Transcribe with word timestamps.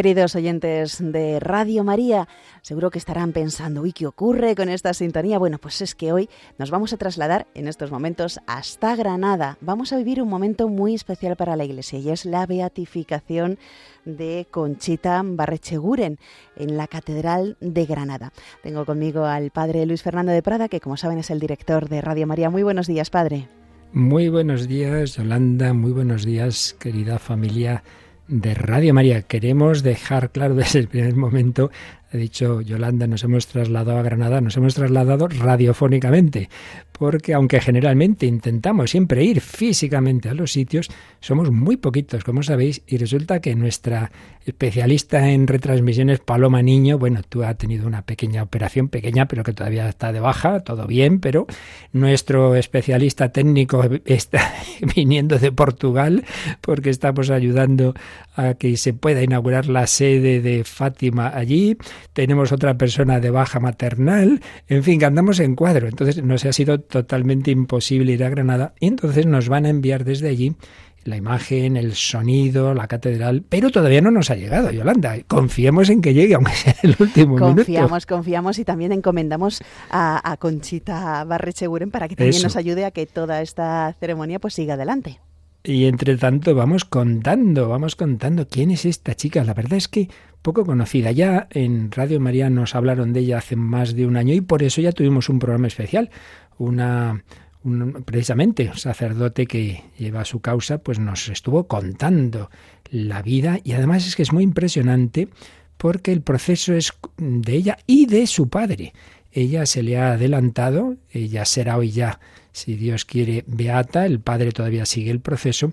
Queridos 0.00 0.34
oyentes 0.34 0.96
de 0.98 1.38
Radio 1.40 1.84
María, 1.84 2.26
seguro 2.62 2.88
que 2.90 2.96
estarán 2.96 3.32
pensando, 3.32 3.82
uy, 3.82 3.92
¿qué 3.92 4.06
ocurre 4.06 4.54
con 4.54 4.70
esta 4.70 4.94
sintonía? 4.94 5.38
Bueno, 5.38 5.58
pues 5.58 5.82
es 5.82 5.94
que 5.94 6.10
hoy 6.10 6.30
nos 6.56 6.70
vamos 6.70 6.94
a 6.94 6.96
trasladar 6.96 7.46
en 7.52 7.68
estos 7.68 7.90
momentos 7.90 8.40
hasta 8.46 8.96
Granada. 8.96 9.58
Vamos 9.60 9.92
a 9.92 9.98
vivir 9.98 10.22
un 10.22 10.30
momento 10.30 10.70
muy 10.70 10.94
especial 10.94 11.36
para 11.36 11.54
la 11.54 11.66
Iglesia 11.66 11.98
y 11.98 12.08
es 12.08 12.24
la 12.24 12.46
beatificación 12.46 13.58
de 14.06 14.46
Conchita 14.50 15.20
Barrecheguren 15.22 16.18
en 16.56 16.78
la 16.78 16.86
Catedral 16.86 17.58
de 17.60 17.84
Granada. 17.84 18.32
Tengo 18.62 18.86
conmigo 18.86 19.26
al 19.26 19.50
padre 19.50 19.84
Luis 19.84 20.02
Fernando 20.02 20.32
de 20.32 20.42
Prada, 20.42 20.70
que 20.70 20.80
como 20.80 20.96
saben 20.96 21.18
es 21.18 21.28
el 21.28 21.40
director 21.40 21.90
de 21.90 22.00
Radio 22.00 22.26
María. 22.26 22.48
Muy 22.48 22.62
buenos 22.62 22.86
días, 22.86 23.10
padre. 23.10 23.48
Muy 23.92 24.30
buenos 24.30 24.66
días, 24.66 25.16
Yolanda. 25.16 25.74
Muy 25.74 25.92
buenos 25.92 26.24
días, 26.24 26.74
querida 26.78 27.18
familia 27.18 27.82
de 28.30 28.54
Radio 28.54 28.94
María. 28.94 29.22
Queremos 29.22 29.82
dejar 29.82 30.30
claro 30.30 30.54
desde 30.54 30.78
el 30.78 30.88
primer 30.88 31.16
momento 31.16 31.70
ha 32.12 32.16
dicho 32.16 32.60
Yolanda, 32.60 33.06
nos 33.06 33.22
hemos 33.22 33.46
trasladado 33.46 33.98
a 33.98 34.02
Granada, 34.02 34.40
nos 34.40 34.56
hemos 34.56 34.74
trasladado 34.74 35.28
radiofónicamente, 35.28 36.48
porque 36.92 37.34
aunque 37.34 37.60
generalmente 37.60 38.26
intentamos 38.26 38.90
siempre 38.90 39.24
ir 39.24 39.40
físicamente 39.40 40.28
a 40.28 40.34
los 40.34 40.52
sitios, 40.52 40.90
somos 41.20 41.50
muy 41.52 41.76
poquitos, 41.76 42.24
como 42.24 42.42
sabéis, 42.42 42.82
y 42.86 42.96
resulta 42.96 43.40
que 43.40 43.54
nuestra 43.54 44.10
especialista 44.44 45.30
en 45.30 45.46
retransmisiones, 45.46 46.20
Paloma 46.20 46.62
Niño, 46.62 46.98
bueno, 46.98 47.20
tú 47.28 47.44
has 47.44 47.56
tenido 47.56 47.86
una 47.86 48.02
pequeña 48.02 48.42
operación, 48.42 48.88
pequeña, 48.88 49.28
pero 49.28 49.44
que 49.44 49.52
todavía 49.52 49.88
está 49.88 50.12
de 50.12 50.20
baja, 50.20 50.60
todo 50.60 50.86
bien, 50.86 51.20
pero 51.20 51.46
nuestro 51.92 52.56
especialista 52.56 53.30
técnico 53.30 53.84
está 54.04 54.52
viniendo 54.96 55.38
de 55.38 55.52
Portugal, 55.52 56.24
porque 56.60 56.90
estamos 56.90 57.30
ayudando 57.30 57.94
a 58.34 58.54
que 58.54 58.76
se 58.76 58.94
pueda 58.94 59.22
inaugurar 59.22 59.66
la 59.66 59.86
sede 59.86 60.40
de 60.40 60.64
Fátima 60.64 61.28
allí 61.34 61.76
tenemos 62.12 62.52
otra 62.52 62.76
persona 62.76 63.20
de 63.20 63.30
baja 63.30 63.60
maternal, 63.60 64.40
en 64.68 64.82
fin, 64.82 64.98
que 64.98 65.06
andamos 65.06 65.40
en 65.40 65.54
cuadro. 65.54 65.88
Entonces 65.88 66.22
nos 66.22 66.44
ha 66.44 66.52
sido 66.52 66.80
totalmente 66.80 67.50
imposible 67.50 68.12
ir 68.12 68.24
a 68.24 68.30
Granada 68.30 68.74
y 68.80 68.86
entonces 68.86 69.26
nos 69.26 69.48
van 69.48 69.66
a 69.66 69.68
enviar 69.68 70.04
desde 70.04 70.28
allí 70.28 70.56
la 71.04 71.16
imagen, 71.16 71.76
el 71.76 71.94
sonido, 71.94 72.74
la 72.74 72.86
catedral, 72.86 73.42
pero 73.48 73.70
todavía 73.70 74.00
no 74.00 74.10
nos 74.10 74.30
ha 74.30 74.34
llegado, 74.34 74.70
Yolanda. 74.70 75.16
Confiemos 75.26 75.88
en 75.88 76.02
que 76.02 76.12
llegue, 76.12 76.34
aunque 76.34 76.52
sea 76.52 76.76
el 76.82 76.96
último 76.98 77.36
confiamos, 77.36 77.40
minuto. 77.40 77.64
Confiamos, 77.64 78.06
confiamos 78.06 78.58
y 78.58 78.64
también 78.64 78.92
encomendamos 78.92 79.62
a, 79.90 80.36
Conchita 80.38 81.24
Barrecheguren 81.24 81.90
para 81.90 82.08
que 82.08 82.16
también 82.16 82.42
nos 82.42 82.56
ayude 82.56 82.84
a 82.84 82.90
que 82.90 83.06
toda 83.06 83.42
esta 83.42 83.94
ceremonia 83.98 84.38
pues 84.38 84.54
siga 84.54 84.74
adelante. 84.74 85.20
Y 85.62 85.86
entre 85.86 86.16
tanto 86.16 86.54
vamos 86.54 86.84
contando, 86.86 87.68
vamos 87.68 87.94
contando 87.96 88.48
quién 88.48 88.70
es 88.70 88.86
esta 88.86 89.14
chica. 89.14 89.44
La 89.44 89.52
verdad 89.52 89.74
es 89.74 89.88
que 89.88 90.08
poco 90.42 90.64
conocida. 90.64 91.12
Ya 91.12 91.48
en 91.50 91.90
Radio 91.90 92.20
María 92.20 92.50
nos 92.50 92.74
hablaron 92.74 93.12
de 93.12 93.20
ella 93.20 93.38
hace 93.38 93.56
más 93.56 93.94
de 93.94 94.06
un 94.06 94.16
año 94.16 94.34
y 94.34 94.40
por 94.40 94.62
eso 94.62 94.80
ya 94.80 94.92
tuvimos 94.92 95.28
un 95.28 95.38
programa 95.38 95.66
especial. 95.66 96.10
Una, 96.58 97.24
un, 97.62 98.04
precisamente 98.04 98.68
un 98.68 98.78
sacerdote 98.78 99.46
que 99.46 99.84
lleva 99.98 100.24
su 100.24 100.40
causa, 100.40 100.78
pues 100.78 100.98
nos 100.98 101.28
estuvo 101.28 101.66
contando 101.66 102.50
la 102.90 103.22
vida 103.22 103.60
y 103.62 103.72
además 103.72 104.06
es 104.06 104.16
que 104.16 104.22
es 104.22 104.32
muy 104.32 104.44
impresionante 104.44 105.28
porque 105.76 106.12
el 106.12 106.20
proceso 106.20 106.74
es 106.74 106.92
de 107.16 107.54
ella 107.54 107.78
y 107.86 108.06
de 108.06 108.26
su 108.26 108.48
padre. 108.48 108.92
Ella 109.32 109.64
se 109.64 109.82
le 109.82 109.96
ha 109.96 110.12
adelantado, 110.12 110.96
ella 111.10 111.44
será 111.44 111.76
hoy 111.76 111.90
ya, 111.90 112.20
si 112.52 112.74
Dios 112.74 113.04
quiere, 113.04 113.44
beata, 113.46 114.04
el 114.04 114.20
padre 114.20 114.50
todavía 114.52 114.84
sigue 114.84 115.10
el 115.10 115.20
proceso, 115.20 115.72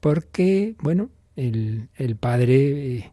porque, 0.00 0.74
bueno, 0.80 1.10
el, 1.36 1.88
el 1.96 2.16
padre 2.16 3.12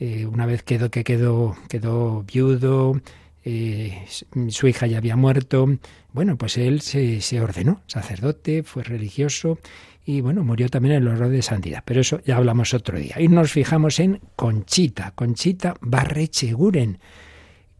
eh, 0.00 0.26
una 0.26 0.46
vez 0.46 0.62
quedó, 0.62 0.90
que 0.90 1.04
quedó, 1.04 1.56
quedó 1.68 2.22
viudo, 2.22 3.00
eh, 3.44 4.04
su 4.48 4.68
hija 4.68 4.86
ya 4.86 4.98
había 4.98 5.16
muerto, 5.16 5.66
bueno, 6.12 6.36
pues 6.36 6.58
él 6.58 6.80
se, 6.80 7.20
se, 7.20 7.40
ordenó 7.40 7.82
sacerdote, 7.86 8.62
fue 8.62 8.82
religioso 8.82 9.58
y 10.04 10.20
bueno, 10.20 10.42
murió 10.42 10.68
también 10.68 10.96
en 10.96 11.02
el 11.02 11.08
horror 11.08 11.28
de 11.28 11.42
santidad. 11.42 11.82
Pero 11.84 12.00
eso 12.00 12.20
ya 12.24 12.36
hablamos 12.36 12.72
otro 12.74 12.98
día. 12.98 13.20
Y 13.20 13.28
nos 13.28 13.52
fijamos 13.52 14.00
en 14.00 14.20
Conchita, 14.36 15.12
Conchita 15.14 15.74
Barrecheguren, 15.80 16.98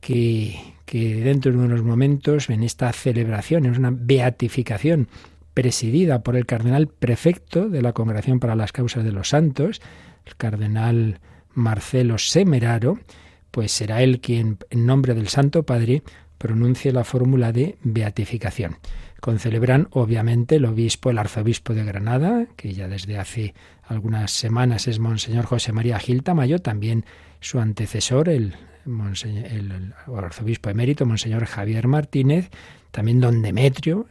que, 0.00 0.56
que 0.84 1.16
dentro 1.16 1.52
de 1.52 1.58
unos 1.58 1.82
momentos 1.82 2.50
en 2.50 2.62
esta 2.62 2.92
celebración, 2.92 3.66
es 3.66 3.78
una 3.78 3.92
beatificación 3.92 5.08
presidida 5.54 6.22
por 6.22 6.36
el 6.36 6.46
cardenal 6.46 6.88
prefecto 6.88 7.68
de 7.68 7.82
la 7.82 7.92
Congregación 7.92 8.40
para 8.40 8.54
las 8.54 8.72
Causas 8.72 9.04
de 9.04 9.12
los 9.12 9.30
Santos, 9.30 9.80
el 10.24 10.36
cardenal 10.36 11.20
Marcelo 11.58 12.19
Semeraro, 12.19 12.98
pues 13.50 13.72
será 13.72 14.02
él 14.02 14.20
quien, 14.20 14.58
en 14.70 14.86
nombre 14.86 15.14
del 15.14 15.28
Santo 15.28 15.64
Padre, 15.64 16.02
pronuncie 16.38 16.92
la 16.92 17.04
fórmula 17.04 17.52
de 17.52 17.76
beatificación. 17.82 18.76
Concelebran, 19.20 19.88
obviamente, 19.91 20.56
el 20.56 20.64
obispo, 20.64 21.10
el 21.10 21.18
arzobispo 21.18 21.74
de 21.74 21.84
Granada, 21.84 22.47
que 22.56 22.72
ya 22.72 22.86
desde 22.86 23.18
hace 23.18 23.54
algunas 23.82 24.30
semanas 24.30 24.86
es 24.86 25.00
Monseñor 25.00 25.47
José 25.47 25.72
María 25.72 25.98
Gil 25.98 26.22
Tamayo, 26.22 26.60
también 26.60 27.04
su 27.41 27.58
antecesor, 27.58 28.28
el, 28.28 28.54
el, 28.86 29.94
arzobispo 30.16 30.70
emérito, 30.70 31.04
Monseñor 31.06 31.47
Javier 31.47 31.88
Martínez, 31.88 32.50
también 32.91 33.21
don 33.21 33.43
Demetrio, 33.43 34.06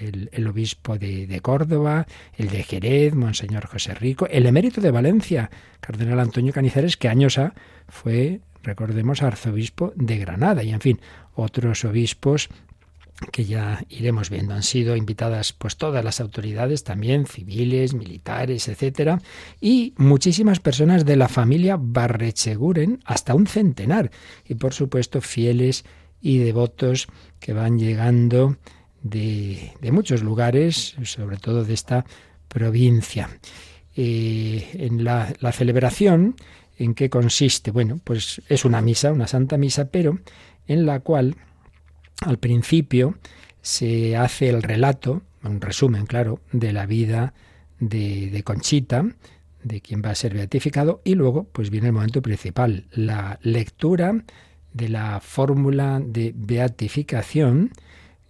el, 0.00 0.46
obispo 0.46 0.98
de, 0.98 1.40
Córdoba, 1.42 2.06
el 2.36 2.48
de 2.48 2.62
Jerez, 2.62 3.14
Monseñor 3.14 3.66
José 3.66 3.94
Rico, 3.94 4.26
el 4.30 4.46
emérito 4.46 4.80
de 4.80 4.90
Valencia, 4.90 5.50
cardenal 5.80 6.20
Antonio 6.20 6.52
Canizares, 6.52 6.96
que 6.96 7.08
años 7.08 7.38
ha 7.38 7.54
fue, 7.88 8.40
recordemos, 8.62 9.22
arzobispo 9.22 9.92
de 9.96 10.18
Granada, 10.18 10.62
y 10.62 10.70
en 10.70 10.80
fin, 10.80 11.00
otros 11.34 11.84
obispos 11.84 12.48
que 13.30 13.44
ya 13.44 13.84
iremos 13.88 14.30
viendo. 14.30 14.54
Han 14.54 14.62
sido 14.62 14.96
invitadas 14.96 15.52
pues 15.52 15.76
todas 15.76 16.04
las 16.04 16.20
autoridades 16.20 16.82
también, 16.82 17.26
civiles, 17.26 17.94
militares, 17.94 18.68
etcétera, 18.68 19.20
y 19.60 19.94
muchísimas 19.96 20.60
personas 20.60 21.04
de 21.04 21.16
la 21.16 21.28
familia 21.28 21.76
Barrecheguren, 21.78 23.00
hasta 23.04 23.34
un 23.34 23.46
centenar, 23.46 24.10
y 24.48 24.54
por 24.54 24.74
supuesto 24.74 25.20
fieles 25.20 25.84
y 26.20 26.38
devotos 26.38 27.08
que 27.42 27.52
van 27.52 27.78
llegando 27.78 28.56
de, 29.02 29.72
muchos 29.90 30.22
lugares, 30.22 30.94
sobre 31.02 31.36
todo 31.36 31.64
de 31.64 31.74
esta 31.74 32.06
provincia. 32.48 33.28
Eh, 33.96 34.70
en 34.74 35.04
la, 35.04 35.34
la 35.40 35.52
celebración, 35.52 36.36
¿en 36.78 36.94
qué 36.94 37.10
consiste? 37.10 37.72
Bueno, 37.72 38.00
pues 38.02 38.40
es 38.48 38.64
una 38.64 38.80
misa, 38.80 39.12
una 39.12 39.26
santa 39.26 39.58
misa, 39.58 39.86
pero 39.86 40.20
en 40.68 40.86
la 40.86 41.00
cual 41.00 41.36
al 42.20 42.38
principio 42.38 43.18
se 43.60 44.16
hace 44.16 44.48
el 44.48 44.62
relato, 44.62 45.22
un 45.42 45.60
resumen, 45.60 46.06
claro, 46.06 46.40
de 46.52 46.72
la 46.72 46.86
vida 46.86 47.34
de, 47.80 48.30
de, 48.30 48.42
Conchita, 48.44 49.04
de 49.64 49.80
quien 49.80 50.00
va 50.04 50.10
a 50.10 50.14
ser 50.14 50.34
beatificado, 50.34 51.00
y 51.04 51.16
luego 51.16 51.44
pues 51.44 51.70
viene 51.70 51.88
el 51.88 51.92
momento 51.92 52.22
principal, 52.22 52.84
la 52.92 53.40
lectura 53.42 54.24
de 54.72 54.88
la 54.88 55.20
fórmula 55.20 56.00
de 56.04 56.32
beatificación. 56.34 57.70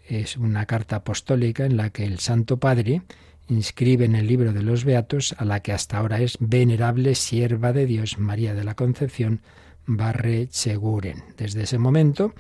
Es 0.08 0.36
una 0.36 0.66
carta 0.66 0.96
apostólica 0.96 1.64
en 1.64 1.76
la 1.76 1.90
que 1.90 2.04
el 2.04 2.18
Santo 2.18 2.58
Padre 2.58 3.02
inscribe 3.48 4.04
en 4.04 4.14
el 4.14 4.26
libro 4.26 4.52
de 4.52 4.62
los 4.62 4.84
Beatos 4.84 5.34
a 5.38 5.44
la 5.44 5.60
que 5.60 5.72
hasta 5.72 5.98
ahora 5.98 6.20
es 6.20 6.36
venerable 6.40 7.14
sierva 7.14 7.72
de 7.72 7.86
Dios 7.86 8.18
María 8.18 8.54
de 8.54 8.64
la 8.64 8.74
Concepción 8.74 9.40
Barre 9.86 10.48
Seguren. 10.50 11.22
Desde 11.36 11.62
ese 11.62 11.78
momento, 11.78 12.34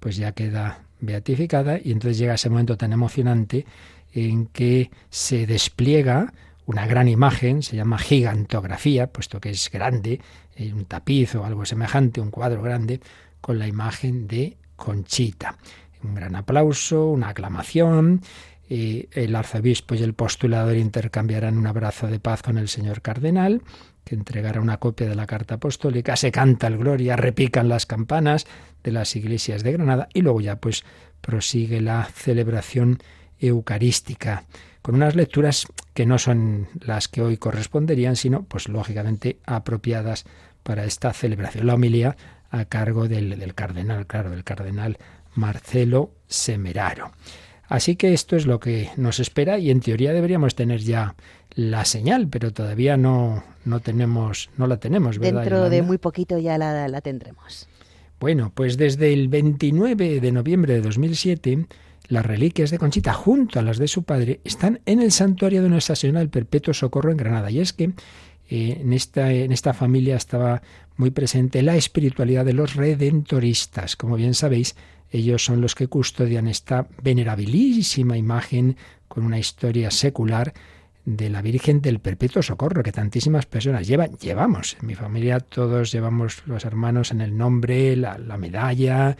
pues 0.00 0.16
ya 0.16 0.32
queda 0.32 0.84
beatificada 1.00 1.78
y 1.82 1.92
entonces 1.92 2.18
llega 2.18 2.34
ese 2.34 2.50
momento 2.50 2.76
tan 2.76 2.92
emocionante 2.92 3.66
en 4.12 4.46
que 4.46 4.90
se 5.10 5.46
despliega 5.46 6.32
una 6.66 6.86
gran 6.86 7.08
imagen, 7.08 7.62
se 7.62 7.76
llama 7.76 7.98
gigantografía, 7.98 9.08
puesto 9.08 9.40
que 9.40 9.50
es 9.50 9.70
grande, 9.70 10.20
eh, 10.56 10.72
un 10.72 10.86
tapiz 10.86 11.34
o 11.34 11.44
algo 11.44 11.66
semejante, 11.66 12.20
un 12.20 12.30
cuadro 12.30 12.62
grande, 12.62 13.00
con 13.44 13.58
la 13.58 13.68
imagen 13.68 14.26
de 14.26 14.56
Conchita. 14.74 15.58
Un 16.02 16.14
gran 16.14 16.34
aplauso, 16.34 17.10
una 17.10 17.28
aclamación. 17.28 18.22
y 18.66 19.10
el 19.12 19.36
arzobispo 19.36 19.94
y 19.94 20.02
el 20.02 20.14
postulador 20.14 20.76
intercambiarán 20.76 21.58
un 21.58 21.66
abrazo 21.66 22.06
de 22.06 22.18
paz 22.18 22.40
con 22.40 22.56
el 22.56 22.68
señor 22.68 23.02
cardenal, 23.02 23.60
que 24.02 24.14
entregará 24.14 24.62
una 24.62 24.78
copia 24.78 25.06
de 25.06 25.14
la 25.14 25.26
carta 25.26 25.56
apostólica. 25.56 26.16
Se 26.16 26.32
canta 26.32 26.68
el 26.68 26.78
Gloria, 26.78 27.16
repican 27.16 27.68
las 27.68 27.84
campanas 27.84 28.46
de 28.82 28.92
las 28.92 29.14
iglesias 29.14 29.62
de 29.62 29.72
Granada 29.72 30.08
y 30.14 30.22
luego 30.22 30.40
ya 30.40 30.56
pues 30.56 30.82
prosigue 31.20 31.82
la 31.82 32.06
celebración 32.06 32.98
eucarística 33.38 34.44
con 34.80 34.94
unas 34.94 35.14
lecturas 35.16 35.66
que 35.92 36.06
no 36.06 36.18
son 36.18 36.68
las 36.80 37.08
que 37.08 37.20
hoy 37.20 37.36
corresponderían, 37.36 38.16
sino 38.16 38.44
pues 38.44 38.70
lógicamente 38.70 39.38
apropiadas 39.44 40.24
para 40.62 40.86
esta 40.86 41.12
celebración. 41.12 41.66
La 41.66 41.74
homilía 41.74 42.16
a 42.58 42.64
cargo 42.66 43.08
del, 43.08 43.54
cardenal, 43.54 44.06
claro, 44.06 44.30
del 44.30 44.44
cardenal 44.44 44.98
Marcelo 45.34 46.10
Semeraro. 46.26 47.12
Así 47.68 47.96
que 47.96 48.12
esto 48.12 48.36
es 48.36 48.46
lo 48.46 48.60
que 48.60 48.90
nos 48.96 49.20
espera 49.20 49.58
y 49.58 49.70
en 49.70 49.80
teoría 49.80 50.12
deberíamos 50.12 50.54
tener 50.54 50.80
ya 50.80 51.14
la 51.54 51.84
señal, 51.84 52.28
pero 52.28 52.52
todavía 52.52 52.96
no, 52.96 53.42
no 53.64 53.80
tenemos, 53.80 54.50
no 54.56 54.66
la 54.66 54.78
tenemos, 54.78 55.18
¿verdad? 55.18 55.40
Dentro 55.40 55.70
de 55.70 55.82
muy 55.82 55.98
poquito 55.98 56.38
ya 56.38 56.58
la, 56.58 56.88
la 56.88 57.00
tendremos. 57.00 57.68
Bueno, 58.20 58.52
pues 58.54 58.76
desde 58.76 59.12
el 59.12 59.28
29 59.28 60.20
de 60.20 60.32
noviembre 60.32 60.74
de 60.74 60.82
2007 60.82 61.66
las 62.08 62.26
reliquias 62.26 62.70
de 62.70 62.78
Conchita, 62.78 63.12
junto 63.14 63.58
a 63.58 63.62
las 63.62 63.78
de 63.78 63.88
su 63.88 64.02
padre, 64.02 64.40
están 64.44 64.80
en 64.84 65.00
el 65.00 65.10
santuario 65.10 65.62
de 65.62 65.70
Nuestra 65.70 65.96
Señora 65.96 66.20
del 66.20 66.28
Perpetuo 66.28 66.74
Socorro 66.74 67.10
en 67.10 67.16
Granada. 67.16 67.50
Y 67.50 67.60
es 67.60 67.72
que 67.72 67.92
eh, 68.48 68.78
en, 68.80 68.92
esta, 68.92 69.32
en 69.32 69.52
esta 69.52 69.74
familia 69.74 70.16
estaba 70.16 70.62
muy 70.96 71.10
presente 71.10 71.62
la 71.62 71.76
espiritualidad 71.76 72.44
de 72.44 72.52
los 72.52 72.74
redentoristas. 72.74 73.96
Como 73.96 74.16
bien 74.16 74.34
sabéis, 74.34 74.76
ellos 75.10 75.44
son 75.44 75.60
los 75.60 75.74
que 75.74 75.88
custodian 75.88 76.48
esta 76.48 76.86
venerabilísima 77.02 78.16
imagen 78.16 78.76
con 79.08 79.24
una 79.24 79.38
historia 79.38 79.90
secular 79.90 80.52
de 81.04 81.28
la 81.28 81.42
Virgen 81.42 81.82
del 81.82 82.00
Perpetuo 82.00 82.42
Socorro, 82.42 82.82
que 82.82 82.92
tantísimas 82.92 83.46
personas 83.46 83.86
llevan, 83.86 84.16
llevamos. 84.16 84.76
En 84.80 84.86
mi 84.86 84.94
familia 84.94 85.40
todos 85.40 85.92
llevamos 85.92 86.42
los 86.46 86.64
hermanos 86.64 87.10
en 87.10 87.20
el 87.20 87.36
nombre, 87.36 87.94
la, 87.94 88.16
la 88.18 88.38
medalla, 88.38 89.16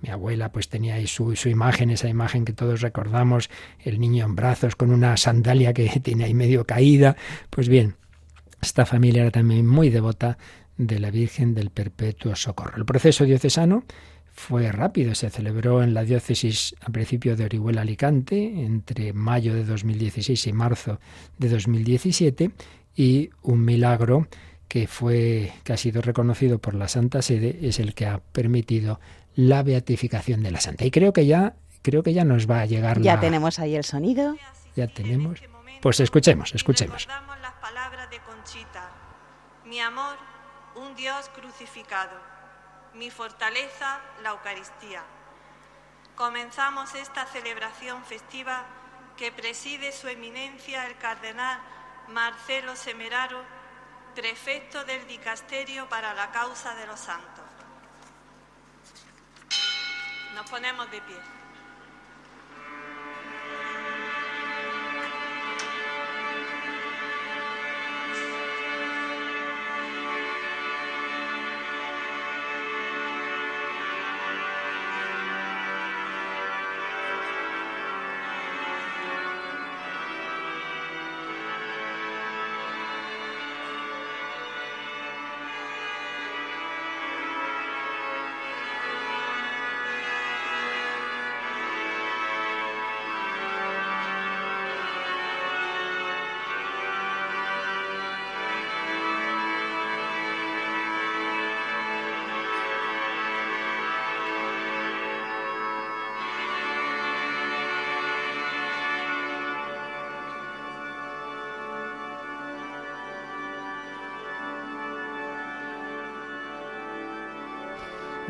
mi 0.00 0.10
abuela 0.10 0.50
pues 0.50 0.68
tenía 0.68 0.94
ahí 0.94 1.06
su, 1.06 1.36
su, 1.36 1.48
imagen, 1.48 1.90
esa 1.90 2.08
imagen 2.08 2.44
que 2.44 2.52
todos 2.52 2.80
recordamos, 2.80 3.50
el 3.80 3.98
niño 3.98 4.24
en 4.24 4.36
brazos 4.36 4.76
con 4.76 4.90
una 4.90 5.16
sandalia 5.16 5.72
que 5.72 5.88
tiene 6.02 6.24
ahí 6.24 6.34
medio 6.34 6.64
caída. 6.64 7.16
Pues 7.50 7.68
bien, 7.68 7.96
esta 8.60 8.86
familia 8.86 9.22
era 9.22 9.30
también 9.30 9.66
muy 9.66 9.90
devota 9.90 10.38
de 10.76 10.98
la 10.98 11.10
Virgen 11.10 11.54
del 11.54 11.70
Perpetuo 11.70 12.34
Socorro. 12.36 12.76
El 12.76 12.84
proceso 12.84 13.24
diocesano 13.24 13.84
fue 14.32 14.70
rápido, 14.70 15.14
se 15.14 15.30
celebró 15.30 15.82
en 15.82 15.94
la 15.94 16.04
diócesis 16.04 16.74
a 16.82 16.90
principio 16.90 17.36
de 17.36 17.46
Orihuela 17.46 17.80
Alicante 17.80 18.64
entre 18.64 19.14
mayo 19.14 19.54
de 19.54 19.64
2016 19.64 20.46
y 20.46 20.52
marzo 20.52 21.00
de 21.38 21.48
2017 21.48 22.50
y 22.94 23.30
un 23.42 23.64
milagro 23.64 24.28
que 24.68 24.86
fue 24.86 25.52
que 25.64 25.72
ha 25.72 25.76
sido 25.76 26.02
reconocido 26.02 26.58
por 26.58 26.74
la 26.74 26.88
Santa 26.88 27.22
Sede 27.22 27.58
es 27.62 27.78
el 27.78 27.94
que 27.94 28.06
ha 28.06 28.18
permitido 28.18 29.00
la 29.34 29.62
beatificación 29.62 30.42
de 30.42 30.50
la 30.50 30.60
santa. 30.60 30.84
Y 30.84 30.90
creo 30.90 31.12
que 31.12 31.26
ya, 31.26 31.54
creo 31.82 32.02
que 32.02 32.12
ya 32.12 32.24
nos 32.24 32.50
va 32.50 32.60
a 32.60 32.66
llegar 32.66 33.00
ya 33.00 33.20
tenemos 33.20 33.58
ahí 33.58 33.76
el 33.76 33.84
sonido. 33.84 34.36
Ya 34.74 34.86
tenemos. 34.88 35.40
Pues 35.80 36.00
escuchemos, 36.00 36.54
escuchemos. 36.54 37.06
las 37.06 37.52
palabras. 37.54 37.95
Mi 39.66 39.80
amor, 39.80 40.16
un 40.76 40.94
Dios 40.94 41.28
crucificado. 41.34 42.16
Mi 42.94 43.10
fortaleza, 43.10 44.00
la 44.22 44.30
Eucaristía. 44.30 45.02
Comenzamos 46.14 46.94
esta 46.94 47.26
celebración 47.26 48.04
festiva 48.04 48.64
que 49.16 49.32
preside 49.32 49.90
su 49.90 50.06
eminencia 50.06 50.86
el 50.86 50.96
cardenal 50.98 51.58
Marcelo 52.08 52.76
Semeraro, 52.76 53.42
prefecto 54.14 54.84
del 54.84 55.04
Dicasterio 55.08 55.88
para 55.88 56.14
la 56.14 56.30
Causa 56.30 56.76
de 56.76 56.86
los 56.86 57.00
Santos. 57.00 57.44
Nos 60.34 60.48
ponemos 60.48 60.88
de 60.92 61.00
pie. 61.00 61.35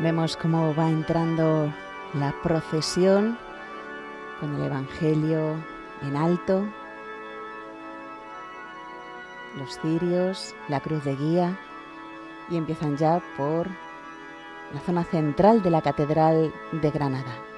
Vemos 0.07 0.37
cómo 0.37 0.73
va 0.73 0.89
entrando 0.89 1.69
la 2.13 2.33
procesión 2.41 3.37
con 4.39 4.55
el 4.55 4.63
Evangelio 4.63 5.55
en 6.01 6.15
alto, 6.15 6.63
los 9.57 9.77
cirios, 9.81 10.55
la 10.69 10.79
cruz 10.79 11.03
de 11.03 11.13
guía 11.13 11.59
y 12.49 12.55
empiezan 12.55 12.95
ya 12.95 13.21
por 13.35 13.67
la 14.73 14.79
zona 14.85 15.03
central 15.03 15.61
de 15.61 15.71
la 15.71 15.81
Catedral 15.81 16.53
de 16.71 16.89
Granada. 16.89 17.56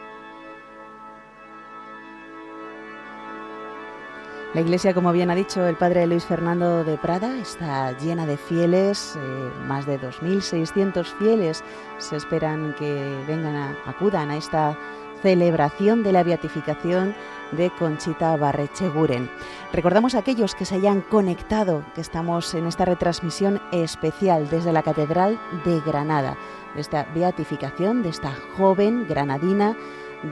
La 4.56 4.62
iglesia, 4.62 4.96
como 4.96 5.12
bien 5.12 5.30
ha 5.30 5.36
dicho 5.36 5.68
el 5.68 5.76
padre 5.76 6.08
Luis 6.08 6.26
Fernando 6.26 6.84
de 6.84 6.98
Prada, 6.98 7.38
está 7.38 7.96
llena 8.00 8.26
de 8.26 8.36
fieles, 8.36 9.16
eh, 9.16 9.52
más 9.68 9.86
de 9.86 10.02
2.600 10.02 11.06
fieles 11.20 11.64
se 12.00 12.16
esperan 12.16 12.74
que 12.74 13.24
vengan 13.28 13.56
a, 13.56 13.78
acudan 13.86 14.32
a 14.32 14.38
esta 14.38 14.76
celebración 15.22 16.02
de 16.02 16.14
la 16.14 16.24
beatificación 16.24 17.14
de 17.52 17.70
Conchita 17.78 18.36
Barrecheguren. 18.38 19.30
Recordamos 19.72 20.16
a 20.16 20.20
aquellos 20.20 20.56
que 20.56 20.66
se 20.66 20.76
hayan 20.76 21.02
conectado, 21.02 21.84
que 21.94 22.02
estamos 22.02 22.52
en 22.56 22.66
esta 22.66 22.86
retransmisión 22.86 23.62
especial 23.72 24.50
desde 24.50 24.74
la 24.74 24.82
Catedral 24.82 25.40
de 25.64 25.80
Granada, 25.82 26.36
de 26.74 26.82
esta 26.82 27.06
beatificación 27.14 28.02
de 28.02 28.10
esta 28.10 28.34
joven 28.58 29.06
granadina 29.08 29.78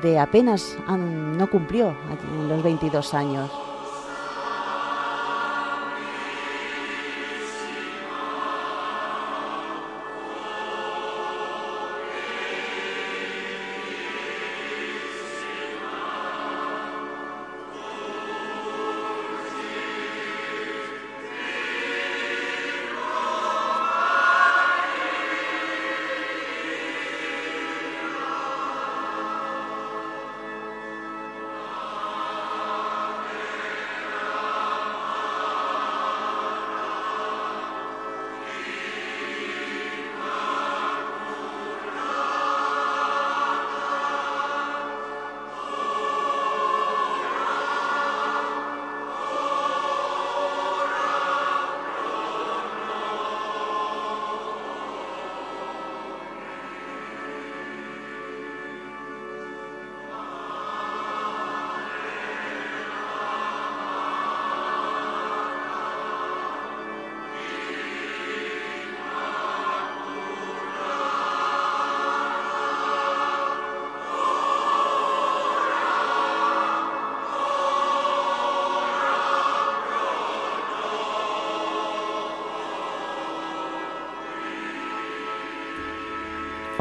de 0.02 0.18
apenas 0.18 0.76
no 0.88 1.48
cumplió 1.52 1.96
los 2.50 2.64
22 2.64 3.14
años. 3.14 3.67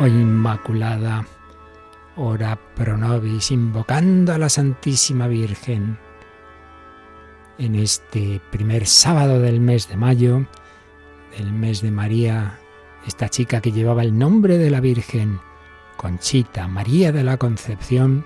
Inmaculada, 0.09 1.27
ora 2.17 2.59
pro 2.75 2.97
nobis, 2.97 3.51
invocando 3.51 4.33
a 4.33 4.39
la 4.39 4.49
Santísima 4.49 5.27
Virgen. 5.27 5.99
En 7.59 7.75
este 7.75 8.41
primer 8.51 8.87
sábado 8.87 9.41
del 9.41 9.61
mes 9.61 9.89
de 9.89 9.97
mayo, 9.97 10.47
del 11.37 11.53
mes 11.53 11.83
de 11.83 11.91
María, 11.91 12.59
esta 13.07 13.29
chica 13.29 13.61
que 13.61 13.73
llevaba 13.73 14.03
el 14.03 14.17
nombre 14.17 14.59
de 14.59 14.71
la 14.71 14.81
Virgen, 14.81 15.41
Conchita, 15.97 16.69
María 16.69 17.13
de 17.13 17.25
la 17.25 17.37
Concepción, 17.37 18.25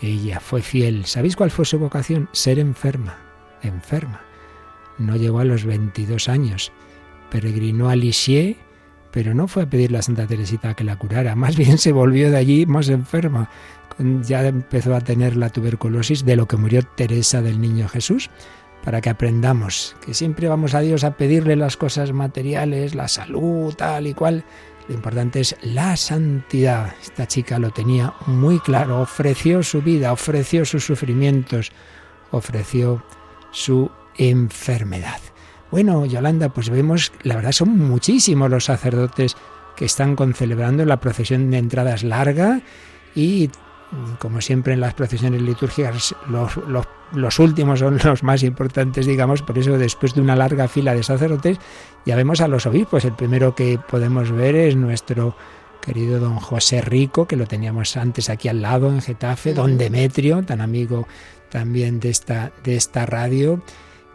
ella 0.00 0.40
fue 0.40 0.62
fiel. 0.62 1.06
¿Sabéis 1.06 1.36
cuál 1.36 1.50
fue 1.50 1.64
su 1.64 1.78
vocación? 1.78 2.28
Ser 2.32 2.58
enferma, 2.58 3.18
enferma. 3.62 4.22
No 4.98 5.16
llegó 5.16 5.40
a 5.40 5.44
los 5.44 5.64
22 5.64 6.28
años. 6.28 6.72
Peregrinó 7.30 7.88
a 7.88 7.96
Lisieux 7.96 8.56
pero 9.10 9.34
no 9.34 9.48
fue 9.48 9.64
a 9.64 9.70
pedirle 9.70 9.98
a 9.98 10.02
Santa 10.02 10.26
Teresita 10.26 10.74
que 10.74 10.84
la 10.84 10.96
curara, 10.96 11.34
más 11.36 11.56
bien 11.56 11.78
se 11.78 11.92
volvió 11.92 12.30
de 12.30 12.36
allí 12.36 12.66
más 12.66 12.88
enferma. 12.88 13.50
Ya 13.98 14.46
empezó 14.46 14.94
a 14.94 15.00
tener 15.00 15.36
la 15.36 15.48
tuberculosis 15.48 16.24
de 16.24 16.36
lo 16.36 16.46
que 16.46 16.58
murió 16.58 16.82
Teresa 16.82 17.40
del 17.40 17.60
Niño 17.60 17.88
Jesús, 17.88 18.28
para 18.84 19.00
que 19.00 19.08
aprendamos 19.08 19.96
que 20.04 20.12
siempre 20.12 20.48
vamos 20.48 20.74
a 20.74 20.80
Dios 20.80 21.02
a 21.02 21.16
pedirle 21.16 21.56
las 21.56 21.76
cosas 21.76 22.12
materiales, 22.12 22.94
la 22.94 23.08
salud, 23.08 23.74
tal 23.74 24.06
y 24.06 24.14
cual. 24.14 24.44
Lo 24.88 24.94
importante 24.94 25.40
es 25.40 25.56
la 25.62 25.96
santidad. 25.96 26.94
Esta 27.02 27.26
chica 27.26 27.58
lo 27.58 27.70
tenía 27.70 28.14
muy 28.26 28.60
claro, 28.60 29.00
ofreció 29.00 29.62
su 29.62 29.82
vida, 29.82 30.12
ofreció 30.12 30.64
sus 30.64 30.84
sufrimientos, 30.84 31.72
ofreció 32.30 33.02
su 33.50 33.90
enfermedad. 34.16 35.20
Bueno, 35.70 36.06
Yolanda, 36.06 36.48
pues 36.48 36.70
vemos, 36.70 37.12
la 37.22 37.36
verdad 37.36 37.52
son 37.52 37.76
muchísimos 37.78 38.50
los 38.50 38.64
sacerdotes 38.64 39.36
que 39.76 39.84
están 39.84 40.16
concelebrando 40.16 40.84
la 40.84 41.00
procesión 41.00 41.50
de 41.50 41.58
entradas 41.58 42.02
larga 42.02 42.60
y 43.14 43.50
como 44.18 44.40
siempre 44.40 44.74
en 44.74 44.80
las 44.80 44.94
procesiones 44.94 45.42
litúrgicas, 45.42 46.14
los, 46.28 46.56
los, 47.12 47.38
últimos 47.38 47.78
son 47.78 47.98
los 48.04 48.22
más 48.22 48.42
importantes, 48.42 49.06
digamos, 49.06 49.42
por 49.42 49.58
eso 49.58 49.78
después 49.78 50.14
de 50.14 50.20
una 50.20 50.34
larga 50.34 50.68
fila 50.68 50.94
de 50.94 51.02
sacerdotes 51.02 51.58
ya 52.04 52.16
vemos 52.16 52.40
a 52.40 52.48
los 52.48 52.66
obispos. 52.66 53.04
El 53.04 53.12
primero 53.12 53.54
que 53.54 53.78
podemos 53.78 54.32
ver 54.32 54.56
es 54.56 54.76
nuestro 54.76 55.36
querido 55.80 56.18
don 56.18 56.36
José 56.36 56.80
Rico, 56.80 57.26
que 57.26 57.36
lo 57.36 57.46
teníamos 57.46 57.96
antes 57.96 58.28
aquí 58.28 58.48
al 58.48 58.62
lado 58.62 58.88
en 58.88 59.00
Getafe, 59.00 59.54
don 59.54 59.78
Demetrio, 59.78 60.42
tan 60.42 60.60
amigo 60.60 61.06
también 61.48 62.00
de 62.00 62.10
esta, 62.10 62.50
de 62.64 62.76
esta 62.76 63.06
radio 63.06 63.62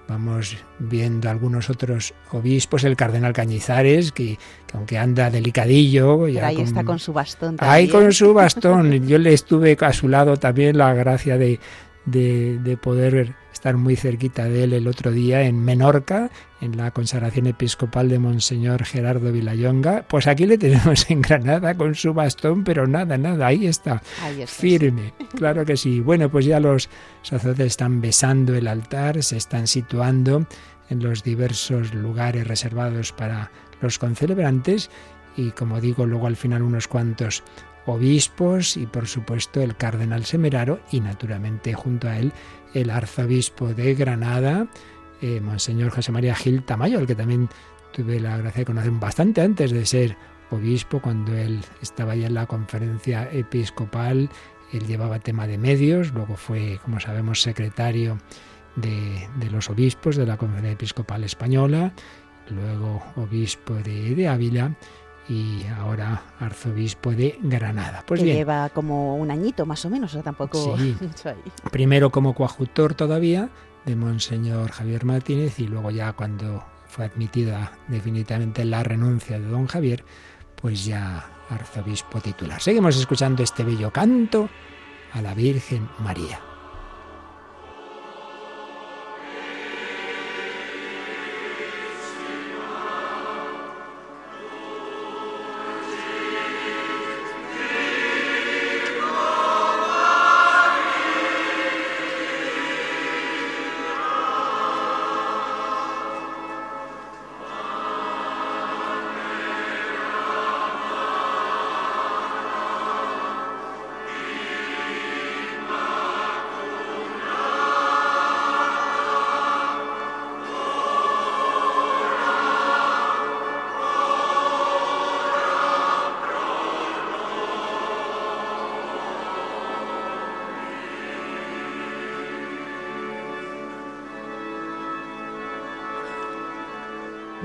Vamos 0.07 0.57
viendo 0.79 1.29
algunos 1.29 1.69
otros 1.69 2.13
obispos, 2.31 2.83
el 2.83 2.95
cardenal 2.95 3.33
Cañizares, 3.33 4.11
que, 4.11 4.37
aunque 4.73 4.97
anda 4.97 5.29
delicadillo... 5.29 6.27
Ya 6.27 6.47
ahí 6.47 6.61
está 6.61 6.83
con 6.83 6.99
su 6.99 7.13
bastón 7.13 7.55
también. 7.55 7.73
Ahí 7.73 7.87
con 7.87 8.11
su 8.11 8.33
bastón. 8.33 8.91
Yo 9.07 9.17
le 9.17 9.33
estuve 9.33 9.77
a 9.79 9.93
su 9.93 10.09
lado 10.09 10.37
también 10.37 10.77
la 10.77 10.93
gracia 10.93 11.37
de, 11.37 11.59
de, 12.05 12.59
de 12.59 12.77
poder 12.77 13.35
estar 13.61 13.77
muy 13.77 13.95
cerquita 13.95 14.45
de 14.45 14.63
él 14.63 14.73
el 14.73 14.87
otro 14.87 15.11
día 15.11 15.43
en 15.43 15.63
Menorca, 15.63 16.31
en 16.61 16.77
la 16.77 16.89
consagración 16.89 17.45
episcopal 17.45 18.09
de 18.09 18.17
Monseñor 18.17 18.85
Gerardo 18.85 19.31
Vilayonga. 19.31 20.03
Pues 20.07 20.25
aquí 20.25 20.47
le 20.47 20.57
tenemos 20.57 21.07
en 21.11 21.21
Granada 21.21 21.75
con 21.75 21.93
su 21.93 22.11
bastón, 22.11 22.63
pero 22.63 22.87
nada, 22.87 23.19
nada, 23.19 23.45
ahí 23.45 23.67
está, 23.67 24.01
firme. 24.47 25.13
Claro 25.35 25.63
que 25.63 25.77
sí. 25.77 25.99
Bueno, 25.99 26.31
pues 26.31 26.45
ya 26.45 26.59
los 26.59 26.89
sacerdotes 27.21 27.67
están 27.67 28.01
besando 28.01 28.55
el 28.55 28.67
altar, 28.67 29.21
se 29.21 29.37
están 29.37 29.67
situando 29.67 30.47
en 30.89 31.03
los 31.03 31.21
diversos 31.21 31.93
lugares 31.93 32.47
reservados 32.47 33.11
para 33.11 33.51
los 33.79 33.99
concelebrantes 33.99 34.89
y 35.37 35.51
como 35.51 35.79
digo, 35.79 36.07
luego 36.07 36.25
al 36.25 36.35
final 36.35 36.63
unos 36.63 36.87
cuantos 36.87 37.43
obispos 37.85 38.77
y 38.77 38.85
por 38.85 39.07
supuesto 39.07 39.61
el 39.61 39.75
cardenal 39.75 40.25
Semeraro 40.25 40.79
y 40.91 40.99
naturalmente 40.99 41.73
junto 41.73 42.07
a 42.07 42.17
él 42.17 42.33
el 42.73 42.89
arzobispo 42.89 43.73
de 43.73 43.95
Granada, 43.95 44.67
eh, 45.21 45.39
Monseñor 45.41 45.91
José 45.91 46.11
María 46.11 46.35
Gil 46.35 46.63
Tamayo, 46.63 46.99
al 46.99 47.07
que 47.07 47.15
también 47.15 47.49
tuve 47.93 48.19
la 48.19 48.37
gracia 48.37 48.61
de 48.61 48.65
conocer 48.65 48.91
bastante 48.91 49.41
antes 49.41 49.71
de 49.71 49.85
ser 49.85 50.17
obispo, 50.49 51.01
cuando 51.01 51.35
él 51.35 51.61
estaba 51.81 52.15
ya 52.15 52.27
en 52.27 52.33
la 52.33 52.45
conferencia 52.45 53.29
episcopal, 53.31 54.29
él 54.73 54.87
llevaba 54.87 55.19
tema 55.19 55.47
de 55.47 55.57
medios, 55.57 56.13
luego 56.13 56.35
fue, 56.35 56.79
como 56.83 56.99
sabemos, 56.99 57.41
secretario 57.41 58.17
de, 58.75 59.27
los 59.51 59.69
obispos 59.69 60.15
de 60.15 60.25
la 60.25 60.37
conferencia 60.37 60.71
episcopal 60.71 61.23
española, 61.23 61.93
luego 62.49 63.01
obispo 63.15 63.73
de, 63.75 64.15
de 64.15 64.27
Ávila 64.27 64.75
y 65.29 65.65
ahora 65.77 66.23
arzobispo 66.39 67.11
de 67.11 67.37
Granada. 67.41 68.03
Pues 68.05 68.21
que 68.21 68.33
lleva 68.33 68.69
como 68.69 69.15
un 69.15 69.31
añito 69.31 69.65
más 69.65 69.85
o 69.85 69.89
menos, 69.89 70.11
o 70.11 70.13
sea, 70.13 70.23
tampoco 70.23 70.77
sí. 70.77 70.95
Primero 71.71 72.09
como 72.09 72.33
coadjutor 72.33 72.93
todavía 72.93 73.49
de 73.85 73.95
Monseñor 73.95 74.71
Javier 74.71 75.05
Martínez 75.05 75.59
y 75.59 75.67
luego 75.67 75.91
ya 75.91 76.13
cuando 76.13 76.63
fue 76.87 77.05
admitida 77.05 77.71
definitivamente 77.87 78.65
la 78.65 78.83
renuncia 78.83 79.39
de 79.39 79.47
don 79.47 79.67
Javier, 79.67 80.03
pues 80.55 80.85
ya 80.85 81.25
arzobispo 81.49 82.19
titular. 82.19 82.61
Seguimos 82.61 82.97
escuchando 82.97 83.43
este 83.43 83.63
bello 83.63 83.91
canto 83.91 84.49
a 85.13 85.21
la 85.21 85.33
Virgen 85.33 85.87
María. 85.99 86.50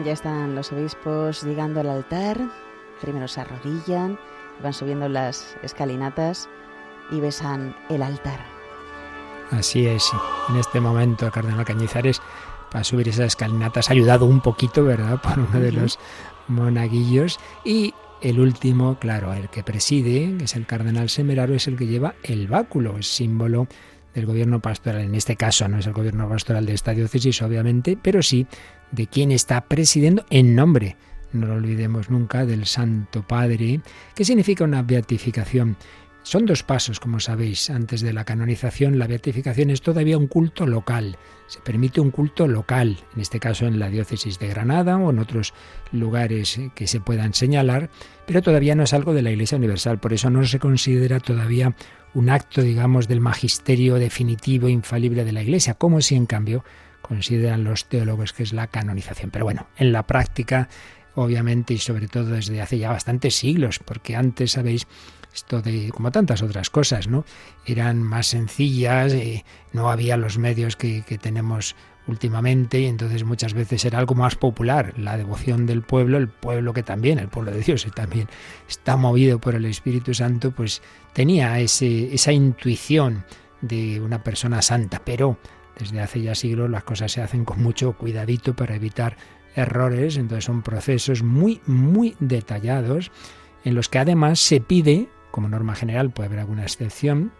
Ya 0.06 0.12
están 0.12 0.54
los 0.54 0.70
obispos 0.70 1.42
llegando 1.42 1.80
al 1.80 1.88
altar. 1.88 2.38
Primero 3.00 3.26
se 3.26 3.40
arrodillan, 3.40 4.16
van 4.62 4.72
subiendo 4.72 5.08
las 5.08 5.56
escalinatas 5.64 6.48
y 7.10 7.18
besan 7.18 7.74
el 7.88 8.04
altar. 8.04 8.38
Así 9.50 9.84
es. 9.88 10.08
En 10.48 10.58
este 10.58 10.80
momento 10.80 11.26
el 11.26 11.32
cardenal 11.32 11.64
Cañizares 11.64 12.22
para 12.70 12.84
subir 12.84 13.08
esas 13.08 13.26
escalinatas 13.26 13.90
ha 13.90 13.94
ayudado 13.94 14.26
un 14.26 14.40
poquito, 14.40 14.84
¿verdad?, 14.84 15.20
por 15.20 15.40
uno 15.40 15.58
de 15.58 15.72
los 15.72 15.98
monaguillos. 16.46 17.40
Y 17.64 17.92
el 18.20 18.38
último, 18.38 19.00
claro, 19.00 19.32
el 19.32 19.48
que 19.48 19.64
preside, 19.64 20.36
que 20.38 20.44
es 20.44 20.54
el 20.54 20.66
cardenal 20.66 21.10
Semeraro, 21.10 21.52
es 21.52 21.66
el 21.66 21.76
que 21.76 21.88
lleva 21.88 22.14
el 22.22 22.46
báculo, 22.46 23.02
símbolo 23.02 23.66
del 24.16 24.26
gobierno 24.26 24.60
pastoral. 24.60 25.02
En 25.02 25.14
este 25.14 25.36
caso 25.36 25.68
no 25.68 25.78
es 25.78 25.86
el 25.86 25.92
gobierno 25.92 26.28
pastoral 26.28 26.66
de 26.66 26.74
esta 26.74 26.92
diócesis, 26.92 27.40
obviamente, 27.42 27.96
pero 28.00 28.22
sí 28.22 28.46
de 28.90 29.06
quien 29.06 29.30
está 29.30 29.60
presidiendo 29.66 30.24
en 30.30 30.56
nombre, 30.56 30.96
no 31.32 31.46
lo 31.46 31.54
olvidemos 31.54 32.08
nunca, 32.08 32.46
del 32.46 32.66
Santo 32.66 33.26
Padre, 33.26 33.80
que 34.14 34.24
significa 34.24 34.64
una 34.64 34.82
beatificación. 34.82 35.76
Son 36.22 36.44
dos 36.44 36.64
pasos, 36.64 36.98
como 36.98 37.20
sabéis, 37.20 37.70
antes 37.70 38.00
de 38.00 38.12
la 38.12 38.24
canonización. 38.24 38.98
La 38.98 39.06
beatificación 39.06 39.70
es 39.70 39.80
todavía 39.80 40.18
un 40.18 40.26
culto 40.26 40.66
local. 40.66 41.18
Se 41.46 41.60
permite 41.60 42.00
un 42.00 42.10
culto 42.10 42.48
local, 42.48 42.98
en 43.14 43.20
este 43.20 43.38
caso 43.38 43.66
en 43.66 43.78
la 43.78 43.90
diócesis 43.90 44.40
de 44.40 44.48
Granada 44.48 44.96
o 44.96 45.10
en 45.10 45.20
otros 45.20 45.54
lugares 45.92 46.58
que 46.74 46.88
se 46.88 46.98
puedan 46.98 47.32
señalar, 47.32 47.90
pero 48.26 48.42
todavía 48.42 48.74
no 48.74 48.82
es 48.82 48.92
algo 48.92 49.14
de 49.14 49.22
la 49.22 49.30
Iglesia 49.30 49.56
Universal. 49.56 50.00
Por 50.00 50.14
eso 50.14 50.28
no 50.28 50.44
se 50.44 50.58
considera 50.58 51.20
todavía 51.20 51.76
un 52.16 52.30
acto, 52.30 52.62
digamos, 52.62 53.08
del 53.08 53.20
magisterio 53.20 53.96
definitivo, 53.96 54.70
infalible 54.70 55.22
de 55.22 55.32
la 55.32 55.42
Iglesia, 55.42 55.74
como 55.74 56.00
si 56.00 56.14
en 56.14 56.24
cambio 56.24 56.64
consideran 57.02 57.62
los 57.62 57.90
teólogos 57.90 58.32
que 58.32 58.42
es 58.42 58.54
la 58.54 58.68
canonización. 58.68 59.30
Pero 59.30 59.44
bueno, 59.44 59.66
en 59.76 59.92
la 59.92 60.06
práctica, 60.06 60.70
obviamente, 61.14 61.74
y 61.74 61.78
sobre 61.78 62.08
todo 62.08 62.30
desde 62.30 62.62
hace 62.62 62.78
ya 62.78 62.88
bastantes 62.88 63.34
siglos, 63.34 63.80
porque 63.80 64.16
antes, 64.16 64.52
sabéis, 64.52 64.86
esto 65.34 65.60
de 65.60 65.90
como 65.90 66.10
tantas 66.10 66.40
otras 66.40 66.70
cosas, 66.70 67.06
¿no? 67.06 67.26
Eran 67.66 68.02
más 68.02 68.28
sencillas, 68.28 69.12
eh, 69.12 69.44
no 69.74 69.90
había 69.90 70.16
los 70.16 70.38
medios 70.38 70.74
que, 70.74 71.02
que 71.02 71.18
tenemos 71.18 71.76
últimamente 72.06 72.80
y 72.80 72.86
entonces 72.86 73.24
muchas 73.24 73.54
veces 73.54 73.84
era 73.84 73.98
algo 73.98 74.14
más 74.14 74.36
popular, 74.36 74.94
la 74.98 75.16
devoción 75.16 75.66
del 75.66 75.82
pueblo, 75.82 76.18
el 76.18 76.28
pueblo 76.28 76.72
que 76.72 76.82
también, 76.82 77.18
el 77.18 77.28
pueblo 77.28 77.50
de 77.50 77.60
Dios, 77.60 77.84
que 77.84 77.90
también 77.94 78.28
está 78.68 78.96
movido 78.96 79.40
por 79.40 79.54
el 79.54 79.64
Espíritu 79.64 80.14
Santo, 80.14 80.50
pues 80.50 80.82
tenía 81.12 81.58
ese, 81.60 82.14
esa 82.14 82.32
intuición 82.32 83.24
de 83.60 84.00
una 84.00 84.22
persona 84.22 84.62
santa, 84.62 85.02
pero 85.04 85.38
desde 85.78 86.00
hace 86.00 86.22
ya 86.22 86.34
siglos 86.34 86.70
las 86.70 86.84
cosas 86.84 87.12
se 87.12 87.22
hacen 87.22 87.44
con 87.44 87.62
mucho 87.62 87.92
cuidadito 87.92 88.54
para 88.54 88.76
evitar 88.76 89.16
errores, 89.54 90.16
entonces 90.16 90.44
son 90.44 90.62
procesos 90.62 91.22
muy, 91.22 91.60
muy 91.66 92.14
detallados 92.20 93.10
en 93.64 93.74
los 93.74 93.88
que 93.88 93.98
además 93.98 94.38
se 94.38 94.60
pide, 94.60 95.08
como 95.30 95.48
norma 95.48 95.74
general, 95.74 96.10
puede 96.10 96.28
haber 96.28 96.40
alguna 96.40 96.62
excepción, 96.62 97.32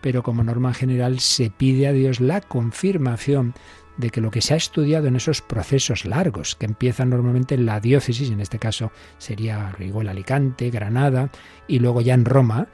pero 0.00 0.22
como 0.22 0.44
norma 0.44 0.74
general 0.74 1.20
se 1.20 1.50
pide 1.50 1.86
a 1.86 1.92
Dios 1.92 2.20
la 2.20 2.40
confirmación 2.40 3.54
de 4.02 4.10
que 4.10 4.20
lo 4.20 4.30
que 4.30 4.42
se 4.42 4.52
ha 4.52 4.56
estudiado 4.56 5.06
en 5.06 5.16
esos 5.16 5.40
procesos 5.40 6.04
largos, 6.04 6.56
que 6.56 6.66
empiezan 6.66 7.10
normalmente 7.10 7.54
en 7.54 7.64
la 7.64 7.80
diócesis, 7.80 8.30
en 8.30 8.40
este 8.40 8.58
caso 8.58 8.90
sería 9.16 9.74
igual 9.78 10.08
Alicante, 10.08 10.70
Granada, 10.70 11.30
y 11.68 11.78
luego 11.78 12.00
ya 12.00 12.14
en 12.14 12.24
Roma, 12.24 12.66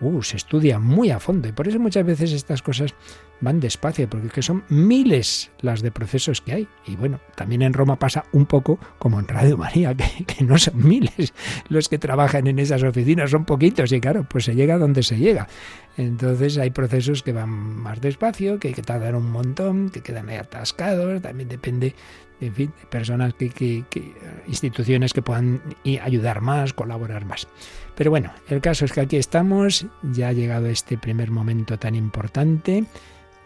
uh, 0.00 0.22
se 0.22 0.36
estudia 0.36 0.78
muy 0.78 1.10
a 1.10 1.20
fondo. 1.20 1.48
Y 1.48 1.52
por 1.52 1.68
eso 1.68 1.78
muchas 1.78 2.04
veces 2.04 2.32
estas 2.32 2.62
cosas 2.62 2.94
van 3.40 3.60
despacio, 3.60 4.08
porque 4.08 4.42
son 4.42 4.64
miles 4.68 5.50
las 5.60 5.82
de 5.82 5.90
procesos 5.90 6.40
que 6.40 6.52
hay. 6.52 6.68
Y 6.86 6.96
bueno, 6.96 7.20
también 7.34 7.62
en 7.62 7.72
Roma 7.72 7.98
pasa 7.98 8.24
un 8.32 8.46
poco 8.46 8.78
como 8.98 9.20
en 9.20 9.28
Radio 9.28 9.56
María, 9.56 9.94
que, 10.26 10.44
no 10.44 10.58
son 10.58 10.86
miles 10.86 11.34
los 11.68 11.88
que 11.88 11.98
trabajan 11.98 12.46
en 12.46 12.58
esas 12.58 12.82
oficinas, 12.82 13.30
son 13.30 13.44
poquitos 13.44 13.92
y 13.92 14.00
claro, 14.00 14.26
pues 14.28 14.44
se 14.44 14.54
llega 14.54 14.78
donde 14.78 15.02
se 15.02 15.18
llega. 15.18 15.48
Entonces 15.96 16.58
hay 16.58 16.70
procesos 16.70 17.22
que 17.22 17.32
van 17.32 17.48
más 17.50 18.00
despacio, 18.00 18.58
que 18.58 18.68
hay 18.68 18.74
que 18.74 18.82
tardar 18.82 19.14
un 19.14 19.30
montón, 19.30 19.90
que 19.90 20.02
quedan 20.02 20.28
ahí 20.28 20.36
atascados, 20.36 21.22
también 21.22 21.48
depende, 21.48 21.94
en 22.40 22.54
fin, 22.54 22.72
personas 22.90 23.34
que, 23.34 23.50
que 23.50 24.12
instituciones 24.46 25.12
que 25.12 25.22
puedan 25.22 25.62
ayudar 26.02 26.40
más, 26.40 26.72
colaborar 26.72 27.24
más. 27.24 27.48
Pero 27.94 28.10
bueno, 28.10 28.32
el 28.48 28.60
caso 28.60 28.84
es 28.84 28.92
que 28.92 29.00
aquí 29.00 29.16
estamos, 29.16 29.86
ya 30.02 30.28
ha 30.28 30.32
llegado 30.32 30.66
este 30.66 30.98
primer 30.98 31.30
momento 31.30 31.78
tan 31.78 31.94
importante 31.94 32.84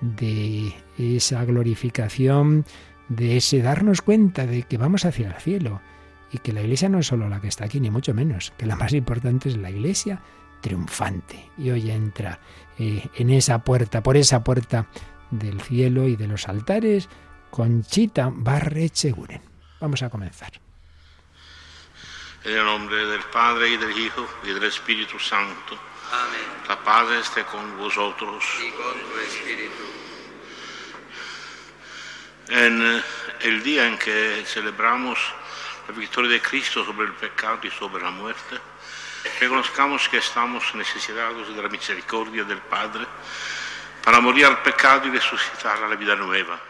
de 0.01 0.75
esa 0.99 1.45
glorificación, 1.45 2.65
de 3.09 3.37
ese 3.37 3.63
darnos 3.63 4.03
cuenta 4.03 4.47
de 4.47 4.63
que 4.63 4.79
vamos 4.79 5.05
hacia 5.05 5.29
el 5.29 5.35
cielo 5.35 5.81
y 6.33 6.39
que 6.39 6.53
la 6.53 6.63
iglesia 6.63 6.89
no 6.89 7.01
es 7.01 7.07
solo 7.07 7.29
la 7.29 7.41
que 7.41 7.49
está 7.49 7.65
aquí, 7.65 7.81
ni 7.81 7.91
mucho 7.91 8.15
menos, 8.15 8.53
que 8.57 8.67
la 8.67 8.77
más 8.77 8.93
importante 8.93 9.49
es 9.49 9.57
la 9.57 9.71
iglesia 9.71 10.21
triunfante. 10.61 11.51
Y 11.59 11.71
hoy 11.71 11.91
entra 11.91 12.41
eh, 12.79 13.07
en 13.17 13.31
esa 13.31 13.65
puerta, 13.65 14.03
por 14.03 14.17
esa 14.17 14.45
puerta 14.45 14.87
del 15.31 15.61
cielo 15.61 16.09
y 16.09 16.17
de 16.17 16.29
los 16.29 16.49
altares, 16.49 17.09
Conchita 17.51 18.31
Barrecheguren. 18.33 19.43
Vamos 19.81 20.03
a 20.03 20.11
comenzar. 20.11 20.53
En 22.45 22.57
el 22.57 22.65
nombre 22.65 23.05
del 23.07 23.23
Padre 23.25 23.71
y 23.71 23.77
del 23.77 23.99
Hijo 23.99 24.27
y 24.45 24.49
del 24.49 24.65
Espíritu 24.65 25.19
Santo. 25.19 25.79
Amén. 26.13 26.41
La 26.69 26.83
paz 26.83 27.11
esté 27.11 27.45
con 27.45 27.77
vosotros. 27.77 28.45
Y 28.61 28.71
con 28.71 28.95
tu 28.95 29.19
espíritu. 29.19 29.85
En 32.49 32.83
eh, 32.83 33.03
el 33.43 33.63
día 33.63 33.87
en 33.87 33.99
que 33.99 34.43
celebramos 34.47 35.19
la 35.87 35.95
victoria 35.95 36.31
de 36.31 36.41
Cristo 36.41 36.85
sobre 36.85 37.07
el 37.07 37.13
pecado 37.13 37.61
y 37.63 37.71
sobre 37.71 38.03
la 38.03 38.11
muerte, 38.11 38.59
reconozcamos 39.41 40.09
que 40.09 40.19
estamos 40.19 40.75
necesitados 40.75 41.55
de 41.55 41.63
la 41.63 41.69
misericordia 41.69 42.45
del 42.45 42.59
Padre 42.59 43.07
para 44.03 44.21
morir 44.21 44.47
al 44.47 44.63
pecado 44.63 45.09
y 45.09 45.11
resucitar 45.11 45.83
a 45.83 45.89
la 45.89 45.97
vida 45.97 46.17
nueva. 46.17 46.70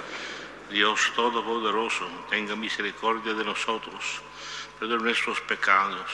Dios 0.71 1.11
Todopoderoso, 1.15 2.07
tenga 2.29 2.55
misericordia 2.55 3.33
de 3.33 3.43
nosotros 3.43 4.21
de 4.87 4.97
nuestros 4.97 5.39
pecados, 5.41 6.09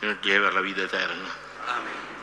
que 0.00 0.06
nos 0.06 0.20
lleve 0.20 0.48
a 0.48 0.50
la 0.50 0.60
vida 0.60 0.84
eterna. 0.84 1.28
Amén. 1.68 2.15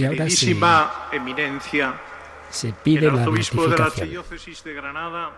Y 0.00 0.04
ahora 0.06 0.30
se, 0.30 0.56
eminencia, 1.12 1.94
se 2.48 2.72
pide 2.72 3.06
el 3.06 3.14
la 3.14 3.20
arzobispo 3.20 3.68
de 3.68 3.76
la 3.76 3.84
archidiócesis 3.84 4.64
de 4.64 4.72
Granada 4.72 5.30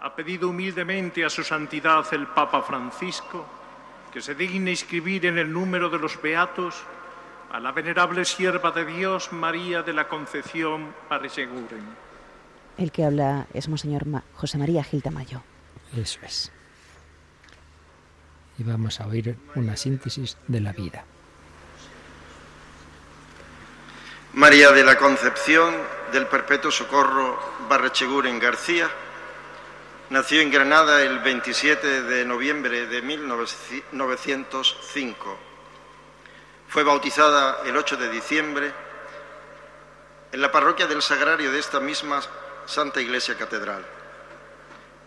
ha 0.00 0.16
pedido 0.16 0.48
humildemente 0.48 1.24
a 1.24 1.30
su 1.30 1.44
santidad 1.44 2.04
el 2.12 2.26
Papa 2.26 2.62
Francisco 2.62 3.46
que 4.12 4.20
se 4.20 4.34
digne 4.34 4.72
inscribir 4.72 5.26
en 5.26 5.38
el 5.38 5.52
número 5.52 5.88
de 5.88 6.00
los 6.00 6.20
beatos 6.20 6.74
a 7.52 7.60
la 7.60 7.70
venerable 7.70 8.24
sierva 8.24 8.72
de 8.72 8.84
Dios 8.84 9.32
María 9.32 9.82
de 9.84 9.92
la 9.92 10.08
Concepción 10.08 10.92
Pareseguren. 11.08 11.84
El 12.76 12.90
que 12.90 13.04
habla 13.04 13.46
es 13.54 13.68
Monseñor 13.68 14.04
José 14.34 14.58
María 14.58 14.82
Gil 14.82 15.04
Tamayo. 15.04 15.40
Eso 15.96 16.18
es. 16.24 16.50
Y 18.58 18.64
vamos 18.64 19.00
a 19.00 19.06
oír 19.06 19.38
una 19.54 19.76
síntesis 19.76 20.36
de 20.48 20.60
la 20.60 20.72
vida. 20.72 21.04
María 24.34 24.70
de 24.72 24.82
la 24.82 24.98
Concepción 24.98 25.72
del 26.10 26.26
Perpetuo 26.26 26.72
Socorro 26.72 27.38
Barrecheguren 27.68 28.40
García 28.40 28.90
nació 30.10 30.40
en 30.40 30.50
Granada 30.50 31.02
el 31.02 31.20
27 31.20 32.02
de 32.02 32.24
noviembre 32.24 32.88
de 32.88 33.00
1905. 33.00 35.38
Fue 36.68 36.82
bautizada 36.82 37.58
el 37.64 37.76
8 37.76 37.96
de 37.96 38.10
diciembre 38.10 38.74
en 40.32 40.42
la 40.42 40.50
parroquia 40.50 40.88
del 40.88 41.00
Sagrario 41.00 41.52
de 41.52 41.60
esta 41.60 41.78
misma 41.78 42.20
Santa 42.66 43.00
Iglesia 43.00 43.38
Catedral. 43.38 43.86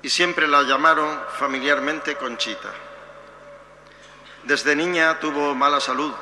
Y 0.04 0.10
siempre 0.10 0.48
la 0.48 0.64
llamaron 0.64 1.20
familiarmente 1.38 2.16
Conchita. 2.16 2.72
Desde 4.44 4.74
niña 4.74 5.20
tuvo 5.20 5.54
mala 5.54 5.82
salud 5.82 6.14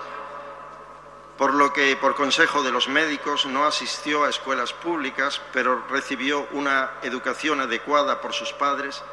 por 1.38 1.54
lo 1.54 1.74
que 1.74 1.98
por 1.98 2.16
consejo 2.16 2.64
de 2.64 2.72
los 2.72 2.88
médicos 2.88 3.46
no 3.46 3.66
asistió 3.66 4.24
a 4.24 4.30
escuelas 4.30 4.72
públicas, 4.72 5.42
pero 5.52 5.84
recibió 5.90 6.48
una 6.52 6.92
educación 7.04 7.60
adecuada 7.60 8.22
por 8.22 8.34
sus 8.34 8.54
padres, 8.54 9.04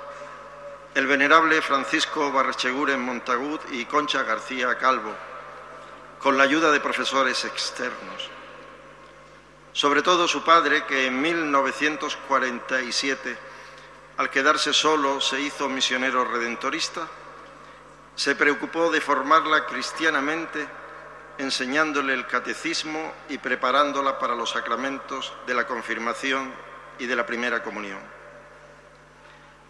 el 0.94 1.06
venerable 1.06 1.60
Francisco 1.62 2.30
Barrecheguren 2.30 3.00
Montagut 3.00 3.62
y 3.72 3.86
Concha 3.86 4.22
García 4.22 4.78
Calvo, 4.78 5.12
con 6.20 6.38
la 6.38 6.44
ayuda 6.44 6.70
de 6.70 6.80
profesores 6.80 7.44
externos. 7.44 8.30
Sobre 9.72 10.02
todo 10.02 10.28
su 10.28 10.44
padre, 10.44 10.84
que 10.84 11.06
en 11.06 11.20
1947, 11.20 13.38
al 14.18 14.30
quedarse 14.30 14.72
solo, 14.72 15.20
se 15.20 15.40
hizo 15.40 15.68
misionero 15.68 16.24
redentorista, 16.24 17.08
se 18.14 18.36
preocupó 18.36 18.90
de 18.90 19.00
formarla 19.00 19.64
cristianamente, 19.64 20.68
enseñándole 21.38 22.14
el 22.14 22.26
catecismo 22.26 23.12
y 23.28 23.38
preparándola 23.38 24.18
para 24.18 24.34
los 24.34 24.50
sacramentos 24.50 25.32
de 25.46 25.54
la 25.54 25.66
confirmación 25.66 26.52
y 26.98 27.06
de 27.06 27.16
la 27.16 27.26
primera 27.26 27.62
comunión. 27.62 28.00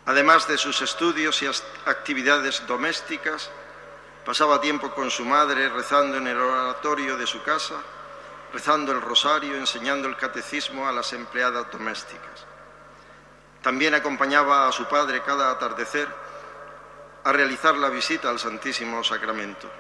Además 0.07 0.48
de 0.48 0.59
sus 0.59 0.83
estudios 0.83 1.40
y 1.42 1.46
actividades 1.87 2.66
domésticas, 2.66 3.51
pasaba 4.25 4.61
tiempo 4.61 4.90
con 4.92 5.11
su 5.11 5.25
madre 5.25 5.68
rezando 5.68 6.16
en 6.16 6.27
el 6.27 6.38
oratorio 6.38 7.16
de 7.16 7.27
su 7.27 7.42
casa, 7.42 7.77
rezando 8.53 8.92
el 8.92 9.01
rosario, 9.01 9.57
enseñando 9.57 10.09
el 10.09 10.16
catecismo 10.16 10.88
a 10.88 10.92
las 10.92 11.12
empleadas 11.12 11.70
domésticas. 11.70 12.46
También 13.62 13.94
acompañaba 13.94 14.66
a 14.66 14.72
su 14.72 14.87
padre 14.87 15.22
cada 15.22 15.51
atardecer 15.51 16.09
a 17.25 17.33
realizar 17.33 17.77
la 17.77 17.88
visita 17.88 18.29
al 18.29 18.40
Santísimo 18.40 19.05
Sacramento. 19.05 19.70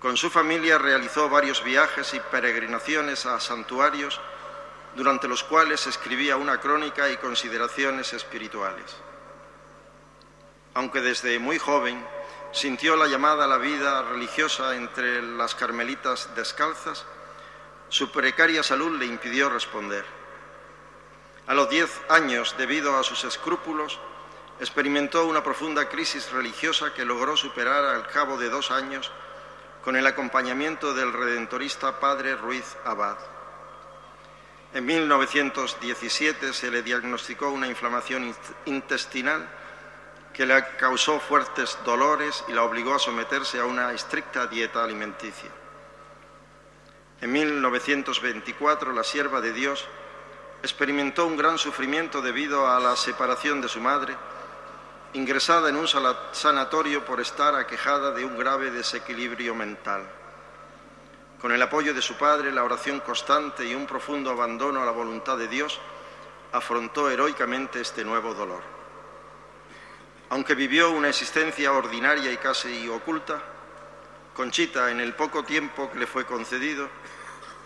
Con 0.00 0.16
su 0.16 0.30
familia 0.30 0.78
realizó 0.78 1.28
varios 1.28 1.62
viajes 1.62 2.14
y 2.14 2.20
peregrinaciones 2.20 3.26
a 3.26 3.38
santuarios 3.38 4.18
durante 4.96 5.28
los 5.28 5.44
cuales 5.44 5.86
escribía 5.86 6.38
una 6.38 6.58
crónica 6.58 7.10
y 7.10 7.18
consideraciones 7.18 8.14
espirituales. 8.14 8.96
Aunque 10.72 11.02
desde 11.02 11.38
muy 11.38 11.58
joven 11.58 12.02
sintió 12.50 12.96
la 12.96 13.08
llamada 13.08 13.44
a 13.44 13.48
la 13.48 13.58
vida 13.58 14.02
religiosa 14.02 14.74
entre 14.74 15.20
las 15.20 15.54
carmelitas 15.54 16.34
descalzas, 16.34 17.04
su 17.90 18.10
precaria 18.10 18.62
salud 18.62 18.98
le 18.98 19.04
impidió 19.04 19.50
responder. 19.50 20.06
A 21.46 21.52
los 21.52 21.68
diez 21.68 22.00
años, 22.08 22.54
debido 22.56 22.96
a 22.96 23.02
sus 23.02 23.24
escrúpulos, 23.24 24.00
experimentó 24.60 25.26
una 25.26 25.44
profunda 25.44 25.90
crisis 25.90 26.32
religiosa 26.32 26.94
que 26.94 27.04
logró 27.04 27.36
superar 27.36 27.84
al 27.84 28.06
cabo 28.06 28.38
de 28.38 28.48
dos 28.48 28.70
años 28.70 29.12
con 29.82 29.96
el 29.96 30.06
acompañamiento 30.06 30.94
del 30.94 31.12
redentorista 31.12 31.98
padre 31.98 32.36
Ruiz 32.36 32.76
Abad. 32.84 33.16
En 34.72 34.86
1917 34.86 36.52
se 36.52 36.70
le 36.70 36.82
diagnosticó 36.82 37.50
una 37.50 37.66
inflamación 37.66 38.34
intestinal 38.66 39.48
que 40.32 40.46
le 40.46 40.64
causó 40.78 41.18
fuertes 41.18 41.76
dolores 41.84 42.44
y 42.48 42.52
la 42.52 42.62
obligó 42.62 42.94
a 42.94 42.98
someterse 42.98 43.58
a 43.58 43.64
una 43.64 43.92
estricta 43.92 44.46
dieta 44.46 44.84
alimenticia. 44.84 45.50
En 47.20 47.32
1924 47.32 48.92
la 48.92 49.02
sierva 49.02 49.40
de 49.40 49.52
Dios 49.52 49.86
experimentó 50.62 51.26
un 51.26 51.36
gran 51.36 51.58
sufrimiento 51.58 52.22
debido 52.22 52.68
a 52.68 52.78
la 52.78 52.96
separación 52.96 53.60
de 53.60 53.68
su 53.68 53.80
madre, 53.80 54.14
ingresada 55.14 55.68
en 55.68 55.76
un 55.76 55.88
sanatorio 55.88 57.04
por 57.04 57.20
estar 57.20 57.54
aquejada 57.54 58.12
de 58.12 58.24
un 58.24 58.38
grave 58.38 58.70
desequilibrio 58.70 59.54
mental. 59.54 60.08
Con 61.40 61.52
el 61.52 61.62
apoyo 61.62 61.94
de 61.94 62.02
su 62.02 62.16
padre, 62.16 62.52
la 62.52 62.64
oración 62.64 63.00
constante 63.00 63.66
y 63.66 63.74
un 63.74 63.86
profundo 63.86 64.30
abandono 64.30 64.82
a 64.82 64.84
la 64.84 64.92
voluntad 64.92 65.36
de 65.36 65.48
Dios, 65.48 65.80
afrontó 66.52 67.10
heroicamente 67.10 67.80
este 67.80 68.04
nuevo 68.04 68.34
dolor. 68.34 68.62
Aunque 70.28 70.54
vivió 70.54 70.90
una 70.92 71.08
existencia 71.08 71.72
ordinaria 71.72 72.30
y 72.30 72.36
casi 72.36 72.88
oculta, 72.88 73.42
Conchita, 74.34 74.90
en 74.90 75.00
el 75.00 75.14
poco 75.14 75.42
tiempo 75.42 75.90
que 75.90 75.98
le 75.98 76.06
fue 76.06 76.24
concedido, 76.24 76.88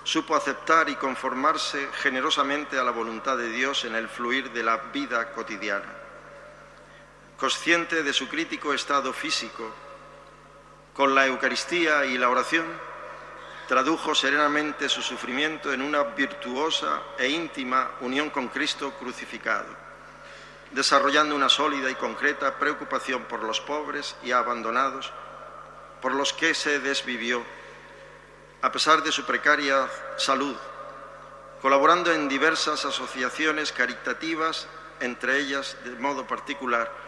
supo 0.02 0.34
aceptar 0.34 0.88
y 0.88 0.96
conformarse 0.96 1.88
generosamente 2.00 2.78
a 2.78 2.84
la 2.84 2.90
voluntad 2.90 3.36
de 3.36 3.50
Dios 3.50 3.84
en 3.84 3.94
el 3.94 4.08
fluir 4.08 4.50
de 4.50 4.62
la 4.62 4.78
vida 4.92 5.32
cotidiana. 5.32 6.03
Consciente 7.38 8.04
de 8.04 8.12
su 8.12 8.28
crítico 8.28 8.72
estado 8.72 9.12
físico, 9.12 9.68
con 10.94 11.16
la 11.16 11.26
Eucaristía 11.26 12.04
y 12.04 12.16
la 12.16 12.28
oración, 12.28 12.64
tradujo 13.66 14.14
serenamente 14.14 14.88
su 14.88 15.02
sufrimiento 15.02 15.72
en 15.72 15.82
una 15.82 16.04
virtuosa 16.04 17.02
e 17.18 17.28
íntima 17.28 17.90
unión 18.00 18.30
con 18.30 18.48
Cristo 18.48 18.92
crucificado, 18.92 19.66
desarrollando 20.70 21.34
una 21.34 21.48
sólida 21.48 21.90
y 21.90 21.96
concreta 21.96 22.56
preocupación 22.56 23.24
por 23.24 23.42
los 23.42 23.60
pobres 23.60 24.14
y 24.22 24.30
abandonados, 24.30 25.12
por 26.00 26.14
los 26.14 26.32
que 26.32 26.54
se 26.54 26.78
desvivió, 26.78 27.42
a 28.62 28.70
pesar 28.70 29.02
de 29.02 29.10
su 29.10 29.24
precaria 29.24 29.88
salud, 30.18 30.54
colaborando 31.60 32.12
en 32.12 32.28
diversas 32.28 32.84
asociaciones 32.84 33.72
caritativas, 33.72 34.68
entre 35.00 35.38
ellas, 35.38 35.76
de 35.82 35.90
modo 35.96 36.26
particular, 36.26 37.02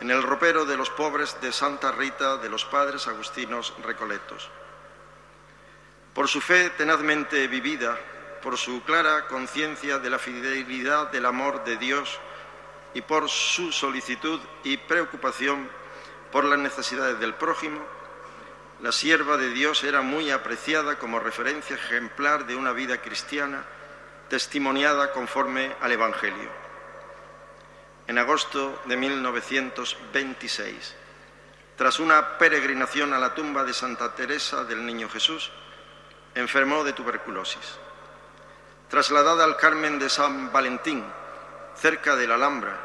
en 0.00 0.10
el 0.10 0.22
ropero 0.22 0.64
de 0.64 0.76
los 0.76 0.90
pobres 0.90 1.40
de 1.40 1.52
Santa 1.52 1.92
Rita 1.92 2.36
de 2.36 2.48
los 2.48 2.64
Padres 2.64 3.08
Agustinos 3.08 3.74
Recoletos. 3.82 4.48
Por 6.14 6.28
su 6.28 6.40
fe 6.40 6.70
tenazmente 6.70 7.46
vivida, 7.48 7.98
por 8.42 8.56
su 8.56 8.82
clara 8.84 9.26
conciencia 9.26 9.98
de 9.98 10.10
la 10.10 10.18
fidelidad 10.18 11.10
del 11.10 11.26
amor 11.26 11.64
de 11.64 11.76
Dios 11.76 12.18
y 12.94 13.00
por 13.02 13.28
su 13.28 13.72
solicitud 13.72 14.40
y 14.64 14.76
preocupación 14.76 15.68
por 16.30 16.44
las 16.44 16.58
necesidades 16.58 17.18
del 17.18 17.34
prójimo, 17.34 17.80
la 18.80 18.92
sierva 18.92 19.36
de 19.36 19.50
Dios 19.50 19.82
era 19.82 20.02
muy 20.02 20.30
apreciada 20.30 20.98
como 20.98 21.18
referencia 21.18 21.74
ejemplar 21.74 22.46
de 22.46 22.54
una 22.54 22.72
vida 22.72 23.02
cristiana 23.02 23.64
testimoniada 24.28 25.10
conforme 25.10 25.74
al 25.80 25.90
Evangelio. 25.90 26.67
En 28.08 28.18
agosto 28.18 28.80
de 28.86 28.96
1926, 28.96 30.96
tras 31.76 32.00
una 32.00 32.38
peregrinación 32.38 33.12
a 33.12 33.18
la 33.18 33.34
tumba 33.34 33.64
de 33.64 33.74
Santa 33.74 34.14
Teresa 34.14 34.64
del 34.64 34.86
Niño 34.86 35.10
Jesús, 35.10 35.50
enfermó 36.34 36.84
de 36.84 36.94
tuberculosis. 36.94 37.76
Trasladada 38.88 39.44
al 39.44 39.58
Carmen 39.58 39.98
de 39.98 40.08
San 40.08 40.50
Valentín, 40.50 41.04
cerca 41.76 42.16
de 42.16 42.26
la 42.26 42.36
Alhambra, 42.36 42.80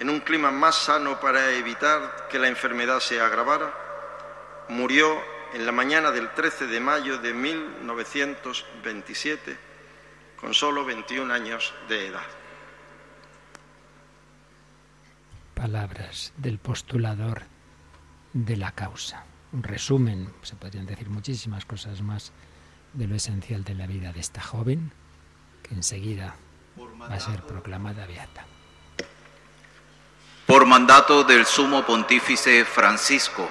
en 0.00 0.08
un 0.08 0.20
clima 0.20 0.50
más 0.50 0.76
sano 0.76 1.20
para 1.20 1.50
evitar 1.50 2.26
que 2.30 2.38
la 2.38 2.48
enfermedad 2.48 3.00
se 3.00 3.20
agravara, 3.20 3.74
murió 4.68 5.22
en 5.52 5.66
la 5.66 5.72
mañana 5.72 6.12
del 6.12 6.32
13 6.32 6.66
de 6.66 6.80
mayo 6.80 7.18
de 7.18 7.34
1927 7.34 9.58
con 10.40 10.54
solo 10.54 10.86
21 10.86 11.30
años 11.32 11.74
de 11.88 12.06
edad. 12.06 12.35
Palabras 15.56 16.34
del 16.36 16.58
postulador 16.58 17.44
de 18.34 18.58
la 18.58 18.72
causa. 18.72 19.24
Un 19.52 19.62
resumen, 19.62 20.30
se 20.42 20.54
podrían 20.54 20.84
decir 20.84 21.08
muchísimas 21.08 21.64
cosas 21.64 22.02
más 22.02 22.32
de 22.92 23.06
lo 23.06 23.14
esencial 23.14 23.64
de 23.64 23.74
la 23.74 23.86
vida 23.86 24.12
de 24.12 24.20
esta 24.20 24.42
joven, 24.42 24.92
que 25.62 25.74
enseguida 25.74 26.36
va 27.00 27.14
a 27.14 27.20
ser 27.20 27.42
proclamada 27.44 28.06
beata. 28.06 28.44
Por 30.44 30.66
mandato 30.66 31.24
del 31.24 31.46
sumo 31.46 31.86
pontífice 31.86 32.66
Francisco, 32.66 33.48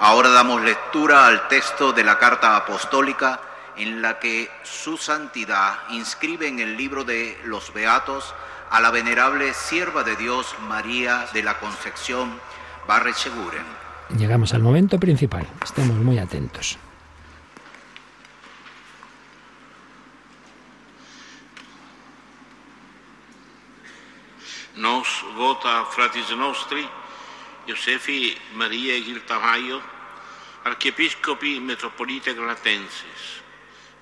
ahora 0.00 0.30
damos 0.30 0.60
lectura 0.62 1.28
al 1.28 1.46
texto 1.46 1.92
de 1.92 2.02
la 2.02 2.18
carta 2.18 2.56
apostólica 2.56 3.40
en 3.76 4.02
la 4.02 4.18
que 4.18 4.50
su 4.64 4.96
santidad 4.96 5.88
inscribe 5.90 6.48
en 6.48 6.58
el 6.58 6.76
libro 6.76 7.04
de 7.04 7.40
los 7.44 7.72
beatos 7.72 8.34
a 8.70 8.80
la 8.80 8.90
venerable 8.90 9.54
sierva 9.54 10.04
de 10.04 10.16
Dios 10.16 10.54
María 10.68 11.26
de 11.32 11.42
la 11.42 11.58
Concepción 11.58 12.38
Barrecheguren. 12.86 13.64
Llegamos 14.16 14.54
al 14.54 14.62
momento 14.62 14.98
principal, 14.98 15.46
estemos 15.62 15.96
muy 15.96 16.18
atentos. 16.18 16.78
nos 24.78 25.24
vota 25.34 25.84
fratis 25.86 26.30
nostri, 26.30 26.88
Iosefi 27.66 28.36
Maria 28.54 28.94
Girtavaio, 29.02 29.82
archiepiscopi 30.64 31.58
metropolite 31.60 32.32
granatensis, 32.32 33.42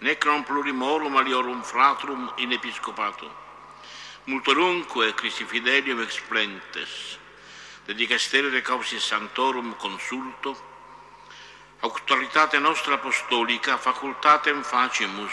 necron 0.00 0.44
plurimorum 0.44 1.16
aliorum 1.16 1.62
fratrum 1.62 2.28
in 2.36 2.52
episcopato, 2.52 3.45
multorunque 4.26 5.14
Christi 5.14 5.44
fidelium 5.44 6.02
explentes, 6.02 7.18
de 7.86 7.94
dicastere 7.94 8.60
causis 8.62 9.04
santorum 9.04 9.72
consulto, 9.74 10.56
autoritate 11.80 12.58
nostra 12.58 12.94
apostolica 12.94 13.78
facultatem 13.78 14.64
facimus, 14.64 15.32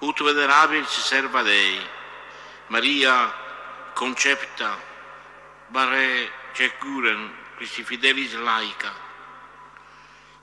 ut 0.00 0.18
venerabili 0.20 0.86
serva 0.86 1.42
Dei, 1.42 1.78
Maria 2.68 3.32
concepta 3.94 4.76
barre 5.68 6.30
cecuren 6.54 7.30
Christi 7.56 7.84
fidelis 7.84 8.34
laica, 8.34 8.92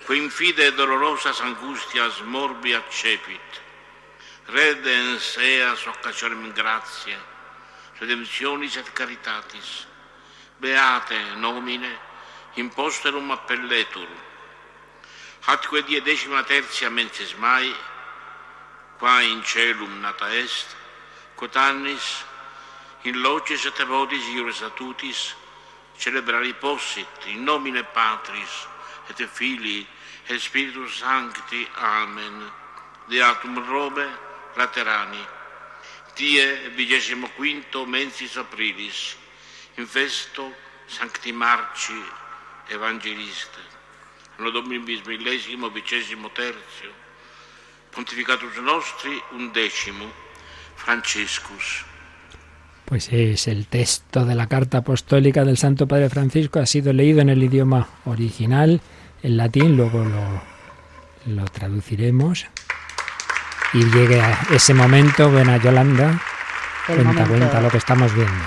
in 0.09 0.29
fide 0.29 0.71
dolorosas 0.71 1.41
angustias 1.41 2.21
morbi 2.21 2.73
accepit, 2.73 3.61
redens 4.47 5.37
eas 5.37 5.85
occasionem 5.85 6.53
gratia, 6.53 7.19
redemptionis 7.99 8.77
et 8.77 8.93
caritatis, 8.93 9.85
beate 10.59 11.19
nomine, 11.37 11.91
imposterum 12.55 13.31
appelletur, 13.31 14.07
atque 15.45 15.83
die 15.83 16.01
decima 16.01 16.43
tertia 16.43 16.89
mensis 16.89 17.35
mai, 17.37 17.73
qua 18.99 19.21
in 19.21 19.43
celum 19.43 19.99
nata 20.01 20.27
est, 20.35 20.75
quot 21.35 21.55
annis, 21.55 22.23
in 23.03 23.21
locis 23.21 23.65
et 23.65 23.79
evodis 23.79 24.25
iure 24.35 24.51
statutis, 24.53 25.35
celebrari 25.99 26.53
possit 26.53 27.27
in 27.27 27.43
nomine 27.43 27.83
Patris 27.83 28.67
et 29.09 29.27
Filii 29.27 29.87
et 30.27 30.39
Spiritus 30.39 30.99
Sancti. 30.99 31.67
Amen. 31.75 32.51
Deatum 33.09 33.57
robe 33.67 34.07
laterani. 34.55 35.38
Mensis 37.85 38.35
aprilis, 38.35 39.15
pontificatus 47.95 48.51
Franciscus. 50.75 51.85
Pues 52.83 53.13
es 53.13 53.47
el 53.47 53.67
texto 53.67 54.25
de 54.25 54.35
la 54.35 54.47
carta 54.47 54.79
apostólica 54.79 55.45
del 55.45 55.57
Santo 55.57 55.87
Padre 55.87 56.09
Francisco, 56.09 56.59
ha 56.59 56.65
sido 56.65 56.91
leído 56.91 57.21
en 57.21 57.29
el 57.29 57.41
idioma 57.41 57.87
original, 58.03 58.81
en 59.23 59.37
latín, 59.37 59.77
luego 59.77 60.03
lo, 60.03 60.41
lo 61.33 61.45
traduciremos. 61.45 62.45
Y 63.73 63.83
llegue 63.85 64.19
a 64.21 64.37
ese 64.51 64.73
momento, 64.73 65.29
buena 65.29 65.57
Yolanda, 65.57 66.19
El 66.87 66.95
cuenta, 66.95 67.03
momento. 67.03 67.29
cuenta 67.29 67.61
lo 67.61 67.69
que 67.69 67.77
estamos 67.77 68.13
viendo. 68.13 68.43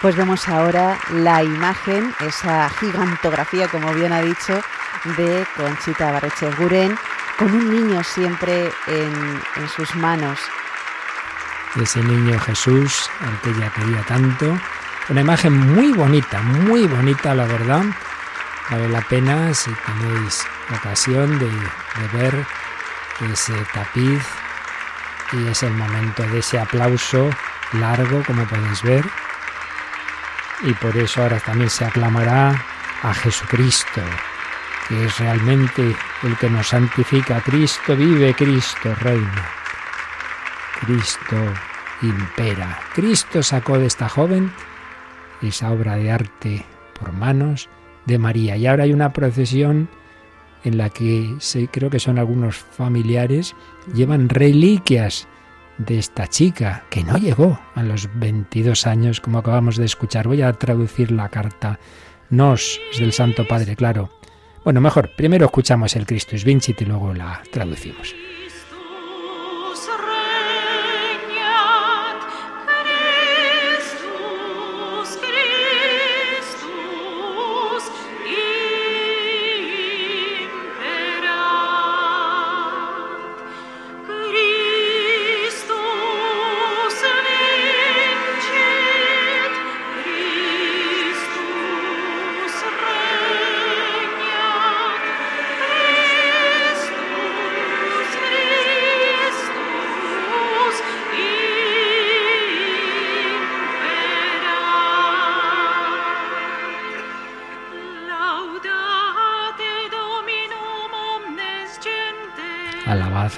Pues 0.00 0.16
vemos 0.16 0.48
ahora 0.48 0.98
la 1.12 1.42
imagen, 1.42 2.12
esa 2.20 2.68
gigantografía, 2.70 3.68
como 3.68 3.92
bien 3.94 4.12
ha 4.12 4.20
dicho, 4.20 4.60
de 5.16 5.46
Conchita 5.56 6.10
Barreche 6.10 6.50
Guren, 6.58 6.98
con 7.38 7.52
un 7.54 7.70
niño 7.70 8.02
siempre 8.02 8.70
en, 8.86 9.40
en 9.56 9.68
sus 9.68 9.94
manos. 9.96 10.38
ese 11.80 12.02
niño 12.02 12.38
Jesús, 12.40 13.08
al 13.20 13.40
que 13.40 13.50
ella 13.50 13.70
quería 13.70 14.02
tanto. 14.02 14.58
Una 15.08 15.20
imagen 15.20 15.52
muy 15.74 15.92
bonita, 15.92 16.40
muy 16.40 16.86
bonita, 16.86 17.34
la 17.34 17.44
verdad. 17.46 17.84
Vale 18.70 18.88
la 18.88 19.02
pena 19.02 19.52
si 19.54 19.70
tenéis 19.72 20.46
ocasión 20.74 21.38
de, 21.38 21.46
de 21.46 22.08
ver 22.18 22.46
ese 23.32 23.54
tapiz 23.72 24.22
y 25.32 25.48
es 25.48 25.62
el 25.62 25.72
momento 25.72 26.22
de 26.24 26.38
ese 26.38 26.58
aplauso 26.58 27.30
largo, 27.72 28.22
como 28.24 28.44
podéis 28.44 28.82
ver. 28.82 29.04
Y 30.62 30.72
por 30.74 30.96
eso 30.96 31.22
ahora 31.22 31.40
también 31.40 31.70
se 31.70 31.84
aclamará 31.84 32.54
a 33.02 33.14
Jesucristo, 33.14 34.00
que 34.88 35.04
es 35.04 35.18
realmente 35.18 35.94
el 36.22 36.36
que 36.36 36.48
nos 36.48 36.68
santifica. 36.68 37.40
Cristo 37.40 37.96
vive, 37.96 38.34
Cristo 38.34 38.94
reina. 39.00 39.48
Cristo 40.80 41.36
impera. 42.02 42.78
Cristo 42.94 43.42
sacó 43.42 43.78
de 43.78 43.86
esta 43.86 44.08
joven 44.08 44.52
esa 45.42 45.70
obra 45.70 45.96
de 45.96 46.10
arte 46.10 46.64
por 46.98 47.12
manos 47.12 47.68
de 48.06 48.18
María. 48.18 48.56
Y 48.56 48.66
ahora 48.66 48.84
hay 48.84 48.92
una 48.92 49.12
procesión 49.12 49.88
en 50.64 50.78
la 50.78 50.90
que 50.90 51.34
se, 51.38 51.68
creo 51.68 51.90
que 51.90 52.00
son 52.00 52.18
algunos 52.18 52.56
familiares, 52.56 53.54
llevan 53.94 54.28
reliquias 54.28 55.28
de 55.78 55.98
esta 55.98 56.26
chica 56.26 56.84
que 56.90 57.04
no 57.04 57.18
llegó 57.18 57.58
a 57.74 57.82
los 57.82 58.08
22 58.18 58.86
años, 58.86 59.20
como 59.20 59.38
acabamos 59.38 59.76
de 59.76 59.84
escuchar. 59.84 60.26
Voy 60.26 60.42
a 60.42 60.52
traducir 60.52 61.10
la 61.10 61.28
carta. 61.28 61.78
Nos, 62.30 62.80
es 62.92 62.98
del 62.98 63.12
Santo 63.12 63.46
Padre, 63.46 63.76
claro. 63.76 64.10
Bueno, 64.64 64.80
mejor, 64.80 65.10
primero 65.14 65.46
escuchamos 65.46 65.94
el 65.94 66.06
Christus 66.06 66.44
Vincit 66.44 66.80
y 66.80 66.86
luego 66.86 67.12
la 67.12 67.42
traducimos. 67.50 68.14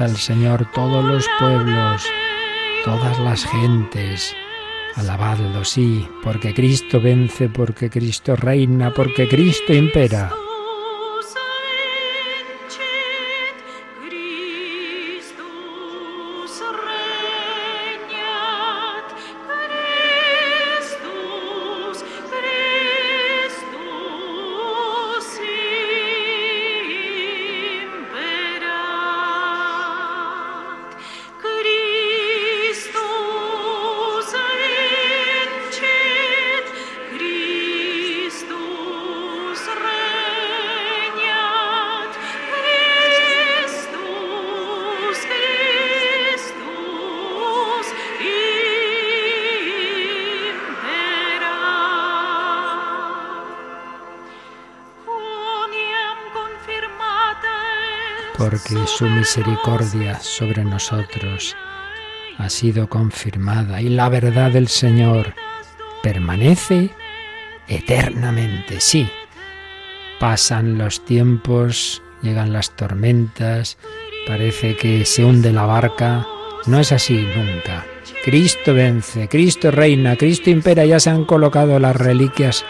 Al 0.00 0.16
Señor 0.16 0.70
todos 0.72 1.04
los 1.04 1.26
pueblos, 1.38 2.02
todas 2.85 3.18
las 3.20 3.44
gentes. 3.44 4.35
Alabadlo, 4.94 5.64
sí, 5.64 6.09
porque 6.22 6.54
Cristo 6.54 7.00
vence, 7.00 7.48
porque 7.48 7.90
Cristo 7.90 8.37
reina, 8.37 8.92
porque 8.94 9.28
Cristo 9.28 9.72
impera. 9.72 10.30
Porque 58.68 58.87
su 58.88 59.05
misericordia 59.05 60.18
sobre 60.18 60.64
nosotros 60.64 61.55
ha 62.37 62.48
sido 62.48 62.88
confirmada 62.88 63.81
y 63.81 63.88
la 63.88 64.09
verdad 64.09 64.50
del 64.50 64.66
Señor 64.66 65.35
permanece 66.02 66.90
eternamente. 67.68 68.81
Sí, 68.81 69.09
pasan 70.18 70.79
los 70.79 71.05
tiempos, 71.05 72.02
llegan 72.22 72.52
las 72.52 72.74
tormentas, 72.74 73.79
parece 74.26 74.76
que 74.76 75.05
se 75.05 75.24
hunde 75.24 75.52
la 75.52 75.66
barca. 75.66 76.26
No 76.66 76.81
es 76.81 76.90
así 76.90 77.24
nunca. 77.37 77.87
Cristo 78.24 78.74
vence, 78.74 79.29
Cristo 79.29 79.70
reina, 79.70 80.16
Cristo 80.16 80.50
impera. 80.50 80.85
Ya 80.85 80.98
se 80.98 81.11
han 81.11 81.24
colocado 81.24 81.79
las 81.79 81.94
reliquias 81.94 82.64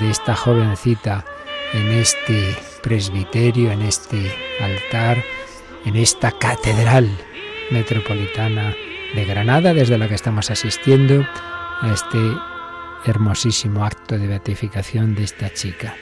de 0.00 0.10
esta 0.10 0.36
jovencita 0.36 1.24
en 1.72 1.90
este 1.90 2.54
presbiterio, 2.86 3.72
en 3.72 3.82
este 3.82 4.32
altar, 4.60 5.20
en 5.84 5.96
esta 5.96 6.30
catedral 6.30 7.10
metropolitana 7.72 8.76
de 9.12 9.24
Granada, 9.24 9.74
desde 9.74 9.98
la 9.98 10.06
que 10.06 10.14
estamos 10.14 10.52
asistiendo 10.52 11.26
a 11.80 11.92
este 11.92 12.18
hermosísimo 13.04 13.84
acto 13.84 14.16
de 14.16 14.28
beatificación 14.28 15.16
de 15.16 15.24
esta 15.24 15.52
chica. 15.52 15.96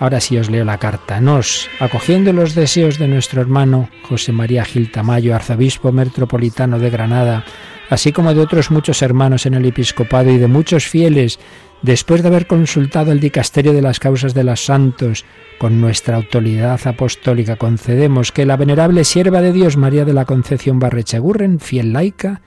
Ahora 0.00 0.20
sí 0.20 0.38
os 0.38 0.48
leo 0.48 0.64
la 0.64 0.78
carta. 0.78 1.20
Nos, 1.20 1.68
acogiendo 1.80 2.32
los 2.32 2.54
deseos 2.54 2.98
de 2.98 3.08
nuestro 3.08 3.40
hermano 3.40 3.88
José 4.02 4.32
María 4.32 4.64
Gil 4.64 4.92
Tamayo, 4.92 5.34
arzobispo 5.34 5.90
metropolitano 5.90 6.78
de 6.78 6.90
Granada, 6.90 7.44
así 7.90 8.12
como 8.12 8.32
de 8.32 8.40
otros 8.40 8.70
muchos 8.70 9.02
hermanos 9.02 9.44
en 9.46 9.54
el 9.54 9.64
episcopado 9.64 10.30
y 10.30 10.38
de 10.38 10.46
muchos 10.46 10.86
fieles, 10.86 11.40
después 11.82 12.22
de 12.22 12.28
haber 12.28 12.46
consultado 12.46 13.10
el 13.10 13.18
dicasterio 13.18 13.72
de 13.72 13.82
las 13.82 13.98
causas 13.98 14.34
de 14.34 14.44
los 14.44 14.64
santos, 14.64 15.24
con 15.58 15.80
nuestra 15.80 16.16
autoridad 16.16 16.80
apostólica 16.86 17.56
concedemos 17.56 18.30
que 18.30 18.46
la 18.46 18.56
venerable 18.56 19.04
sierva 19.04 19.40
de 19.40 19.52
Dios 19.52 19.76
María 19.76 20.04
de 20.04 20.12
la 20.12 20.26
Concepción 20.26 20.78
Barrechegurren, 20.78 21.58
fiel 21.58 21.92
laica, 21.92 22.40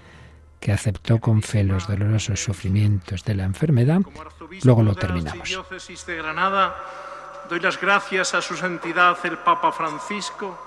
que 0.62 0.72
aceptó 0.72 1.20
con 1.20 1.42
fe 1.42 1.66
los 1.66 1.88
dolorosos 1.88 2.42
sufrimientos 2.42 3.26
de 3.26 3.36
la 3.36 3.44
enfermedad, 3.44 4.02
luego 4.64 4.84
lo 4.84 4.96
terminamos. 4.96 5.50
De 5.50 6.22
doy 7.52 7.60
las 7.60 7.82
gracias 7.82 8.34
a 8.34 8.42
su 8.42 8.56
santidad 8.56 9.18
el 9.26 9.38
Papa 9.38 9.74
Francisco 9.74 10.58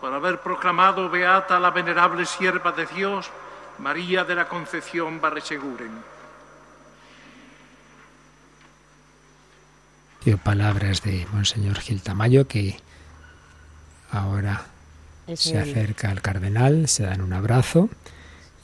por 0.00 0.14
haber 0.14 0.38
proclamado 0.38 1.10
beata 1.10 1.56
a 1.56 1.60
la 1.60 1.72
venerable 1.72 2.24
sierva 2.26 2.70
de 2.70 2.86
Dios, 2.86 3.28
María 3.80 4.22
de 4.22 4.36
la 4.36 4.46
Concepción 4.46 5.20
Barrecheguren. 5.20 5.90
Y 10.24 10.36
palabras 10.36 11.02
de 11.02 11.26
Monseñor 11.32 11.80
Gil 11.80 12.02
Tamayo 12.02 12.46
que 12.46 12.78
ahora 14.12 14.62
Es 15.26 15.40
se 15.40 15.58
acerca 15.58 16.12
al 16.12 16.22
cardenal, 16.22 16.86
se 16.86 17.02
dan 17.02 17.20
un 17.20 17.32
abrazo 17.32 17.88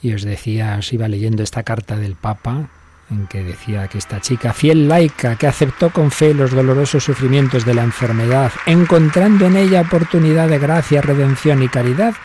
y 0.01 0.13
os 0.13 0.23
decía, 0.23 0.77
os 0.79 0.93
iba 0.93 1.09
leyendo 1.09 1.43
esta 1.43 1.63
carta 1.63 1.97
del 1.97 2.15
Papa 2.15 2.69
en 3.09 3.27
que 3.27 3.43
decía 3.43 3.87
que 3.87 3.97
esta 3.97 4.19
chica 4.19 4.53
fiel 4.53 4.87
laica 4.87 5.35
que 5.35 5.47
aceptó 5.47 5.91
con 5.91 6.11
fe 6.11 6.33
los 6.33 6.51
dolorosos 6.51 7.03
sufrimientos 7.03 7.65
de 7.65 7.73
la 7.73 7.83
enfermedad, 7.83 8.51
encontrando 8.65 9.45
en 9.45 9.57
ella 9.57 9.81
oportunidad 9.81 10.49
de 10.49 10.59
gracia, 10.59 11.01
redención 11.01 11.61
y 11.63 11.67
caridad, 11.67 12.15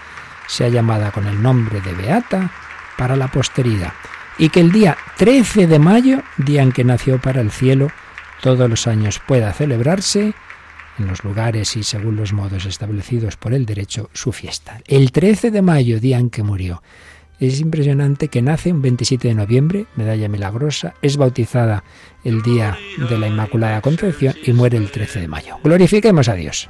sea 0.46 0.68
llamada 0.68 1.10
con 1.10 1.26
el 1.26 1.42
nombre 1.42 1.80
de 1.80 1.92
Beata 1.92 2.50
para 2.96 3.16
la 3.16 3.28
posteridad 3.28 3.92
y 4.40 4.48
que 4.48 4.60
el 4.60 4.72
día 4.72 4.96
13 5.18 5.66
de 5.66 5.78
mayo, 5.78 6.22
día 6.38 6.62
en 6.62 6.72
que 6.72 6.82
nació 6.82 7.20
para 7.20 7.42
el 7.42 7.50
cielo, 7.50 7.88
todos 8.40 8.70
los 8.70 8.86
años 8.86 9.20
pueda 9.20 9.52
celebrarse 9.52 10.32
en 10.98 11.06
los 11.06 11.24
lugares 11.24 11.76
y 11.76 11.82
según 11.82 12.16
los 12.16 12.32
modos 12.32 12.64
establecidos 12.64 13.36
por 13.36 13.52
el 13.52 13.66
derecho 13.66 14.08
su 14.14 14.32
fiesta. 14.32 14.80
El 14.86 15.12
13 15.12 15.50
de 15.50 15.60
mayo, 15.60 16.00
día 16.00 16.18
en 16.18 16.30
que 16.30 16.42
murió. 16.42 16.82
Es 17.40 17.58
impresionante 17.58 18.28
que 18.28 18.42
nace 18.42 18.70
un 18.70 18.82
27 18.82 19.28
de 19.28 19.34
noviembre, 19.34 19.86
medalla 19.96 20.28
milagrosa, 20.28 20.94
es 21.00 21.16
bautizada 21.16 21.84
el 22.22 22.42
día 22.42 22.76
de 23.08 23.18
la 23.18 23.28
Inmaculada 23.28 23.80
Concepción 23.80 24.34
y 24.44 24.52
muere 24.52 24.76
el 24.76 24.90
13 24.90 25.20
de 25.20 25.28
mayo. 25.28 25.56
Glorifiquemos 25.64 26.28
a 26.28 26.34
Dios. 26.34 26.68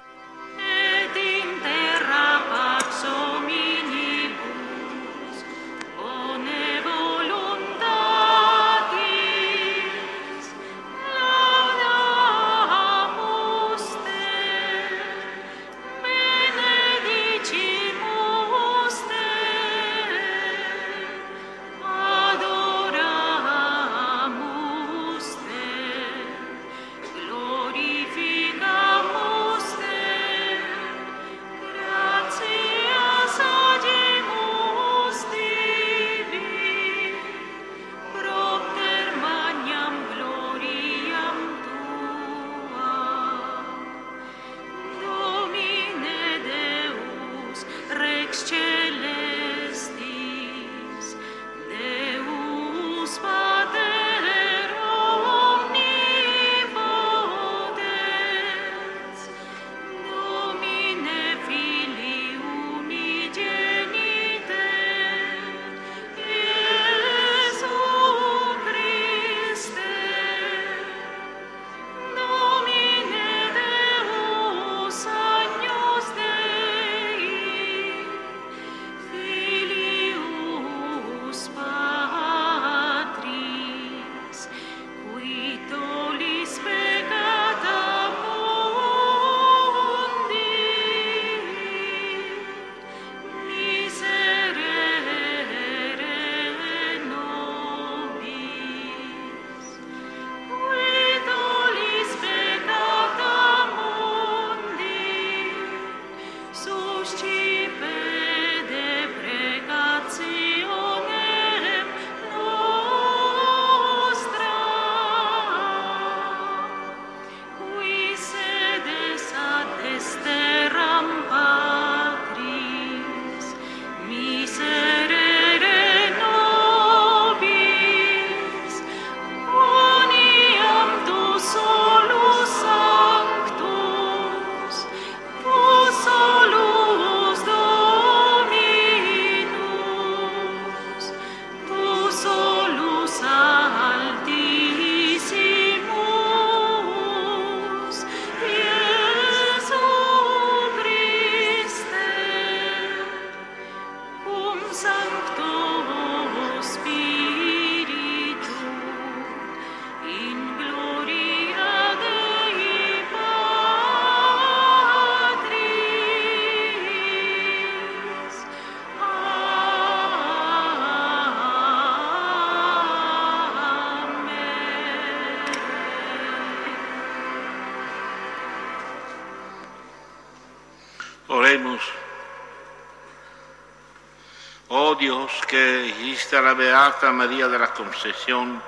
Que 185.47 185.87
hiciste 185.87 186.41
la 186.41 186.55
Beata 186.55 187.13
María 187.13 187.49
de 187.49 187.59
la 187.59 187.73
Concepción, 187.73 188.63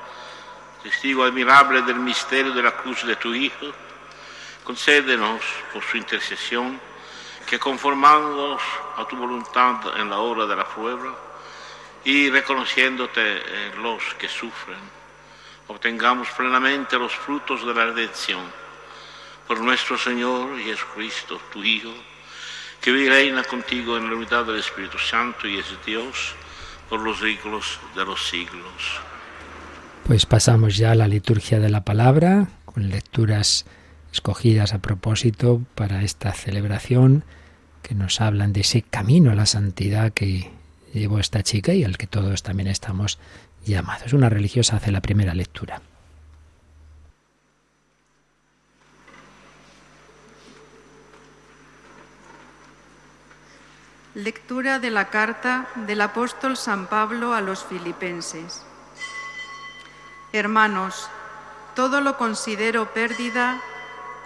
testigo 0.82 1.24
admirable 1.24 1.82
del 1.82 1.96
misterio 1.96 2.52
de 2.52 2.62
la 2.62 2.72
cruz 2.72 3.06
de 3.06 3.16
tu 3.16 3.32
Hijo, 3.34 3.72
concédenos 4.64 5.40
por 5.72 5.82
su 5.82 5.96
intercesión 5.96 6.80
que 7.46 7.58
conformándonos 7.58 8.62
a 8.96 9.06
tu 9.06 9.16
voluntad 9.16 9.76
en 9.96 10.10
la 10.10 10.18
hora 10.18 10.46
de 10.46 10.56
la 10.56 10.64
prueba 10.64 11.16
y 12.04 12.30
reconociéndote 12.30 13.66
en 13.66 13.82
los 13.82 14.02
que 14.14 14.28
sufren, 14.28 14.78
obtengamos 15.68 16.30
plenamente 16.30 16.98
los 16.98 17.14
frutos 17.14 17.64
de 17.64 17.74
la 17.74 17.86
redención. 17.86 18.42
Por 19.46 19.60
nuestro 19.60 19.96
Señor 19.98 20.58
Jesucristo, 20.58 21.40
tu 21.52 21.62
Hijo, 21.62 21.92
que 22.80 22.90
vive 22.90 23.10
reina 23.10 23.44
contigo 23.44 23.96
en 23.96 24.08
la 24.08 24.16
unidad 24.16 24.44
del 24.44 24.58
Espíritu 24.58 24.98
Santo 24.98 25.46
y 25.46 25.58
es 25.58 25.66
Dios 25.84 26.34
por 26.88 27.00
los 27.00 27.18
siglos 27.18 27.80
de 27.94 28.04
los 28.04 28.28
siglos. 28.28 29.00
Pues 30.04 30.26
pasamos 30.26 30.76
ya 30.76 30.92
a 30.92 30.94
la 30.94 31.08
liturgia 31.08 31.60
de 31.60 31.70
la 31.70 31.84
palabra, 31.84 32.48
con 32.64 32.88
lecturas 32.88 33.66
escogidas 34.12 34.74
a 34.74 34.78
propósito 34.78 35.62
para 35.74 36.02
esta 36.02 36.32
celebración, 36.32 37.24
que 37.82 37.94
nos 37.94 38.20
hablan 38.20 38.52
de 38.52 38.60
ese 38.60 38.82
camino 38.82 39.30
a 39.30 39.34
la 39.34 39.46
santidad 39.46 40.12
que 40.12 40.50
llevó 40.92 41.18
esta 41.18 41.42
chica 41.42 41.72
y 41.72 41.84
al 41.84 41.98
que 41.98 42.06
todos 42.06 42.42
también 42.42 42.68
estamos 42.68 43.18
llamados. 43.64 44.12
Una 44.12 44.28
religiosa 44.28 44.76
hace 44.76 44.92
la 44.92 45.00
primera 45.00 45.34
lectura. 45.34 45.82
Lectura 54.14 54.78
de 54.78 54.90
la 54.90 55.08
carta 55.08 55.68
del 55.74 56.02
apóstol 56.02 56.58
San 56.58 56.86
Pablo 56.86 57.32
a 57.32 57.40
los 57.40 57.64
filipenses. 57.64 58.62
Hermanos, 60.34 61.08
todo 61.74 62.02
lo 62.02 62.18
considero 62.18 62.92
pérdida 62.92 63.58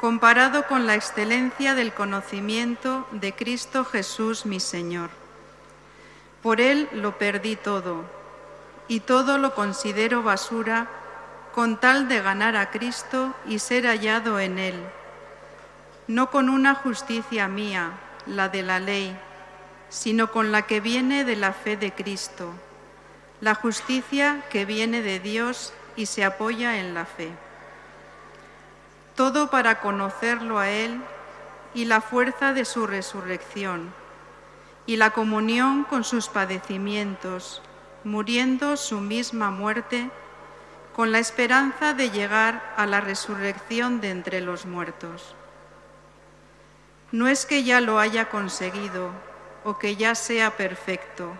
comparado 0.00 0.66
con 0.66 0.88
la 0.88 0.96
excelencia 0.96 1.76
del 1.76 1.94
conocimiento 1.94 3.06
de 3.12 3.32
Cristo 3.32 3.84
Jesús 3.84 4.44
mi 4.44 4.58
Señor. 4.58 5.10
Por 6.42 6.60
Él 6.60 6.88
lo 6.90 7.16
perdí 7.16 7.54
todo 7.54 8.04
y 8.88 8.98
todo 8.98 9.38
lo 9.38 9.54
considero 9.54 10.24
basura 10.24 10.88
con 11.54 11.78
tal 11.78 12.08
de 12.08 12.22
ganar 12.22 12.56
a 12.56 12.72
Cristo 12.72 13.36
y 13.46 13.60
ser 13.60 13.86
hallado 13.86 14.40
en 14.40 14.58
Él, 14.58 14.82
no 16.08 16.32
con 16.32 16.48
una 16.48 16.74
justicia 16.74 17.46
mía, 17.46 17.92
la 18.26 18.48
de 18.48 18.64
la 18.64 18.80
ley, 18.80 19.16
sino 19.88 20.30
con 20.32 20.52
la 20.52 20.62
que 20.62 20.80
viene 20.80 21.24
de 21.24 21.36
la 21.36 21.52
fe 21.52 21.76
de 21.76 21.92
Cristo, 21.92 22.52
la 23.40 23.54
justicia 23.54 24.44
que 24.50 24.64
viene 24.64 25.02
de 25.02 25.20
Dios 25.20 25.72
y 25.96 26.06
se 26.06 26.24
apoya 26.24 26.78
en 26.78 26.94
la 26.94 27.04
fe. 27.04 27.30
Todo 29.14 29.50
para 29.50 29.80
conocerlo 29.80 30.58
a 30.58 30.68
Él 30.68 31.00
y 31.74 31.84
la 31.84 32.00
fuerza 32.00 32.52
de 32.52 32.64
su 32.64 32.86
resurrección 32.86 33.92
y 34.86 34.96
la 34.96 35.10
comunión 35.10 35.84
con 35.84 36.04
sus 36.04 36.28
padecimientos, 36.28 37.62
muriendo 38.04 38.76
su 38.76 39.00
misma 39.00 39.50
muerte, 39.50 40.10
con 40.94 41.12
la 41.12 41.18
esperanza 41.18 41.92
de 41.92 42.10
llegar 42.10 42.74
a 42.76 42.86
la 42.86 43.00
resurrección 43.00 44.00
de 44.00 44.10
entre 44.10 44.40
los 44.40 44.64
muertos. 44.64 45.34
No 47.12 47.28
es 47.28 47.44
que 47.46 47.64
ya 47.64 47.80
lo 47.80 47.98
haya 47.98 48.30
conseguido 48.30 49.10
o 49.66 49.78
que 49.78 49.96
ya 49.96 50.14
sea 50.14 50.56
perfecto. 50.56 51.36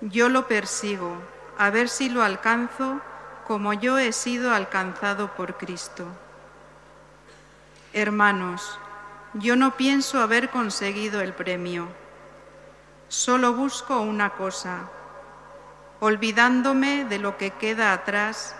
Yo 0.00 0.28
lo 0.28 0.46
persigo, 0.46 1.16
a 1.58 1.68
ver 1.68 1.88
si 1.88 2.08
lo 2.08 2.22
alcanzo 2.22 3.00
como 3.44 3.72
yo 3.72 3.98
he 3.98 4.12
sido 4.12 4.54
alcanzado 4.54 5.34
por 5.34 5.56
Cristo. 5.56 6.06
Hermanos, 7.92 8.78
yo 9.34 9.56
no 9.56 9.76
pienso 9.76 10.20
haber 10.20 10.50
conseguido 10.50 11.20
el 11.20 11.32
premio, 11.34 11.88
solo 13.08 13.52
busco 13.52 14.00
una 14.00 14.30
cosa, 14.30 14.88
olvidándome 15.98 17.04
de 17.04 17.18
lo 17.18 17.36
que 17.36 17.50
queda 17.50 17.92
atrás 17.92 18.54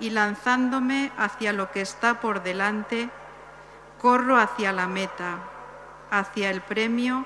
y 0.00 0.10
lanzándome 0.10 1.12
hacia 1.16 1.52
lo 1.52 1.70
que 1.70 1.80
está 1.80 2.20
por 2.20 2.42
delante, 2.42 3.08
corro 4.00 4.36
hacia 4.36 4.72
la 4.72 4.88
meta, 4.88 5.38
hacia 6.10 6.50
el 6.50 6.60
premio 6.60 7.24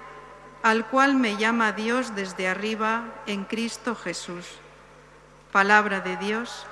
al 0.65 0.87
cual 0.87 1.15
me 1.15 1.37
llama 1.37 1.73
Dios 1.73 2.17
desde 2.17 2.49
arriba 2.49 3.05
en 3.27 3.45
Cristo 3.45 3.95
Jesús. 3.95 4.47
Palabra 5.53 6.01
de 6.01 6.17
Dios. 6.17 6.65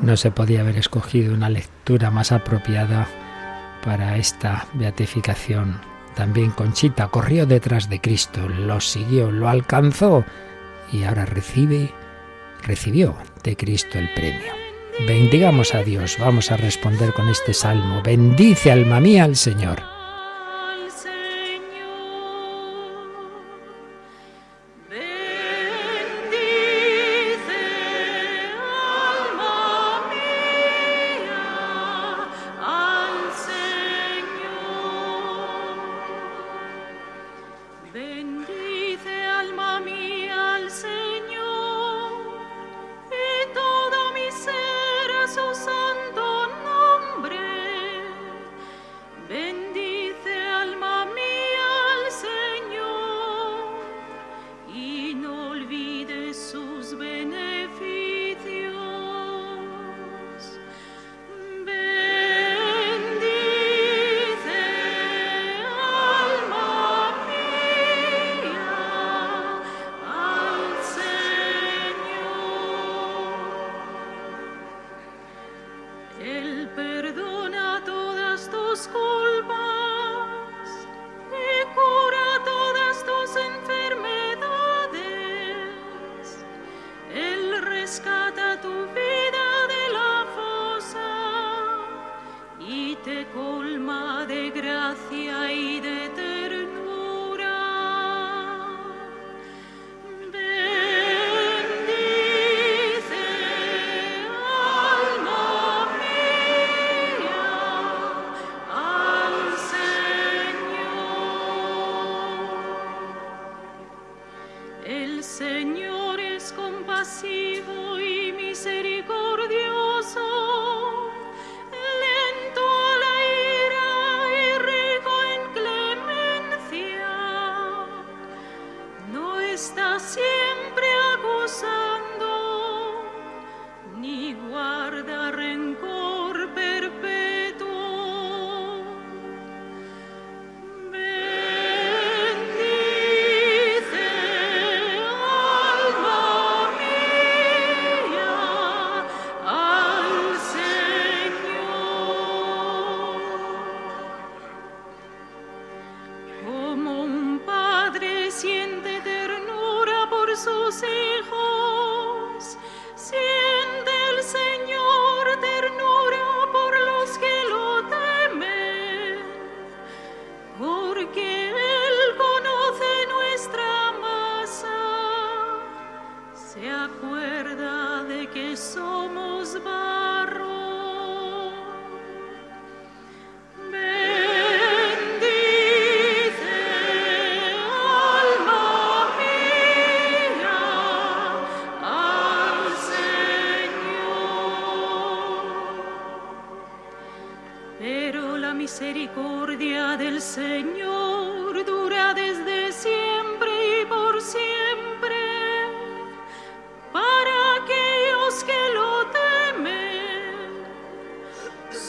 No 0.00 0.16
se 0.16 0.30
podía 0.30 0.60
haber 0.60 0.76
escogido 0.76 1.34
una 1.34 1.48
lectura 1.48 2.12
más 2.12 2.30
apropiada 2.30 3.08
para 3.84 4.16
esta 4.16 4.68
beatificación. 4.74 5.80
También 6.14 6.52
Conchita 6.52 7.08
corrió 7.08 7.46
detrás 7.46 7.90
de 7.90 8.00
Cristo, 8.00 8.48
lo 8.48 8.80
siguió, 8.80 9.32
lo 9.32 9.48
alcanzó 9.48 10.24
y 10.92 11.02
ahora 11.02 11.26
recibe, 11.26 11.92
recibió 12.62 13.16
de 13.42 13.56
Cristo 13.56 13.98
el 13.98 14.08
premio. 14.14 14.52
Bendigamos 15.08 15.74
a 15.74 15.82
Dios, 15.82 16.16
vamos 16.20 16.52
a 16.52 16.56
responder 16.56 17.12
con 17.12 17.28
este 17.28 17.52
salmo. 17.52 18.02
Bendice 18.04 18.70
alma 18.70 19.00
mía 19.00 19.24
al 19.24 19.34
Señor. 19.34 19.91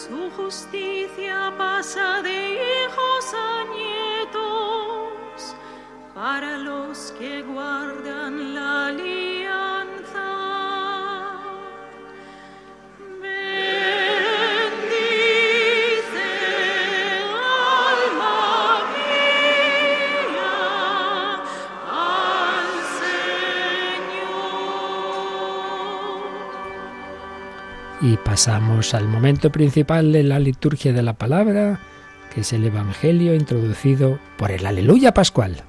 Su 0.07 0.29
justicia 0.31 1.53
pasa 1.57 2.21
de 2.21 2.55
hijos 2.55 3.33
a 3.33 3.63
nietos 3.73 5.55
para 6.13 6.57
los 6.57 7.13
que 7.17 7.41
guardan 7.43 8.53
la 8.53 8.87
alianza. 8.87 9.22
Y 28.03 28.17
pasamos 28.17 28.93
al 28.93 29.07
momento 29.07 29.49
principal 29.49 30.11
de 30.11 30.23
la 30.23 30.37
liturgia 30.37 30.91
de 30.91 31.01
la 31.01 31.13
palabra, 31.13 31.79
que 32.35 32.41
es 32.41 32.51
el 32.51 32.65
Evangelio 32.65 33.33
introducido 33.33 34.19
por 34.37 34.51
el 34.51 34.65
Aleluya 34.65 35.13
Pascual. 35.13 35.63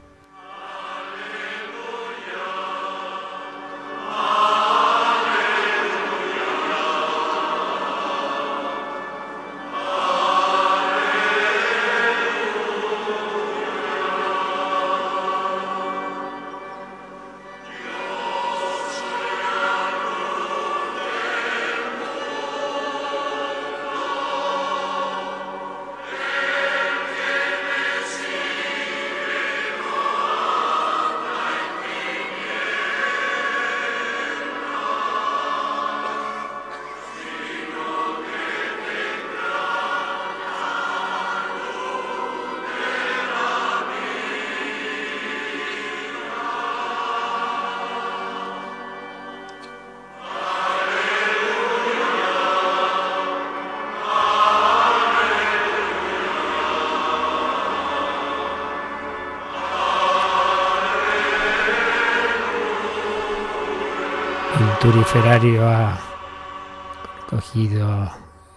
El 65.04 65.10
turiferario 65.10 65.68
ha 65.68 66.00
cogido 67.28 68.10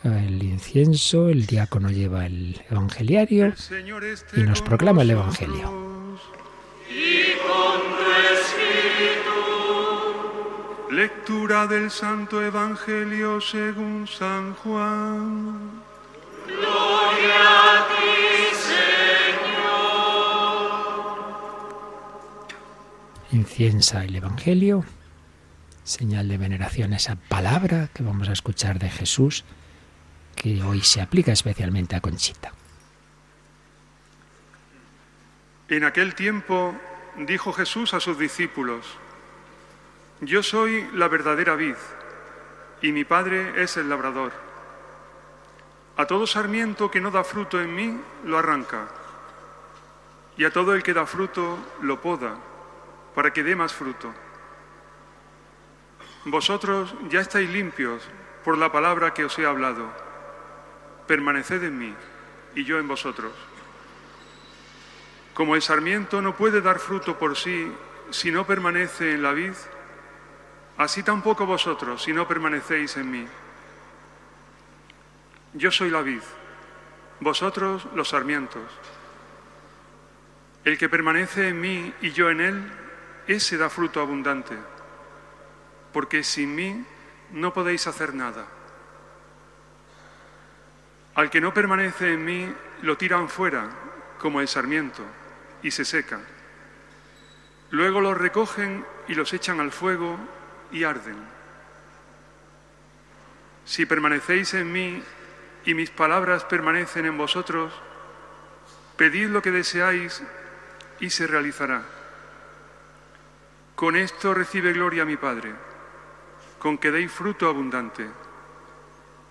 el 0.05 0.41
incienso, 0.41 1.27
el 1.27 1.45
diácono 1.45 1.89
lleva 1.91 2.25
el 2.25 2.63
evangeliario 2.71 3.53
y 4.33 4.43
nos 4.43 4.61
proclama 4.61 5.01
el 5.01 5.09
evangelio. 5.09 5.69
Y 6.89 7.33
con 7.45 7.81
tu 7.97 8.11
espíritu, 8.33 9.35
Lectura 10.89 11.67
del 11.67 11.91
Santo 11.91 12.41
Evangelio 12.41 13.41
según 13.41 14.07
San 14.07 14.53
Juan. 14.53 15.81
gloria 16.47 17.35
a 17.73 17.87
ti, 17.89 18.55
Señor. 19.51 19.91
Inciensa 23.33 24.05
el 24.05 24.15
evangelio, 24.15 24.85
señal 25.97 26.27
de 26.27 26.37
veneración 26.37 26.93
esa 26.93 27.15
palabra 27.15 27.89
que 27.91 28.03
vamos 28.03 28.29
a 28.29 28.33
escuchar 28.33 28.77
de 28.77 28.87
Jesús, 28.87 29.43
que 30.35 30.61
hoy 30.61 30.81
se 30.81 31.01
aplica 31.01 31.31
especialmente 31.31 31.95
a 31.95 32.01
Conchita. 32.01 32.53
En 35.69 35.83
aquel 35.83 36.13
tiempo 36.13 36.75
dijo 37.17 37.51
Jesús 37.51 37.95
a 37.95 37.99
sus 37.99 38.19
discípulos, 38.19 38.85
Yo 40.21 40.43
soy 40.43 40.87
la 40.93 41.07
verdadera 41.07 41.55
vid, 41.55 41.75
y 42.83 42.91
mi 42.91 43.03
Padre 43.03 43.63
es 43.63 43.75
el 43.77 43.89
labrador. 43.89 44.33
A 45.97 46.05
todo 46.05 46.27
sarmiento 46.27 46.91
que 46.91 47.01
no 47.01 47.09
da 47.09 47.23
fruto 47.23 47.59
en 47.59 47.73
mí, 47.73 47.99
lo 48.23 48.37
arranca, 48.37 48.87
y 50.37 50.45
a 50.45 50.51
todo 50.51 50.75
el 50.75 50.83
que 50.83 50.93
da 50.93 51.07
fruto, 51.07 51.57
lo 51.81 51.99
poda, 51.99 52.37
para 53.15 53.33
que 53.33 53.41
dé 53.41 53.55
más 53.55 53.73
fruto. 53.73 54.13
Vosotros 56.29 56.93
ya 57.09 57.21
estáis 57.21 57.49
limpios 57.49 58.03
por 58.43 58.57
la 58.57 58.69
palabra 58.69 59.13
que 59.13 59.23
os 59.23 59.39
he 59.39 59.45
hablado. 59.45 59.87
Permaneced 61.07 61.63
en 61.63 61.79
mí, 61.79 61.95
y 62.53 62.65
yo 62.65 62.79
en 62.79 62.87
vosotros. 62.89 63.31
Como 65.33 65.55
el 65.55 65.61
sarmiento 65.61 66.21
no 66.21 66.35
puede 66.35 66.59
dar 66.59 66.79
fruto 66.79 67.17
por 67.17 67.37
sí 67.37 67.71
si 68.09 68.29
no 68.29 68.45
permanece 68.45 69.13
en 69.13 69.23
la 69.23 69.31
vid, 69.31 69.53
así 70.75 71.01
tampoco 71.01 71.45
vosotros 71.45 72.03
si 72.03 72.11
no 72.11 72.27
permanecéis 72.27 72.97
en 72.97 73.09
mí. 73.09 73.25
Yo 75.53 75.71
soy 75.71 75.89
la 75.89 76.01
vid, 76.01 76.23
vosotros 77.21 77.87
los 77.95 78.09
sarmientos. 78.09 78.69
El 80.65 80.77
que 80.77 80.89
permanece 80.89 81.47
en 81.47 81.61
mí 81.61 81.93
y 82.01 82.11
yo 82.11 82.29
en 82.29 82.41
él, 82.41 82.71
ese 83.27 83.55
da 83.55 83.69
fruto 83.69 84.01
abundante, 84.01 84.57
porque 85.97 86.23
sin 86.23 86.53
mí 86.53 86.85
no 87.31 87.55
podéis 87.55 87.87
hacer 87.87 88.13
nada. 88.13 88.45
Al 91.15 91.31
que 91.31 91.41
no 91.41 91.55
permanece 91.55 92.13
en 92.13 92.23
mí, 92.23 92.53
lo 92.83 92.97
tiran 92.97 93.29
fuera, 93.29 93.67
como 94.19 94.39
el 94.39 94.47
sarmiento, 94.47 95.01
y 95.63 95.71
se 95.71 95.83
seca. 95.85 96.19
Luego 97.71 97.99
los 97.99 98.15
recogen 98.15 98.85
y 99.07 99.15
los 99.15 99.33
echan 99.33 99.59
al 99.59 99.71
fuego 99.71 100.19
y 100.71 100.83
arden. 100.83 101.17
Si 103.65 103.87
permanecéis 103.87 104.53
en 104.53 104.71
mí 104.71 105.01
y 105.65 105.73
mis 105.73 105.89
palabras 105.89 106.43
permanecen 106.43 107.07
en 107.07 107.17
vosotros, 107.17 107.73
pedid 108.97 109.29
lo 109.29 109.41
que 109.41 109.49
deseáis 109.49 110.21
y 110.99 111.09
se 111.09 111.25
realizará. 111.25 111.81
Con 113.73 113.95
esto 113.95 114.35
recibe 114.35 114.73
gloria 114.73 115.03
mi 115.03 115.17
Padre, 115.17 115.55
con 116.59 116.77
que 116.77 116.91
deis 116.91 117.11
fruto 117.11 117.47
abundante. 117.47 118.07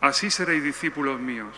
Así 0.01 0.31
seréis 0.31 0.63
discípulos 0.63 1.19
míos. 1.21 1.55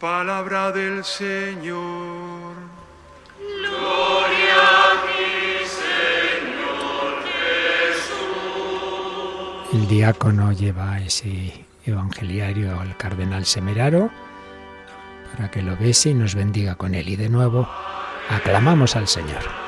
Palabra 0.00 0.70
del 0.70 1.04
Señor. 1.04 2.54
Gloria 3.36 4.54
a 4.54 5.02
ti, 5.02 5.66
Señor 5.66 7.24
Jesús. 7.90 9.74
El 9.74 9.88
diácono 9.88 10.52
lleva 10.52 11.00
ese 11.00 11.66
evangeliario 11.84 12.78
al 12.78 12.96
cardenal 12.96 13.44
Semeraro 13.44 14.10
para 15.32 15.50
que 15.50 15.62
lo 15.62 15.76
bese 15.76 16.10
y 16.10 16.14
nos 16.14 16.34
bendiga 16.34 16.76
con 16.76 16.94
él. 16.94 17.08
Y 17.08 17.16
de 17.16 17.28
nuevo 17.28 17.68
aclamamos 18.28 18.94
al 18.94 19.08
Señor. 19.08 19.67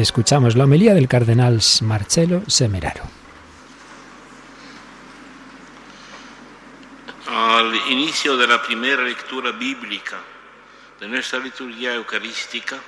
Escuchamos 0.00 0.56
la 0.56 0.64
homilía 0.64 0.94
del 0.94 1.08
cardenal 1.08 1.60
Marcelo 1.82 2.42
Semeraro. 2.46 3.04
Al 7.26 7.74
inicio 7.90 8.36
de 8.36 8.46
la 8.46 8.62
primera 8.62 9.02
lectura 9.02 9.52
bíblica 9.52 10.18
de 11.00 11.08
nuestra 11.08 11.38
liturgia 11.38 11.94
eucarística, 11.94 12.78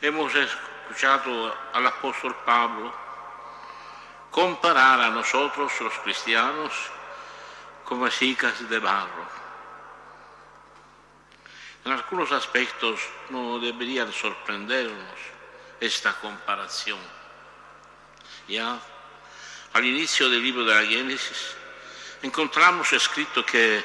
hemos 0.00 0.32
escuchado 0.34 1.54
al 1.72 1.86
apóstol 1.86 2.36
Pablo 2.44 2.92
comparar 4.30 5.00
a 5.00 5.10
nosotros 5.10 5.72
los 5.80 5.92
cristianos 6.04 6.72
con 7.84 8.00
vasijas 8.00 8.68
de 8.68 8.78
barro. 8.78 9.26
En 11.84 11.92
algunos 11.92 12.32
aspectos 12.32 13.00
no 13.30 13.58
debería 13.58 14.10
sorprendernos 14.10 15.34
esta 15.86 16.12
comparación. 16.20 16.98
Ya 18.48 18.80
al 19.72 19.84
inicio 19.84 20.28
del 20.28 20.42
libro 20.42 20.64
de 20.64 20.74
la 20.74 20.86
Génesis 20.86 21.56
encontramos 22.22 22.92
escrito 22.92 23.44
que 23.44 23.82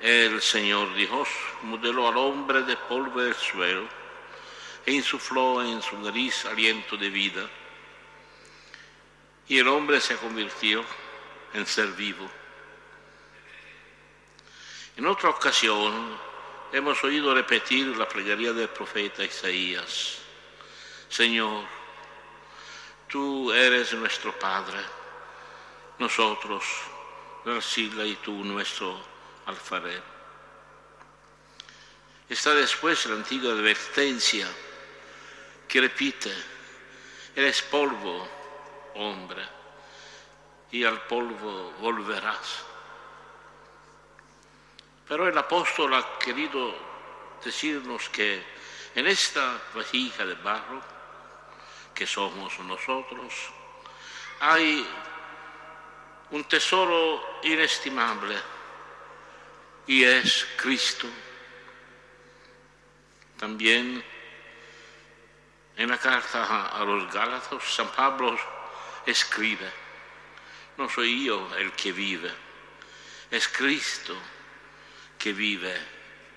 el 0.00 0.40
Señor 0.40 0.94
Dios 0.94 1.28
modeló 1.62 2.08
al 2.08 2.16
hombre 2.16 2.62
de 2.62 2.76
polvo 2.76 3.20
del 3.20 3.34
suelo 3.34 3.88
e 4.86 4.92
insufló 4.92 5.62
en 5.62 5.82
su 5.82 5.98
nariz 5.98 6.44
aliento 6.44 6.96
de 6.96 7.10
vida. 7.10 7.48
Y 9.48 9.58
el 9.58 9.68
hombre 9.68 10.00
se 10.00 10.16
convirtió 10.16 10.84
en 11.54 11.66
ser 11.66 11.88
vivo. 11.88 12.30
En 14.96 15.06
otra 15.06 15.30
ocasión 15.30 16.18
hemos 16.72 17.02
oído 17.04 17.34
repetir 17.34 17.96
la 17.96 18.08
plegaria 18.08 18.52
del 18.52 18.68
profeta 18.68 19.24
Isaías. 19.24 20.27
Señor, 21.08 21.64
tú 23.08 23.52
eres 23.52 23.92
nuestro 23.94 24.38
Padre, 24.38 24.78
nosotros 25.98 26.64
la 27.44 27.56
arcilla 27.56 28.04
y 28.04 28.16
tú 28.16 28.32
nuestro 28.44 29.00
alfarero. 29.46 30.18
Está 32.28 32.54
después 32.54 33.06
la 33.06 33.14
antigua 33.14 33.52
advertencia 33.52 34.46
que 35.66 35.80
repite, 35.80 36.32
eres 37.34 37.62
polvo, 37.62 38.28
hombre, 38.94 39.48
y 40.70 40.84
al 40.84 41.00
polvo 41.02 41.72
volverás. 41.80 42.64
Pero 45.08 45.26
el 45.26 45.38
apóstol 45.38 45.94
ha 45.94 46.18
querido 46.18 46.74
decirnos 47.42 48.10
que 48.10 48.44
en 48.94 49.06
esta 49.06 49.58
vasija 49.74 50.26
de 50.26 50.34
barro, 50.34 50.82
que 51.98 52.06
somos 52.06 52.56
nosotros, 52.60 53.34
hay 54.38 54.86
un 56.30 56.44
tesoro 56.44 57.40
inestimable 57.42 58.36
y 59.84 60.04
es 60.04 60.46
Cristo. 60.56 61.08
También 63.36 64.04
en 65.76 65.90
la 65.90 65.98
carta 65.98 66.68
a 66.68 66.84
los 66.84 67.12
Gálatas, 67.12 67.64
San 67.64 67.88
Pablo 67.88 68.38
escribe, 69.04 69.68
no 70.76 70.88
soy 70.88 71.24
yo 71.24 71.52
el 71.56 71.72
que 71.72 71.90
vive, 71.90 72.30
es 73.28 73.48
Cristo 73.48 74.16
que 75.18 75.32
vive 75.32 75.76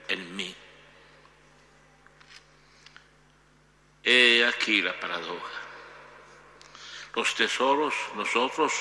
en 0.08 0.36
mí. 0.36 0.56
He 4.04 4.46
aquí 4.46 4.82
la 4.82 5.00
paradoja. 5.00 5.62
Los 7.16 7.36
tesoros 7.36 7.94
nosotros 8.16 8.74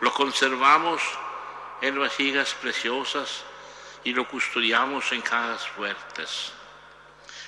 los 0.00 0.12
conservamos 0.12 1.02
en 1.80 1.98
vasijas 1.98 2.54
preciosas 2.54 3.44
y 4.04 4.12
lo 4.12 4.28
custodiamos 4.28 5.10
en 5.12 5.22
cajas 5.22 5.66
fuertes. 5.68 6.52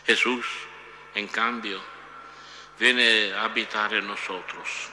Jesús, 0.07 0.47
en 1.14 1.29
cambio, 1.29 1.81
viene 2.79 3.33
a 3.35 3.45
habitar 3.45 3.95
en 3.95 4.07
nosotros, 4.07 4.89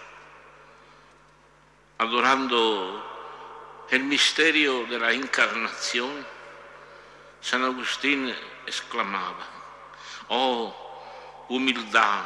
adorando 1.98 3.86
el 3.90 4.04
misterio 4.04 4.86
de 4.86 5.00
la 5.00 5.12
encarnación 5.12 6.26
San 7.42 7.64
Agustín 7.64 8.36
exclamaba, 8.66 9.48
oh 10.28 10.89
humildad 11.50 12.24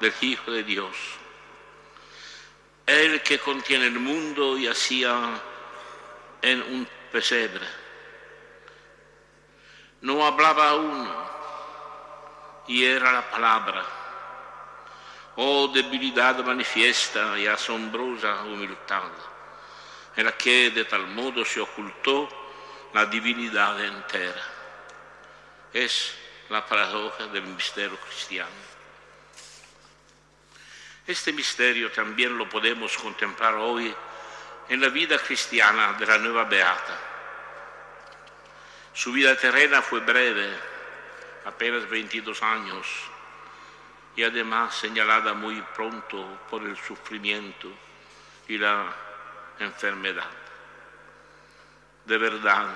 del 0.00 0.12
Hijo 0.20 0.50
de 0.50 0.62
Dios, 0.62 0.96
el 2.86 3.22
que 3.22 3.38
contiene 3.38 3.86
el 3.86 3.98
mundo 3.98 4.56
y 4.56 4.68
hacía 4.68 5.40
en 6.42 6.62
un 6.62 6.88
pesebre. 7.10 7.66
No 10.02 10.24
hablaba 10.24 10.70
aún 10.70 11.08
y 12.68 12.84
era 12.84 13.12
la 13.12 13.30
palabra. 13.30 13.84
Oh 15.36 15.68
debilidad 15.68 16.42
manifiesta 16.44 17.38
y 17.38 17.46
asombrosa 17.46 18.42
humildad, 18.44 19.10
en 20.16 20.24
la 20.24 20.32
que 20.32 20.70
de 20.70 20.84
tal 20.84 21.08
modo 21.08 21.44
se 21.44 21.60
ocultó 21.60 22.28
la 22.94 23.06
divinidad 23.06 23.84
entera. 23.84 24.42
Es 25.72 26.14
la 26.50 26.64
paradoja 26.64 27.26
del 27.28 27.42
misterio 27.42 27.96
cristiano. 27.98 28.50
Este 31.06 31.32
misterio 31.32 31.90
también 31.92 32.36
lo 32.36 32.48
podemos 32.48 32.96
contemplar 32.96 33.54
hoy 33.54 33.94
en 34.68 34.80
la 34.80 34.88
vida 34.88 35.18
cristiana 35.18 35.92
de 35.92 36.06
la 36.06 36.18
nueva 36.18 36.44
Beata. 36.44 36.98
Su 38.92 39.12
vida 39.12 39.36
terrena 39.36 39.82
fue 39.82 40.00
breve, 40.00 40.48
apenas 41.44 41.88
22 41.88 42.42
años, 42.42 42.86
y 44.16 44.24
además 44.24 44.74
señalada 44.74 45.34
muy 45.34 45.62
pronto 45.74 46.40
por 46.50 46.62
el 46.62 46.76
sufrimiento 46.76 47.70
y 48.48 48.58
la 48.58 48.92
enfermedad 49.60 50.46
de 52.06 52.18
verdad 52.18 52.68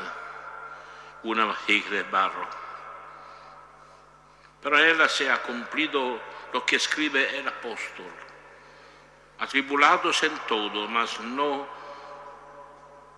una 1.23 1.45
vasija 1.45 1.91
de 1.91 2.03
barro. 2.05 2.60
Pero 4.63 4.79
en 4.79 4.97
ella 4.97 5.09
se 5.09 5.31
ha 5.31 5.43
cumplido 5.43 6.21
lo 6.53 6.65
que 6.67 6.77
escribe 6.77 7.39
el 7.39 7.49
apóstol. 7.49 8.11
Atribulados 9.39 10.23
en 10.23 10.37
todo, 10.47 10.87
mas 10.89 11.19
no 11.21 11.67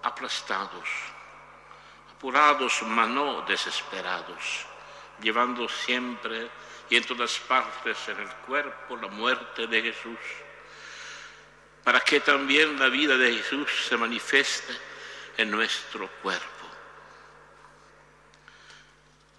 aplastados. 0.03 0.89
Apurados, 2.15 2.83
mas 2.83 3.09
no 3.09 3.43
desesperados. 3.43 4.67
Llevando 5.21 5.69
siempre 5.69 6.49
y 6.89 6.97
en 6.97 7.05
todas 7.05 7.39
partes 7.41 7.97
en 8.09 8.21
el 8.21 8.29
cuerpo 8.47 8.97
la 8.97 9.09
muerte 9.09 9.67
de 9.67 9.83
Jesús. 9.83 10.19
Para 11.83 12.01
que 12.01 12.21
también 12.21 12.79
la 12.79 12.89
vida 12.89 13.17
de 13.17 13.35
Jesús 13.35 13.69
se 13.89 13.97
manifieste 13.97 14.73
en 15.37 15.51
nuestro 15.51 16.09
cuerpo. 16.23 16.52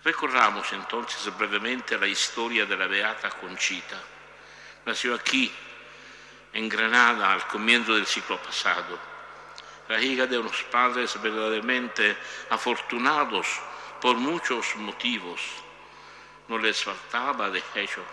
Recorramos 0.04 0.74
entonces 0.74 1.36
brevemente 1.38 1.98
la 1.98 2.08
historia 2.08 2.66
de 2.66 2.76
la 2.76 2.88
Beata 2.88 3.30
Conchita. 3.30 4.02
Nació 4.86 5.16
aquí, 5.16 5.50
en 6.52 6.68
Granada, 6.68 7.32
al 7.32 7.48
comienzo 7.48 7.96
del 7.96 8.06
siglo 8.06 8.38
pasado, 8.38 9.00
la 9.88 10.02
hija 10.02 10.28
de 10.28 10.38
unos 10.38 10.62
padres 10.64 11.20
verdaderamente 11.22 12.18
afortunados 12.50 13.48
por 14.02 14.18
muchos 14.18 14.76
motivos. 14.76 15.40
No 16.50 16.58
les 16.58 16.84
faltaba, 16.84 17.50
de 17.50 17.64
hecho, 17.76 18.04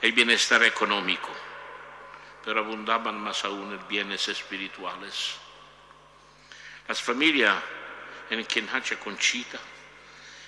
el 0.00 0.12
bienestar 0.12 0.62
económico, 0.62 1.28
pero 2.42 2.60
abundaban 2.60 3.20
más 3.20 3.44
aún 3.44 3.74
en 3.74 3.86
bienes 3.86 4.26
espirituales. 4.28 5.36
Las 6.88 7.02
familias 7.02 7.56
en 8.30 8.42
que 8.46 8.62
nace 8.62 8.96
Conchita 8.98 9.58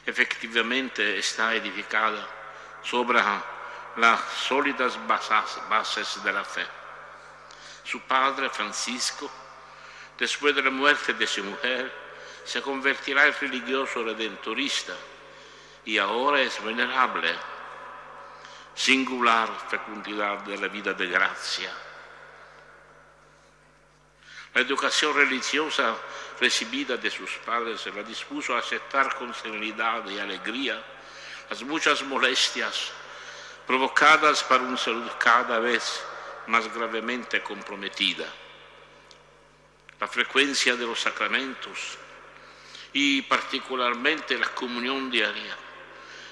efectivamente 0.08 1.18
está 1.18 1.54
edificada 1.54 2.26
sobre 2.82 3.22
las 3.96 4.20
sólidas 4.48 4.98
bases 5.06 6.24
de 6.24 6.32
la 6.32 6.42
fe. 6.42 6.66
Su 7.84 8.00
padre, 8.00 8.48
Francisco, 8.48 9.30
después 10.18 10.54
de 10.54 10.62
la 10.62 10.70
muerte 10.70 11.12
de 11.12 11.26
su 11.26 11.44
mujer, 11.44 11.92
se 12.42 12.62
convertirá 12.62 13.26
en 13.26 13.34
religioso 13.34 14.02
redentorista 14.02 14.94
y 15.84 15.98
ahora 15.98 16.40
es 16.40 16.62
venerable, 16.64 17.34
singular 18.74 19.50
fecundidad 19.68 20.38
de 20.38 20.56
la 20.56 20.68
vida 20.68 20.94
de 20.94 21.06
gracia. 21.06 21.70
La 24.54 24.62
educación 24.62 25.14
religiosa 25.14 25.94
recibida 26.40 26.96
de 26.96 27.10
sus 27.10 27.30
padres 27.44 27.86
la 27.94 28.02
dispuso 28.02 28.54
a 28.54 28.60
aceptar 28.60 29.14
con 29.16 29.34
serenidad 29.34 30.08
y 30.08 30.18
alegría 30.18 30.82
las 31.50 31.62
muchas 31.62 32.02
molestias 32.02 32.92
provocadas 33.66 34.44
por 34.44 34.60
una 34.60 34.76
salud 34.76 35.10
cada 35.18 35.58
vez 35.58 36.02
más 36.46 36.72
gravemente 36.72 37.42
comprometida. 37.42 38.26
La 40.00 40.08
frecuencia 40.08 40.76
de 40.76 40.86
los 40.86 41.00
sacramentos 41.00 41.98
y 42.92 43.22
particularmente 43.22 44.38
la 44.38 44.48
comunión 44.48 45.10
diaria, 45.10 45.56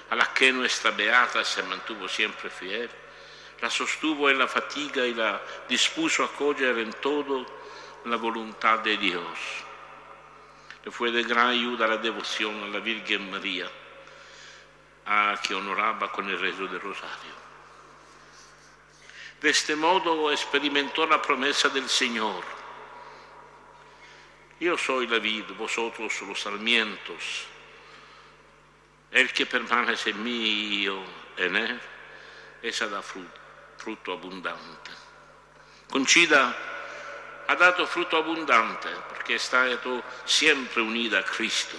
a 0.09 0.15
la 0.15 0.33
que 0.33 0.51
nuestra 0.51 0.91
beata 0.91 1.43
se 1.43 1.63
mantuvo 1.63 2.07
siempre 2.07 2.49
fiel, 2.49 2.89
la 3.61 3.69
sostuvo 3.69 4.29
en 4.29 4.39
la 4.39 4.47
fatiga 4.47 5.05
y 5.05 5.13
la 5.13 5.41
dispuso 5.67 6.23
a 6.23 6.31
coger 6.31 6.77
en 6.77 6.93
todo 6.93 7.45
la 8.05 8.15
voluntad 8.15 8.79
de 8.79 8.97
Dios. 8.97 9.66
Le 10.87 10.91
fue 10.91 11.11
de 11.11 11.21
gran 11.23 11.49
ayuda 11.49 11.85
la 11.85 11.97
devoción 11.97 12.63
a 12.63 12.67
la 12.67 12.79
Virgen 12.79 13.29
María, 13.29 13.69
a 15.05 15.37
que 15.43 15.53
honoraba 15.53 16.09
con 16.09 16.29
el 16.29 16.39
rezo 16.39 16.65
del 16.65 16.79
rosario. 16.79 17.33
De 19.41 19.49
este 19.49 19.75
modo 19.75 20.31
experimentó 20.31 21.05
la 21.05 21.21
promesa 21.21 21.67
del 21.67 21.89
Señor. 21.89 22.41
Yo 24.61 24.77
soy 24.77 25.07
la 25.07 25.19
vid, 25.19 25.43
vosotros 25.57 26.21
los 26.21 26.39
sarmientos. 26.39 27.47
El 29.11 29.33
que 29.33 29.45
permanece 29.45 30.11
en 30.11 30.23
mí 30.23 30.31
y 30.31 30.83
yo 30.83 31.03
en 31.35 31.53
él, 31.57 31.81
esa 32.61 32.87
da 32.87 33.01
fruto, 33.01 33.41
fruto 33.77 34.13
abundante. 34.13 34.91
Conchida 35.91 36.55
ha 37.47 37.55
dato 37.55 37.85
fruto 37.85 38.17
abundante 38.17 38.89
porque 39.07 39.35
è 39.35 39.37
stato 39.37 40.03
siempre 40.25 40.81
unida 40.81 41.19
a 41.19 41.23
Cristo 41.23 41.77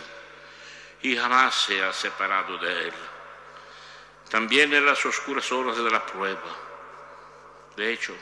y 1.03 1.15
jamás 1.15 1.55
se 1.55 1.83
ha 1.83 1.93
separado 1.93 2.57
de 2.59 2.89
Él. 2.89 2.95
También 4.31 4.73
en 4.73 4.85
las 4.85 5.05
oscuras 5.05 5.51
horas 5.53 5.77
de 5.77 5.91
la 5.91 6.05
prueba. 6.05 6.57
De 7.77 7.93
hecho, 7.93 8.15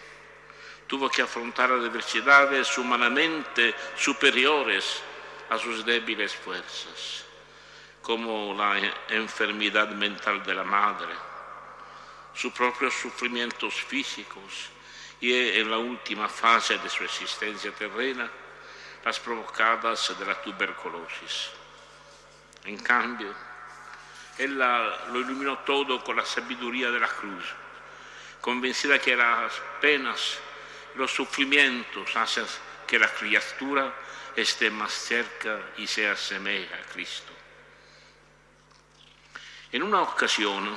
tuvo 0.87 1.09
que 1.09 1.23
afrontar 1.23 1.71
adversidades 1.71 2.77
humanamente 2.79 3.75
superiores 3.97 5.03
a 5.49 5.59
sus 5.59 5.85
débiles 5.85 6.35
fuerzas, 6.35 7.25
como 8.03 8.55
la 8.55 8.79
enfermedad 9.09 9.89
mental 9.91 10.45
de 10.45 10.55
la 10.55 10.65
madre, 10.65 11.15
sus 12.35 12.53
propios 12.53 12.93
sufrimientos 12.95 13.75
físicos 13.75 14.71
y 15.21 15.33
en 15.33 15.71
la 15.71 15.79
última 15.79 16.29
fase 16.29 16.79
de 16.79 16.89
su 16.89 17.05
existencia 17.05 17.73
terrena, 17.73 18.31
las 19.05 19.21
provocadas 19.21 20.19
de 20.19 20.27
la 20.27 20.41
tuberculosis. 20.43 21.51
En 22.65 22.79
cambio, 22.79 23.33
él 24.39 24.59
lo 24.59 25.21
iluminó 25.21 25.59
todo 25.61 26.03
con 26.03 26.17
la 26.17 26.25
sabiduría 26.25 26.91
de 26.91 27.01
la 27.01 27.09
cruz, 27.09 27.45
convencida 28.41 28.99
que 28.99 29.17
las 29.17 29.53
penas, 29.81 30.39
los 30.97 31.11
sufrimientos 31.11 32.15
hacen 32.17 32.45
que 32.87 32.99
la 32.99 33.13
criatura 33.13 33.95
esté 34.35 34.71
más 34.71 34.93
cerca 34.93 35.59
y 35.79 35.87
se 35.87 36.09
asemeje 36.09 36.73
a 36.75 36.83
Cristo. 36.93 37.33
En 39.73 39.83
una 39.83 40.03
ocasión, 40.03 40.77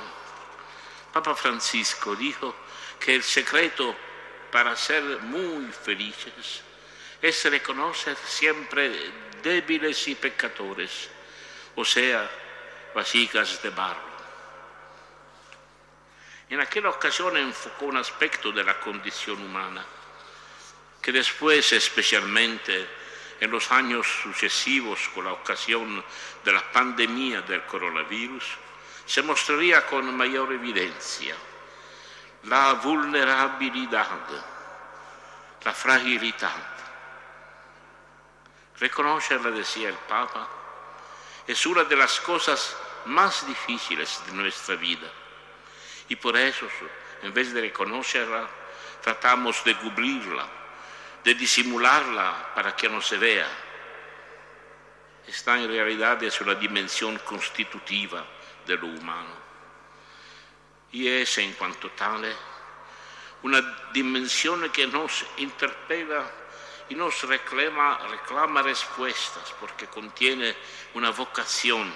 Papa 1.12 1.34
Francisco 1.34 2.16
dijo 2.16 2.54
que 2.98 3.14
el 3.14 3.22
secreto 3.22 3.96
para 4.50 4.76
ser 4.76 5.02
muy 5.22 5.70
felices 5.72 6.62
es 7.22 7.44
reconocer 7.44 8.16
siempre 8.16 8.90
débiles 9.42 10.08
y 10.08 10.14
pecadores, 10.14 11.08
o 11.76 11.84
sea, 11.84 12.28
vasijas 12.94 13.62
de 13.62 13.70
barro. 13.70 14.10
En 16.48 16.60
aquella 16.60 16.90
ocasión 16.90 17.36
enfocó 17.36 17.86
un 17.86 17.98
aspecto 17.98 18.50
de 18.50 18.64
la 18.64 18.80
condición 18.80 19.40
humana 19.42 19.84
que 21.00 21.12
después, 21.12 21.72
especialmente 21.72 22.86
en 23.40 23.50
los 23.50 23.70
años 23.70 24.06
sucesivos 24.22 25.08
con 25.14 25.24
la 25.24 25.32
ocasión 25.32 26.04
de 26.44 26.52
la 26.52 26.72
pandemia 26.72 27.42
del 27.42 27.64
coronavirus, 27.64 28.44
se 29.06 29.22
mostraría 29.22 29.86
con 29.86 30.14
mayor 30.14 30.52
evidencia 30.52 31.34
la 32.44 32.74
vulnerabilidad, 32.74 34.08
la 35.62 35.72
fragilidad. 35.72 36.50
Reconocerla, 38.78 39.50
decía 39.50 39.90
el 39.90 39.94
Papa, 39.94 40.48
es 41.46 41.66
una 41.66 41.84
de 41.84 41.96
las 41.96 42.20
cosas 42.20 42.76
más 43.06 43.46
difíciles 43.46 44.22
de 44.26 44.32
nuestra 44.32 44.76
vida. 44.76 45.08
Y 46.08 46.16
por 46.16 46.36
eso, 46.36 46.66
en 47.22 47.32
vez 47.34 47.52
de 47.52 47.60
reconocerla, 47.60 48.48
tratamos 49.02 49.62
de 49.64 49.76
cubrirla, 49.76 50.46
de 51.22 51.34
disimularla 51.34 52.52
para 52.54 52.74
que 52.74 52.88
no 52.88 53.00
se 53.02 53.18
vea. 53.18 53.48
Esta 55.26 55.58
en 55.58 55.68
realidad 55.68 56.22
es 56.22 56.40
una 56.40 56.54
dimensión 56.54 57.18
constitutiva 57.18 58.24
de 58.66 58.76
lo 58.76 58.86
humano. 58.86 59.49
Y 60.92 61.08
es 61.08 61.38
en 61.38 61.52
cuanto 61.54 61.90
tale 61.90 62.34
una 63.42 63.60
dimensión 63.92 64.68
que 64.70 64.86
nos 64.86 65.24
interpela 65.38 66.30
y 66.88 66.94
nos 66.94 67.22
reclama, 67.22 67.98
reclama 68.08 68.62
respuestas 68.62 69.54
porque 69.58 69.86
contiene 69.86 70.54
una 70.94 71.10
vocación 71.10 71.92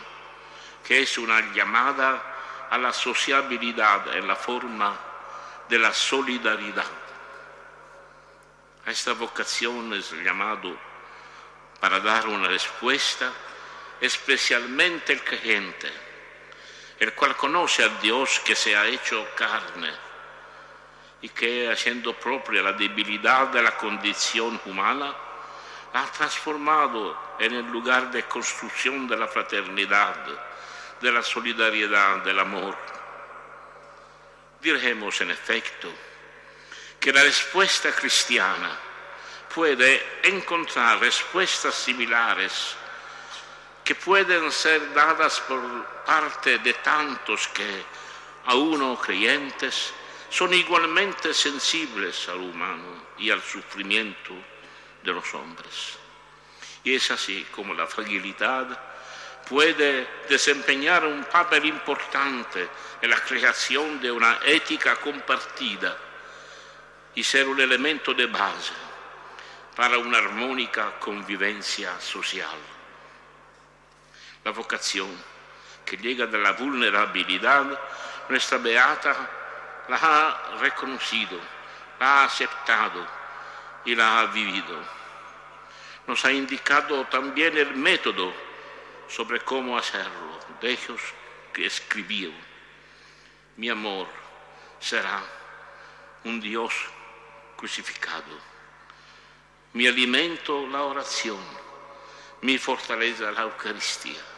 que 0.84 1.02
es 1.02 1.18
una 1.18 1.52
llamada 1.52 2.68
a 2.70 2.78
la 2.78 2.92
sociabilidad 2.92 4.16
en 4.16 4.28
la 4.28 4.36
forma 4.36 4.96
de 5.68 5.78
la 5.78 5.92
solidaridad. 5.92 6.86
A 8.86 8.90
esta 8.90 9.14
vocación 9.14 9.92
es 9.94 10.12
llamado 10.12 10.76
para 11.80 12.00
dar 12.00 12.28
una 12.28 12.48
respuesta 12.48 13.32
especialmente 14.00 15.14
el 15.14 15.24
creyente, 15.24 15.90
el 17.04 17.12
cual 17.12 17.36
conoce 17.36 17.84
a 17.84 17.88
Dios 18.00 18.40
que 18.40 18.56
se 18.56 18.74
ha 18.74 18.86
hecho 18.86 19.28
carne 19.36 19.92
y 21.20 21.28
que 21.28 21.70
haciendo 21.70 22.14
propia 22.14 22.62
la 22.62 22.72
debilidad 22.72 23.48
de 23.48 23.62
la 23.62 23.76
condición 23.76 24.58
humana, 24.64 25.14
la 25.92 26.02
ha 26.02 26.06
transformado 26.06 27.34
en 27.38 27.52
el 27.52 27.66
lugar 27.66 28.10
de 28.10 28.22
construcción 28.22 29.06
de 29.06 29.18
la 29.18 29.28
fraternidad, 29.28 30.16
de 30.98 31.12
la 31.12 31.22
solidaridad, 31.22 32.24
del 32.24 32.38
amor. 32.38 32.74
Diremos 34.62 35.20
en 35.20 35.30
efecto 35.30 35.92
que 36.98 37.12
la 37.12 37.22
respuesta 37.22 37.92
cristiana 37.92 38.70
puede 39.54 40.20
encontrar 40.22 41.00
respuestas 41.00 41.74
similares 41.74 42.76
que 43.84 43.94
pueden 43.94 44.50
ser 44.50 44.94
dadas 44.94 45.38
por 45.40 45.93
parte 46.04 46.58
de 46.58 46.74
tantos 46.74 47.48
que, 47.48 47.84
aún 48.46 48.78
no 48.78 48.96
creyentes, 48.96 49.92
son 50.28 50.52
igualmente 50.52 51.32
sensibles 51.32 52.28
al 52.28 52.40
humano 52.40 53.04
y 53.18 53.30
al 53.30 53.42
sufrimiento 53.42 54.34
de 55.02 55.12
los 55.12 55.32
hombres. 55.34 55.98
Y 56.82 56.94
es 56.94 57.10
así 57.10 57.46
como 57.50 57.72
la 57.72 57.86
fragilidad 57.86 58.78
puede 59.48 60.08
desempeñar 60.28 61.04
un 61.04 61.24
papel 61.24 61.66
importante 61.66 62.68
en 63.00 63.10
la 63.10 63.20
creación 63.22 64.00
de 64.00 64.10
una 64.10 64.40
ética 64.44 64.96
compartida 64.96 65.96
y 67.14 67.22
ser 67.22 67.46
un 67.46 67.60
elemento 67.60 68.14
de 68.14 68.26
base 68.26 68.72
para 69.76 69.98
una 69.98 70.18
armónica 70.18 70.98
convivencia 70.98 72.00
social. 72.00 72.58
La 74.44 74.50
vocación 74.50 75.33
que 75.84 75.96
llega 75.96 76.26
de 76.26 76.38
la 76.38 76.52
vulnerabilidad, 76.52 77.64
nuestra 78.28 78.58
beata 78.58 79.14
la 79.88 79.96
ha 79.96 80.56
reconocido, 80.58 81.38
la 82.00 82.22
ha 82.22 82.24
aceptado 82.24 83.06
y 83.84 83.94
la 83.94 84.20
ha 84.20 84.26
vivido. 84.26 84.78
Nos 86.06 86.24
ha 86.24 86.32
indicado 86.32 87.04
también 87.06 87.56
el 87.56 87.74
método 87.76 88.32
sobre 89.08 89.40
cómo 89.40 89.76
hacerlo. 89.76 90.40
De 90.60 90.70
ellos 90.70 91.00
que 91.52 91.66
escribió, 91.66 92.30
mi 93.56 93.68
amor 93.68 94.06
será 94.80 95.22
un 96.24 96.40
Dios 96.40 96.72
crucificado. 97.56 98.54
Mi 99.72 99.86
alimento 99.86 100.66
la 100.68 100.82
oración, 100.82 101.40
mi 102.42 102.58
fortaleza 102.58 103.30
la 103.32 103.42
Eucaristía. 103.42 104.33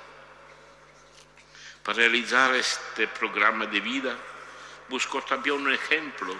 Para 1.87 1.99
realizar 1.99 2.53
este 2.57 3.07
programa 3.07 3.65
de 3.67 3.79
vida, 3.79 4.17
buscó 4.89 5.23
también 5.23 5.55
un 5.55 5.73
ejemplo 5.73 6.35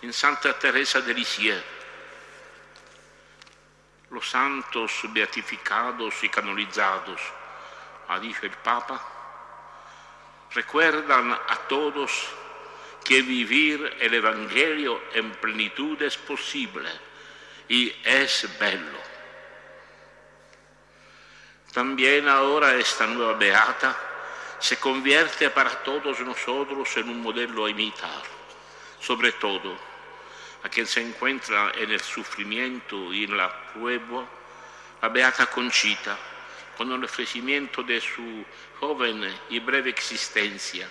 en 0.00 0.12
Santa 0.12 0.56
Teresa 0.56 1.00
de 1.00 1.12
Lisieux. 1.12 1.60
Los 4.10 4.30
santos 4.30 5.00
beatificados 5.08 6.22
y 6.22 6.28
canonizados, 6.28 7.20
ha 8.06 8.20
dicho 8.20 8.46
el 8.46 8.52
Papa, 8.52 9.02
recuerdan 10.52 11.32
a 11.32 11.56
todos 11.68 12.28
que 13.04 13.20
vivir 13.20 13.96
el 13.98 14.14
Evangelio 14.14 15.02
en 15.12 15.32
plenitud 15.32 16.00
es 16.02 16.16
posible 16.16 16.88
y 17.68 17.92
es 18.04 18.48
bello. 18.60 19.02
También 21.72 22.28
ahora 22.28 22.76
esta 22.76 23.08
nueva 23.08 23.32
beata 23.32 24.10
se 24.62 24.78
convierte 24.78 25.50
para 25.50 25.82
todos 25.82 26.20
nosotros 26.20 26.96
en 26.96 27.08
un 27.08 27.20
modelo 27.20 27.66
a 27.66 27.70
imitar, 27.70 28.22
sobre 29.00 29.32
todo 29.32 29.76
a 30.62 30.68
quien 30.68 30.86
se 30.86 31.00
encuentra 31.00 31.72
en 31.74 31.90
el 31.90 32.00
sufrimiento 32.00 33.12
y 33.12 33.24
en 33.24 33.36
la 33.36 33.72
prueba, 33.72 34.24
la 35.00 35.08
beata 35.08 35.46
Conchita, 35.46 36.16
con 36.76 36.92
el 36.92 37.02
ofrecimiento 37.02 37.82
de 37.82 38.00
su 38.00 38.44
joven 38.78 39.36
y 39.50 39.58
breve 39.58 39.90
existencia 39.90 40.88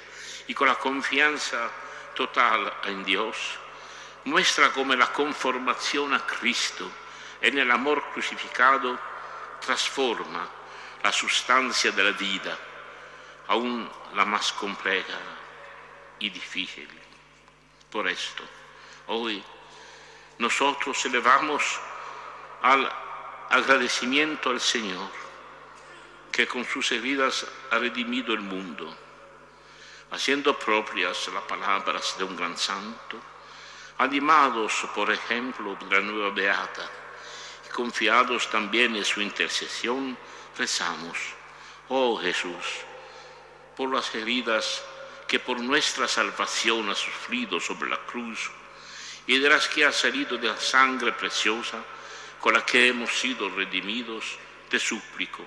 y 0.48 0.54
con 0.54 0.68
la 0.68 0.76
confianza 0.76 1.72
total 2.14 2.74
en 2.88 3.06
Dios, 3.06 3.38
muestra 4.26 4.74
cómo 4.74 4.94
la 4.96 5.14
conformación 5.14 6.14
a 6.14 6.26
Cristo 6.26 6.92
en 7.40 7.58
el 7.58 7.72
amor 7.72 8.04
crucificado 8.12 9.00
transforma 9.62 10.46
la 11.02 11.12
sustancia 11.14 11.92
de 11.94 12.04
la 12.04 12.12
vida, 12.12 12.58
aún 13.52 13.89
la 14.16 14.24
más 14.24 14.54
compleja 14.54 15.20
y 16.20 16.30
difícil. 16.30 16.88
Por 17.91 18.08
esto, 18.08 18.43
hoy 19.08 19.43
nosotros 20.38 21.06
elevamos 21.06 21.62
al 22.62 22.89
agradecimiento 23.49 24.52
al 24.52 24.62
Señor, 24.62 25.12
que 26.32 26.47
con 26.47 26.64
sus 26.64 26.93
heridas 26.93 27.45
ha 27.72 27.78
redimido 27.78 28.34
el 28.34 28.39
mundo, 28.39 28.95
haciendo 30.12 30.58
propias 30.58 31.28
las 31.34 31.43
palabras 31.43 32.16
de 32.18 32.24
un 32.24 32.38
gran 32.38 32.58
santo, 32.58 33.18
animados 33.97 34.88
por 34.95 35.12
ejemplo 35.12 35.76
de 35.76 35.93
la 35.93 35.99
nueva 35.99 36.30
Beata 36.30 36.89
y 37.68 37.70
confiados 37.74 38.49
también 38.49 38.95
en 38.95 39.04
su 39.04 39.20
intercesión, 39.20 40.18
rezamos, 40.58 41.18
oh 41.89 42.18
Jesús, 42.18 42.86
por 43.82 43.96
las 43.96 44.14
heridas 44.14 44.84
que 45.28 45.40
por 45.40 45.60
nuestra 45.60 46.08
salvación 46.08 46.92
ha 46.92 46.94
sufrido 46.94 47.60
sobre 47.60 47.90
la 47.90 47.98
cruz 48.06 48.52
y 49.26 49.40
de 49.40 49.50
las 49.50 49.68
que 49.70 49.84
ha 49.84 49.92
salido 49.92 50.38
de 50.38 50.50
la 50.50 50.58
sangre 50.58 51.14
preciosa 51.14 51.80
con 52.40 52.54
la 52.54 52.64
que 52.64 52.90
hemos 52.90 53.10
sido 53.10 53.50
redimidos, 53.50 54.38
te 54.70 54.78
suplico 54.78 55.44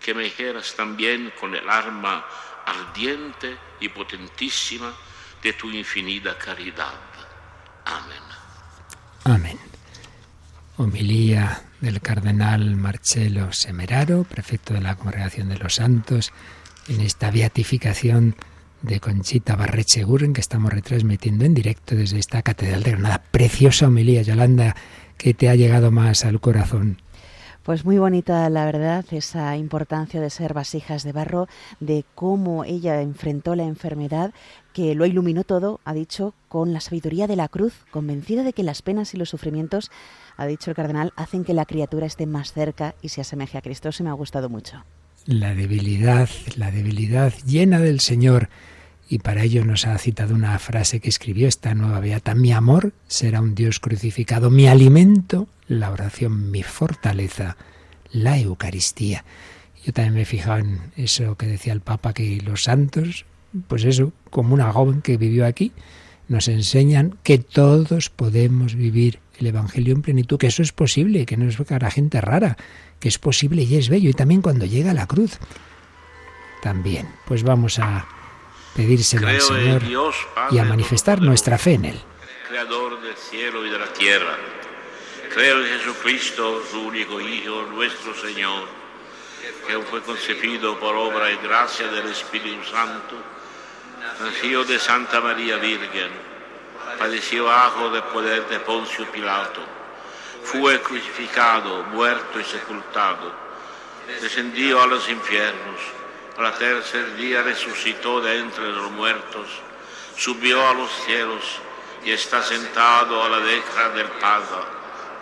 que 0.00 0.12
me 0.12 0.28
hieras 0.28 0.74
también 0.74 1.32
con 1.38 1.54
el 1.54 1.70
arma 1.70 2.26
ardiente 2.66 3.56
y 3.78 3.88
potentísima 3.90 4.92
de 5.40 5.52
tu 5.52 5.70
infinita 5.70 6.36
caridad. 6.36 6.98
Amén. 7.84 8.22
Amén. 9.22 9.58
Homilía 10.78 11.62
del 11.80 12.00
cardenal 12.00 12.74
Marcelo 12.74 13.52
Semeraro, 13.52 14.24
prefecto 14.24 14.74
de 14.74 14.80
la 14.80 14.96
Congregación 14.96 15.48
de 15.48 15.58
los 15.58 15.76
Santos, 15.76 16.32
en 16.88 17.00
esta 17.00 17.30
beatificación 17.30 18.36
de 18.82 19.00
Conchita 19.00 19.56
Barrecheguren 19.56 20.32
que 20.32 20.40
estamos 20.40 20.72
retransmitiendo 20.72 21.44
en 21.44 21.54
directo 21.54 21.94
desde 21.94 22.18
esta 22.18 22.42
Catedral 22.42 22.82
de 22.82 22.90
Granada. 22.92 23.22
Preciosa 23.30 23.86
homilía, 23.86 24.22
Yolanda, 24.22 24.74
que 25.16 25.34
te 25.34 25.48
ha 25.48 25.54
llegado 25.54 25.90
más 25.90 26.24
al 26.24 26.40
corazón. 26.40 26.98
Pues 27.62 27.84
muy 27.84 27.96
bonita, 27.96 28.50
la 28.50 28.64
verdad, 28.64 29.04
esa 29.12 29.56
importancia 29.56 30.20
de 30.20 30.30
ser 30.30 30.52
vasijas 30.52 31.04
de 31.04 31.12
barro, 31.12 31.46
de 31.78 32.04
cómo 32.16 32.64
ella 32.64 33.00
enfrentó 33.00 33.54
la 33.54 33.62
enfermedad, 33.62 34.34
que 34.72 34.96
lo 34.96 35.06
iluminó 35.06 35.44
todo, 35.44 35.78
ha 35.84 35.94
dicho, 35.94 36.34
con 36.48 36.72
la 36.72 36.80
sabiduría 36.80 37.28
de 37.28 37.36
la 37.36 37.46
cruz, 37.46 37.84
convencida 37.92 38.42
de 38.42 38.52
que 38.52 38.64
las 38.64 38.82
penas 38.82 39.14
y 39.14 39.16
los 39.16 39.30
sufrimientos, 39.30 39.92
ha 40.36 40.46
dicho 40.46 40.72
el 40.72 40.76
cardenal, 40.76 41.12
hacen 41.14 41.44
que 41.44 41.54
la 41.54 41.66
criatura 41.66 42.06
esté 42.06 42.26
más 42.26 42.52
cerca 42.52 42.96
y 43.00 43.10
se 43.10 43.20
asemeje 43.20 43.58
a 43.58 43.62
Cristo. 43.62 43.90
Eso 43.90 44.02
me 44.02 44.10
ha 44.10 44.14
gustado 44.14 44.48
mucho. 44.48 44.82
La 45.26 45.54
debilidad, 45.54 46.28
la 46.56 46.72
debilidad 46.72 47.32
llena 47.46 47.78
del 47.78 48.00
Señor. 48.00 48.48
Y 49.08 49.18
para 49.18 49.44
ello 49.44 49.64
nos 49.64 49.86
ha 49.86 49.96
citado 49.98 50.34
una 50.34 50.58
frase 50.58 50.98
que 50.98 51.08
escribió 51.08 51.46
esta 51.46 51.74
nueva 51.74 52.00
beata. 52.00 52.34
Mi 52.34 52.52
amor 52.52 52.92
será 53.06 53.40
un 53.40 53.54
Dios 53.54 53.78
crucificado, 53.78 54.50
mi 54.50 54.66
alimento, 54.66 55.46
la 55.68 55.90
oración, 55.90 56.50
mi 56.50 56.62
fortaleza, 56.62 57.56
la 58.10 58.38
Eucaristía. 58.38 59.24
Yo 59.84 59.92
también 59.92 60.14
me 60.14 60.22
he 60.22 60.24
fijado 60.24 60.58
en 60.58 60.80
eso 60.96 61.36
que 61.36 61.46
decía 61.46 61.72
el 61.72 61.82
Papa, 61.82 62.14
que 62.14 62.40
los 62.40 62.64
santos, 62.64 63.24
pues 63.68 63.84
eso, 63.84 64.12
como 64.30 64.54
una 64.54 64.72
joven 64.72 65.02
que 65.02 65.18
vivió 65.18 65.46
aquí, 65.46 65.72
nos 66.28 66.48
enseñan 66.48 67.16
que 67.22 67.38
todos 67.38 68.10
podemos 68.10 68.74
vivir 68.74 69.20
el 69.38 69.46
Evangelio 69.46 69.94
en 69.94 70.02
plenitud, 70.02 70.38
que 70.38 70.46
eso 70.48 70.62
es 70.62 70.72
posible, 70.72 71.26
que 71.26 71.36
no 71.36 71.48
es 71.48 71.56
para 71.56 71.90
gente 71.90 72.20
rara, 72.20 72.56
que 73.02 73.08
es 73.08 73.18
posible 73.18 73.62
y 73.62 73.76
es 73.76 73.88
bello. 73.88 74.08
Y 74.10 74.14
también 74.14 74.40
cuando 74.40 74.64
llega 74.64 74.94
la 74.94 75.08
cruz, 75.08 75.32
también. 76.62 77.12
Pues 77.26 77.42
vamos 77.42 77.80
a 77.80 78.06
pedírselo 78.76 79.26
al 79.26 79.40
Señor 79.40 79.82
y 80.52 80.58
a 80.58 80.64
manifestar 80.64 81.20
nuestra 81.20 81.58
fe 81.58 81.74
en 81.74 81.86
Él. 81.86 82.00
Creador 82.48 83.02
del 83.02 83.16
cielo 83.16 83.66
y 83.66 83.70
de 83.70 83.78
la 83.78 83.92
tierra. 83.92 84.36
Creo 85.34 85.64
en 85.64 85.78
Jesucristo, 85.78 86.62
su 86.70 86.80
único 86.80 87.20
Hijo, 87.20 87.62
nuestro 87.72 88.14
Señor, 88.14 88.68
que 89.66 89.76
fue 89.80 90.00
concebido 90.02 90.78
por 90.78 90.94
obra 90.94 91.32
y 91.32 91.36
gracia 91.38 91.88
del 91.88 92.06
Espíritu 92.06 92.62
Santo, 92.70 93.16
nació 94.20 94.62
de 94.64 94.78
Santa 94.78 95.20
María 95.20 95.56
Virgen, 95.56 96.10
padeció 96.98 97.46
bajo 97.46 97.90
del 97.90 98.04
poder 98.04 98.46
de 98.48 98.60
Poncio 98.60 99.10
Pilato, 99.10 99.60
fue 100.44 100.80
crucificado, 100.80 101.84
muerto 101.84 102.40
y 102.40 102.44
sepultado, 102.44 103.32
descendió 104.20 104.82
a 104.82 104.86
los 104.86 105.08
infiernos 105.08 105.80
al 106.38 106.58
tercer 106.58 107.14
día 107.16 107.42
resucitó 107.42 108.20
de 108.20 108.38
entre 108.38 108.68
los 108.70 108.90
muertos, 108.90 109.46
subió 110.16 110.66
a 110.66 110.74
los 110.74 110.90
cielos 111.04 111.44
y 112.04 112.10
está 112.10 112.42
sentado 112.42 113.22
a 113.22 113.28
la 113.28 113.38
derecha 113.40 113.90
del 113.90 114.08
Padre, 114.08 114.64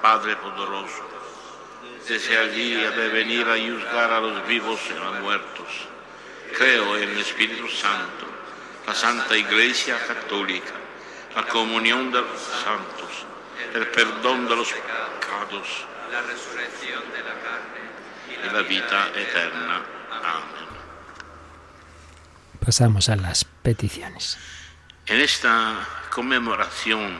Padre 0.01 0.37
poderoso. 0.37 1.09
Desde 2.09 2.39
allí 2.39 2.85
ha 2.85 2.91
de 2.91 3.09
venir 3.09 3.47
a 3.49 3.59
juzgar 3.59 4.13
a 4.13 4.21
los 4.21 4.47
vivos 4.47 4.81
y 4.89 4.93
a 4.93 5.05
los 5.05 5.21
muertos. 5.21 5.67
Creo 6.57 6.97
en 6.97 7.09
el 7.11 7.19
Espíritu 7.19 7.69
Santo, 7.69 8.27
la 8.87 8.95
Santa 8.95 9.37
Iglesia 9.37 9.99
Católica, 10.07 10.73
la 11.35 11.47
comunión 11.47 12.11
de 12.11 12.21
los 12.21 12.41
santos, 12.41 13.27
el 13.75 13.87
perdón 13.89 14.49
de 14.49 14.57
los 14.57 14.69
pecados, 14.73 15.87
la 16.11 16.23
resurrección 16.23 17.03
de 17.13 17.23
la 17.23 17.35
carne 17.41 17.81
y 18.29 18.55
la 18.55 18.63
vida 18.63 19.09
eterna. 19.15 19.83
Amén. 20.11 20.69
Pasamos 22.65 23.09
a 23.09 23.17
las 23.17 23.45
peticiones. 23.45 24.39
En 25.07 25.21
esta 25.21 25.77
conmemoración 26.11 27.19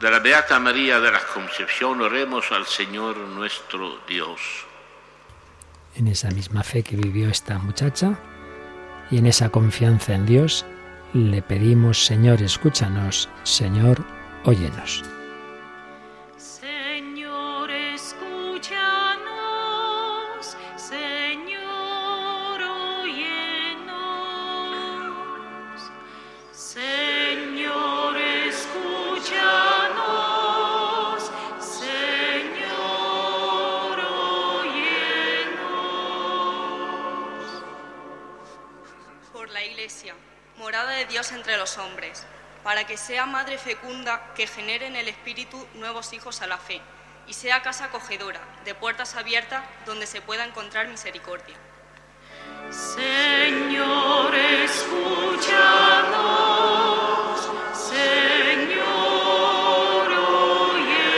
de 0.00 0.10
la 0.10 0.18
Beata 0.20 0.58
María 0.58 1.00
de 1.00 1.10
la 1.10 1.20
Concepción 1.20 2.00
oremos 2.00 2.50
al 2.52 2.66
Señor 2.66 3.16
nuestro 3.16 3.98
Dios. 4.06 4.40
En 5.94 6.06
esa 6.08 6.30
misma 6.30 6.62
fe 6.62 6.82
que 6.82 6.96
vivió 6.96 7.28
esta 7.28 7.58
muchacha 7.58 8.18
y 9.10 9.18
en 9.18 9.26
esa 9.26 9.50
confianza 9.50 10.14
en 10.14 10.26
Dios, 10.26 10.64
le 11.14 11.42
pedimos, 11.42 12.04
Señor, 12.04 12.42
escúchanos, 12.42 13.28
Señor, 13.42 14.04
óyenos. 14.44 15.02
Para 42.68 42.84
que 42.86 42.98
sea 42.98 43.24
madre 43.24 43.56
fecunda 43.56 44.34
que 44.34 44.46
genere 44.46 44.86
en 44.88 44.94
el 44.94 45.08
Espíritu 45.08 45.66
nuevos 45.72 46.12
hijos 46.12 46.42
a 46.42 46.46
la 46.46 46.58
fe, 46.58 46.82
y 47.26 47.32
sea 47.32 47.62
casa 47.62 47.86
acogedora, 47.86 48.42
de 48.66 48.74
puertas 48.74 49.16
abiertas, 49.16 49.64
donde 49.86 50.06
se 50.06 50.20
pueda 50.20 50.44
encontrar 50.44 50.86
misericordia. 50.86 51.56
Señor, 52.68 54.34
escúchanos, 54.34 55.48
Señor, 57.72 58.82
óyenos. 60.28 61.08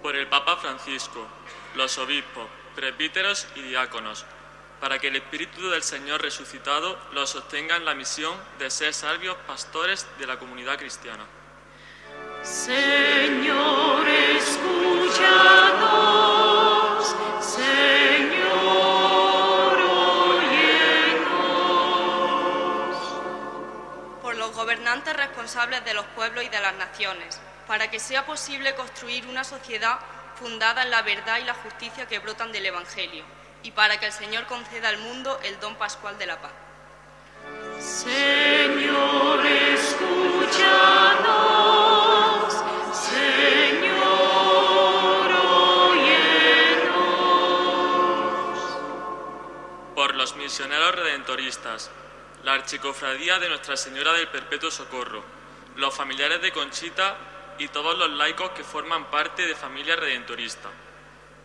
por 0.00 0.14
el 0.14 0.28
Papa 0.28 0.56
Francisco, 0.58 1.26
los 1.74 1.98
obispos, 1.98 2.46
presbíteros 2.76 3.48
y 3.56 3.62
diáconos, 3.62 4.24
para 4.80 4.98
que 4.98 5.08
el 5.08 5.16
Espíritu 5.16 5.68
del 5.70 5.82
Señor 5.82 6.22
resucitado 6.22 6.98
los 7.12 7.30
sostenga 7.30 7.76
en 7.76 7.84
la 7.84 7.94
misión 7.94 8.34
de 8.58 8.70
ser 8.70 8.94
sabios 8.94 9.36
pastores 9.46 10.06
de 10.18 10.26
la 10.26 10.38
comunidad 10.38 10.78
cristiana. 10.78 11.24
Señor, 12.42 14.06
escúchanos. 14.08 15.18
Señor, 17.40 18.58
óyenos. 19.90 21.38
por 24.22 24.36
los 24.36 24.52
gobernantes 24.54 25.16
responsables 25.16 25.84
de 25.84 25.94
los 25.94 26.06
pueblos 26.06 26.44
y 26.44 26.48
de 26.48 26.60
las 26.60 26.74
naciones, 26.76 27.40
para 27.66 27.90
que 27.90 27.98
sea 27.98 28.24
posible 28.24 28.74
construir 28.76 29.26
una 29.26 29.42
sociedad 29.42 29.98
fundada 30.36 30.82
en 30.82 30.90
la 30.90 31.02
verdad 31.02 31.38
y 31.38 31.44
la 31.44 31.54
justicia 31.54 32.06
que 32.06 32.20
brotan 32.20 32.52
del 32.52 32.66
Evangelio, 32.66 33.24
y 33.62 33.70
para 33.72 33.98
que 33.98 34.06
el 34.06 34.12
Señor 34.12 34.46
conceda 34.46 34.88
al 34.88 34.98
mundo 34.98 35.38
el 35.42 35.58
don 35.60 35.74
pascual 35.76 36.18
de 36.18 36.26
la 36.26 36.40
paz. 36.40 36.52
Señor, 37.80 39.44
escúchanos. 39.46 40.58
Señor, 42.92 44.10
óyenos. 45.52 46.38
por 49.94 50.14
los 50.14 50.36
misioneros 50.36 50.94
redentoristas, 50.94 51.90
la 52.44 52.54
Archicofradía 52.54 53.38
de 53.38 53.48
Nuestra 53.48 53.76
Señora 53.76 54.12
del 54.12 54.28
Perpetuo 54.28 54.70
Socorro, 54.70 55.22
los 55.76 55.94
familiares 55.94 56.42
de 56.42 56.52
Conchita 56.52 57.16
y 57.58 57.68
todos 57.68 57.96
los 57.98 58.10
laicos 58.10 58.50
que 58.50 58.64
forman 58.64 59.10
parte 59.10 59.46
de 59.46 59.54
familia 59.54 59.96
redentorista, 59.96 60.68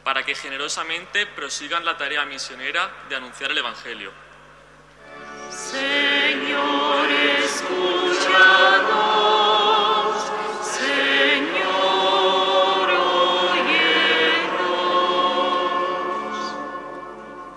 para 0.04 0.24
que 0.24 0.36
generosamente 0.36 1.26
prosigan 1.26 1.86
la 1.86 1.98
tarea 1.98 2.26
misionera 2.26 2.92
de 3.10 3.16
anunciar 3.16 3.52
el 3.52 3.58
Evangelio. 3.58 4.12
Señor, 5.50 7.10
escúchanos. 7.40 8.24
Señor, 10.62 11.70
óyenos. 12.90 13.94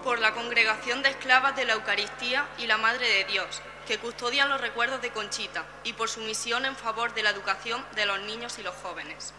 por 0.04 0.18
la 0.20 0.32
congregación 0.34 1.02
de 1.02 1.08
esclavas 1.10 1.56
de 1.56 1.64
la 1.64 1.72
Eucaristía 1.72 2.46
y 2.58 2.66
la 2.66 2.76
Madre 2.76 3.08
de 3.08 3.24
Dios, 3.24 3.62
que 3.88 3.98
custodian 3.98 4.48
los 4.48 4.60
recuerdos 4.60 5.02
de 5.02 5.10
Conchita, 5.10 5.64
y 5.84 5.94
por 5.94 6.08
su 6.08 6.20
misión 6.20 6.64
en 6.64 6.76
favor 6.76 7.12
de 7.14 7.22
la 7.22 7.30
educación 7.30 7.84
de 7.94 8.06
los 8.06 8.20
niños 8.20 8.58
y 8.58 8.62
los 8.62 8.76
jóvenes. 8.76 9.34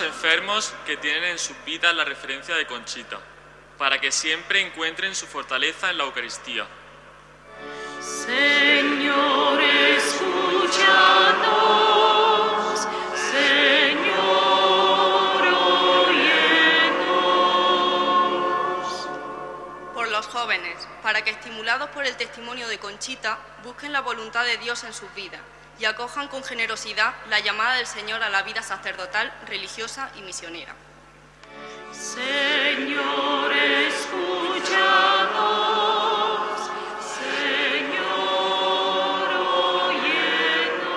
Enfermos 0.00 0.74
que 0.86 0.98
tienen 0.98 1.24
en 1.24 1.38
sus 1.38 1.56
vidas 1.64 1.94
la 1.94 2.04
referencia 2.04 2.54
de 2.54 2.66
Conchita, 2.66 3.18
para 3.78 3.98
que 3.98 4.12
siempre 4.12 4.60
encuentren 4.60 5.14
su 5.14 5.26
fortaleza 5.26 5.90
en 5.90 5.98
la 5.98 6.04
Eucaristía. 6.04 6.66
Señor, 8.00 9.60
escúchanos. 9.96 10.18
Jóvenes, 20.58 20.88
para 21.02 21.22
que 21.22 21.30
estimulados 21.30 21.90
por 21.90 22.04
el 22.06 22.16
testimonio 22.16 22.68
de 22.68 22.78
Conchita, 22.78 23.38
busquen 23.62 23.92
la 23.92 24.00
voluntad 24.00 24.44
de 24.44 24.58
Dios 24.58 24.84
en 24.84 24.92
sus 24.92 25.12
vidas 25.14 25.40
y 25.78 25.84
acojan 25.84 26.28
con 26.28 26.42
generosidad 26.42 27.14
la 27.28 27.40
llamada 27.40 27.74
del 27.74 27.86
Señor 27.86 28.22
a 28.22 28.28
la 28.28 28.42
vida 28.42 28.62
sacerdotal, 28.62 29.32
religiosa 29.46 30.10
y 30.16 30.22
misionera. 30.22 30.74
Señor, 31.92 33.52
escúchanos. 33.52 34.68
Señor, 37.00 38.08
óyenos. 39.80 40.88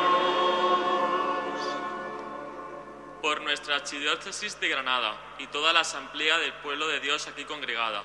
por 3.21 3.41
nuestra 3.41 3.75
archidiócesis 3.75 4.59
de 4.59 4.67
Granada 4.69 5.15
y 5.37 5.47
toda 5.47 5.73
la 5.73 5.81
asamblea 5.81 6.39
del 6.39 6.53
pueblo 6.53 6.87
de 6.87 6.99
Dios 6.99 7.27
aquí 7.27 7.45
congregada, 7.45 8.03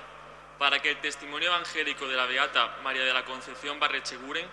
para 0.57 0.79
que 0.81 0.89
el 0.91 0.97
testimonio 0.97 1.49
evangélico 1.49 2.07
de 2.07 2.15
la 2.15 2.25
Beata 2.25 2.77
María 2.83 3.03
de 3.03 3.13
la 3.13 3.25
Concepción 3.25 3.79
Barrecheguren 3.79 4.45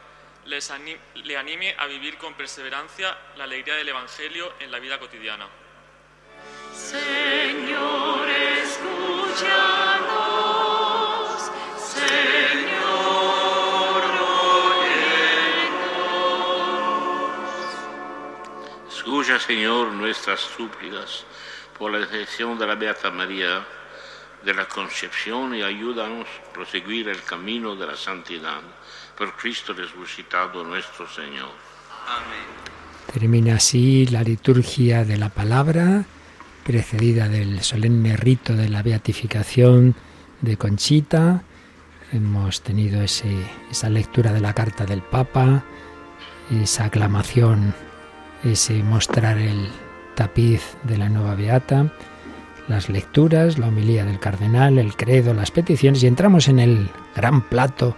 les 0.47 0.71
ani- 0.71 0.97
le 1.15 1.37
anime 1.39 1.75
a 1.79 1.87
vivir 1.87 2.19
con 2.19 2.35
perseverancia 2.35 3.17
la 3.37 3.45
alegría 3.45 3.77
del 3.77 3.89
Evangelio 3.89 4.53
en 4.61 4.71
la 4.71 4.79
vida 4.79 4.99
cotidiana. 4.99 5.47
Señor, 6.75 8.29
escúchanos. 10.05 11.51
Señor, 11.79 14.03
óyenos. 18.85 18.95
Escucha, 18.95 19.39
Señor, 19.41 19.89
nuestras 19.89 20.41
súplicas 20.41 21.25
por 21.79 21.93
la 21.93 22.01
intercesión 22.01 22.59
de 22.59 22.67
la 22.67 22.75
Beata 22.75 23.11
María 23.11 23.65
de 24.45 24.55
la 24.55 24.67
Concepción 24.67 25.55
y 25.55 25.63
ayúdanos 25.63 26.27
a 26.27 26.53
proseguir 26.53 27.09
el 27.09 27.23
camino 27.23 27.75
de 27.77 27.87
la 27.87 27.97
santidad 27.97 28.61
por 29.17 29.37
Cristo 29.37 29.73
resucitado 29.73 30.65
nuestro 30.65 31.09
Señor. 31.09 31.51
Amén. 32.07 32.65
Termina 33.13 33.57
así 33.57 34.07
la 34.07 34.23
liturgia 34.23 35.05
de 35.05 35.17
la 35.17 35.29
palabra, 35.29 36.05
precedida 36.65 37.29
del 37.29 37.63
solemne 37.63 38.17
rito 38.17 38.55
de 38.55 38.69
la 38.69 38.83
beatificación 38.83 39.95
de 40.41 40.57
Conchita. 40.57 41.43
Hemos 42.13 42.63
tenido 42.63 43.03
ese- 43.03 43.47
esa 43.71 43.89
lectura 43.89 44.33
de 44.33 44.41
la 44.41 44.53
carta 44.53 44.85
del 44.85 45.03
Papa, 45.03 45.65
esa 46.51 46.85
aclamación, 46.87 47.75
ese 48.43 48.83
mostrar 48.83 49.39
el 49.39 49.69
tapiz 50.15 50.63
de 50.85 50.99
la 50.99 51.09
nueva 51.09 51.35
beata, 51.35 51.93
las 52.69 52.89
lecturas, 52.89 53.59
la 53.59 53.69
homilía 53.69 54.05
del 54.05 54.19
cardenal, 54.19 54.79
el 54.79 54.97
credo, 54.97 55.35
las 55.35 55.51
peticiones 55.51 56.03
y 56.03 56.07
entramos 56.07 56.49
en 56.49 56.59
el 56.59 56.89
gran 57.15 57.43
plato 57.43 57.97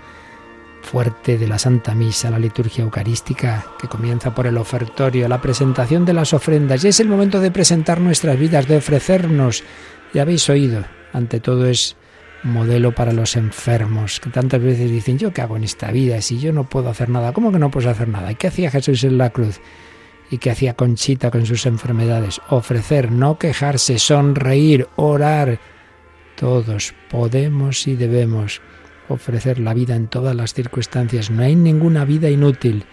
fuerte 0.82 1.36
de 1.36 1.48
la 1.48 1.58
Santa 1.58 1.94
Misa, 1.94 2.30
la 2.30 2.38
liturgia 2.38 2.84
eucarística 2.84 3.66
que 3.78 3.88
comienza 3.88 4.34
por 4.34 4.46
el 4.46 4.56
ofertorio, 4.56 5.28
la 5.28 5.40
presentación 5.40 6.04
de 6.04 6.12
las 6.12 6.32
ofrendas. 6.32 6.84
Y 6.84 6.88
es 6.88 7.00
el 7.00 7.08
momento 7.08 7.40
de 7.40 7.50
presentar 7.50 8.00
nuestras 8.00 8.38
vidas, 8.38 8.68
de 8.68 8.76
ofrecernos. 8.76 9.64
Ya 10.14 10.22
habéis 10.22 10.48
oído, 10.48 10.84
ante 11.12 11.40
todo 11.40 11.66
es 11.66 11.96
modelo 12.44 12.94
para 12.94 13.12
los 13.12 13.36
enfermos, 13.36 14.20
que 14.20 14.30
tantas 14.30 14.62
veces 14.62 14.88
dicen, 14.90 15.18
¿yo 15.18 15.32
qué 15.32 15.42
hago 15.42 15.56
en 15.56 15.64
esta 15.64 15.90
vida 15.90 16.20
si 16.22 16.38
yo 16.38 16.52
no 16.52 16.64
puedo 16.64 16.88
hacer 16.88 17.08
nada? 17.08 17.32
¿Cómo 17.32 17.50
que 17.50 17.58
no 17.58 17.70
puedes 17.70 17.88
hacer 17.88 18.08
nada? 18.08 18.30
¿Y 18.30 18.36
qué 18.36 18.46
hacía 18.46 18.70
Jesús 18.70 19.02
en 19.02 19.18
la 19.18 19.30
cruz? 19.30 19.60
¿Y 20.30 20.38
qué 20.38 20.50
hacía 20.50 20.74
Conchita 20.74 21.30
con 21.30 21.46
sus 21.46 21.66
enfermedades? 21.66 22.40
Ofrecer, 22.48 23.12
no 23.12 23.38
quejarse, 23.38 23.98
sonreír, 23.98 24.88
orar. 24.96 25.60
Todos 26.34 26.94
podemos 27.10 27.86
y 27.86 27.94
debemos 27.94 28.60
ofrecer 29.08 29.58
la 29.60 29.72
vida 29.72 29.94
en 29.94 30.08
todas 30.08 30.34
las 30.34 30.52
circunstancias. 30.52 31.30
No 31.30 31.42
hay 31.42 31.54
ninguna 31.54 32.04
vida 32.04 32.28
inútil. 32.28 32.84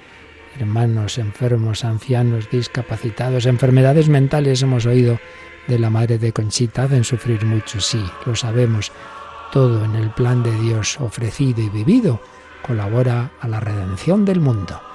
Hermanos, 0.59 1.17
enfermos, 1.17 1.83
ancianos, 1.83 2.49
discapacitados, 2.51 3.47
enfermedades 3.47 4.09
mentales, 4.09 4.61
hemos 4.61 4.85
oído 4.85 5.19
de 5.67 5.79
la 5.79 5.89
madre 5.89 6.19
de 6.19 6.31
Conchita, 6.31 6.83
hacen 6.83 7.03
sufrir 7.03 7.43
mucho, 7.45 7.81
sí, 7.81 8.03
lo 8.25 8.35
sabemos. 8.35 8.91
Todo 9.51 9.83
en 9.83 9.95
el 9.95 10.11
plan 10.11 10.43
de 10.43 10.55
Dios 10.59 10.99
ofrecido 10.99 11.61
y 11.61 11.69
vivido 11.69 12.21
colabora 12.61 13.31
a 13.39 13.47
la 13.47 13.59
redención 13.59 14.25
del 14.25 14.39
mundo. 14.39 14.92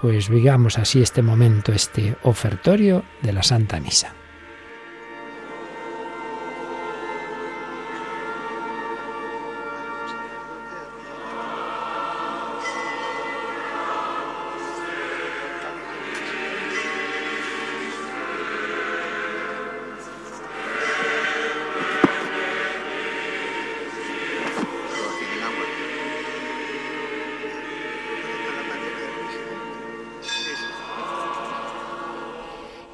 Pues 0.00 0.28
vivamos 0.28 0.78
así 0.78 1.02
este 1.02 1.22
momento, 1.22 1.72
este 1.72 2.16
ofertorio 2.22 3.04
de 3.22 3.32
la 3.32 3.42
Santa 3.42 3.80
Misa. 3.80 4.17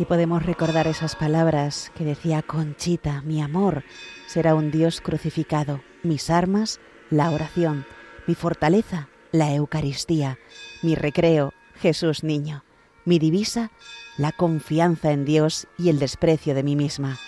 Podemos 0.08 0.44
recordar 0.44 0.86
esas 0.86 1.16
palabras 1.16 1.90
que 1.96 2.04
decía 2.04 2.42
Conchita, 2.42 3.22
mi 3.22 3.40
amor 3.40 3.84
será 4.26 4.54
un 4.54 4.70
Dios 4.70 5.00
crucificado, 5.00 5.80
mis 6.02 6.28
armas, 6.28 6.78
la 7.10 7.30
oración, 7.30 7.86
mi 8.26 8.34
fortaleza, 8.34 9.08
la 9.32 9.54
Eucaristía, 9.54 10.38
mi 10.82 10.94
recreo, 10.94 11.54
Jesús 11.76 12.22
niño, 12.22 12.64
mi 13.06 13.18
divisa, 13.18 13.70
la 14.18 14.30
confianza 14.32 15.10
en 15.10 15.24
Dios 15.24 15.66
y 15.78 15.88
el 15.88 15.98
desprecio 15.98 16.54
de 16.54 16.62
mí 16.62 16.76
misma, 16.76 17.18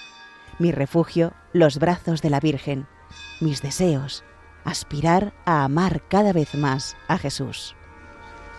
mi 0.58 0.70
refugio, 0.70 1.32
los 1.54 1.78
brazos 1.78 2.20
de 2.20 2.30
la 2.30 2.40
Virgen, 2.40 2.86
mis 3.40 3.62
deseos, 3.62 4.22
aspirar 4.64 5.32
a 5.46 5.64
amar 5.64 6.02
cada 6.08 6.32
vez 6.32 6.54
más 6.54 6.96
a 7.08 7.16
Jesús. 7.16 7.74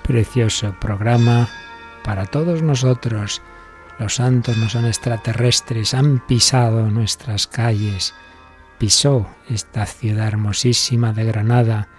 Precioso 0.04 0.76
programa 0.80 1.48
para 2.04 2.26
todos 2.26 2.64
nosotros. 2.64 3.42
Los 4.00 4.16
santos 4.16 4.58
no 4.58 4.70
son 4.70 4.86
extraterrestres, 4.86 5.94
han 5.94 6.26
pisado 6.28 6.90
nuestras 6.92 7.48
calles, 7.48 8.14
pisó 8.78 9.28
esta 9.50 9.86
ciudad 9.86 10.28
hermosísima 10.28 11.14
de 11.14 11.26
Granada 11.26 11.90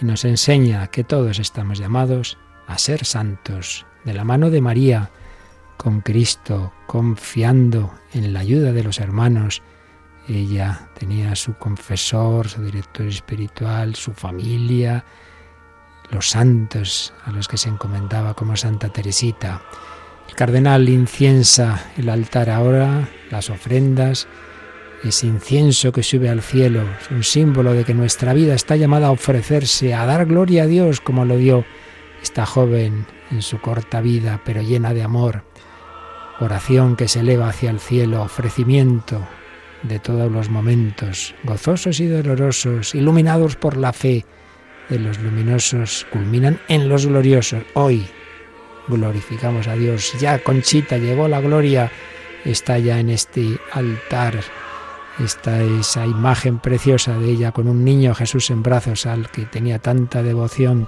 y 0.00 0.04
nos 0.04 0.24
enseña 0.24 0.86
que 0.88 1.04
todos 1.04 1.38
estamos 1.38 1.78
llamados 1.78 2.38
a 2.66 2.76
ser 2.76 3.04
santos, 3.06 3.86
de 4.04 4.12
la 4.12 4.24
mano 4.24 4.50
de 4.50 4.60
María, 4.60 5.10
con 5.78 6.00
Cristo, 6.00 6.72
confiando 6.86 7.94
en 8.12 8.32
la 8.32 8.40
ayuda 8.40 8.72
de 8.72 8.84
los 8.84 9.00
hermanos. 9.00 9.62
Ella 10.28 10.90
tenía 10.98 11.34
su 11.34 11.54
confesor, 11.54 12.48
su 12.48 12.62
director 12.62 13.06
espiritual, 13.06 13.94
su 13.94 14.12
familia, 14.12 15.04
los 16.10 16.28
santos 16.28 17.14
a 17.24 17.30
los 17.30 17.48
que 17.48 17.56
se 17.56 17.70
encomendaba 17.70 18.34
como 18.34 18.56
Santa 18.56 18.90
Teresita. 18.90 19.62
El 20.28 20.34
cardenal 20.34 20.88
inciensa 20.88 21.84
el 21.96 22.08
altar 22.08 22.50
ahora, 22.50 23.08
las 23.30 23.50
ofrendas, 23.50 24.28
ese 25.02 25.26
incienso 25.26 25.92
que 25.92 26.02
sube 26.02 26.28
al 26.28 26.42
cielo, 26.42 26.82
es 27.00 27.10
un 27.10 27.24
símbolo 27.24 27.72
de 27.72 27.84
que 27.84 27.94
nuestra 27.94 28.34
vida 28.34 28.54
está 28.54 28.76
llamada 28.76 29.08
a 29.08 29.12
ofrecerse, 29.12 29.94
a 29.94 30.06
dar 30.06 30.26
gloria 30.26 30.64
a 30.64 30.66
Dios 30.66 31.00
como 31.00 31.24
lo 31.24 31.36
dio 31.36 31.64
esta 32.22 32.46
joven 32.46 33.06
en 33.30 33.42
su 33.42 33.60
corta 33.60 34.00
vida, 34.00 34.40
pero 34.44 34.62
llena 34.62 34.92
de 34.92 35.02
amor. 35.02 35.44
Oración 36.40 36.96
que 36.96 37.08
se 37.08 37.20
eleva 37.20 37.48
hacia 37.48 37.70
el 37.70 37.80
cielo, 37.80 38.22
ofrecimiento 38.22 39.26
de 39.82 39.98
todos 39.98 40.30
los 40.30 40.50
momentos, 40.50 41.34
gozosos 41.44 42.00
y 42.00 42.06
dolorosos, 42.06 42.94
iluminados 42.94 43.56
por 43.56 43.76
la 43.76 43.92
fe 43.92 44.24
de 44.88 44.98
los 44.98 45.18
luminosos, 45.20 46.06
culminan 46.10 46.60
en 46.68 46.88
los 46.88 47.06
gloriosos. 47.06 47.62
Hoy 47.74 48.06
glorificamos 48.88 49.68
a 49.68 49.74
Dios. 49.74 50.14
Ya 50.18 50.42
Conchita 50.42 50.98
llegó 50.98 51.28
la 51.28 51.40
gloria, 51.40 51.90
está 52.44 52.78
ya 52.78 52.98
en 52.98 53.10
este 53.10 53.58
altar. 53.72 54.40
Está 55.18 55.62
esa 55.62 56.06
imagen 56.06 56.60
preciosa 56.60 57.18
de 57.18 57.30
ella 57.30 57.50
con 57.50 57.68
un 57.68 57.84
niño 57.84 58.14
Jesús 58.14 58.50
en 58.50 58.62
brazos 58.62 59.04
al 59.04 59.30
que 59.30 59.42
tenía 59.46 59.80
tanta 59.80 60.22
devoción. 60.22 60.86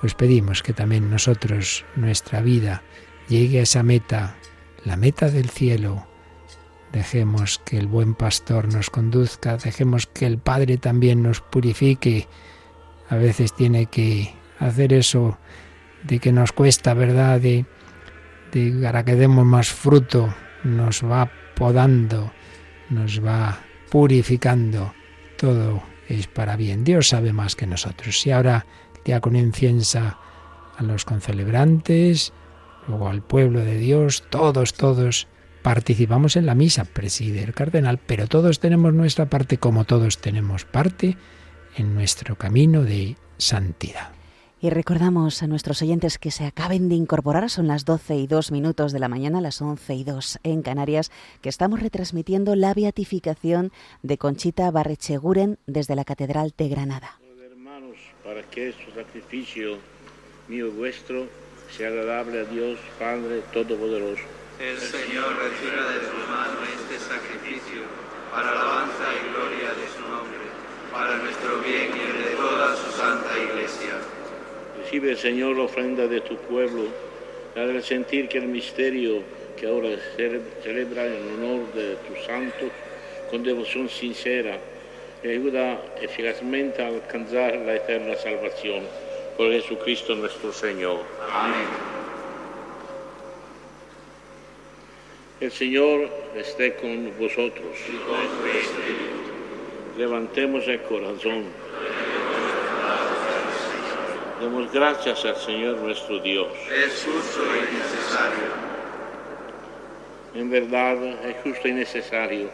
Pues 0.00 0.14
pedimos 0.14 0.62
que 0.62 0.72
también 0.72 1.10
nosotros, 1.10 1.84
nuestra 1.94 2.40
vida, 2.40 2.82
llegue 3.28 3.60
a 3.60 3.62
esa 3.62 3.82
meta, 3.82 4.36
la 4.84 4.96
meta 4.96 5.28
del 5.28 5.48
cielo. 5.48 6.06
Dejemos 6.92 7.60
que 7.64 7.78
el 7.78 7.86
buen 7.86 8.14
pastor 8.14 8.72
nos 8.72 8.90
conduzca, 8.90 9.56
dejemos 9.56 10.06
que 10.06 10.26
el 10.26 10.38
Padre 10.38 10.76
también 10.76 11.22
nos 11.22 11.40
purifique. 11.40 12.26
A 13.08 13.14
veces 13.14 13.54
tiene 13.54 13.86
que 13.86 14.34
hacer 14.58 14.92
eso 14.92 15.38
de 16.02 16.18
que 16.18 16.32
nos 16.32 16.52
cuesta, 16.52 16.94
¿verdad? 16.94 17.40
De, 17.40 17.66
de 18.52 18.70
para 18.82 19.04
que 19.04 19.16
demos 19.16 19.44
más 19.44 19.68
fruto, 19.68 20.34
nos 20.64 21.04
va 21.04 21.30
podando, 21.54 22.32
nos 22.88 23.24
va 23.24 23.60
purificando. 23.90 24.94
Todo 25.36 25.82
es 26.08 26.26
para 26.26 26.56
bien. 26.56 26.84
Dios 26.84 27.08
sabe 27.08 27.32
más 27.32 27.56
que 27.56 27.66
nosotros. 27.66 28.26
Y 28.26 28.30
ahora 28.30 28.66
el 29.04 29.20
con 29.20 29.36
inciensa 29.36 30.18
a 30.76 30.82
los 30.82 31.04
concelebrantes, 31.04 32.32
luego 32.86 33.08
al 33.08 33.22
pueblo 33.22 33.60
de 33.60 33.76
Dios, 33.78 34.24
todos, 34.30 34.74
todos 34.74 35.26
participamos 35.62 36.36
en 36.36 36.46
la 36.46 36.54
misa, 36.54 36.84
preside 36.84 37.42
el 37.42 37.54
cardenal, 37.54 37.98
pero 37.98 38.26
todos 38.26 38.60
tenemos 38.60 38.94
nuestra 38.94 39.26
parte 39.26 39.58
como 39.58 39.84
todos 39.84 40.18
tenemos 40.18 40.64
parte 40.64 41.16
en 41.76 41.94
nuestro 41.94 42.36
camino 42.36 42.82
de 42.82 43.16
santidad. 43.36 44.19
Y 44.62 44.68
recordamos 44.68 45.42
a 45.42 45.46
nuestros 45.46 45.80
oyentes 45.80 46.18
que 46.18 46.30
se 46.30 46.44
acaben 46.44 46.90
de 46.90 46.94
incorporar, 46.94 47.48
son 47.48 47.66
las 47.66 47.86
12 47.86 48.16
y 48.16 48.26
2 48.26 48.52
minutos 48.52 48.92
de 48.92 48.98
la 48.98 49.08
mañana, 49.08 49.40
las 49.40 49.62
11 49.62 49.94
y 49.94 50.04
2 50.04 50.40
en 50.42 50.60
Canarias, 50.60 51.10
que 51.40 51.48
estamos 51.48 51.80
retransmitiendo 51.80 52.54
la 52.56 52.74
beatificación 52.74 53.72
de 54.02 54.18
Conchita 54.18 54.70
Barrecheguren 54.70 55.56
desde 55.66 55.96
la 55.96 56.04
Catedral 56.04 56.52
de 56.58 56.68
Granada. 56.68 57.18
Hermanos, 57.50 57.96
para 58.22 58.42
que 58.42 58.68
este 58.68 58.84
sacrificio 58.94 59.78
mío 60.46 60.66
y 60.66 60.70
vuestro 60.76 61.26
sea 61.74 61.88
agradable 61.88 62.40
a 62.40 62.44
Dios 62.44 62.78
Padre 62.98 63.40
Todopoderoso. 63.54 64.24
El 64.60 64.76
Señor 64.76 65.40
reciba 65.40 65.88
de 65.88 66.04
su 66.04 66.20
mano 66.28 66.60
este 66.68 66.98
sacrificio 67.00 67.80
para 68.30 68.50
alabanza 68.50 69.08
y 69.08 69.32
gloria 69.32 69.72
de 69.72 69.88
su 69.88 70.02
nombre, 70.02 70.44
para 70.92 71.16
nuestro 71.16 71.62
bien 71.62 71.96
y 71.96 72.00
el 72.00 72.24
de 72.24 72.36
toda 72.36 72.76
su 72.76 72.92
santa 72.92 73.38
Iglesia. 73.38 74.19
Recibe, 74.90 75.14
Señor, 75.14 75.56
la 75.56 75.62
ofrenda 75.62 76.08
de 76.08 76.20
tu 76.20 76.34
pueblo, 76.36 76.82
al 77.54 77.80
sentir 77.80 78.28
que 78.28 78.38
el 78.38 78.48
misterio 78.48 79.22
que 79.56 79.68
ahora 79.68 79.90
celebra 80.64 81.06
en 81.06 81.34
honor 81.34 81.72
de 81.74 81.94
tus 82.08 82.18
santos, 82.26 82.70
con 83.30 83.44
devoción 83.44 83.88
sincera, 83.88 84.58
ayuda 85.22 85.80
eficazmente 86.02 86.82
a 86.82 86.88
alcanzar 86.88 87.54
la 87.58 87.76
eterna 87.76 88.16
salvación. 88.16 88.82
Por 89.36 89.52
Jesucristo 89.52 90.16
nuestro 90.16 90.52
Señor. 90.52 91.04
Amén. 91.30 91.68
El 95.40 95.52
Señor 95.52 96.08
esté 96.34 96.74
con 96.74 97.16
vosotros. 97.16 97.76
Levantemos 99.96 100.66
el 100.66 100.82
corazón. 100.82 101.44
Demos 104.40 104.72
gracias 104.72 105.22
al 105.26 105.36
Señor 105.36 105.76
nuestro 105.76 106.18
Dios. 106.18 106.48
Es 106.74 107.04
justo 107.04 107.42
y 107.44 107.76
necesario. 107.76 108.48
En 110.34 110.48
verdad 110.48 110.96
es 111.28 111.36
justo 111.44 111.68
y 111.68 111.72
necesario. 111.72 112.48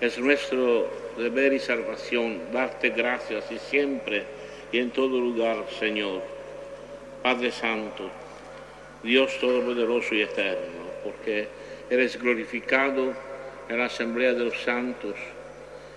Es 0.00 0.16
nuestro 0.16 0.88
deber 1.16 1.54
y 1.54 1.58
salvación 1.58 2.52
darte 2.52 2.90
gracias 2.90 3.50
y 3.50 3.58
siempre 3.58 4.26
y 4.70 4.78
en 4.78 4.92
todo 4.92 5.18
lugar, 5.18 5.64
Señor. 5.80 6.22
Padre 7.20 7.50
Santo, 7.50 8.08
Dios 9.02 9.36
Todopoderoso 9.40 10.14
y 10.14 10.22
Eterno, 10.22 10.84
porque 11.02 11.48
eres 11.90 12.16
glorificado 12.16 13.12
en 13.68 13.76
la 13.76 13.86
asamblea 13.86 14.34
de 14.34 14.44
los 14.44 14.62
santos 14.62 15.16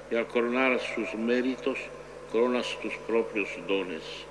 y 0.10 0.16
al 0.16 0.26
coronar 0.26 0.80
sus 0.80 1.14
méritos, 1.14 1.78
coronas 2.32 2.66
tus 2.82 2.96
propios 3.06 3.50
dones. 3.68 4.31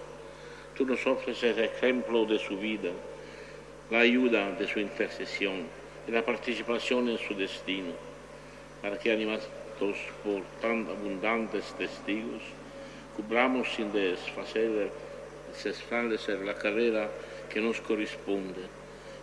Tú 0.81 0.86
nos 0.86 1.07
ofreces 1.07 1.59
el 1.59 1.65
ejemplo 1.65 2.24
de 2.24 2.39
su 2.39 2.57
vida, 2.57 2.89
la 3.90 3.98
ayuda 3.98 4.51
de 4.52 4.66
su 4.66 4.81
intercesión 4.81 5.66
y 6.09 6.11
la 6.11 6.24
participación 6.24 7.11
en 7.11 7.19
su 7.19 7.35
destino, 7.35 7.93
para 8.81 8.98
que 8.98 9.12
animados 9.12 9.47
por 9.78 10.43
tan 10.62 10.89
abundantes 10.89 11.74
testigos, 11.74 12.40
cubramos 13.15 13.69
sin 13.77 13.93
desfacer, 13.93 14.90
desfallecer 15.62 16.39
la 16.47 16.55
carrera 16.55 17.11
que 17.52 17.61
nos 17.61 17.78
corresponde 17.82 18.62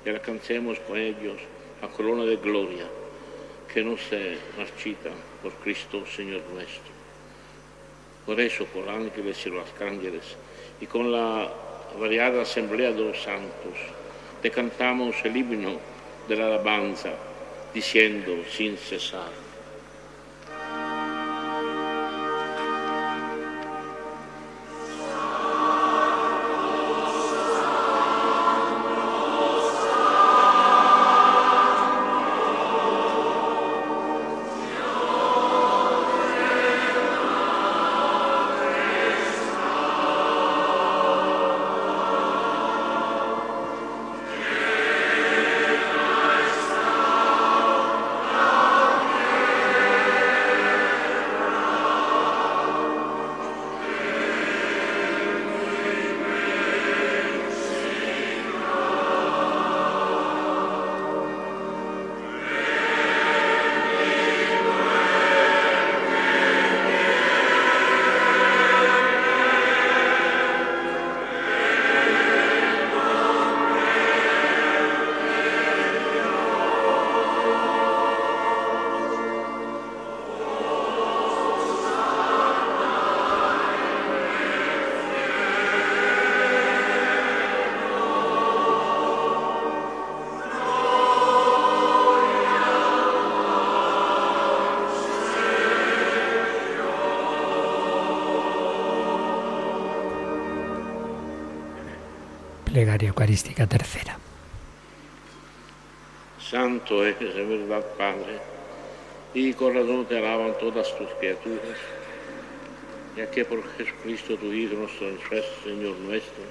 y 0.05 0.09
alcancemos 0.09 0.79
con 0.81 0.99
ellos 0.99 1.39
la 1.81 1.87
corona 1.87 2.25
de 2.25 2.35
gloria 2.35 2.85
que 3.73 3.83
nos 3.83 3.99
se 4.03 4.37
marchita 4.55 5.09
por 5.41 5.53
Cristo 5.53 6.05
Señor 6.05 6.43
nuestro. 6.53 6.96
Por 8.27 8.41
eso, 8.41 8.65
por 8.65 8.89
ángeles 8.89 9.43
y 9.45 9.49
los 9.49 9.65
arcángeles, 9.65 10.35
y 10.81 10.85
con 10.85 11.13
la 11.13 11.49
variada 11.97 12.41
asamblea 12.41 12.91
de 12.91 12.99
los 12.99 13.23
santos, 13.23 13.73
te 14.41 14.51
cantamos 14.51 15.15
el 15.23 15.37
himno 15.37 15.79
de 16.27 16.35
la 16.35 16.47
alabanza, 16.47 17.13
diciendo 17.73 18.43
sin 18.51 18.77
cesar. 18.77 19.46
Eucarística 103.05 103.67
Tercera. 103.67 104.17
Santo 106.39 107.05
es 107.05 107.19
de 107.19 107.43
verdad, 107.43 107.85
Padre, 107.97 108.39
y 109.33 109.53
con 109.53 109.73
razón 109.73 110.05
te 110.05 110.17
alaban 110.17 110.57
todas 110.59 110.97
tus 110.97 111.07
criaturas, 111.19 111.77
ya 113.15 113.29
que 113.29 113.43
por 113.45 113.61
Jesucristo 113.77 114.37
tu 114.37 114.51
Hijo, 114.53 114.75
nuestro 114.75 115.07
Señor 115.63 115.97
nuestro, 115.97 116.43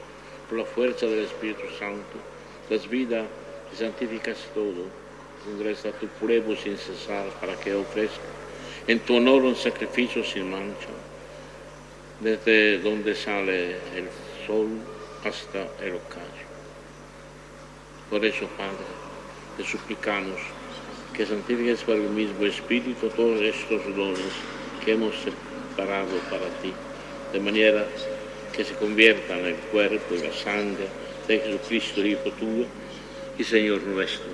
por 0.48 0.58
la 0.58 0.64
fuerza 0.64 1.06
del 1.06 1.24
Espíritu 1.24 1.62
Santo, 1.78 2.18
das 2.68 2.88
vida 2.88 3.24
y 3.72 3.76
santificas 3.76 4.38
todo, 4.54 4.84
ingresa 5.50 5.88
a 5.88 5.92
tu 5.92 6.06
pueblo 6.08 6.54
sin 6.56 6.76
cesar 6.76 7.26
para 7.40 7.56
que 7.56 7.74
ofrezca 7.74 8.20
en 8.86 9.00
tu 9.00 9.16
honor 9.16 9.42
un 9.42 9.56
sacrificio 9.56 10.22
sin 10.22 10.50
mancha, 10.50 10.88
desde 12.20 12.78
donde 12.78 13.14
sale 13.14 13.72
el 13.96 14.08
sol 14.46 14.68
hasta 15.24 15.66
el 15.84 15.94
ocaso. 15.94 16.46
Por 18.10 18.24
eso, 18.24 18.46
Padre, 18.56 18.86
te 19.56 19.64
suplicamos 19.64 20.38
que 21.12 21.26
santifiques 21.26 21.82
por 21.82 21.96
el 21.96 22.10
mismo 22.10 22.44
Espíritu 22.44 23.08
todos 23.08 23.40
estos 23.40 23.82
dones 23.96 24.32
que 24.84 24.92
hemos 24.92 25.14
separado 25.16 26.16
para 26.30 26.48
ti, 26.62 26.72
de 27.32 27.40
manera 27.40 27.86
que 28.54 28.64
se 28.64 28.74
conviertan 28.74 29.40
en 29.40 29.46
el 29.46 29.56
cuerpo 29.72 30.14
y 30.14 30.18
la 30.18 30.32
sangre 30.32 30.86
de 31.26 31.40
Jesucristo, 31.40 32.04
Hijo 32.04 32.30
tuyo 32.38 32.66
y 33.38 33.44
Señor 33.44 33.82
nuestro, 33.82 34.30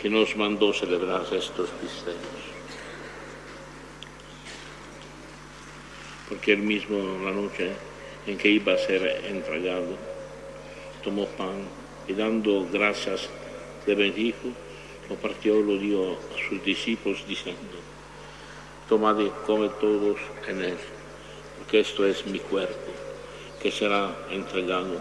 que 0.00 0.10
nos 0.10 0.34
mandó 0.36 0.72
celebrar 0.72 1.22
estos 1.22 1.70
misterios. 1.82 2.40
Porque 6.28 6.52
él 6.52 6.62
mismo, 6.62 6.96
la 7.24 7.32
noche 7.32 7.72
en 8.26 8.36
que 8.36 8.48
iba 8.48 8.72
a 8.74 8.78
ser 8.78 9.24
entregado, 9.28 9.96
tomó 11.02 11.26
pan 11.26 11.64
y 12.06 12.12
dando 12.12 12.66
gracias 12.70 13.28
le 13.86 13.94
bendijo, 13.94 14.48
lo 15.08 15.16
partió 15.16 15.60
lo 15.60 15.78
dio 15.78 16.12
a 16.12 16.48
sus 16.48 16.62
discípulos 16.64 17.24
diciendo, 17.26 17.78
tomad 18.88 19.18
y 19.20 19.30
come 19.46 19.68
todos 19.80 20.18
en 20.46 20.62
él, 20.62 20.78
porque 21.58 21.80
esto 21.80 22.06
es 22.06 22.26
mi 22.26 22.38
cuerpo, 22.38 22.92
que 23.62 23.70
será 23.70 24.14
entregado 24.30 25.00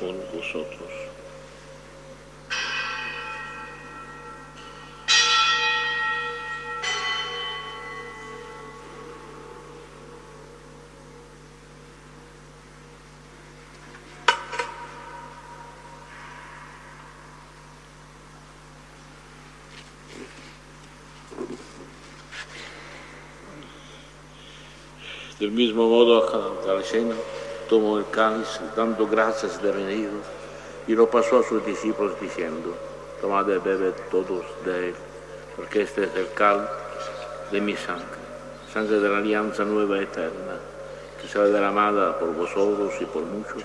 por 0.00 0.14
vosotros. 0.34 1.05
Mismo 25.56 25.88
modo, 25.88 26.62
a 26.68 26.74
la 26.74 26.82
cena, 26.82 27.14
tomó 27.68 27.98
el 27.98 28.04
cáliz, 28.10 28.60
dando 28.76 29.06
gracias 29.08 29.62
de 29.62 29.72
venido, 29.72 30.12
y 30.86 30.94
lo 30.94 31.08
pasó 31.10 31.38
a 31.38 31.42
sus 31.42 31.64
discípulos 31.64 32.12
diciendo, 32.20 32.74
tomad 33.22 33.48
y 33.48 33.58
bebed 33.58 33.94
todos 34.10 34.44
de 34.66 34.88
él, 34.88 34.94
porque 35.56 35.82
este 35.82 36.04
es 36.04 36.14
el 36.14 36.30
cáliz 36.34 36.68
de 37.50 37.60
mi 37.62 37.74
sangre, 37.74 38.20
sangre 38.72 39.00
de 39.00 39.08
la 39.08 39.16
alianza 39.16 39.64
nueva 39.64 39.98
eterna, 39.98 40.60
que 41.20 41.26
será 41.26 41.46
derramada 41.46 42.18
por 42.18 42.34
vosotros 42.34 42.92
y 43.00 43.06
por 43.06 43.22
muchos, 43.22 43.62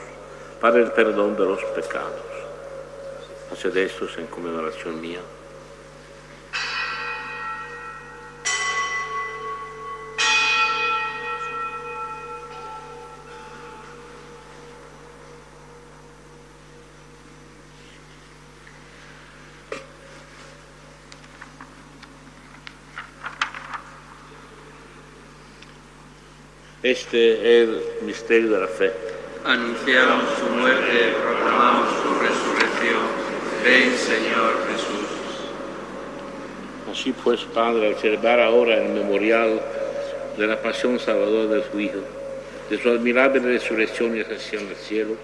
para 0.61 0.77
el 0.77 0.91
perdón 0.91 1.35
de 1.35 1.45
los 1.45 1.61
pecados. 1.75 2.31
Haced 3.51 3.75
esto 3.75 4.07
en 4.17 4.27
conmemoración 4.27 5.01
mía. 5.01 5.19
Este 26.83 27.33
es 27.33 27.69
el 27.69 27.81
misterio 28.07 28.49
de 28.49 28.59
la 28.59 28.67
fe. 28.67 28.91
Anunciamos 29.45 30.23
su 30.39 30.47
muerte, 30.47 31.13
proclamamos 31.21 31.89
su 32.01 32.09
resurrección. 32.19 33.01
Ven, 33.63 33.95
Señor 33.95 34.67
Jesús. 34.67 35.07
Así 36.91 37.13
pues, 37.23 37.41
Padre, 37.41 37.89
al 37.89 37.95
celebrar 37.97 38.39
ahora 38.39 38.83
el 38.83 38.93
memorial 38.93 39.61
de 40.35 40.47
la 40.47 40.59
pasión 40.59 40.97
salvadora 40.97 41.53
de 41.53 41.71
su 41.71 41.79
Hijo, 41.79 41.99
de 42.71 42.81
su 42.81 42.89
admirable 42.89 43.41
resurrección 43.41 44.17
y 44.17 44.21
ascensión 44.21 44.67
al 44.67 44.75
cielo, 44.75 45.17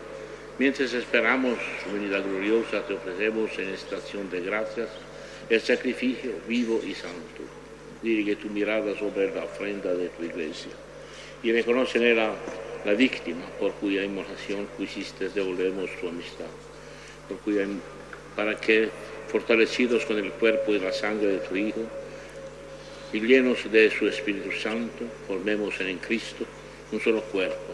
mientras 0.60 0.94
esperamos 0.94 1.58
su 1.84 1.92
venida 1.92 2.20
gloriosa, 2.20 2.86
te 2.86 2.94
ofrecemos 2.94 3.50
en 3.58 3.70
esta 3.70 3.96
acción 3.96 4.30
de 4.30 4.42
gracias 4.42 4.90
el 5.50 5.60
sacrificio 5.60 6.34
vivo 6.48 6.80
y 6.86 6.94
santo. 6.94 7.42
Dirige 8.04 8.36
tu 8.36 8.48
mirada 8.48 8.96
sobre 9.00 9.34
la 9.34 9.46
ofrenda 9.46 9.92
de 9.96 10.10
tu 10.10 10.24
iglesia 10.24 10.72
y 11.44 11.52
reconoce 11.52 11.98
en 11.98 12.06
ella 12.06 12.32
la 12.86 12.94
víctima 12.94 13.46
por 13.60 13.74
cuya 13.74 14.04
inmolación 14.04 14.68
quisiste 14.78 15.30
devolvernos 15.30 15.90
tu 16.00 16.08
amistad, 16.08 16.46
por 17.28 17.38
cuya, 17.40 17.68
para 18.36 18.56
que, 18.60 18.90
fortalecidos 19.28 20.06
con 20.06 20.18
el 20.18 20.32
cuerpo 20.32 20.74
y 20.74 20.80
la 20.80 20.94
sangre 20.94 21.28
de 21.28 21.40
tu 21.40 21.56
Hijo, 21.56 21.82
y 23.14 23.20
llenos 23.22 23.70
de 23.72 23.90
su 23.92 24.08
Espíritu 24.08 24.52
Santo, 24.52 25.06
formemos 25.28 25.80
en 25.80 25.98
Cristo 25.98 26.46
un 26.92 27.00
solo 27.00 27.22
cuerpo 27.22 27.74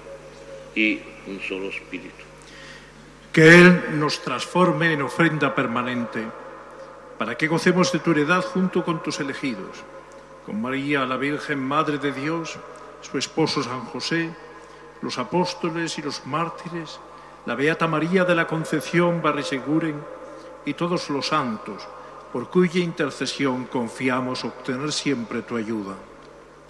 y 0.76 1.00
un 1.28 1.40
solo 1.42 1.70
espíritu. 1.70 2.24
Que 3.32 3.56
Él 3.56 4.00
nos 4.00 4.22
transforme 4.22 4.94
en 4.94 5.02
ofrenda 5.02 5.54
permanente, 5.56 6.24
para 7.18 7.36
que 7.38 7.48
gocemos 7.48 7.92
de 7.92 8.00
tu 8.00 8.12
heredad 8.12 8.42
junto 8.42 8.84
con 8.84 9.02
tus 9.02 9.20
elegidos, 9.20 9.84
con 10.46 10.62
María, 10.62 11.06
la 11.06 11.18
Virgen 11.18 11.60
Madre 11.60 11.98
de 11.98 12.12
Dios, 12.12 12.58
su 13.04 13.18
esposo 13.18 13.62
San 13.62 13.86
José, 13.86 14.30
los 15.02 15.18
apóstoles 15.20 15.98
y 16.00 16.02
los 16.02 16.26
mártires, 16.26 17.00
la 17.46 17.56
Beata 17.56 17.88
María 17.88 18.24
de 18.24 18.36
la 18.36 18.48
Concepción 18.48 19.22
Barriseguren 19.22 20.02
y 20.66 20.74
todos 20.74 21.10
los 21.10 21.28
santos, 21.28 21.88
por 22.32 22.50
cuya 22.50 22.80
intercesión 22.80 23.66
confiamos 23.66 24.44
obtener 24.46 24.92
siempre 24.92 25.42
tu 25.42 25.58
ayuda. 25.58 25.96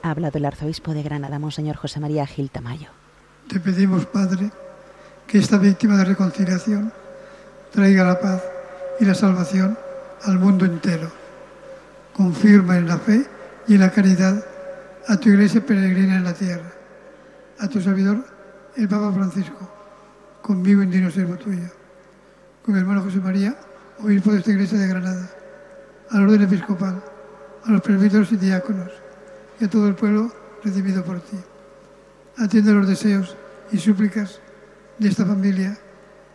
Ha 0.02 0.10
hablado 0.10 0.38
el 0.38 0.46
arzobispo 0.46 0.94
de 0.94 1.04
Granada, 1.04 1.40
Monseñor 1.40 1.78
José 1.78 2.00
María 2.00 2.26
Gil 2.26 2.50
Tamayo. 2.50 2.90
Te 3.48 3.60
pedimos, 3.60 4.06
Padre, 4.08 4.52
que 5.28 5.38
esta 5.38 5.58
víctima 5.58 5.96
de 5.98 6.06
reconciliación 6.06 6.92
traiga 7.72 8.04
la 8.04 8.20
paz 8.20 8.44
y 9.00 9.06
la 9.06 9.14
salvación 9.14 9.78
al 10.24 10.40
mundo 10.40 10.66
entero. 10.66 11.10
Confirma 12.16 12.78
en 12.78 12.88
la 12.88 12.98
fe 12.98 13.26
y 13.68 13.76
en 13.76 13.80
la 13.80 13.92
caridad 13.92 14.44
a 15.08 15.18
tu 15.18 15.30
iglesia 15.30 15.66
peregrina 15.66 16.16
en 16.16 16.24
la 16.24 16.34
tierra, 16.34 16.72
a 17.60 17.68
tu 17.68 17.82
servidor, 17.82 18.26
el 18.76 18.88
Papa 18.88 19.12
Francisco, 19.12 19.70
conmigo 20.42 20.82
indigno 20.82 21.12
siervo 21.12 21.36
tuyo, 21.36 21.70
con 22.64 22.74
mi 22.74 22.80
hermano 22.80 23.02
José 23.02 23.20
María, 23.20 23.56
obispo 24.00 24.32
de 24.32 24.40
esta 24.40 24.52
iglesia 24.52 24.80
de 24.80 24.88
Granada, 24.88 25.30
al 26.10 26.24
orden 26.24 26.44
episcopal, 26.44 27.04
a 27.66 27.72
los 27.72 27.82
presbíteros 27.82 28.32
y 28.32 28.38
diáconos, 28.38 28.92
y 29.60 29.66
a 29.66 29.70
todo 29.70 29.88
el 29.88 29.96
pueblo 29.96 30.32
recibido 30.64 31.04
por 31.04 31.20
ti. 31.20 31.38
Atiende 32.38 32.72
los 32.72 32.88
deseos 32.88 33.36
y 33.72 33.78
súplicas 33.78 34.40
de 34.98 35.10
esta 35.10 35.26
familia 35.26 35.78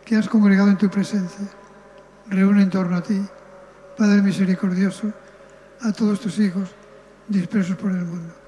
que 0.05 0.15
has 0.15 0.29
congregado 0.29 0.69
en 0.69 0.77
tu 0.77 0.89
presencia. 0.89 1.47
Reúne 2.27 2.63
en 2.63 2.69
torno 2.69 2.97
a 2.97 3.03
ti, 3.03 3.21
Padre 3.97 4.21
misericordioso, 4.21 5.11
a 5.81 5.91
todos 5.91 6.19
tus 6.19 6.39
hijos 6.39 6.69
dispersos 7.27 7.75
por 7.75 7.91
el 7.91 8.05
mundo. 8.05 8.38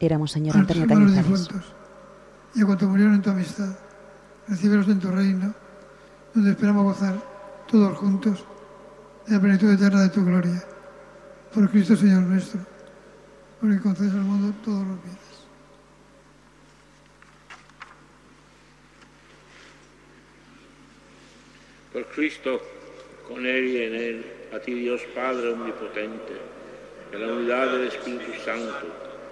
Éramos, 0.00 0.32
señor 0.32 0.56
Antonio 0.56 0.86
Cañizares. 0.86 1.28
difuntos 1.28 1.74
y 2.54 2.62
a 2.62 2.66
cuantos 2.66 2.88
murieron 2.88 3.14
en 3.14 3.22
tu 3.22 3.30
amistad, 3.30 3.76
recíbelos 4.48 4.88
en 4.88 5.00
tu 5.00 5.10
reino, 5.10 5.54
donde 6.34 6.50
esperamos 6.50 6.84
gozar 6.84 7.14
todos 7.66 7.98
juntos 7.98 8.44
de 9.26 9.34
la 9.34 9.40
plenitud 9.40 9.72
eterna 9.72 10.02
de 10.02 10.08
tu 10.10 10.24
gloria. 10.24 10.62
Por 11.52 11.70
Cristo 11.70 11.96
Señor 11.96 12.22
nuestro, 12.22 12.60
por 13.60 13.70
el 13.70 13.76
que 13.76 13.82
concedes 13.82 14.12
al 14.12 14.20
mundo 14.20 14.54
todos 14.64 14.86
los 14.86 15.02
bienes. 15.02 15.20
Por 21.92 22.06
Cristo, 22.06 22.60
con 23.28 23.46
Él 23.46 23.66
y 23.66 23.76
en 23.82 23.94
Él, 23.94 24.26
a 24.52 24.58
ti 24.58 24.74
Dios 24.74 25.00
Padre 25.14 25.52
Omnipotente, 25.52 26.40
en 27.12 27.20
la 27.20 27.32
unidad 27.32 27.72
del 27.72 27.86
Espíritu 27.86 28.32
Santo, 28.44 29.13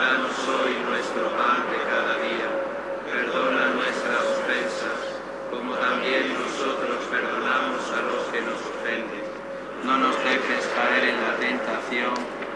Danos 0.00 0.32
hoy 0.48 0.72
nuestro 0.88 1.28
pan 1.36 1.60
de 1.68 1.76
cada 1.84 2.14
día, 2.24 2.48
perdona 3.04 3.74
nuestras 3.74 4.24
ofensas, 4.40 5.20
como 5.50 5.74
también 5.74 6.32
nosotros 6.32 7.04
perdonamos 7.10 7.84
a 7.92 8.00
los 8.08 8.24
que 8.32 8.40
nos 8.40 8.60
ofenden. 8.64 9.20
No 9.84 9.98
nos 9.98 10.16
dejes 10.24 10.66
caer 10.74 11.04
en 11.04 11.20
la 11.20 11.36
tentación 11.36 12.14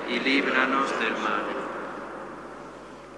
y 0.09 0.21
líbranos 0.21 0.89
del 0.99 1.12
mal. 1.21 1.45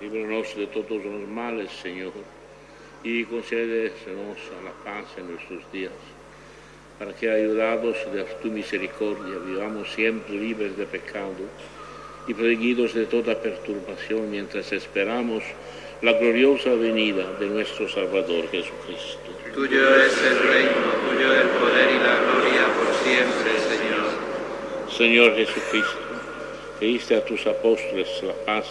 líbranos 0.01 0.57
de 0.57 0.67
todos 0.67 1.05
los 1.05 1.29
males, 1.29 1.71
Señor, 1.81 2.13
y 3.05 3.25
concédenos 3.27 4.39
a 4.59 4.65
la 4.65 4.73
paz 4.85 5.07
en 5.19 5.31
nuestros 5.31 5.71
días, 5.71 5.93
para 6.99 7.15
que, 7.15 7.31
ayudados 7.31 7.97
de 8.13 8.25
tu 8.43 8.49
misericordia, 8.49 9.39
vivamos 9.47 9.89
siempre 9.93 10.35
libres 10.35 10.77
de 10.77 10.85
pecado 10.85 11.47
y 12.29 12.35
protegidos 12.35 12.95
de 12.95 13.07
toda 13.07 13.41
perturbación 13.41 14.31
mientras 14.31 14.73
esperamos 14.73 15.43
la 16.03 16.13
gloriosa 16.13 16.75
venida 16.75 17.33
de 17.39 17.47
nuestro 17.47 17.89
Salvador 17.89 18.51
Jesucristo. 18.51 19.19
Tuyo 19.55 20.03
es 20.03 20.23
el 20.23 20.39
reino, 20.39 20.73
tuyo 21.09 21.33
el 21.33 21.49
poder 21.49 21.91
y 21.91 21.99
la 21.99 22.17
gloria 22.21 22.67
por 22.77 22.95
siempre, 23.03 23.51
Señor. 23.61 24.07
Señor 24.91 25.37
Jesucristo, 25.37 25.99
que 26.79 26.87
diste 26.87 27.17
a 27.17 27.25
tus 27.25 27.47
apóstoles 27.47 28.09
la 28.23 28.35
paz, 28.45 28.67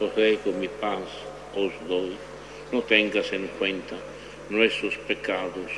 os 0.00 0.14
dejo 0.16 0.52
mi 0.52 0.68
paz, 0.68 1.00
os 1.54 1.72
doy. 1.88 2.16
No 2.72 2.82
tengas 2.82 3.32
en 3.32 3.46
cuenta 3.58 3.96
nuestros 4.50 4.96
pecados, 4.98 5.70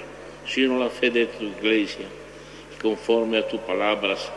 sino 0.47 0.79
la 0.79 0.91
fe 0.91 1.11
de 1.11 1.27
tu 1.27 1.45
iglesia, 1.45 2.07
y 2.75 2.83
conforme 2.83 3.39
a 3.39 3.47
tus 3.47 3.61
palabras, 3.61 4.31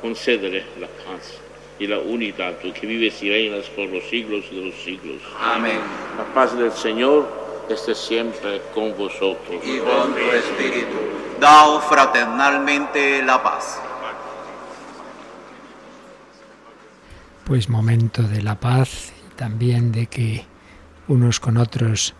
concédele 0.00 0.64
la 0.80 0.88
paz 0.88 1.43
y 1.78 1.86
la 1.86 1.98
unidad, 1.98 2.54
tú 2.62 2.72
que 2.72 2.86
vives 2.86 3.22
y 3.22 3.30
reinas 3.30 3.66
por 3.66 3.88
los 3.88 4.04
siglos 4.04 4.44
de 4.50 4.66
los 4.66 4.74
siglos. 4.82 5.20
Amén. 5.40 5.80
La 6.16 6.24
paz 6.34 6.56
del 6.56 6.72
Señor 6.72 7.28
esté 7.68 7.94
siempre 7.94 8.62
con 8.74 8.96
vosotros. 8.96 9.60
Y 9.64 9.78
con 9.78 10.14
tu 10.14 10.30
espíritu. 10.32 10.96
Daos 11.40 11.84
fraternalmente 11.84 13.22
la 13.22 13.42
paz. 13.42 13.80
Pues 17.44 17.68
momento 17.68 18.22
de 18.22 18.42
la 18.42 18.58
paz 18.58 19.12
y 19.26 19.34
también 19.34 19.92
de 19.92 20.06
que 20.06 20.44
unos 21.08 21.40
con 21.40 21.58
otros 21.58 22.14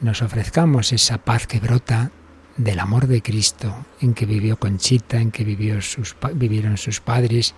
nos 0.00 0.22
ofrezcamos 0.22 0.92
esa 0.92 1.18
paz 1.18 1.46
que 1.46 1.58
brota 1.58 2.10
del 2.56 2.78
amor 2.80 3.06
de 3.06 3.22
Cristo 3.22 3.74
en 4.00 4.14
que 4.14 4.26
vivió 4.26 4.58
Conchita, 4.58 5.16
en 5.16 5.30
que 5.30 5.44
vivió 5.44 5.80
sus, 5.80 6.14
vivieron 6.34 6.76
sus 6.76 7.00
padres, 7.00 7.54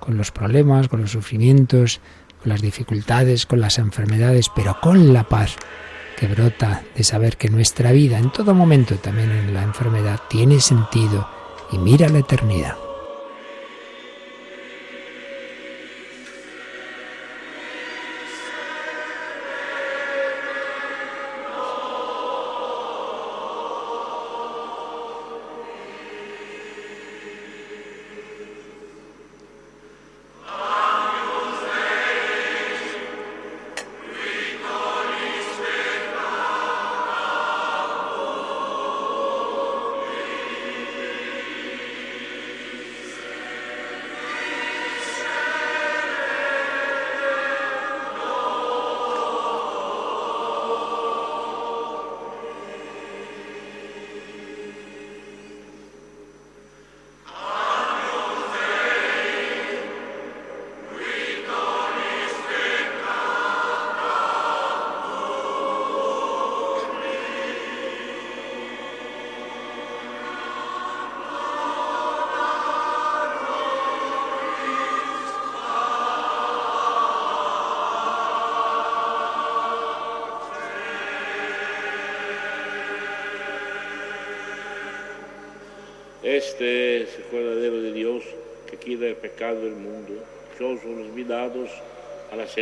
con 0.00 0.16
los 0.16 0.30
problemas, 0.30 0.88
con 0.88 1.00
los 1.02 1.12
sufrimientos, 1.12 2.00
con 2.42 2.50
las 2.50 2.62
dificultades, 2.62 3.46
con 3.46 3.60
las 3.60 3.78
enfermedades, 3.78 4.50
pero 4.54 4.78
con 4.80 5.12
la 5.12 5.24
paz 5.24 5.56
que 6.16 6.26
brota 6.26 6.82
de 6.96 7.04
saber 7.04 7.36
que 7.36 7.48
nuestra 7.48 7.92
vida 7.92 8.18
en 8.18 8.32
todo 8.32 8.54
momento, 8.54 8.96
también 8.96 9.30
en 9.30 9.54
la 9.54 9.62
enfermedad, 9.62 10.20
tiene 10.28 10.60
sentido 10.60 11.28
y 11.70 11.78
mira 11.78 12.08
la 12.08 12.18
eternidad. 12.18 12.87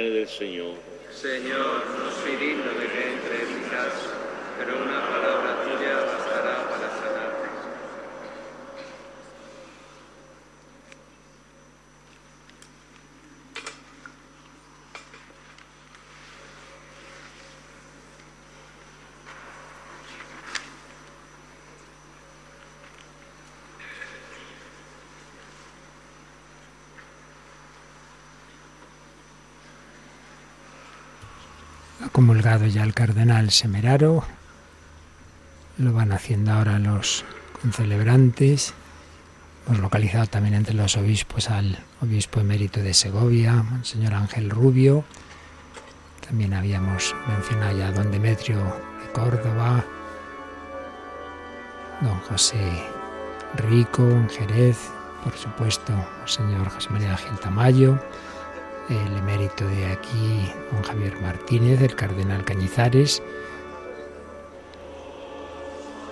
Del 0.03 0.29
Señor. 0.29 0.75
Señor, 1.11 1.83
no 1.87 2.11
soy 2.21 2.37
digno 2.37 2.71
de 2.79 2.87
que 2.87 3.13
entre 3.15 3.43
en 3.45 3.63
mi 3.63 3.69
casa, 3.69 4.13
pero 4.59 4.77
una 4.83 5.01
palabra 5.09 5.63
tuya 5.63 5.97
bastará 6.05 6.69
para 6.69 6.91
sanarte. 6.91 7.47
Ha 32.17 32.19
comulgado 32.19 32.65
ya 32.67 32.83
el 32.83 32.95
cardenal 32.95 33.51
Semeraro. 33.51 34.25
Lo 35.77 35.93
van 35.93 36.13
haciendo 36.13 36.51
ahora 36.51 36.79
los 36.79 37.27
concelebrantes. 37.61 38.73
Hemos 39.67 39.81
localizado 39.81 40.27
también 40.27 40.55
entre 40.55 40.73
los 40.73 40.97
obispos 40.97 41.51
al 41.51 41.77
obispo 42.01 42.41
emérito 42.41 42.81
de 42.81 42.95
Segovia, 42.95 43.63
señor 43.83 44.15
Ángel 44.15 44.49
Rubio. 44.49 45.05
También 46.27 46.55
habíamos 46.55 47.15
mencionado 47.29 47.77
ya 47.77 47.89
a 47.89 47.93
don 47.93 48.11
Demetrio 48.11 48.65
de 48.65 49.13
Córdoba, 49.13 49.85
don 52.01 52.19
José 52.21 52.83
Rico 53.57 54.09
en 54.09 54.31
Jerez, 54.31 54.79
por 55.23 55.37
supuesto, 55.37 55.93
el 56.23 56.29
señor 56.31 56.71
José 56.71 56.89
María 56.89 57.15
Gil 57.19 57.39
Tamayo, 57.41 58.01
el 58.89 59.17
emérito 59.17 59.67
de 59.67 59.93
aquí, 59.93 60.53
don 60.71 60.83
Javier 60.83 61.21
Martínez, 61.21 61.81
el 61.83 61.97
cardenal 61.97 62.45
Cañizares 62.45 63.23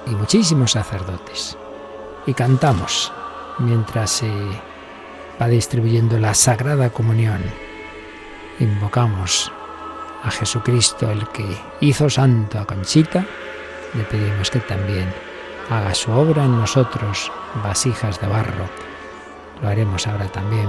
y 0.07 0.11
muchísimos 0.11 0.73
sacerdotes. 0.73 1.57
Y 2.27 2.35
cantamos 2.35 3.13
mientras 3.59 4.11
se 4.11 4.33
va 5.41 5.49
distribuyendo 5.49 6.19
la 6.19 6.35
Sagrada 6.35 6.91
Comunión. 6.91 7.43
Invocamos 8.59 9.53
a 10.23 10.31
Jesucristo, 10.31 11.11
el 11.11 11.29
que 11.29 11.57
hizo 11.81 12.09
santo 12.09 12.59
a 12.59 12.67
Conchita. 12.67 13.25
Le 13.95 14.05
pedimos 14.05 14.51
que 14.51 14.61
también 14.61 15.13
haga 15.71 15.95
su 15.95 16.11
obra 16.11 16.45
en 16.45 16.59
nosotros, 16.59 17.31
vasijas 17.63 18.21
de 18.21 18.27
barro. 18.27 18.69
Lo 19.63 19.69
haremos 19.69 20.07
ahora 20.07 20.27
también 20.27 20.69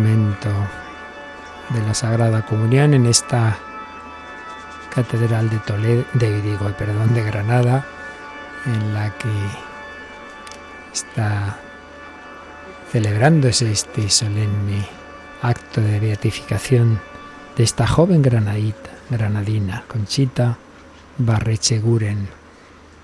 De 0.00 1.82
la 1.86 1.92
Sagrada 1.92 2.46
Comunión 2.46 2.94
en 2.94 3.04
esta 3.04 3.58
catedral 4.94 5.50
de 5.50 5.58
Toledo, 5.58 6.04
de, 6.14 6.40
digo, 6.40 6.70
perdón, 6.78 7.12
de 7.12 7.22
Granada, 7.22 7.84
en 8.64 8.94
la 8.94 9.10
que 9.18 9.28
está 10.92 11.58
celebrándose 12.90 13.70
este 13.70 14.08
solemne 14.08 14.86
acto 15.42 15.82
de 15.82 16.00
beatificación 16.00 16.98
de 17.56 17.64
esta 17.64 17.86
joven 17.86 18.22
granadita, 18.22 18.90
granadina, 19.10 19.84
Conchita 19.86 20.56
Barrecheguren, 21.18 22.26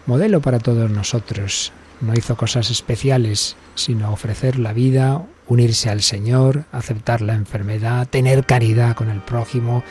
modelo 0.07 0.41
para 0.41 0.61
todos 0.61 0.91
nosotros. 0.91 1.73
No 2.01 2.15
hizo 2.15 2.37
cosas 2.37 2.71
especiales, 2.71 3.57
sino 3.75 4.13
ofrecer 4.13 4.59
la 4.59 4.73
vida, 4.73 5.23
unirse 5.49 5.91
al 5.91 6.03
Señor, 6.03 6.65
aceptar 6.73 7.21
la 7.23 7.35
enfermedad, 7.35 8.09
tener 8.09 8.45
caridad 8.45 8.97
con 8.97 9.09
el 9.11 9.21
prójimo, 9.21 9.83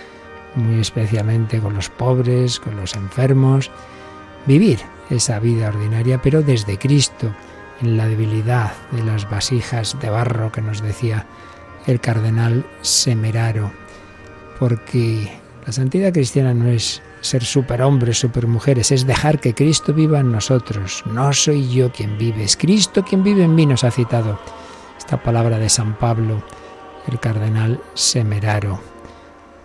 muy 0.56 0.80
especialmente 0.80 1.60
con 1.60 1.74
los 1.76 1.90
pobres, 1.90 2.60
con 2.60 2.76
los 2.76 2.96
enfermos, 2.96 3.72
vivir 4.46 4.80
esa 5.10 5.40
vida 5.40 5.70
ordinaria, 5.70 6.22
pero 6.22 6.42
desde 6.42 6.78
Cristo, 6.78 7.34
en 7.82 7.98
la 7.98 8.08
debilidad 8.08 8.74
de 8.92 9.04
las 9.04 9.30
vasijas 9.30 9.98
de 10.00 10.10
barro 10.10 10.52
que 10.52 10.62
nos 10.62 10.82
decía 10.82 11.26
el 11.88 12.00
cardenal 12.00 12.66
Semeraro, 12.82 13.72
porque 14.60 15.32
la 15.66 15.74
santidad 15.74 16.14
cristiana 16.14 16.54
no 16.54 16.70
es 16.70 17.02
ser 17.22 17.44
superhombres, 17.44 18.20
supermujeres, 18.20 18.92
es 18.92 19.06
dejar 19.06 19.40
que 19.40 19.54
Cristo 19.54 19.94
viva 19.94 20.20
en 20.20 20.32
nosotros. 20.32 21.04
No 21.06 21.34
soy 21.34 21.70
yo 21.70 21.92
quien 21.92 22.18
vive, 22.18 22.44
es 22.44 22.56
Cristo 22.56 23.04
quien 23.04 23.24
vive 23.24 23.44
en 23.44 23.56
mí, 23.56 23.66
nos 23.66 23.84
ha 23.84 23.92
citado 23.92 24.40
esta 24.98 25.18
palabra 25.18 25.60
de 25.60 25.70
San 25.70 25.96
Pablo, 25.96 26.44
el 27.08 27.20
cardenal 27.20 27.82
Semeraro. 27.94 28.80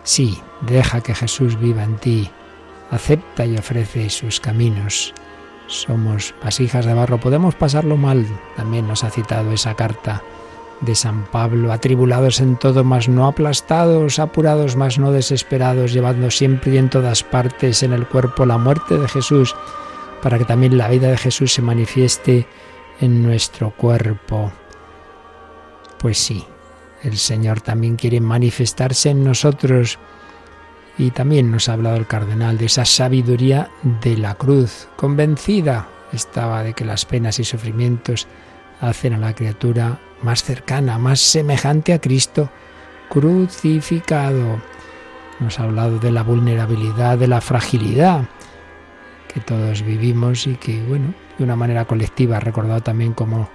Sí, 0.02 0.40
deja 0.62 1.00
que 1.00 1.14
Jesús 1.14 1.58
viva 1.58 1.82
en 1.82 1.96
ti, 1.96 2.30
acepta 2.90 3.44
y 3.44 3.56
ofrece 3.56 4.10
sus 4.10 4.40
caminos. 4.40 5.14
Somos 5.66 6.34
vasijas 6.42 6.84
de 6.84 6.94
barro, 6.94 7.18
podemos 7.18 7.54
pasarlo 7.54 7.96
mal, 7.96 8.26
también 8.56 8.88
nos 8.88 9.04
ha 9.04 9.10
citado 9.10 9.52
esa 9.52 9.74
carta 9.74 10.22
de 10.80 10.94
San 10.94 11.24
Pablo, 11.26 11.72
atribulados 11.72 12.40
en 12.40 12.56
todo, 12.56 12.84
mas 12.84 13.08
no 13.08 13.26
aplastados, 13.26 14.18
apurados, 14.18 14.76
mas 14.76 14.98
no 14.98 15.12
desesperados, 15.12 15.92
llevando 15.92 16.30
siempre 16.30 16.74
y 16.74 16.78
en 16.78 16.88
todas 16.88 17.22
partes 17.22 17.82
en 17.82 17.92
el 17.92 18.06
cuerpo 18.06 18.46
la 18.46 18.58
muerte 18.58 18.98
de 18.98 19.08
Jesús, 19.08 19.54
para 20.22 20.38
que 20.38 20.44
también 20.44 20.78
la 20.78 20.88
vida 20.88 21.08
de 21.08 21.16
Jesús 21.16 21.52
se 21.52 21.62
manifieste 21.62 22.46
en 23.00 23.22
nuestro 23.22 23.70
cuerpo. 23.70 24.52
Pues 26.00 26.16
sí, 26.16 26.46
el 27.02 27.18
Señor 27.18 27.60
también 27.60 27.96
quiere 27.96 28.20
manifestarse 28.20 29.10
en 29.10 29.22
nosotros. 29.22 29.98
Y 30.96 31.10
también 31.10 31.50
nos 31.50 31.68
ha 31.68 31.74
hablado 31.74 31.96
el 31.96 32.06
cardenal 32.06 32.56
de 32.56 32.66
esa 32.66 32.86
sabiduría 32.86 33.70
de 34.02 34.16
la 34.16 34.34
cruz. 34.34 34.88
Convencida 34.96 35.88
estaba 36.12 36.62
de 36.62 36.72
que 36.72 36.86
las 36.86 37.04
penas 37.04 37.38
y 37.38 37.44
sufrimientos 37.44 38.26
hacen 38.80 39.12
a 39.12 39.18
la 39.18 39.34
criatura 39.34 40.00
más 40.22 40.42
cercana, 40.42 40.98
más 40.98 41.20
semejante 41.20 41.92
a 41.92 42.00
Cristo 42.00 42.50
crucificado. 43.10 44.60
Nos 45.38 45.60
ha 45.60 45.64
hablado 45.64 45.98
de 45.98 46.12
la 46.12 46.22
vulnerabilidad, 46.22 47.18
de 47.18 47.28
la 47.28 47.40
fragilidad 47.40 48.24
que 49.32 49.40
todos 49.40 49.82
vivimos 49.82 50.46
y 50.46 50.56
que, 50.56 50.82
bueno, 50.82 51.14
de 51.38 51.44
una 51.44 51.56
manera 51.56 51.84
colectiva 51.84 52.38
ha 52.38 52.40
recordado 52.40 52.82
también 52.82 53.12
cómo 53.12 53.48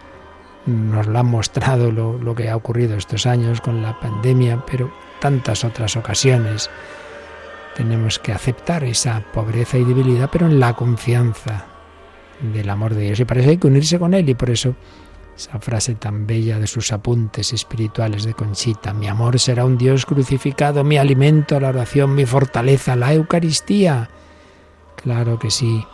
nos 0.66 1.08
lo 1.08 1.20
han 1.20 1.28
mostrado 1.28 1.92
lo, 1.92 2.36
que 2.36 2.50
ha 2.50 2.56
ocurrido 2.56 2.98
estos 2.98 3.26
años 3.26 3.62
con 3.62 3.82
la 3.82 4.00
pandemia, 4.00 4.64
pero 4.66 4.92
tantas 5.20 5.64
otras 5.64 5.96
ocasiones. 5.96 6.70
Tenemos 7.76 8.20
que 8.20 8.32
aceptar 8.32 8.84
esa 8.84 9.22
pobreza 9.34 9.78
y 9.78 9.84
debilidad, 9.84 10.30
pero 10.32 10.48
en 10.48 10.60
la 10.60 10.74
confianza 10.74 11.66
del 12.42 12.70
amor 12.70 12.96
de 12.96 13.04
Dios. 13.04 13.20
Y 13.20 13.26
para 13.26 13.42
eso 13.42 13.50
hay 13.50 13.58
que 13.58 13.68
unirse 13.68 14.00
con 14.00 14.14
Él 14.14 14.30
y 14.30 14.34
por 14.34 14.50
eso 14.50 14.76
esa 15.36 15.60
frase 15.60 15.96
tan 15.96 16.26
bella 16.26 16.60
de 16.60 16.68
sus 16.68 16.94
apuntes 16.94 17.52
espirituales 17.52 18.24
de 18.24 18.34
Conchita, 18.34 18.94
mi 18.94 19.08
amor 19.08 19.38
será 19.38 19.66
un 19.66 19.78
Dios 19.78 20.06
crucificado, 20.06 20.86
mi 20.86 20.98
alimento, 20.98 21.60
la 21.60 21.70
oración, 21.70 22.16
mi 22.16 22.26
fortaleza, 22.26 22.96
la 22.96 23.14
Eucaristía. 23.14 24.10
Claro 24.96 25.38
que 25.38 25.52
sí, 25.52 25.86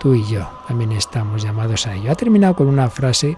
tú 0.00 0.14
y 0.14 0.24
yo 0.26 0.48
también 0.66 0.92
estamos 0.92 1.42
llamados 1.42 1.86
a 1.86 1.94
ello. 1.94 2.10
Ha 2.10 2.14
terminado 2.14 2.56
con 2.56 2.66
una 2.66 2.88
frase 2.88 3.36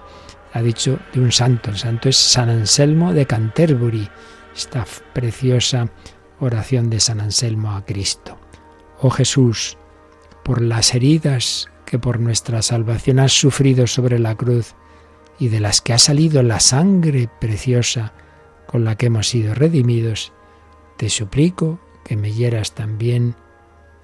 ha 0.52 0.62
dicho 0.62 0.98
de 1.12 1.20
un 1.20 1.32
santo. 1.32 1.70
El 1.70 1.78
santo 1.78 2.08
es 2.08 2.16
San 2.16 2.48
Anselmo 2.48 3.12
de 3.12 3.26
Canterbury. 3.26 4.08
Esta 4.54 4.84
preciosa 5.12 5.88
oración 6.40 6.90
de 6.90 7.00
San 7.00 7.20
Anselmo 7.20 7.72
a 7.72 7.84
Cristo. 7.84 8.38
Oh 9.00 9.10
Jesús, 9.10 9.76
por 10.44 10.60
las 10.60 10.94
heridas 10.94 11.68
que 11.86 11.98
por 11.98 12.20
nuestra 12.20 12.62
salvación 12.62 13.18
has 13.20 13.32
sufrido 13.32 13.86
sobre 13.86 14.18
la 14.18 14.34
cruz 14.34 14.74
y 15.38 15.48
de 15.48 15.60
las 15.60 15.80
que 15.80 15.92
ha 15.92 15.98
salido 15.98 16.42
la 16.42 16.60
sangre 16.60 17.28
preciosa 17.40 18.12
con 18.66 18.84
la 18.84 18.96
que 18.96 19.06
hemos 19.06 19.28
sido 19.28 19.54
redimidos, 19.54 20.32
te 20.96 21.08
suplico 21.08 21.80
que 22.04 22.16
me 22.16 22.32
hieras 22.32 22.72
también 22.72 23.34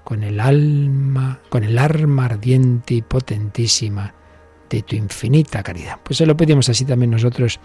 con 0.05 0.23
el 0.23 0.41
alma, 0.41 1.41
con 1.49 1.65
el 1.65 1.79
arma 1.79 2.27
ardiente 2.27 2.95
y 2.95 3.03
potentísima 3.03 4.15
de 4.69 4.83
tu 4.83 4.97
infinita 4.97 5.63
caridad. 5.63 5.99
Pues 6.03 6.19
se 6.19 6.27
lo 6.27 6.37
pedimos 6.37 6.69
así 6.69 6.85
también 6.85 7.11
nosotros 7.11 7.61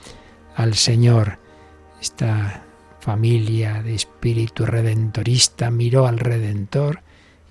al 0.55 0.75
Señor. 0.75 1.39
Esta 2.01 2.63
familia 2.99 3.81
de 3.81 3.95
espíritu 3.95 4.65
redentorista 4.65 5.71
miró 5.71 6.07
al 6.07 6.19
Redentor 6.19 7.01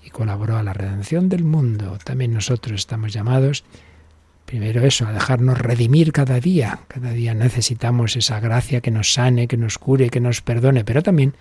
y 0.03 0.09
colaboró 0.09 0.57
a 0.57 0.63
la 0.63 0.73
redención 0.73 1.29
del 1.29 1.43
mundo. 1.43 1.97
También 2.03 2.33
nosotros 2.33 2.79
estamos 2.79 3.13
llamados, 3.13 3.63
primero 4.45 4.83
eso, 4.83 5.05
a 5.07 5.13
dejarnos 5.13 5.59
redimir 5.59 6.11
cada 6.11 6.39
día. 6.39 6.79
Cada 6.87 7.11
día 7.11 7.33
necesitamos 7.33 8.15
esa 8.15 8.39
gracia 8.39 8.81
que 8.81 8.91
nos 8.91 9.13
sane, 9.13 9.47
que 9.47 9.57
nos 9.57 9.77
cure, 9.77 10.09
que 10.09 10.19
nos 10.19 10.41
perdone, 10.41 10.83
pero 10.83 11.03
también 11.03 11.35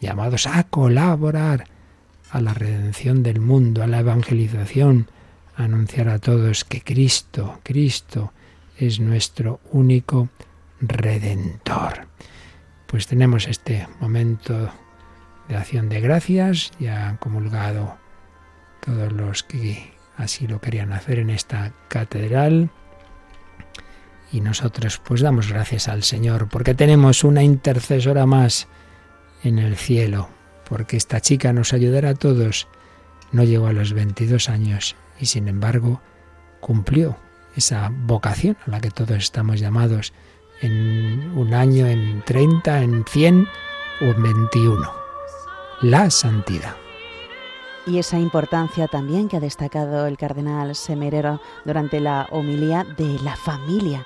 llamados 0.00 0.46
a 0.46 0.64
colaborar 0.64 1.66
a 2.30 2.40
la 2.40 2.54
redención 2.54 3.22
del 3.22 3.40
mundo, 3.40 3.82
a 3.82 3.86
la 3.86 4.00
evangelización, 4.00 5.08
anunciar 5.56 6.08
a 6.08 6.18
todos 6.18 6.64
que 6.64 6.82
Cristo, 6.82 7.60
Cristo 7.62 8.32
es 8.78 9.00
nuestro 9.00 9.60
único 9.72 10.28
redentor. 10.80 12.06
Pues 12.86 13.06
tenemos 13.06 13.48
este 13.48 13.88
momento 14.00 14.70
de 15.48 15.56
acción 15.56 15.88
de 15.88 16.00
gracias, 16.00 16.72
ya 16.78 17.08
han 17.08 17.16
comulgado 17.16 17.96
todos 18.84 19.12
los 19.12 19.42
que 19.42 19.92
así 20.16 20.46
lo 20.46 20.60
querían 20.60 20.92
hacer 20.92 21.18
en 21.18 21.30
esta 21.30 21.72
catedral. 21.88 22.70
Y 24.32 24.40
nosotros 24.40 24.98
pues 24.98 25.20
damos 25.20 25.50
gracias 25.50 25.88
al 25.88 26.02
Señor 26.02 26.48
porque 26.48 26.74
tenemos 26.74 27.24
una 27.24 27.42
intercesora 27.42 28.26
más 28.26 28.68
en 29.42 29.58
el 29.58 29.76
cielo, 29.76 30.28
porque 30.68 30.96
esta 30.96 31.20
chica 31.20 31.52
nos 31.52 31.72
ayudará 31.72 32.10
a 32.10 32.14
todos. 32.14 32.68
No 33.32 33.44
llegó 33.44 33.68
a 33.68 33.72
los 33.72 33.92
22 33.92 34.48
años 34.48 34.96
y 35.20 35.26
sin 35.26 35.48
embargo 35.48 36.00
cumplió 36.60 37.16
esa 37.56 37.90
vocación 37.90 38.56
a 38.66 38.70
la 38.70 38.80
que 38.80 38.90
todos 38.90 39.16
estamos 39.16 39.60
llamados 39.60 40.12
en 40.60 41.32
un 41.36 41.54
año, 41.54 41.86
en 41.86 42.22
30, 42.24 42.82
en 42.82 43.04
100 43.04 43.48
o 44.00 44.04
en 44.04 44.22
21. 44.22 44.90
La 45.82 46.10
santidad. 46.10 46.76
Y 47.86 47.98
esa 47.98 48.18
importancia 48.18 48.88
también 48.88 49.28
que 49.28 49.36
ha 49.36 49.40
destacado 49.40 50.06
el 50.06 50.16
cardenal 50.16 50.74
Semerero 50.74 51.40
durante 51.64 52.00
la 52.00 52.26
homilía 52.32 52.84
de 52.96 53.18
la 53.22 53.36
familia, 53.36 54.04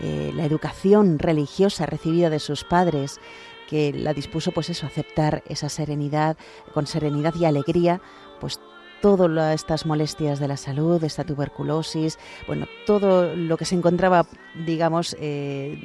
eh, 0.00 0.32
la 0.34 0.44
educación 0.44 1.18
religiosa 1.18 1.86
recibida 1.86 2.28
de 2.28 2.40
sus 2.40 2.64
padres, 2.64 3.20
que 3.68 3.92
la 3.94 4.12
dispuso 4.12 4.52
pues 4.52 4.68
eso, 4.68 4.86
aceptar 4.86 5.42
esa 5.46 5.70
serenidad, 5.70 6.36
con 6.74 6.86
serenidad 6.86 7.34
y 7.34 7.46
alegría, 7.46 8.02
pues 8.38 8.60
todas 9.02 9.54
estas 9.54 9.84
molestias 9.84 10.40
de 10.40 10.48
la 10.48 10.56
salud, 10.56 11.04
esta 11.04 11.24
tuberculosis, 11.24 12.18
bueno, 12.46 12.66
todo 12.86 13.34
lo 13.36 13.58
que 13.58 13.66
se 13.66 13.74
encontraba, 13.74 14.26
digamos, 14.64 15.14
eh, 15.20 15.76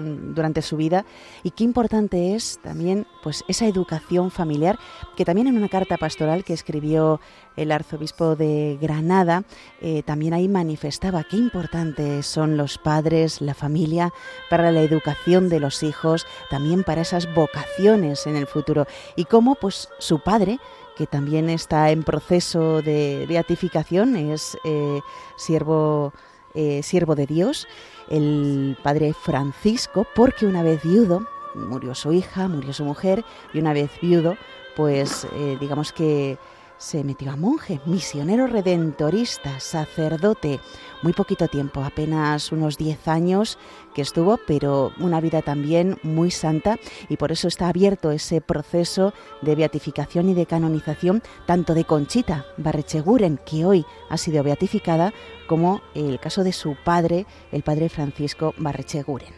durante 0.00 0.62
su 0.62 0.76
vida. 0.76 1.04
Y 1.42 1.50
qué 1.50 1.64
importante 1.64 2.34
es 2.34 2.58
también 2.62 3.06
pues 3.22 3.44
esa 3.48 3.66
educación 3.66 4.30
familiar 4.30 4.78
que 5.16 5.24
también 5.24 5.46
en 5.48 5.56
una 5.56 5.68
carta 5.68 5.96
pastoral 5.96 6.44
que 6.44 6.54
escribió 6.54 7.20
el 7.56 7.70
arzobispo 7.70 8.34
de 8.34 8.78
Granada 8.80 9.44
eh, 9.80 10.02
también 10.02 10.32
ahí 10.32 10.48
manifestaba 10.48 11.24
qué 11.24 11.36
importantes 11.36 12.26
son 12.26 12.56
los 12.56 12.78
padres, 12.78 13.40
la 13.40 13.54
familia 13.54 14.12
para 14.48 14.72
la 14.72 14.80
educación 14.80 15.48
de 15.48 15.60
los 15.60 15.82
hijos, 15.82 16.26
también 16.50 16.84
para 16.84 17.02
esas 17.02 17.32
vocaciones 17.34 18.26
en 18.26 18.36
el 18.36 18.46
futuro. 18.46 18.86
Y 19.16 19.26
cómo 19.26 19.54
pues 19.56 19.88
su 19.98 20.20
padre 20.20 20.58
que 20.96 21.06
también 21.06 21.50
está 21.50 21.90
en 21.90 22.02
proceso 22.02 22.82
de 22.82 23.24
beatificación, 23.28 24.16
es 24.16 24.58
eh, 24.64 25.00
siervo, 25.36 26.12
eh, 26.54 26.82
siervo 26.82 27.14
de 27.14 27.26
Dios, 27.26 27.66
el 28.08 28.76
padre 28.82 29.14
Francisco, 29.14 30.06
porque 30.14 30.46
una 30.46 30.62
vez 30.62 30.82
viudo, 30.82 31.26
murió 31.54 31.94
su 31.94 32.12
hija, 32.12 32.48
murió 32.48 32.72
su 32.72 32.84
mujer, 32.84 33.24
y 33.52 33.58
una 33.58 33.72
vez 33.72 33.90
viudo, 34.00 34.36
pues 34.76 35.26
eh, 35.34 35.56
digamos 35.60 35.92
que 35.92 36.38
se 36.82 37.04
metió 37.04 37.30
a 37.30 37.36
monje, 37.36 37.80
misionero 37.86 38.48
redentorista, 38.48 39.60
sacerdote, 39.60 40.58
muy 41.02 41.12
poquito 41.12 41.46
tiempo, 41.46 41.84
apenas 41.84 42.50
unos 42.50 42.76
10 42.76 43.06
años 43.06 43.56
que 43.94 44.02
estuvo, 44.02 44.38
pero 44.48 44.92
una 44.98 45.20
vida 45.20 45.42
también 45.42 45.98
muy 46.02 46.32
santa 46.32 46.78
y 47.08 47.16
por 47.16 47.30
eso 47.30 47.46
está 47.46 47.68
abierto 47.68 48.10
ese 48.10 48.40
proceso 48.40 49.14
de 49.42 49.54
beatificación 49.54 50.28
y 50.28 50.34
de 50.34 50.46
canonización 50.46 51.22
tanto 51.46 51.74
de 51.74 51.84
Conchita 51.84 52.46
Barrecheguren, 52.56 53.38
que 53.46 53.64
hoy 53.64 53.86
ha 54.10 54.16
sido 54.16 54.42
beatificada, 54.42 55.12
como 55.46 55.82
el 55.94 56.18
caso 56.18 56.42
de 56.42 56.52
su 56.52 56.76
padre, 56.84 57.26
el 57.52 57.62
padre 57.62 57.90
Francisco 57.90 58.54
Barrecheguren. 58.58 59.32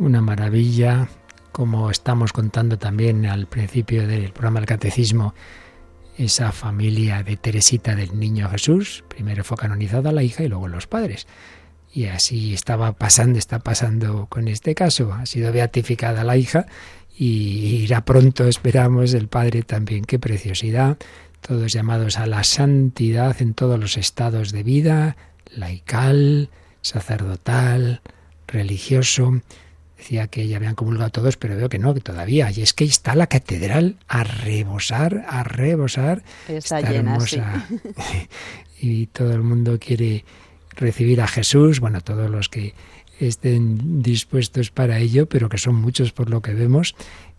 Una 0.00 0.20
maravilla, 0.20 1.08
como 1.52 1.90
estamos 1.90 2.32
contando 2.32 2.76
también 2.76 3.24
al 3.26 3.46
principio 3.46 4.08
del 4.08 4.32
programa 4.32 4.58
del 4.58 4.66
Catecismo, 4.66 5.32
esa 6.24 6.52
familia 6.52 7.22
de 7.22 7.36
Teresita 7.36 7.94
del 7.94 8.18
Niño 8.18 8.50
Jesús. 8.50 9.04
Primero 9.08 9.42
fue 9.42 9.56
canonizada 9.56 10.12
la 10.12 10.22
hija 10.22 10.42
y 10.42 10.48
luego 10.48 10.68
los 10.68 10.86
padres. 10.86 11.26
Y 11.92 12.06
así 12.06 12.52
estaba 12.52 12.92
pasando, 12.92 13.38
está 13.38 13.60
pasando 13.60 14.26
con 14.26 14.46
este 14.46 14.74
caso. 14.74 15.14
Ha 15.14 15.24
sido 15.24 15.50
beatificada 15.50 16.22
la 16.22 16.36
hija 16.36 16.66
y 17.16 17.76
irá 17.82 18.04
pronto, 18.04 18.46
esperamos, 18.46 19.14
el 19.14 19.28
padre 19.28 19.62
también. 19.62 20.04
Qué 20.04 20.18
preciosidad. 20.18 20.98
Todos 21.40 21.72
llamados 21.72 22.18
a 22.18 22.26
la 22.26 22.44
santidad 22.44 23.40
en 23.40 23.54
todos 23.54 23.80
los 23.80 23.96
estados 23.96 24.52
de 24.52 24.62
vida, 24.62 25.16
laical, 25.50 26.50
sacerdotal, 26.82 28.02
religioso. 28.46 29.40
Decía 30.00 30.28
que 30.28 30.48
ya 30.48 30.56
habían 30.56 30.76
comulgado 30.76 31.10
todos, 31.10 31.36
pero 31.36 31.56
veo 31.56 31.68
que 31.68 31.78
no, 31.78 31.92
que 31.92 32.00
todavía. 32.00 32.50
Y 32.50 32.62
es 32.62 32.72
que 32.72 32.84
está 32.84 33.14
la 33.14 33.26
catedral 33.26 33.96
a 34.08 34.24
rebosar, 34.24 35.26
a 35.28 35.44
rebosar. 35.44 36.22
Está, 36.48 36.80
llena, 36.80 37.12
hermosa. 37.12 37.66
y 38.80 39.08
todo 39.08 39.34
el 39.34 39.42
mundo 39.42 39.78
quiere 39.78 40.24
recibir 40.74 41.20
a 41.20 41.28
Jesús, 41.28 41.80
bueno, 41.80 42.00
todos 42.00 42.30
los 42.30 42.48
que 42.48 42.72
estén 43.18 44.00
dispuestos 44.00 44.70
para 44.70 44.98
ello, 45.00 45.28
pero 45.28 45.50
que 45.50 45.58
son 45.58 45.74
muchos 45.74 46.12
por 46.12 46.30
lo 46.30 46.40
que 46.40 46.54
vemos. 46.54 46.96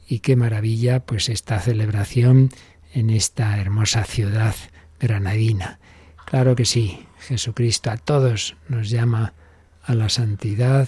Y 0.08 0.20
qué 0.20 0.36
maravilla, 0.36 1.00
pues 1.00 1.30
esta 1.30 1.60
celebración 1.60 2.52
en 2.94 3.10
esta 3.10 3.60
hermosa 3.60 4.04
ciudad 4.04 4.54
granadina. 5.00 5.80
Claro 6.26 6.56
que 6.56 6.66
sí, 6.66 7.08
Jesucristo 7.22 7.90
a 7.90 7.98
todos 7.98 8.56
nos 8.70 8.92
llama 8.92 9.34
a 9.84 9.96
la 9.96 10.10
santidad, 10.10 10.88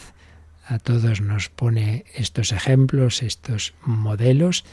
a 0.65 0.79
todos 0.79 1.21
nos 1.21 1.49
pone 1.49 2.05
estos 2.15 2.51
ejemplos, 2.51 3.23
estos 3.23 3.73
modelos, 3.85 4.65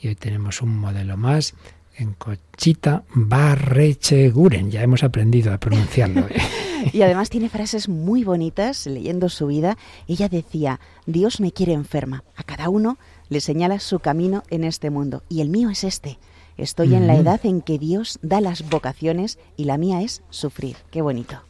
y 0.00 0.08
hoy 0.08 0.14
tenemos 0.14 0.62
un 0.62 0.76
modelo 0.76 1.16
más 1.16 1.54
en 1.96 2.12
Cochita 2.12 3.04
Barrecheguren. 3.14 4.70
Ya 4.70 4.82
hemos 4.82 5.02
aprendido 5.02 5.52
a 5.52 5.58
pronunciarlo. 5.58 6.26
y 6.92 7.02
además 7.02 7.30
tiene 7.30 7.48
frases 7.48 7.88
muy 7.88 8.24
bonitas. 8.24 8.86
Leyendo 8.86 9.28
su 9.28 9.46
vida, 9.46 9.78
ella 10.06 10.28
decía, 10.28 10.80
Dios 11.06 11.40
me 11.40 11.52
quiere 11.52 11.72
enferma. 11.72 12.24
A 12.36 12.42
cada 12.42 12.68
uno 12.68 12.98
le 13.28 13.40
señala 13.40 13.80
su 13.80 13.98
camino 14.00 14.42
en 14.50 14.64
este 14.64 14.90
mundo. 14.90 15.22
Y 15.28 15.40
el 15.40 15.48
mío 15.48 15.70
es 15.70 15.84
este. 15.84 16.18
Estoy 16.56 16.94
en 16.94 17.06
la 17.06 17.16
edad 17.16 17.40
en 17.44 17.60
que 17.60 17.78
Dios 17.78 18.18
da 18.22 18.40
las 18.40 18.68
vocaciones 18.68 19.38
y 19.56 19.64
la 19.64 19.76
mía 19.76 20.02
es 20.02 20.22
sufrir. 20.30 20.76
Qué 20.90 21.02
bonito. 21.02 21.45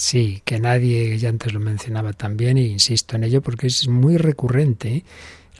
Sí, 0.00 0.40
que 0.46 0.58
nadie, 0.58 1.18
ya 1.18 1.28
antes 1.28 1.52
lo 1.52 1.60
mencionaba 1.60 2.14
también, 2.14 2.56
e 2.56 2.62
insisto 2.62 3.16
en 3.16 3.24
ello 3.24 3.42
porque 3.42 3.66
es 3.66 3.86
muy 3.86 4.16
recurrente. 4.16 4.88
¿eh? 4.88 5.04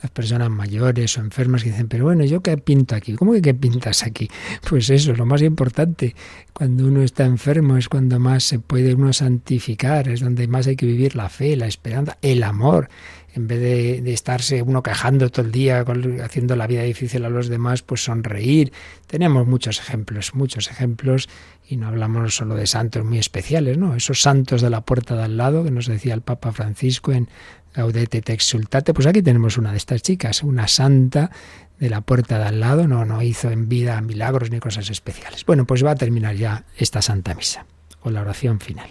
Las 0.00 0.10
personas 0.12 0.48
mayores 0.48 1.18
o 1.18 1.20
enfermas 1.20 1.62
que 1.62 1.68
dicen, 1.68 1.88
pero 1.88 2.04
bueno, 2.06 2.24
¿yo 2.24 2.40
qué 2.40 2.56
pinto 2.56 2.94
aquí? 2.94 3.12
¿Cómo 3.16 3.34
que 3.34 3.42
qué 3.42 3.52
pintas 3.52 4.02
aquí? 4.02 4.30
Pues 4.70 4.88
eso, 4.88 5.12
lo 5.12 5.26
más 5.26 5.42
importante. 5.42 6.16
Cuando 6.54 6.86
uno 6.86 7.02
está 7.02 7.26
enfermo 7.26 7.76
es 7.76 7.90
cuando 7.90 8.18
más 8.18 8.44
se 8.44 8.58
puede 8.58 8.94
uno 8.94 9.12
santificar, 9.12 10.08
es 10.08 10.20
donde 10.20 10.48
más 10.48 10.66
hay 10.66 10.76
que 10.76 10.86
vivir 10.86 11.16
la 11.16 11.28
fe, 11.28 11.54
la 11.54 11.66
esperanza, 11.66 12.16
el 12.22 12.42
amor 12.42 12.88
en 13.34 13.46
vez 13.46 13.60
de, 13.60 14.12
estarse 14.12 14.62
uno 14.62 14.82
quejando 14.82 15.30
todo 15.30 15.46
el 15.46 15.52
día, 15.52 15.84
haciendo 16.24 16.56
la 16.56 16.66
vida 16.66 16.82
difícil 16.82 17.24
a 17.24 17.30
los 17.30 17.48
demás, 17.48 17.82
pues 17.82 18.04
sonreír. 18.04 18.72
Tenemos 19.06 19.46
muchos 19.46 19.78
ejemplos, 19.80 20.34
muchos 20.34 20.70
ejemplos, 20.70 21.28
y 21.68 21.76
no 21.76 21.88
hablamos 21.88 22.34
solo 22.34 22.56
de 22.56 22.66
santos 22.66 23.04
muy 23.04 23.18
especiales, 23.18 23.78
¿no? 23.78 23.94
Esos 23.94 24.20
santos 24.20 24.62
de 24.62 24.70
la 24.70 24.80
puerta 24.80 25.14
de 25.14 25.22
al 25.22 25.36
lado, 25.36 25.62
que 25.64 25.70
nos 25.70 25.86
decía 25.86 26.14
el 26.14 26.22
Papa 26.22 26.52
Francisco 26.52 27.12
en 27.12 27.28
Gaudete 27.74 28.20
te 28.20 28.32
exultate, 28.32 28.92
pues 28.92 29.06
aquí 29.06 29.22
tenemos 29.22 29.56
una 29.56 29.70
de 29.70 29.76
estas 29.76 30.02
chicas, 30.02 30.42
una 30.42 30.66
santa 30.66 31.30
de 31.78 31.88
la 31.88 32.00
puerta 32.00 32.38
de 32.38 32.44
al 32.44 32.60
lado, 32.60 32.88
no, 32.88 33.04
no 33.04 33.22
hizo 33.22 33.50
en 33.50 33.68
vida 33.68 34.00
milagros 34.00 34.50
ni 34.50 34.58
cosas 34.58 34.90
especiales. 34.90 35.46
Bueno, 35.46 35.66
pues 35.66 35.84
va 35.84 35.92
a 35.92 35.96
terminar 35.96 36.34
ya 36.34 36.64
esta 36.76 37.00
Santa 37.00 37.34
Misa, 37.34 37.66
con 38.00 38.12
la 38.12 38.22
oración 38.22 38.58
final. 38.58 38.90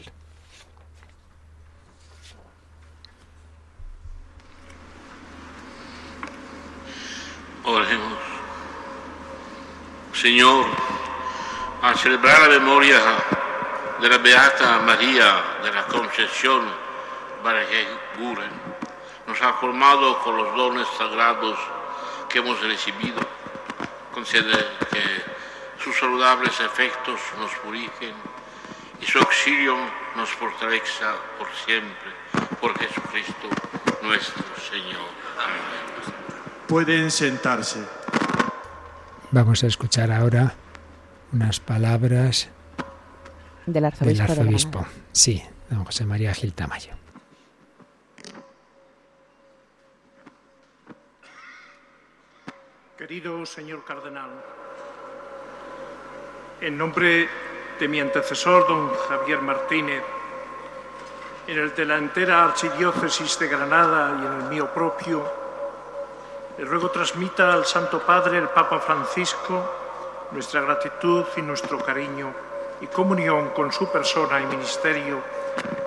Oremos. 7.63 8.19
Señor, 10.13 10.65
a 11.81 11.93
celebrar 11.95 12.41
la 12.41 12.47
memoria 12.59 12.99
de 13.99 14.09
la 14.09 14.17
Beata 14.17 14.79
María 14.79 15.43
de 15.63 15.71
la 15.73 15.85
Concepción 15.85 16.63
Guren, 18.17 18.51
nos 19.27 19.41
ha 19.41 19.53
formado 19.53 20.19
con 20.19 20.37
los 20.37 20.55
dones 20.55 20.87
sagrados 20.97 21.57
que 22.29 22.39
hemos 22.39 22.59
recibido. 22.61 23.19
Concede 24.13 24.67
que 24.91 25.83
sus 25.83 25.97
saludables 25.97 26.59
efectos 26.59 27.19
nos 27.39 27.51
purifiquen 27.55 28.13
y 29.01 29.05
su 29.05 29.19
auxilio 29.19 29.77
nos 30.15 30.29
fortalezca 30.29 31.15
por 31.37 31.47
siempre, 31.65 32.11
por 32.59 32.77
Jesucristo 32.77 33.47
nuestro 34.01 34.43
Señor. 34.69 35.09
Amén. 35.37 35.88
Pueden 36.69 37.09
sentarse. 37.09 37.79
Vamos 39.31 39.63
a 39.63 39.67
escuchar 39.67 40.11
ahora 40.11 40.53
unas 41.33 41.59
palabras 41.59 42.47
del 43.65 43.85
arzobispo. 43.85 44.05
Del 44.05 44.21
arzobispo. 44.21 44.85
Sí, 45.11 45.43
don 45.71 45.83
José 45.83 46.05
María 46.05 46.31
Gil 46.31 46.53
Tamayo. 46.53 46.93
Querido 52.99 53.43
señor 53.47 53.83
cardenal, 53.83 54.29
en 56.61 56.77
nombre 56.77 57.27
de 57.79 57.87
mi 57.87 57.99
antecesor, 57.99 58.67
don 58.67 58.93
Javier 59.09 59.41
Martínez, 59.41 60.03
en 61.47 61.57
el 61.57 61.73
de 61.73 61.85
la 61.85 61.97
entera 61.97 62.43
Archidiócesis 62.43 63.39
de 63.39 63.47
Granada 63.47 64.19
y 64.21 64.25
en 64.27 64.33
el 64.43 64.49
mío 64.51 64.71
propio, 64.71 65.48
le 66.59 66.65
ruego 66.65 66.91
transmita 66.91 67.53
al 67.53 67.65
Santo 67.65 68.01
Padre, 68.01 68.37
el 68.37 68.49
Papa 68.49 68.79
Francisco, 68.79 70.27
nuestra 70.31 70.59
gratitud 70.59 71.23
y 71.37 71.41
nuestro 71.41 71.79
cariño 71.79 72.33
y 72.81 72.87
comunión 72.87 73.51
con 73.51 73.71
su 73.71 73.89
persona 73.89 74.41
y 74.41 74.45
ministerio 74.45 75.21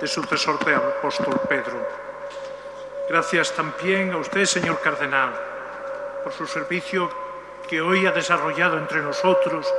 de 0.01 0.07
sucesor 0.07 0.57
del 0.65 0.77
apóstol 0.77 1.39
Pedro. 1.47 1.77
Gracias 3.07 3.53
también 3.53 4.13
a 4.13 4.17
usted, 4.17 4.45
señor 4.45 4.81
cardenal, 4.81 5.39
por 6.23 6.33
su 6.33 6.47
servicio 6.47 7.07
que 7.69 7.79
hoy 7.79 8.07
ha 8.07 8.11
desarrollado 8.11 8.79
entre 8.79 9.03
nosotros 9.03 9.71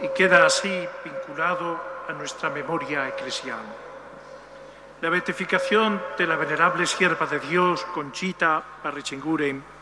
y 0.00 0.08
queda 0.10 0.46
así 0.46 0.88
vinculado 1.02 1.80
a 2.08 2.12
nuestra 2.12 2.48
memoria 2.48 3.08
eclesial. 3.08 3.58
La 5.00 5.10
beatificación 5.10 6.00
de 6.16 6.28
la 6.28 6.36
venerable 6.36 6.86
sierva 6.86 7.26
de 7.26 7.40
Dios, 7.40 7.84
Conchita 7.92 8.62
Parrichinguren, 8.84 9.77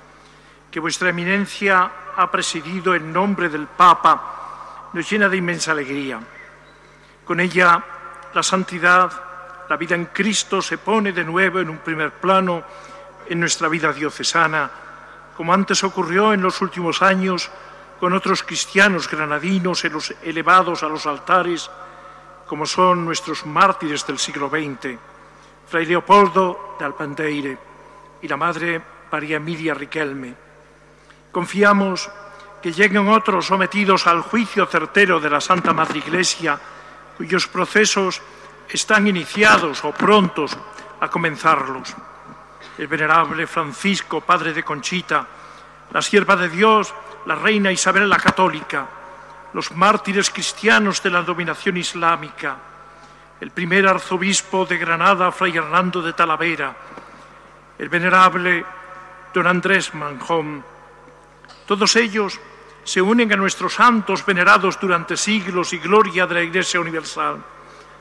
que 0.70 0.80
vuestra 0.80 1.10
eminencia 1.10 1.90
ha 2.16 2.30
presidido 2.30 2.94
en 2.94 3.12
nombre 3.12 3.48
del 3.48 3.66
Papa, 3.66 4.90
nos 4.93 5.10
llena 5.10 5.28
de 5.28 5.36
inmensa 5.36 5.72
alegría. 5.72 6.20
Con 7.24 7.40
ella, 7.40 7.82
la 8.32 8.43
santidad, 8.43 9.10
la 9.68 9.76
vida 9.76 9.94
en 9.94 10.06
Cristo 10.06 10.62
se 10.62 10.78
pone 10.78 11.12
de 11.12 11.24
nuevo 11.24 11.60
en 11.60 11.70
un 11.70 11.78
primer 11.78 12.12
plano 12.12 12.62
en 13.28 13.40
nuestra 13.40 13.68
vida 13.68 13.93
diocesana, 13.93 14.70
como 15.36 15.52
antes 15.52 15.82
ocurrió 15.84 16.32
en 16.32 16.43
los 16.43 16.60
últimos 16.62 17.02
años 17.02 17.51
con 17.98 18.12
otros 18.12 18.43
cristianos 18.43 19.10
granadinos 19.10 19.84
elevados 20.22 20.82
a 20.82 20.88
los 20.88 21.06
altares 21.06 21.70
como 22.47 22.64
son 22.64 23.05
nuestros 23.05 23.44
mártires 23.44 24.06
del 24.06 24.18
siglo 24.18 24.48
XX, 24.48 24.97
Fray 25.66 25.86
Leopoldo 25.86 26.76
de 26.78 26.84
Alpandeire 26.84 27.59
y 28.22 28.28
la 28.28 28.36
Madre 28.36 28.80
María 29.10 29.38
Emilia 29.38 29.74
Riquelme. 29.74 30.45
Confiamos 31.36 32.08
que 32.62 32.72
lleguen 32.72 33.08
otros 33.08 33.44
sometidos 33.44 34.06
al 34.06 34.22
juicio 34.22 34.64
certero 34.64 35.20
de 35.20 35.28
la 35.28 35.42
Santa 35.42 35.74
Madre 35.74 35.98
Iglesia, 35.98 36.58
cuyos 37.18 37.46
procesos 37.46 38.22
están 38.70 39.06
iniciados 39.06 39.84
o 39.84 39.92
prontos 39.92 40.56
a 40.98 41.08
comenzarlos. 41.10 41.94
El 42.78 42.86
venerable 42.86 43.46
Francisco, 43.46 44.22
padre 44.22 44.54
de 44.54 44.62
Conchita, 44.62 45.26
la 45.92 46.00
sierva 46.00 46.36
de 46.36 46.48
Dios, 46.48 46.94
la 47.26 47.34
reina 47.34 47.70
Isabel 47.70 48.08
la 48.08 48.16
Católica, 48.16 48.86
los 49.52 49.72
mártires 49.72 50.30
cristianos 50.30 51.02
de 51.02 51.10
la 51.10 51.20
dominación 51.20 51.76
islámica, 51.76 52.56
el 53.42 53.50
primer 53.50 53.86
arzobispo 53.86 54.64
de 54.64 54.78
Granada, 54.78 55.30
Fray 55.32 55.54
Hernando 55.54 56.00
de 56.00 56.14
Talavera, 56.14 56.74
el 57.78 57.90
venerable 57.90 58.64
don 59.34 59.46
Andrés 59.46 59.92
Manjón. 59.92 60.75
Todos 61.66 61.97
ellos 61.97 62.38
se 62.84 63.02
unen 63.02 63.32
a 63.32 63.36
nuestros 63.36 63.74
santos 63.74 64.24
venerados 64.24 64.78
durante 64.80 65.16
siglos 65.16 65.72
y 65.72 65.78
gloria 65.78 66.26
de 66.26 66.34
la 66.34 66.43
Iglesia 66.43 66.80
Universal. 66.80 67.43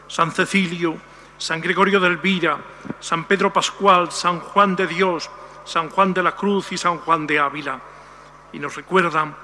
San 0.07 0.31
Cecilio, 0.31 0.95
San 1.37 1.59
Gregorio 1.59 1.99
de 1.99 2.07
Elvira, 2.07 2.57
San 2.99 3.25
Pedro 3.25 3.51
Pascual, 3.51 4.11
San 4.11 4.39
Juan 4.39 4.75
de 4.75 4.85
Dios, 4.85 5.29
San 5.65 5.89
Juan 5.89 6.13
de 6.13 6.21
la 6.21 6.35
Cruz 6.35 6.71
y 6.71 6.77
San 6.77 6.99
Juan 6.99 7.25
de 7.25 7.39
Ávila. 7.39 7.79
Y 8.53 8.59
nos 8.59 8.75
recuerdan 8.75 9.35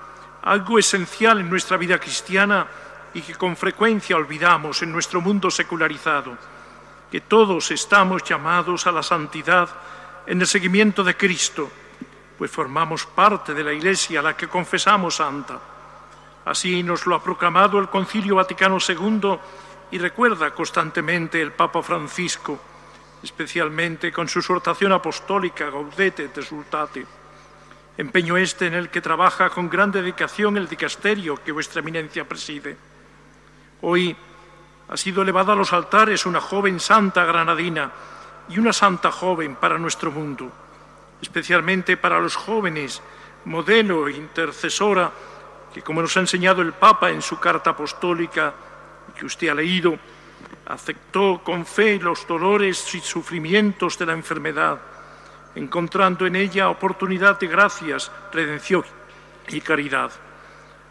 algo 0.44 0.78
esencial 0.78 1.40
en 1.40 1.50
nuestra 1.50 1.78
vida 1.78 1.98
cristiana 1.98 2.68
y 3.14 3.22
que 3.22 3.36
con 3.36 3.58
frecuencia 3.58 4.16
olvidamos 4.16 4.84
en 4.84 4.92
nuestro 4.92 5.20
mundo 5.20 5.50
secularizado, 5.50 6.38
que 7.12 7.22
todos 7.22 7.72
estamos 7.72 8.24
llamados 8.24 8.86
a 8.86 8.92
la 8.92 9.04
santidad 9.04 9.68
en 10.28 10.40
el 10.40 10.48
seguimiento 10.48 11.04
de 11.04 11.18
Cristo, 11.18 11.70
pues 12.42 12.50
formamos 12.50 13.06
parte 13.06 13.54
de 13.54 13.64
la 13.64 13.72
Iglesia 13.72 14.20
a 14.20 14.24
la 14.24 14.36
que 14.36 14.48
confesamos 14.48 15.18
santa. 15.18 15.60
Así 16.44 16.82
nos 16.82 17.06
lo 17.06 17.14
ha 17.14 17.22
proclamado 17.22 17.78
el 17.78 17.88
Concilio 17.88 18.38
Vaticano 18.38 18.80
II 18.82 19.38
y 19.92 20.00
recuerda 20.00 20.50
constantemente 20.50 21.40
el 21.40 21.52
Papa 21.52 21.84
Francisco, 21.84 22.60
especialmente 23.22 24.12
con 24.12 24.28
su 24.28 24.40
exhortación 24.40 24.92
apostólica 24.92 25.70
Gaudete 25.70 26.24
et 26.24 26.38
Exultate 26.40 27.06
empeño 27.96 28.38
este 28.38 28.66
en 28.66 28.74
el 28.74 28.90
que 28.90 29.02
trabaja 29.02 29.52
con 29.52 29.70
gran 29.70 29.92
dedicación 29.92 30.58
el 30.58 30.68
dicasterio 30.68 31.38
que 31.44 31.52
vuestra 31.52 31.82
eminencia 31.82 32.28
preside. 32.28 32.76
Hoy 33.82 34.18
ha 34.90 34.98
sido 34.98 35.22
elevada 35.22 35.54
a 35.54 35.56
los 35.56 35.74
altares 35.74 36.26
una 36.26 36.42
joven 36.42 36.80
santa 36.80 37.24
granadina 37.24 37.92
y 38.50 38.58
una 38.58 38.74
santa 38.74 39.12
joven 39.12 39.58
para 39.58 39.78
nuestro 39.78 40.10
mundo, 40.10 40.52
especialmente 41.22 41.98
para 41.98 42.20
los 42.20 42.36
jóvenes, 42.36 43.02
modelo 43.46 44.08
e 44.08 44.14
intercesora, 44.14 45.12
que 45.74 45.82
como 45.82 46.02
nos 46.02 46.16
ha 46.18 46.22
enseñado 46.22 46.62
el 46.62 46.74
Papa 46.74 47.12
en 47.12 47.22
su 47.22 47.40
carta 47.40 47.72
apostólica, 47.72 48.54
que 49.16 49.26
usted 49.26 49.50
ha 49.50 49.56
leído, 49.56 49.98
aceptó 50.66 51.42
con 51.44 51.66
fe 51.66 52.00
los 52.00 52.28
dolores 52.28 52.94
y 52.96 53.00
sufrimientos 53.00 53.98
de 53.98 54.06
la 54.06 54.14
enfermedad 54.14 54.80
encontrando 55.56 56.26
en 56.26 56.36
ella 56.36 56.70
oportunidad 56.70 57.40
de 57.40 57.48
gracias, 57.48 58.12
redención 58.32 58.84
y 59.50 59.62
caridad. 59.62 60.12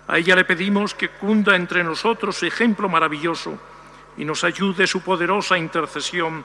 A 0.06 0.18
ella 0.18 0.36
le 0.36 0.44
pedimos 0.44 0.94
que 0.94 1.08
cunda 1.08 1.56
entre 1.56 1.84
nosotros 1.84 2.42
ejemplo 2.42 2.88
maravilloso 2.88 3.58
y 4.16 4.24
nos 4.24 4.44
ayude 4.44 4.86
su 4.86 5.02
poderosa 5.02 5.56
intercesión, 5.56 6.44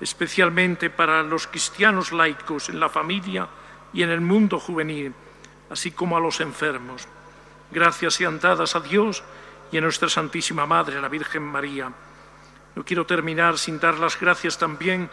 especialmente 0.00 0.90
para 0.90 1.22
los 1.22 1.46
cristianos 1.46 2.12
laicos 2.12 2.68
en 2.68 2.80
la 2.80 2.88
familia 2.88 3.48
y 3.92 4.02
en 4.02 4.10
el 4.10 4.20
mundo 4.20 4.58
juvenil, 4.58 5.14
así 5.70 5.90
como 5.90 6.16
a 6.16 6.20
los 6.20 6.40
enfermos. 6.40 7.08
Gracias 7.70 8.14
sean 8.14 8.38
dadas 8.38 8.76
a 8.76 8.80
Dios 8.80 9.24
y 9.72 9.78
a 9.78 9.80
nuestra 9.80 10.08
Santísima 10.08 10.66
Madre, 10.66 11.00
la 11.00 11.08
Virgen 11.08 11.42
María. 11.42 11.90
No 12.74 12.84
quiero 12.84 13.06
terminar 13.06 13.58
sin 13.58 13.80
dar 13.80 13.98
las 13.98 14.20
gracias 14.20 14.58
también 14.58 15.08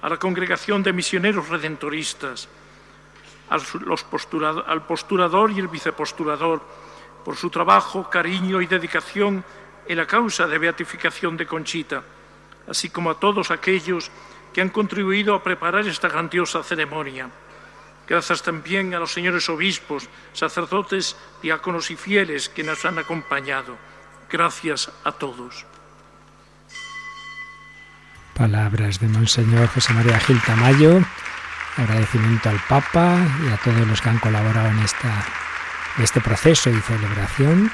a 0.00 0.08
la 0.08 0.16
Congregación 0.16 0.82
de 0.82 0.92
Misioneros 0.92 1.48
Redentoristas, 1.48 2.48
al 3.50 4.86
postulador 4.86 5.50
y 5.50 5.58
el 5.58 5.68
vicepostulador, 5.68 6.62
por 7.24 7.36
su 7.36 7.50
trabajo, 7.50 8.08
cariño 8.08 8.62
y 8.62 8.66
dedicación 8.66 9.44
en 9.86 9.96
la 9.96 10.06
causa 10.06 10.46
de 10.46 10.56
beatificación 10.56 11.36
de 11.36 11.46
Conchita, 11.46 12.02
así 12.70 12.88
como 12.88 13.10
a 13.10 13.18
todos 13.18 13.50
aquellos 13.50 14.10
que 14.54 14.60
han 14.60 14.70
contribuido 14.70 15.34
a 15.34 15.42
preparar 15.42 15.86
esta 15.86 16.08
grandiosa 16.08 16.62
ceremonia. 16.62 17.28
Gracias 18.08 18.42
también 18.42 18.94
a 18.94 18.98
los 18.98 19.12
señores 19.12 19.48
obispos, 19.48 20.08
sacerdotes, 20.32 21.16
diáconos 21.42 21.90
y 21.90 21.96
fieles 21.96 22.48
que 22.48 22.64
nos 22.64 22.84
han 22.84 22.98
acompañado. 22.98 23.76
Gracias 24.30 24.90
a 25.04 25.12
todos. 25.12 25.66
Palabras 28.34 28.98
de 28.98 29.08
Monseñor 29.08 29.68
José 29.68 29.92
María 29.92 30.18
Gil 30.20 30.40
Tamayo. 30.40 31.02
Agradecimiento 31.76 32.48
al 32.48 32.60
Papa 32.68 33.18
y 33.46 33.52
a 33.52 33.56
todos 33.58 33.86
los 33.86 34.00
que 34.00 34.08
han 34.08 34.18
colaborado 34.18 34.68
en 34.68 34.78
esta, 34.80 35.24
este 35.98 36.20
proceso 36.20 36.70
y 36.70 36.80
celebración. 36.80 37.70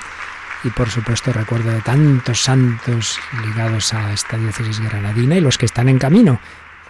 Y 0.66 0.70
por 0.70 0.90
supuesto 0.90 1.32
recuerdo 1.32 1.70
de 1.70 1.80
tantos 1.80 2.40
santos 2.40 3.20
ligados 3.40 3.94
a 3.94 4.12
esta 4.12 4.36
diócesis 4.36 4.80
granadina 4.80 5.36
y 5.36 5.40
los 5.40 5.58
que 5.58 5.66
están 5.66 5.88
en 5.88 5.96
camino, 5.96 6.40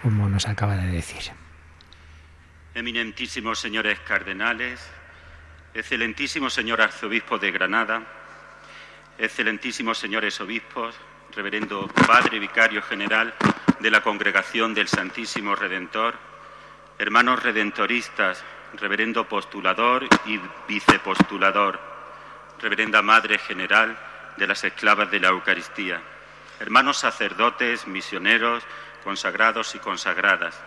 como 0.01 0.27
nos 0.27 0.47
acaba 0.47 0.75
de 0.77 0.87
decir. 0.87 1.31
Eminentísimos 2.73 3.59
señores 3.59 3.99
cardenales, 3.99 4.79
excelentísimo 5.75 6.49
señor 6.49 6.81
arzobispo 6.81 7.37
de 7.37 7.51
Granada, 7.51 8.01
excelentísimos 9.19 9.99
señores 9.99 10.41
obispos, 10.41 10.95
reverendo 11.35 11.87
Padre 12.07 12.39
Vicario 12.39 12.81
General 12.81 13.35
de 13.79 13.91
la 13.91 14.01
Congregación 14.01 14.73
del 14.73 14.87
Santísimo 14.87 15.55
Redentor, 15.55 16.15
hermanos 16.97 17.43
redentoristas, 17.43 18.43
reverendo 18.73 19.29
postulador 19.29 20.07
y 20.25 20.39
vicepostulador, 20.67 21.86
reverenda 22.61 23.01
Madre 23.01 23.37
General 23.37 23.97
de 24.37 24.47
las 24.47 24.63
Esclavas 24.63 25.09
de 25.11 25.19
la 25.19 25.29
Eucaristía, 25.29 26.01
hermanos 26.59 26.97
sacerdotes, 26.97 27.87
misioneros, 27.87 28.63
consagrados 29.03 29.75
y 29.75 29.79
consagradas, 29.79 30.59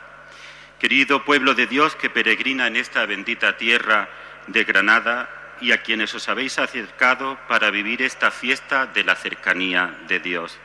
querido 0.78 1.24
pueblo 1.24 1.54
de 1.54 1.66
Dios 1.66 1.96
que 1.96 2.10
peregrina 2.10 2.66
en 2.66 2.76
esta 2.76 3.04
bendita 3.06 3.56
tierra 3.56 4.08
de 4.46 4.64
Granada 4.64 5.28
y 5.60 5.72
a 5.72 5.82
quienes 5.82 6.14
os 6.14 6.28
habéis 6.28 6.58
acercado 6.58 7.38
para 7.48 7.70
vivir 7.70 8.02
esta 8.02 8.30
fiesta 8.30 8.86
de 8.86 9.04
la 9.04 9.14
cercanía 9.14 9.94
de 10.08 10.20
Dios. 10.20 10.58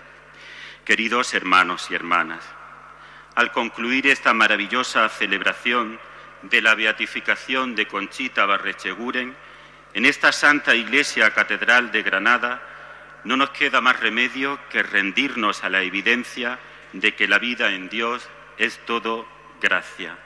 Queridos 0.86 1.34
hermanos 1.34 1.88
y 1.90 1.96
hermanas, 1.96 2.44
al 3.36 3.52
concluir 3.52 4.08
esta 4.08 4.34
maravillosa 4.34 5.10
celebración 5.10 6.00
de 6.44 6.62
la 6.62 6.76
beatificación 6.76 7.76
de 7.76 7.88
Conchita 7.88 8.46
Barrecheguren, 8.46 9.36
en 9.96 10.06
esta 10.06 10.34
Santa 10.34 10.76
Iglesia 10.76 11.32
Catedral 11.32 11.90
de 11.90 12.04
Granada, 12.04 12.62
no 13.24 13.38
nos 13.38 13.52
queda 13.52 13.80
más 13.80 13.98
remedio 13.98 14.60
que 14.70 14.84
rendirnos 14.84 15.64
a 15.64 15.70
la 15.70 15.84
evidencia 15.84 16.60
de 16.92 17.16
que 17.16 17.30
la 17.30 17.40
vida 17.40 17.72
en 17.72 17.88
Dios 17.88 18.28
es 18.58 18.78
todo 18.86 19.26
gracia. 19.62 20.18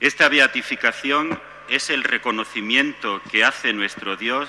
Esta 0.00 0.30
beatificación 0.30 1.38
es 1.68 1.90
el 1.90 2.04
reconocimiento 2.04 3.20
que 3.30 3.44
hace 3.44 3.74
nuestro 3.74 4.16
Dios 4.16 4.48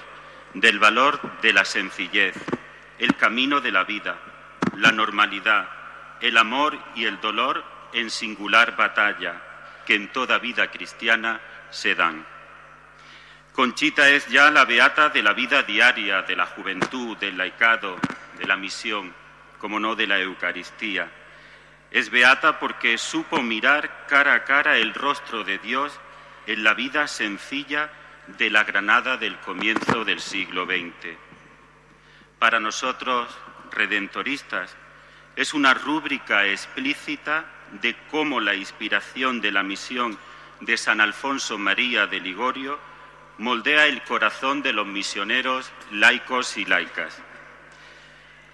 del 0.53 0.79
valor 0.79 1.19
de 1.41 1.51
la 1.51 1.65
sencillez, 1.65 2.35
el 2.99 3.17
camino 3.17 3.59
de 3.59 3.71
la 3.73 3.83
vida, 3.83 4.15
la 4.77 4.93
normalidad, 4.93 5.67
el 6.21 6.37
amor 6.37 6.79
y 6.95 7.03
el 7.03 7.19
dolor 7.19 7.65
en 7.91 8.09
singular 8.09 8.77
batalla 8.77 9.41
que 9.85 9.95
en 9.95 10.09
toda 10.13 10.39
vida 10.39 10.71
cristiana 10.71 11.41
se 11.69 11.95
dan. 11.95 12.32
Conchita 13.53 14.09
es 14.09 14.27
ya 14.29 14.49
la 14.49 14.65
beata 14.65 15.09
de 15.09 15.21
la 15.21 15.33
vida 15.33 15.61
diaria, 15.61 16.23
de 16.23 16.35
la 16.35 16.47
juventud, 16.47 17.15
del 17.17 17.37
laicado, 17.37 17.99
de 18.39 18.47
la 18.47 18.55
misión, 18.55 19.13
como 19.59 19.79
no 19.79 19.95
de 19.95 20.07
la 20.07 20.19
Eucaristía. 20.19 21.11
Es 21.91 22.09
beata 22.09 22.57
porque 22.57 22.97
supo 22.97 23.43
mirar 23.43 24.07
cara 24.07 24.33
a 24.33 24.43
cara 24.43 24.77
el 24.77 24.95
rostro 24.95 25.43
de 25.43 25.59
Dios 25.59 25.93
en 26.47 26.63
la 26.63 26.73
vida 26.73 27.07
sencilla 27.07 27.91
de 28.25 28.49
la 28.49 28.63
Granada 28.63 29.17
del 29.17 29.37
comienzo 29.37 30.03
del 30.03 30.19
siglo 30.19 30.65
XX. 30.65 31.15
Para 32.39 32.59
nosotros, 32.59 33.37
redentoristas, 33.69 34.75
es 35.35 35.53
una 35.53 35.75
rúbrica 35.75 36.47
explícita 36.47 37.45
de 37.81 37.95
cómo 38.09 38.39
la 38.39 38.55
inspiración 38.55 39.41
de 39.41 39.51
la 39.51 39.61
misión 39.61 40.17
de 40.59 40.75
San 40.75 41.01
Alfonso 41.01 41.59
María 41.59 42.07
de 42.07 42.19
Ligorio 42.19 42.92
moldea 43.37 43.87
el 43.87 44.03
corazón 44.03 44.61
de 44.61 44.73
los 44.73 44.85
misioneros 44.85 45.71
laicos 45.91 46.57
y 46.57 46.65
laicas. 46.65 47.21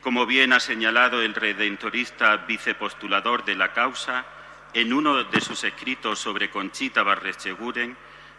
Como 0.01 0.25
bien 0.25 0.53
ha 0.53 0.59
señalado 0.59 1.21
el 1.21 1.33
redentorista 1.33 2.37
vicepostulador 2.37 3.43
de 3.43 3.55
la 3.55 3.73
causa, 3.73 4.25
en 4.73 4.93
uno 4.93 5.23
de 5.23 5.41
sus 5.41 5.63
escritos 5.63 6.19
sobre 6.19 6.49
Conchita 6.49 7.03
Barrecheguren, 7.03 7.97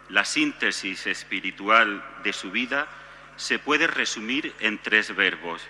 la 0.09 0.25
síntesis 0.25 1.05
espiritual 1.07 2.03
de 2.23 2.33
su 2.33 2.51
vida 2.51 2.87
se 3.35 3.59
puede 3.59 3.87
resumir 3.87 4.53
en 4.59 4.79
tres 4.79 5.15
verbos, 5.15 5.61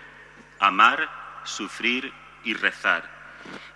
amar, 0.58 1.08
sufrir 1.44 2.12
y 2.44 2.54
rezar. 2.54 3.10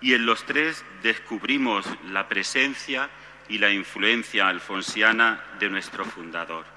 Y 0.01 0.15
en 0.15 0.27
los 0.27 0.45
tres 0.45 0.85
descubrimos 1.03 1.87
la 2.11 2.29
presencia 2.29 3.11
y 3.49 3.59
la 3.59 3.71
influencia 3.71 4.49
alfonsiana 4.49 5.45
de 5.59 5.69
nuestro 5.69 6.05
fundador. 6.05 6.76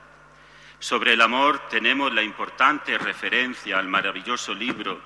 Sobre 0.80 1.14
el 1.14 1.22
amor 1.22 1.68
tenemos 1.69 2.14
la 2.14 2.23
importante 2.23 2.97
referencia 2.97 3.77
al 3.77 3.89
maravilloso 3.89 4.53
libro 4.53 5.01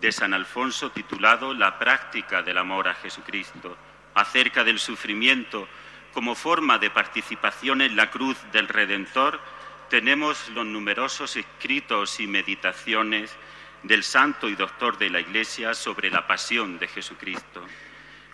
de 0.00 0.10
San 0.10 0.34
Alfonso 0.34 0.90
titulado 0.90 1.54
La 1.54 1.78
práctica 1.78 2.42
del 2.42 2.58
amor 2.58 2.88
a 2.88 2.94
Jesucristo, 2.94 3.76
acerca 4.14 4.64
del 4.64 4.80
sufrimiento 4.80 5.68
como 6.12 6.34
forma 6.34 6.78
de 6.78 6.90
participación 6.90 7.80
en 7.80 7.94
la 7.94 8.10
cruz 8.10 8.36
del 8.50 8.66
Redentor, 8.66 9.40
tenemos 9.88 10.48
los 10.48 10.66
numerosos 10.66 11.36
escritos 11.36 12.18
y 12.18 12.26
meditaciones 12.26 13.36
del 13.84 14.02
santo 14.02 14.48
y 14.48 14.56
doctor 14.56 14.98
de 14.98 15.10
la 15.10 15.20
Iglesia 15.20 15.74
sobre 15.74 16.10
la 16.10 16.26
pasión 16.26 16.76
de 16.80 16.88
Jesucristo. 16.88 17.64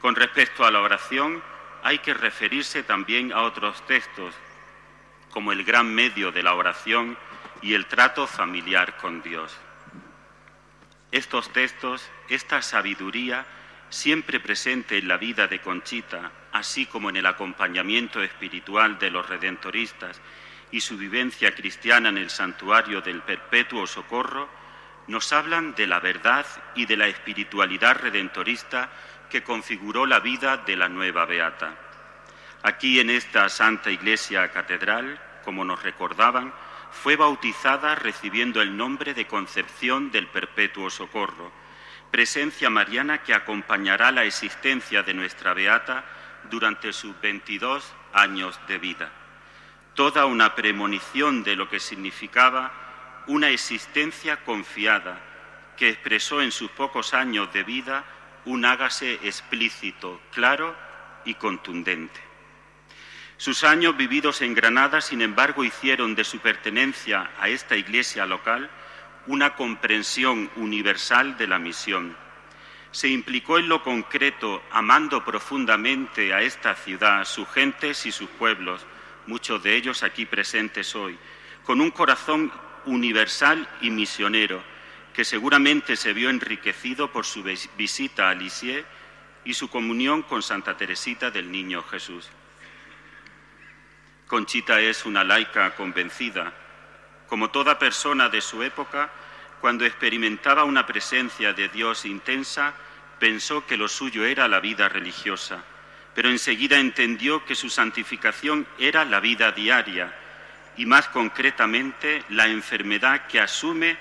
Con 0.01 0.15
respecto 0.15 0.65
a 0.65 0.71
la 0.71 0.81
oración, 0.81 1.43
hay 1.83 1.99
que 1.99 2.15
referirse 2.15 2.83
también 2.83 3.35
a 3.35 3.43
otros 3.43 3.85
textos, 3.87 4.35
como 5.35 5.51
el 5.51 5.65
gran 5.65 5.93
medio 5.93 6.31
de 6.31 6.45
la 6.45 6.55
oración 6.55 7.19
y 7.61 7.75
el 7.75 7.87
trato 7.87 8.29
familiar 8.29 8.97
con 8.99 9.21
Dios. 9.21 9.59
Estos 11.11 11.53
textos, 11.53 12.09
esta 12.29 12.63
sabiduría, 12.63 13.45
siempre 13.91 14.39
presente 14.39 14.97
en 14.97 15.09
la 15.09 15.17
vida 15.17 15.49
de 15.49 15.61
Conchita, 15.61 16.31
así 16.53 16.87
como 16.87 17.11
en 17.11 17.17
el 17.17 17.27
acompañamiento 17.27 18.23
espiritual 18.23 18.97
de 19.01 19.11
los 19.11 19.29
redentoristas 19.29 20.21
y 20.71 20.81
su 20.81 20.97
vivencia 20.97 21.53
cristiana 21.53 22.11
en 22.11 22.19
el 22.19 22.31
santuario 22.31 23.01
del 23.01 23.21
perpetuo 23.23 23.89
socorro, 23.89 24.49
nos 25.09 25.33
hablan 25.33 25.75
de 25.75 25.89
la 25.89 25.99
verdad 25.99 26.47
y 26.77 26.87
de 26.87 26.97
la 26.97 27.09
espiritualidad 27.09 27.97
redentorista 27.97 28.89
que 29.29 29.43
configuró 29.43 30.07
la 30.07 30.21
vida 30.21 30.59
de 30.59 30.77
la 30.77 30.89
nueva 30.89 31.25
Beata. 31.25 31.84
Aquí 32.65 32.99
en 32.99 33.11
esta 33.11 33.51
Santa 33.51 33.91
Iglesia 33.91 34.51
Catedral, 34.51 35.21
como 35.45 35.67
nos 35.67 35.83
recordaban, 35.83 36.55
fue 36.93 37.15
bautizada 37.15 37.95
recibiendo 37.95 38.63
el 38.63 38.75
nombre 38.75 39.13
de 39.13 39.27
Concepción 39.27 40.11
del 40.11 40.29
Perpetuo 40.29 40.89
Socorro, 40.89 41.53
presencia 42.11 42.71
mariana 42.71 43.23
que 43.23 43.35
acompañará 43.35 44.11
la 44.13 44.25
existencia 44.25 45.03
de 45.03 45.13
nuestra 45.13 45.53
Beata 45.53 46.07
durante 46.49 46.95
sus 46.95 47.21
22 47.21 47.93
años 48.15 48.59
de 48.67 48.79
vida. 48.79 49.13
Toda 49.93 50.25
una 50.25 50.55
premonición 50.55 51.45
de 51.45 51.57
lo 51.57 51.69
que 51.69 51.81
significaba 51.81 52.73
una 53.27 53.51
existencia 53.51 54.43
confiada 54.43 55.21
que 55.77 55.91
expresó 55.91 56.41
en 56.41 56.51
sus 56.51 56.71
pocos 56.71 57.13
años 57.13 57.53
de 57.53 57.63
vida 57.63 58.07
un 58.47 58.65
hágase 58.65 59.21
explícito, 59.23 60.19
claro 60.33 60.75
y 61.27 61.35
contundente. 61.35 62.24
Sus 63.45 63.63
años 63.63 63.95
vividos 63.95 64.41
en 64.41 64.55
Granada, 64.55 65.03
sin 65.03 65.21
embargo, 65.21 65.65
hicieron 65.65 66.15
de 66.15 66.25
su 66.25 66.39
pertenencia 66.39 67.31
a 67.39 67.51
esta 67.51 67.77
iglesia 67.77 68.25
local 68.25 68.71
una 69.27 69.55
comprensión 69.55 70.51
universal 70.57 71.37
de 71.37 71.47
la 71.47 71.59
misión. 71.59 72.17
Se 72.91 73.09
implicó 73.09 73.59
en 73.59 73.69
lo 73.69 73.83
concreto, 73.83 74.63
amando 74.71 75.23
profundamente 75.27 76.33
a 76.33 76.41
esta 76.41 76.75
ciudad, 76.75 77.27
sus 77.27 77.47
gentes 77.51 78.07
y 78.07 78.13
sus 78.13 78.31
pueblos, 78.31 78.87
muchos 79.27 79.63
de 79.63 79.77
ellos 79.77 80.03
aquí 80.05 80.25
presentes 80.25 80.97
hoy, 80.97 81.19
con 81.65 81.83
un 81.83 81.91
corazón 81.91 82.51
universal 82.87 83.69
y 83.83 83.91
misionero, 83.91 84.63
que 85.13 85.23
seguramente 85.23 85.97
se 85.97 86.15
vio 86.15 86.31
enriquecido 86.31 87.13
por 87.13 87.27
su 87.27 87.45
visita 87.77 88.31
a 88.31 88.35
Lisieux 88.35 88.87
y 89.45 89.53
su 89.53 89.69
comunión 89.69 90.23
con 90.23 90.43
Santa 90.43 90.79
Teresita 90.79 91.31
del 91.31 91.53
Niño 91.53 91.83
Jesús. 91.83 92.31
Conchita 94.27 94.81
es 94.81 95.05
una 95.05 95.23
laica 95.23 95.75
convencida. 95.75 96.53
Como 97.29 97.51
toda 97.51 97.79
persona 97.79 98.29
de 98.29 98.41
su 98.41 98.63
época, 98.63 99.11
cuando 99.61 99.85
experimentaba 99.85 100.65
una 100.65 100.87
presencia 100.87 101.53
de 101.53 101.69
Dios 101.69 102.05
intensa, 102.05 102.75
pensó 103.19 103.67
que 103.67 103.77
lo 103.77 103.89
suyo 103.89 104.25
era 104.25 104.49
la 104.49 104.61
vida 104.61 104.89
religiosa, 104.89 105.63
pero 106.15 106.31
enseguida 106.31 106.79
entendió 106.79 107.45
que 107.45 107.55
su 107.55 107.71
santificación 107.71 108.67
era 108.79 109.05
la 109.05 109.21
vida 109.21 109.53
diaria 109.53 110.15
y 110.77 110.87
más 110.87 111.09
concretamente 111.09 112.25
la 112.31 112.47
enfermedad 112.49 113.27
que 113.27 113.41
asume 113.41 113.97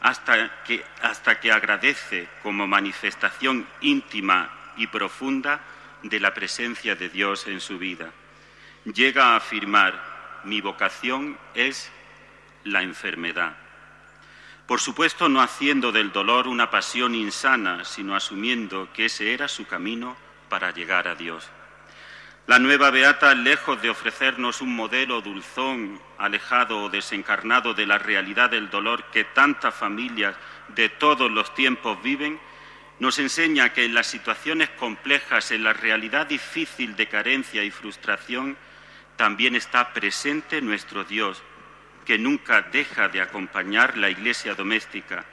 hasta 0.00 0.62
que, 0.64 0.84
hasta 1.02 1.40
que 1.40 1.52
agradece 1.52 2.28
como 2.42 2.66
manifestación 2.66 3.66
íntima 3.80 4.50
y 4.76 4.86
profunda 4.86 5.60
de 6.02 6.20
la 6.20 6.34
presencia 6.34 6.94
de 6.96 7.08
Dios 7.08 7.46
en 7.46 7.60
su 7.60 7.78
vida. 7.78 8.10
Llega 8.84 9.28
a 9.28 9.36
afirmar, 9.36 10.42
mi 10.44 10.60
vocación 10.60 11.38
es 11.54 11.90
la 12.64 12.82
enfermedad. 12.82 13.56
Por 14.66 14.78
supuesto, 14.78 15.28
no 15.30 15.40
haciendo 15.40 15.90
del 15.90 16.12
dolor 16.12 16.46
una 16.46 16.70
pasión 16.70 17.14
insana, 17.14 17.84
sino 17.86 18.14
asumiendo 18.14 18.90
que 18.92 19.06
ese 19.06 19.32
era 19.32 19.48
su 19.48 19.66
camino 19.66 20.16
para 20.50 20.70
llegar 20.70 21.08
a 21.08 21.14
Dios. 21.14 21.48
La 22.46 22.58
nueva 22.58 22.90
Beata, 22.90 23.34
lejos 23.34 23.80
de 23.80 23.88
ofrecernos 23.88 24.60
un 24.60 24.76
modelo 24.76 25.22
dulzón, 25.22 25.98
alejado 26.18 26.82
o 26.82 26.90
desencarnado 26.90 27.72
de 27.72 27.86
la 27.86 27.96
realidad 27.96 28.50
del 28.50 28.68
dolor 28.68 29.04
que 29.04 29.24
tantas 29.24 29.74
familias 29.74 30.36
de 30.68 30.90
todos 30.90 31.30
los 31.30 31.54
tiempos 31.54 32.02
viven, 32.02 32.38
nos 32.98 33.18
enseña 33.18 33.72
que 33.72 33.86
en 33.86 33.94
las 33.94 34.08
situaciones 34.08 34.68
complejas, 34.70 35.52
en 35.52 35.64
la 35.64 35.72
realidad 35.72 36.26
difícil 36.26 36.96
de 36.96 37.08
carencia 37.08 37.64
y 37.64 37.70
frustración, 37.70 38.58
también 39.16 39.54
está 39.56 39.92
presente 39.92 40.60
nuestro 40.60 41.04
Dios, 41.04 41.42
que 42.04 42.18
nunca 42.18 42.62
deja 42.62 43.08
de 43.08 43.20
acompañar 43.20 43.96
la 43.96 44.10
iglesia 44.10 44.54
doméstica, 44.54 45.24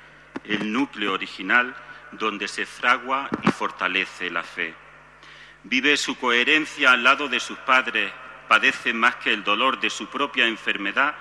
el 0.45 0.71
núcleo 0.71 1.13
original 1.13 1.75
donde 2.11 2.47
se 2.47 2.65
fragua 2.65 3.29
y 3.43 3.51
fortalece 3.51 4.29
la 4.29 4.43
fe. 4.43 4.73
Vive 5.63 5.97
su 5.97 6.17
coherencia 6.17 6.91
al 6.91 7.03
lado 7.03 7.27
de 7.27 7.39
sus 7.39 7.57
padres, 7.59 8.11
padece 8.47 8.93
más 8.93 9.15
que 9.17 9.33
el 9.33 9.43
dolor 9.43 9.79
de 9.79 9.89
su 9.89 10.07
propia 10.07 10.45
enfermedad, 10.47 11.15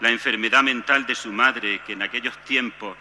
la 0.00 0.10
enfermedad 0.10 0.62
mental 0.62 1.06
de 1.06 1.14
su 1.14 1.32
madre, 1.32 1.80
que 1.86 1.94
en 1.94 2.02
aquellos 2.02 2.36
tiempos 2.44 2.96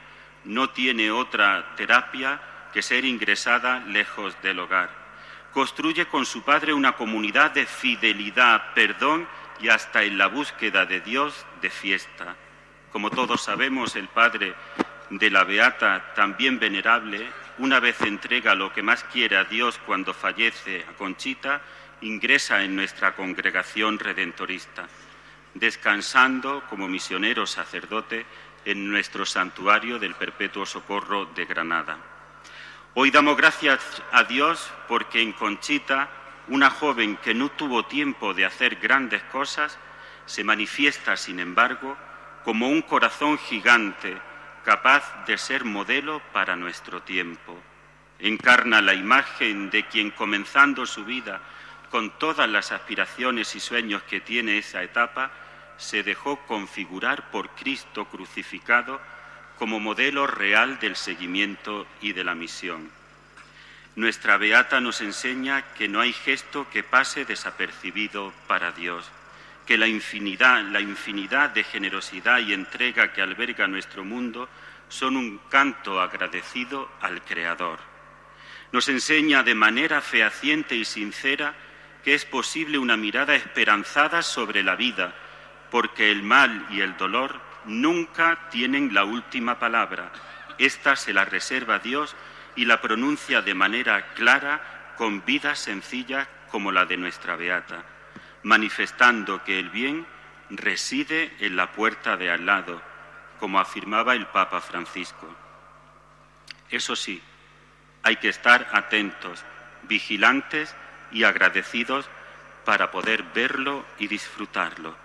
no 0.46 0.70
tiene 0.70 1.12
otra 1.12 1.76
terapia 1.76 2.40
que 2.72 2.82
ser 2.82 3.06
ingresada 3.06 3.80
lejos 3.80 4.36
del 4.42 4.60
hogar. 4.60 5.05
Construye 5.56 6.06
con 6.08 6.26
su 6.26 6.42
padre 6.42 6.74
una 6.74 6.98
comunidad 6.98 7.52
de 7.52 7.66
fidelidad, 7.66 8.74
perdón 8.74 9.26
y 9.62 9.70
hasta 9.70 10.04
en 10.04 10.18
la 10.18 10.28
búsqueda 10.28 10.86
de 10.86 11.00
Dios 11.00 11.46
de 11.62 11.70
fiesta. 11.70 12.36
Como 12.92 13.10
todos 13.10 13.44
sabemos, 13.44 13.96
el 13.96 14.10
padre 14.10 14.54
de 15.10 15.30
la 15.30 15.46
Beata, 15.46 16.14
también 16.14 16.60
venerable, 16.60 17.26
una 17.60 17.80
vez 17.80 18.02
entrega 18.02 18.54
lo 18.54 18.74
que 18.74 18.84
más 18.84 19.06
quiere 19.06 19.38
a 19.38 19.46
Dios 19.46 19.80
cuando 19.86 20.14
fallece 20.14 20.84
a 20.90 20.92
Conchita, 20.92 21.62
ingresa 22.02 22.62
en 22.62 22.76
nuestra 22.76 23.16
congregación 23.16 23.98
redentorista, 23.98 24.90
descansando 25.54 26.66
como 26.70 26.90
misionero 26.90 27.48
sacerdote 27.48 28.26
en 28.66 28.90
nuestro 28.92 29.26
santuario 29.26 30.00
del 30.00 30.16
Perpetuo 30.16 30.66
Socorro 30.66 31.28
de 31.28 31.46
Granada. 31.46 32.15
Hoy 32.98 33.12
damos 33.12 33.36
gracias 33.36 33.82
a 34.14 34.24
Dios 34.24 34.72
porque 34.88 35.22
en 35.22 35.34
Conchita, 35.34 36.08
una 36.48 36.70
joven 36.70 37.18
que 37.18 37.34
no 37.34 37.50
tuvo 37.50 37.84
tiempo 37.84 38.34
de 38.34 38.46
hacer 38.46 38.78
grandes 38.78 39.22
cosas, 39.24 39.78
se 40.26 40.46
manifiesta, 40.46 41.18
sin 41.18 41.42
embargo, 41.42 41.98
como 42.46 42.70
un 42.70 42.82
corazón 42.82 43.38
gigante 43.38 44.18
capaz 44.64 45.26
de 45.26 45.38
ser 45.38 45.66
modelo 45.66 46.22
para 46.32 46.56
nuestro 46.56 47.02
tiempo. 47.02 47.62
Encarna 48.18 48.82
la 48.82 48.94
imagen 48.94 49.70
de 49.70 49.86
quien 49.88 50.12
comenzando 50.12 50.86
su 50.86 51.04
vida 51.04 51.42
con 51.92 52.12
todas 52.12 52.48
las 52.48 52.72
aspiraciones 52.72 53.58
y 53.58 53.60
sueños 53.60 54.04
que 54.04 54.22
tiene 54.22 54.58
esa 54.58 54.84
etapa, 54.84 55.32
se 55.76 56.02
dejó 56.02 56.38
configurar 56.48 57.30
por 57.30 57.50
Cristo 57.50 58.06
crucificado 58.06 59.02
como 59.58 59.80
modelo 59.80 60.28
real 60.28 60.80
del 60.80 60.96
seguimiento 60.96 61.88
y 62.02 62.14
de 62.14 62.24
la 62.24 62.36
misión. 62.36 62.90
Nuestra 63.96 64.38
beata 64.38 64.82
nos 64.82 65.00
enseña 65.02 65.74
que 65.74 65.88
no 65.88 66.02
hay 66.02 66.12
gesto 66.12 66.68
que 66.70 66.84
pase 66.84 67.24
desapercibido 67.24 68.34
para 68.48 68.72
Dios, 68.72 69.10
que 69.66 69.78
la 69.78 69.88
infinidad, 69.88 70.64
la 70.64 70.82
infinidad 70.82 71.52
de 71.52 71.64
generosidad 71.64 72.40
y 72.40 72.54
entrega 72.54 73.14
que 73.14 73.22
alberga 73.22 73.68
nuestro 73.68 74.04
mundo 74.04 74.50
son 74.90 75.16
un 75.16 75.40
canto 75.50 76.02
agradecido 76.02 76.90
al 77.02 77.22
Creador. 77.24 77.80
Nos 78.72 78.90
enseña 78.90 79.44
de 79.44 79.56
manera 79.56 80.02
fehaciente 80.02 80.76
y 80.76 80.84
sincera 80.84 81.54
que 82.04 82.14
es 82.14 82.26
posible 82.26 82.78
una 82.78 82.98
mirada 82.98 83.34
esperanzada 83.34 84.22
sobre 84.22 84.62
la 84.62 84.76
vida, 84.76 85.16
porque 85.72 86.12
el 86.12 86.22
mal 86.22 86.68
y 86.70 86.82
el 86.82 86.98
dolor 86.98 87.40
nunca 87.66 88.50
tienen 88.50 88.94
la 88.94 89.04
última 89.04 89.60
palabra. 89.60 90.12
Esta 90.58 90.96
se 90.96 91.14
la 91.14 91.26
reserva 91.26 91.80
Dios 91.80 92.16
y 92.56 92.66
la 92.66 92.82
pronuncia 92.82 93.42
de 93.42 93.54
manera 93.54 94.14
clara 94.14 94.94
con 94.98 95.26
vidas 95.26 95.60
sencillas 95.60 96.28
como 96.50 96.72
la 96.72 96.86
de 96.86 96.98
nuestra 96.98 97.36
Beata, 97.36 97.84
manifestando 98.44 99.44
que 99.44 99.60
el 99.60 99.70
bien 99.70 100.06
reside 100.50 101.36
en 101.40 101.56
la 101.56 101.72
puerta 101.72 102.18
de 102.18 102.32
al 102.32 102.46
lado, 102.46 102.82
como 103.40 103.60
afirmaba 103.60 104.14
el 104.14 104.28
Papa 104.28 104.62
Francisco. 104.62 105.28
Eso 106.70 106.96
sí, 106.96 107.22
hay 108.04 108.18
que 108.18 108.30
estar 108.30 108.70
atentos, 108.72 109.44
vigilantes 109.84 110.74
y 111.12 111.24
agradecidos 111.24 112.10
para 112.64 112.92
poder 112.92 113.24
verlo 113.24 113.86
y 114.00 114.08
disfrutarlo. 114.08 114.96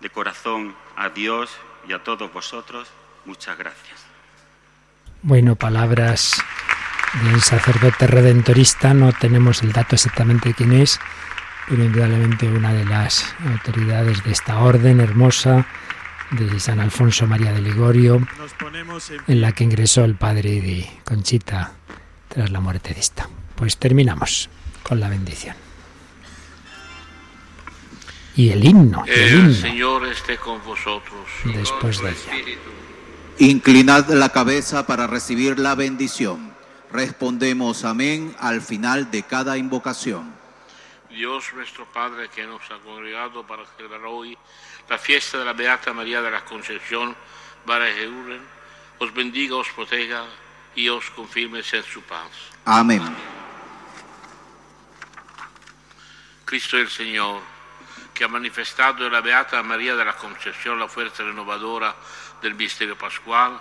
De 0.00 0.10
corazón 0.10 0.74
a 0.96 1.10
Dios 1.10 1.56
y 1.88 1.92
a 1.92 2.02
todos 2.02 2.32
vosotros, 2.32 2.88
muchas 3.24 3.56
gracias. 3.58 4.04
Bueno, 5.22 5.56
palabras 5.56 6.42
del 7.24 7.40
sacerdote 7.40 8.06
redentorista, 8.06 8.94
no 8.94 9.12
tenemos 9.12 9.62
el 9.62 9.72
dato 9.72 9.96
exactamente 9.96 10.50
de 10.50 10.54
quién 10.54 10.72
es, 10.72 11.00
pero 11.68 11.84
indudablemente 11.84 12.48
una 12.48 12.72
de 12.72 12.84
las 12.84 13.34
autoridades 13.46 14.24
de 14.24 14.32
esta 14.32 14.58
orden 14.58 15.00
hermosa 15.00 15.66
de 16.30 16.60
San 16.60 16.80
Alfonso 16.80 17.26
María 17.26 17.52
de 17.52 17.60
Ligorio, 17.60 18.26
en 19.26 19.40
la 19.40 19.52
que 19.52 19.64
ingresó 19.64 20.04
el 20.04 20.14
padre 20.14 20.60
de 20.60 20.88
Conchita 21.04 21.72
tras 22.28 22.50
la 22.50 22.60
muerte 22.60 22.94
de 22.94 23.00
esta. 23.00 23.28
Pues 23.56 23.76
terminamos 23.76 24.48
con 24.82 25.00
la 25.00 25.08
bendición. 25.08 25.69
Y 28.40 28.52
el 28.52 28.64
himno, 28.64 29.04
el, 29.06 29.12
El 29.12 29.34
himno, 29.34 29.54
Señor 29.54 30.06
esté 30.06 30.38
con 30.38 30.64
vosotros. 30.64 31.28
después 31.44 32.00
de 32.00 32.08
ella. 32.08 32.56
Inclinad 33.36 34.08
la 34.08 34.30
cabeza 34.30 34.86
para 34.86 35.06
recibir 35.06 35.58
la 35.58 35.74
bendición. 35.74 36.50
Respondemos 36.90 37.84
amén 37.84 38.34
al 38.40 38.62
final 38.62 39.10
de 39.10 39.24
cada 39.24 39.58
invocación. 39.58 40.32
Dios 41.10 41.52
nuestro 41.54 41.84
Padre 41.92 42.30
que 42.34 42.46
nos 42.46 42.62
ha 42.70 42.78
congregado 42.78 43.46
para 43.46 43.66
celebrar 43.76 44.06
hoy 44.06 44.38
la 44.88 44.96
fiesta 44.96 45.36
de 45.38 45.44
la 45.44 45.52
Beata 45.52 45.92
María 45.92 46.22
de 46.22 46.30
la 46.30 46.42
Concepción, 46.42 47.14
Barajeuren, 47.66 48.40
os 49.00 49.12
bendiga, 49.12 49.56
os 49.56 49.68
proteja 49.68 50.24
y 50.74 50.88
os 50.88 51.10
confirme 51.10 51.58
en 51.58 51.84
su 51.84 52.00
paz. 52.04 52.30
Amén. 52.64 53.02
Cristo 56.46 56.78
el 56.78 56.88
Señor, 56.88 57.42
que 58.20 58.24
ha 58.24 58.28
manifestado 58.28 59.06
en 59.06 59.12
la 59.14 59.22
Beata 59.22 59.62
María 59.62 59.96
de 59.96 60.04
la 60.04 60.12
Concepción 60.12 60.78
la 60.78 60.88
fuerza 60.88 61.22
renovadora 61.22 61.96
del 62.42 62.54
misterio 62.54 62.94
pascual, 62.94 63.58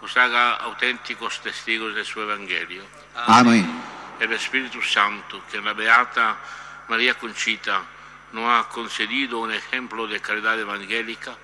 os 0.00 0.16
haga 0.16 0.62
auténticos 0.62 1.40
testigos 1.40 1.92
de 1.96 2.04
su 2.04 2.20
Evangelio. 2.20 2.84
Amén. 3.16 3.66
El 4.20 4.32
Espíritu 4.32 4.80
Santo, 4.80 5.42
que 5.50 5.56
en 5.56 5.64
la 5.64 5.72
Beata 5.72 6.36
María 6.86 7.14
Conchita 7.14 7.82
nos 8.30 8.46
ha 8.46 8.68
concedido 8.68 9.40
un 9.40 9.50
ejemplo 9.50 10.06
de 10.06 10.20
caridad 10.20 10.56
evangélica, 10.56 11.34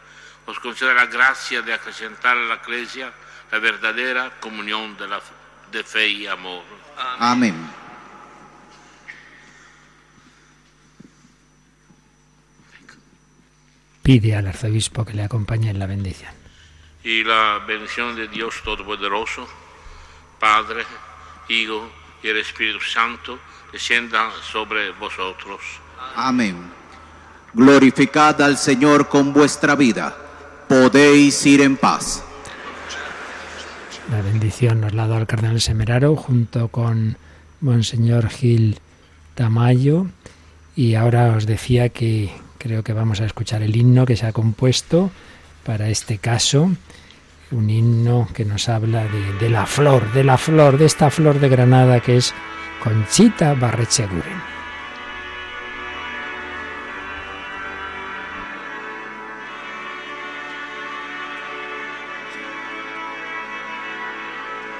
os 0.47 0.61
conceda 0.61 0.95
la 0.95 1.07
gracia 1.07 1.63
de 1.63 1.75
acrecentar 1.75 2.39
a 2.39 2.47
la 2.47 2.61
Iglesia 2.63 3.13
la 3.51 3.59
verdadera 3.59 4.39
comunión 4.39 4.97
de, 4.97 5.09
la, 5.09 5.21
de 5.73 5.83
fe 5.83 6.07
y 6.07 6.27
amor. 6.29 6.63
Amén. 7.19 7.86
Pide 14.07 14.37
al 14.37 14.47
arzobispo 14.47 15.05
que 15.05 15.15
le 15.15 15.25
acompañe 15.25 15.69
en 15.69 15.81
la 15.81 15.87
bendición. 15.87 16.31
Y 17.03 17.25
la 17.25 17.59
bendición 17.67 18.15
de 18.15 18.29
Dios 18.29 18.55
Todopoderoso, 18.65 19.49
Padre, 20.39 20.85
Hijo 21.49 21.91
y 22.23 22.29
el 22.29 22.37
Espíritu 22.37 22.79
Santo, 22.81 23.37
descienda 23.73 24.31
sobre 24.49 24.93
vosotros. 24.93 25.61
Amén. 26.15 26.57
Glorificad 27.53 28.41
al 28.43 28.57
Señor 28.57 29.09
con 29.09 29.33
vuestra 29.33 29.75
vida. 29.75 30.17
Podéis 30.69 31.45
ir 31.45 31.63
en 31.63 31.77
paz. 31.77 32.23
La 34.13 34.23
bendición 34.23 34.83
nos 34.83 34.95
la 34.95 35.03
ha 35.03 35.09
dado 35.09 35.21
el 35.23 35.27
cardenal 35.27 35.61
Semeraro 35.61 36.15
junto 36.15 36.69
con 36.69 37.19
Monseñor 37.61 38.29
Gil 38.29 38.79
Tamayo. 39.35 40.07
Y 40.77 40.95
ahora 40.95 41.33
os 41.37 41.45
decía 41.47 41.89
que 41.89 42.46
creo 42.59 42.83
que 42.83 42.93
vamos 42.93 43.21
a 43.21 43.27
escuchar 43.27 43.63
el 43.63 43.77
himno 43.77 44.07
que 44.07 44.17
se 44.17 44.27
ha 44.27 44.33
compuesto 44.33 45.11
para 45.65 45.89
este 45.89 46.19
caso. 46.19 46.71
Un 47.51 47.71
himno 47.71 48.29
que 48.35 48.45
nos 48.45 48.69
habla 48.69 49.05
de, 49.41 49.51
la 49.51 49.67
flor, 49.67 50.13
de 50.13 50.25
la 50.25 50.37
flor, 50.37 50.79
de 50.79 50.87
esta 50.87 51.11
flor 51.11 51.39
de 51.39 51.49
Granada 51.49 52.01
que 52.01 52.17
es 52.17 52.35
Conchita 52.83 53.55
Barrecheguren. 53.55 54.57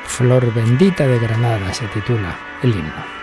Flor 0.07 0.53
bendita 0.55 1.07
de 1.07 1.19
Granada 1.19 1.75
se 1.75 1.87
titula 1.89 2.37
el 2.63 2.71
himno. 2.71 3.16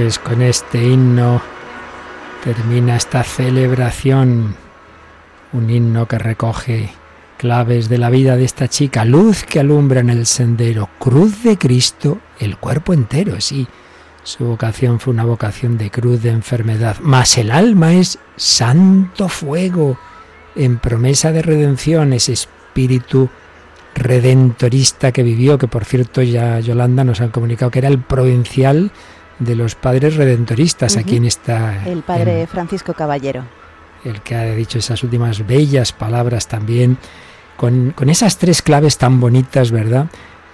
Pues 0.00 0.20
con 0.20 0.42
este 0.42 0.80
himno 0.80 1.42
termina 2.44 2.94
esta 2.94 3.24
celebración, 3.24 4.54
un 5.52 5.70
himno 5.70 6.06
que 6.06 6.18
recoge 6.18 6.90
claves 7.36 7.88
de 7.88 7.98
la 7.98 8.08
vida 8.08 8.36
de 8.36 8.44
esta 8.44 8.68
chica, 8.68 9.04
luz 9.04 9.42
que 9.42 9.58
alumbra 9.58 9.98
en 9.98 10.10
el 10.10 10.26
sendero, 10.26 10.88
cruz 11.00 11.42
de 11.42 11.58
Cristo, 11.58 12.20
el 12.38 12.58
cuerpo 12.58 12.92
entero, 12.92 13.40
sí. 13.40 13.66
Su 14.22 14.44
vocación 14.44 15.00
fue 15.00 15.12
una 15.14 15.24
vocación 15.24 15.76
de 15.76 15.90
cruz 15.90 16.22
de 16.22 16.30
enfermedad, 16.30 16.98
mas 17.02 17.36
el 17.36 17.50
alma 17.50 17.94
es 17.94 18.20
santo 18.36 19.28
fuego, 19.28 19.98
en 20.54 20.78
promesa 20.78 21.32
de 21.32 21.42
redención, 21.42 22.12
ese 22.12 22.34
espíritu 22.34 23.30
redentorista 23.96 25.10
que 25.10 25.24
vivió, 25.24 25.58
que 25.58 25.66
por 25.66 25.84
cierto 25.84 26.22
ya 26.22 26.60
Yolanda 26.60 27.02
nos 27.02 27.20
han 27.20 27.30
comunicado 27.30 27.72
que 27.72 27.80
era 27.80 27.88
el 27.88 27.98
provincial 27.98 28.92
de 29.38 29.54
los 29.54 29.74
padres 29.74 30.16
redentoristas, 30.16 30.96
aquí 30.96 31.16
en 31.16 31.24
esta... 31.24 31.86
El 31.86 32.02
padre 32.02 32.46
Francisco 32.46 32.94
Caballero. 32.94 33.44
El 34.04 34.20
que 34.22 34.34
ha 34.34 34.44
dicho 34.54 34.78
esas 34.78 35.02
últimas 35.02 35.46
bellas 35.46 35.92
palabras 35.92 36.48
también, 36.48 36.98
con, 37.56 37.92
con 37.92 38.10
esas 38.10 38.38
tres 38.38 38.62
claves 38.62 38.98
tan 38.98 39.20
bonitas, 39.20 39.70
¿verdad? 39.70 40.06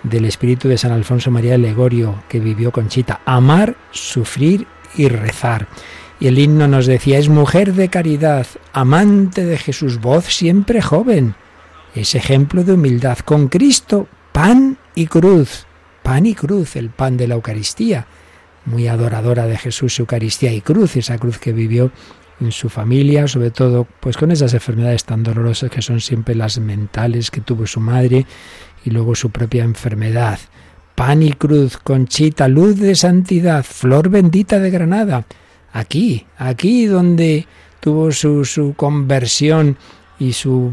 Del 0.03 0.25
espíritu 0.27 0.69
de 0.69 0.79
San 0.79 0.93
Alfonso 0.93 1.31
María 1.31 1.53
de 1.53 1.59
Legorio, 1.59 2.23
que 2.29 2.41
vivió 2.41 2.73
Conchita. 2.73 3.21
Amar, 3.25 3.77
sufrir 3.91 4.67
y 4.97 5.09
rezar. 5.09 5.67
Y 6.21 6.29
el 6.29 6.39
himno 6.39 6.69
nos 6.69 6.87
decía, 6.87 7.19
es 7.19 7.29
mujer 7.29 7.75
de 7.75 7.89
caridad, 7.89 8.47
amante 8.73 9.45
de 9.45 9.59
Jesús, 9.59 10.01
voz 10.01 10.27
siempre 10.27 10.81
joven. 10.81 11.35
Es 11.95 12.15
ejemplo 12.15 12.65
de 12.65 12.73
humildad 12.73 13.19
con 13.19 13.49
Cristo, 13.49 14.09
pan 14.33 14.79
y 14.95 15.07
cruz. 15.07 15.67
Pan 16.03 16.27
y 16.27 16.35
cruz, 16.35 16.77
el 16.77 16.91
pan 16.91 17.17
de 17.17 17.29
la 17.29 17.35
Eucaristía 17.35 18.07
muy 18.65 18.89
adoradora 18.89 19.47
de 19.47 19.57
Jesús, 19.57 19.99
Eucaristía 19.99 20.53
y 20.53 20.61
cruz, 20.61 20.97
esa 20.97 21.19
cruz 21.19 21.39
que 21.39 21.53
vivió 21.53 21.91
en 22.41 22.53
su 22.53 22.69
familia, 22.69 23.29
sobre 23.29 23.51
todo 23.51 23.87
pues 24.01 24.17
con 24.17 24.31
esas 24.31 24.55
enfermedades 24.55 25.05
tan 25.05 25.23
dolorosas 25.23 25.71
que 25.71 25.83
son 25.83 26.01
siempre 26.01 26.35
las 26.35 26.59
mentales 26.59 27.31
que 27.31 27.41
tuvo 27.41 27.67
su 27.67 27.81
madre 27.81 28.27
y 28.85 28.91
luego 28.91 29.15
su 29.15 29.31
propia 29.31 29.65
enfermedad. 29.65 30.39
Pan 30.95 31.23
y 31.23 31.33
cruz, 31.33 31.79
conchita, 31.79 32.49
luz 32.49 32.79
de 32.79 32.95
santidad, 32.95 33.65
flor 33.65 34.09
bendita 34.09 34.59
de 34.59 34.71
Granada. 34.71 35.27
Aquí, 35.73 36.27
aquí 36.37 36.87
donde 36.87 37.47
tuvo 37.81 38.13
su, 38.13 38.45
su 38.45 38.75
conversión 38.75 39.77
y 40.19 40.33
su 40.33 40.73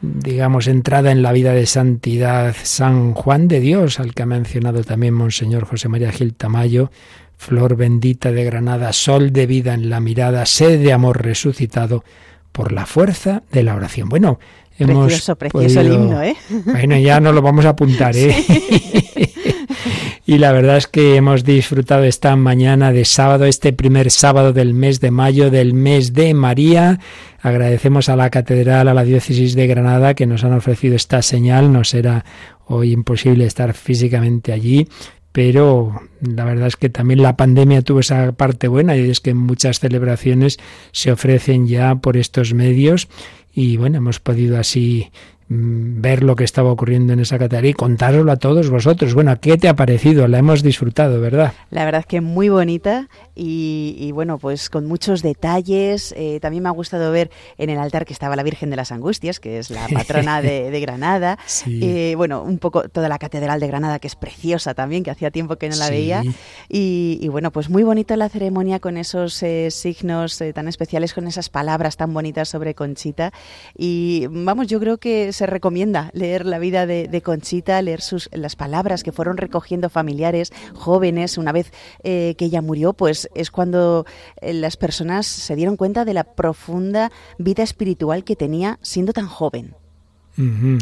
digamos, 0.00 0.68
entrada 0.68 1.10
en 1.10 1.22
la 1.22 1.32
vida 1.32 1.52
de 1.52 1.66
santidad 1.66 2.54
San 2.62 3.14
Juan 3.14 3.48
de 3.48 3.60
Dios, 3.60 3.98
al 3.98 4.14
que 4.14 4.22
ha 4.22 4.26
mencionado 4.26 4.84
también 4.84 5.14
Monseñor 5.14 5.64
José 5.64 5.88
María 5.88 6.12
Gil 6.12 6.34
Tamayo, 6.34 6.90
flor 7.38 7.76
bendita 7.76 8.32
de 8.32 8.44
Granada, 8.44 8.92
sol 8.92 9.32
de 9.32 9.46
vida 9.46 9.72
en 9.72 9.88
la 9.88 10.00
mirada, 10.00 10.44
sed 10.44 10.82
de 10.82 10.92
amor 10.92 11.22
resucitado 11.22 12.04
por 12.52 12.72
la 12.72 12.84
fuerza 12.84 13.44
de 13.52 13.62
la 13.62 13.76
oración. 13.76 14.08
Bueno, 14.08 14.40
hemos 14.76 15.06
precioso, 15.06 15.36
precioso 15.36 15.80
el 15.80 15.92
himno, 15.92 16.22
¿eh? 16.22 16.36
Bueno, 16.66 16.98
ya 16.98 17.20
no 17.20 17.32
lo 17.32 17.40
vamos 17.40 17.64
a 17.64 17.70
apuntar, 17.70 18.16
¿eh? 18.16 18.34
y 20.26 20.38
la 20.38 20.50
verdad 20.50 20.76
es 20.76 20.88
que 20.88 21.14
hemos 21.14 21.44
disfrutado 21.44 22.02
esta 22.02 22.34
mañana 22.34 22.92
de 22.92 23.04
sábado, 23.04 23.44
este 23.44 23.72
primer 23.72 24.10
sábado 24.10 24.52
del 24.52 24.74
mes 24.74 25.00
de 25.00 25.12
mayo, 25.12 25.50
del 25.50 25.72
mes 25.72 26.12
de 26.12 26.34
María. 26.34 26.98
Agradecemos 27.40 28.08
a 28.08 28.16
la 28.16 28.30
Catedral, 28.30 28.88
a 28.88 28.94
la 28.94 29.04
Diócesis 29.04 29.54
de 29.54 29.68
Granada, 29.68 30.14
que 30.14 30.26
nos 30.26 30.42
han 30.42 30.54
ofrecido 30.54 30.96
esta 30.96 31.22
señal. 31.22 31.72
Nos 31.72 31.94
era 31.94 32.24
hoy 32.66 32.92
imposible 32.92 33.46
estar 33.46 33.72
físicamente 33.74 34.52
allí, 34.52 34.88
pero 35.32 36.00
la 36.20 36.44
verdad 36.44 36.68
es 36.68 36.76
que 36.76 36.88
también 36.88 37.22
la 37.22 37.36
pandemia 37.36 37.82
tuvo 37.82 38.00
esa 38.00 38.32
parte 38.32 38.68
buena 38.68 38.96
y 38.96 39.10
es 39.10 39.20
que 39.20 39.34
muchas 39.34 39.80
celebraciones 39.80 40.58
se 40.92 41.12
ofrecen 41.12 41.66
ya 41.66 41.96
por 41.96 42.16
estos 42.16 42.54
medios 42.54 43.08
y 43.52 43.76
bueno, 43.76 43.98
hemos 43.98 44.20
podido 44.20 44.58
así 44.58 45.10
ver 45.50 46.22
lo 46.22 46.36
que 46.36 46.44
estaba 46.44 46.70
ocurriendo 46.70 47.14
en 47.14 47.20
esa 47.20 47.38
categoría 47.38 47.70
y 47.70 47.74
contároslo 47.74 48.30
a 48.30 48.36
todos 48.36 48.68
vosotros. 48.68 49.14
Bueno, 49.14 49.40
¿qué 49.40 49.56
te 49.56 49.68
ha 49.68 49.74
parecido? 49.74 50.28
La 50.28 50.38
hemos 50.38 50.62
disfrutado, 50.62 51.20
¿verdad? 51.20 51.54
La 51.70 51.86
verdad 51.86 52.00
es 52.00 52.06
que 52.06 52.20
muy 52.20 52.50
bonita 52.50 53.08
y, 53.34 54.10
bueno, 54.12 54.38
pues 54.38 54.68
con 54.68 54.86
muchos 54.86 55.22
detalles. 55.22 56.12
Eh, 56.16 56.38
también 56.40 56.64
me 56.64 56.68
ha 56.68 56.72
gustado 56.72 57.10
ver 57.12 57.30
en 57.56 57.70
el 57.70 57.78
altar 57.78 58.04
que 58.04 58.12
estaba 58.12 58.36
la 58.36 58.42
Virgen 58.42 58.68
de 58.68 58.76
las 58.76 58.92
Angustias, 58.92 59.40
que 59.40 59.58
es 59.58 59.70
la 59.70 59.86
patrona 59.88 60.42
de, 60.42 60.78
Granada. 60.88 61.38
Eh, 61.66 62.14
bueno, 62.16 62.42
un 62.42 62.58
poco 62.58 62.88
toda 62.88 63.08
la 63.08 63.18
Catedral 63.18 63.58
de 63.58 63.68
Granada, 63.68 63.98
que 64.00 64.08
es 64.08 64.16
preciosa 64.16 64.74
también, 64.74 65.02
que 65.02 65.10
hacía 65.10 65.30
tiempo 65.30 65.56
que 65.56 65.68
no 65.68 65.76
la 65.76 65.88
veía. 65.88 66.22
Y, 66.68 67.26
bueno, 67.28 67.52
pues 67.52 67.70
muy 67.70 67.84
bonita 67.84 68.16
la 68.16 68.28
ceremonia 68.28 68.80
con 68.80 68.98
esos 68.98 69.42
eh, 69.42 69.70
signos 69.70 70.42
tan 70.52 70.68
especiales, 70.68 71.14
con 71.14 71.26
esas 71.26 71.48
palabras 71.48 71.96
tan 71.96 72.12
bonitas 72.12 72.50
sobre 72.50 72.74
Conchita. 72.74 73.32
Y 73.76 74.26
vamos, 74.28 74.66
yo 74.66 74.78
creo 74.78 74.98
que 74.98 75.32
se 75.38 75.46
recomienda 75.46 76.10
leer 76.14 76.44
la 76.44 76.58
vida 76.58 76.84
de, 76.84 77.22
Conchita, 77.22 77.80
leer 77.80 78.00
sus, 78.00 78.28
las 78.32 78.56
palabras 78.56 79.04
que 79.04 79.12
fueron 79.12 79.36
recogiendo 79.36 79.88
familiares, 79.88 80.52
jóvenes. 80.74 81.38
Una 81.38 81.52
vez 81.52 81.72
eh, 82.02 82.34
que 82.36 82.46
ella 82.46 82.60
murió, 82.60 82.92
pues 82.92 83.28
es 83.36 83.52
cuando 83.52 84.04
eh, 84.40 84.52
las 84.52 84.76
personas 84.76 85.26
se 85.26 85.54
dieron 85.54 85.76
cuenta 85.76 86.04
de 86.04 86.14
la 86.14 86.24
profunda 86.24 87.12
vida 87.38 87.62
espiritual 87.62 88.24
que 88.24 88.34
tenía 88.34 88.80
siendo 88.82 89.12
tan 89.12 89.28
joven. 89.28 89.76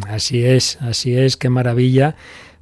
Así 0.08 0.44
es, 0.44 0.78
así 0.80 1.16
es, 1.16 1.36
qué 1.36 1.48
maravilla 1.48 2.16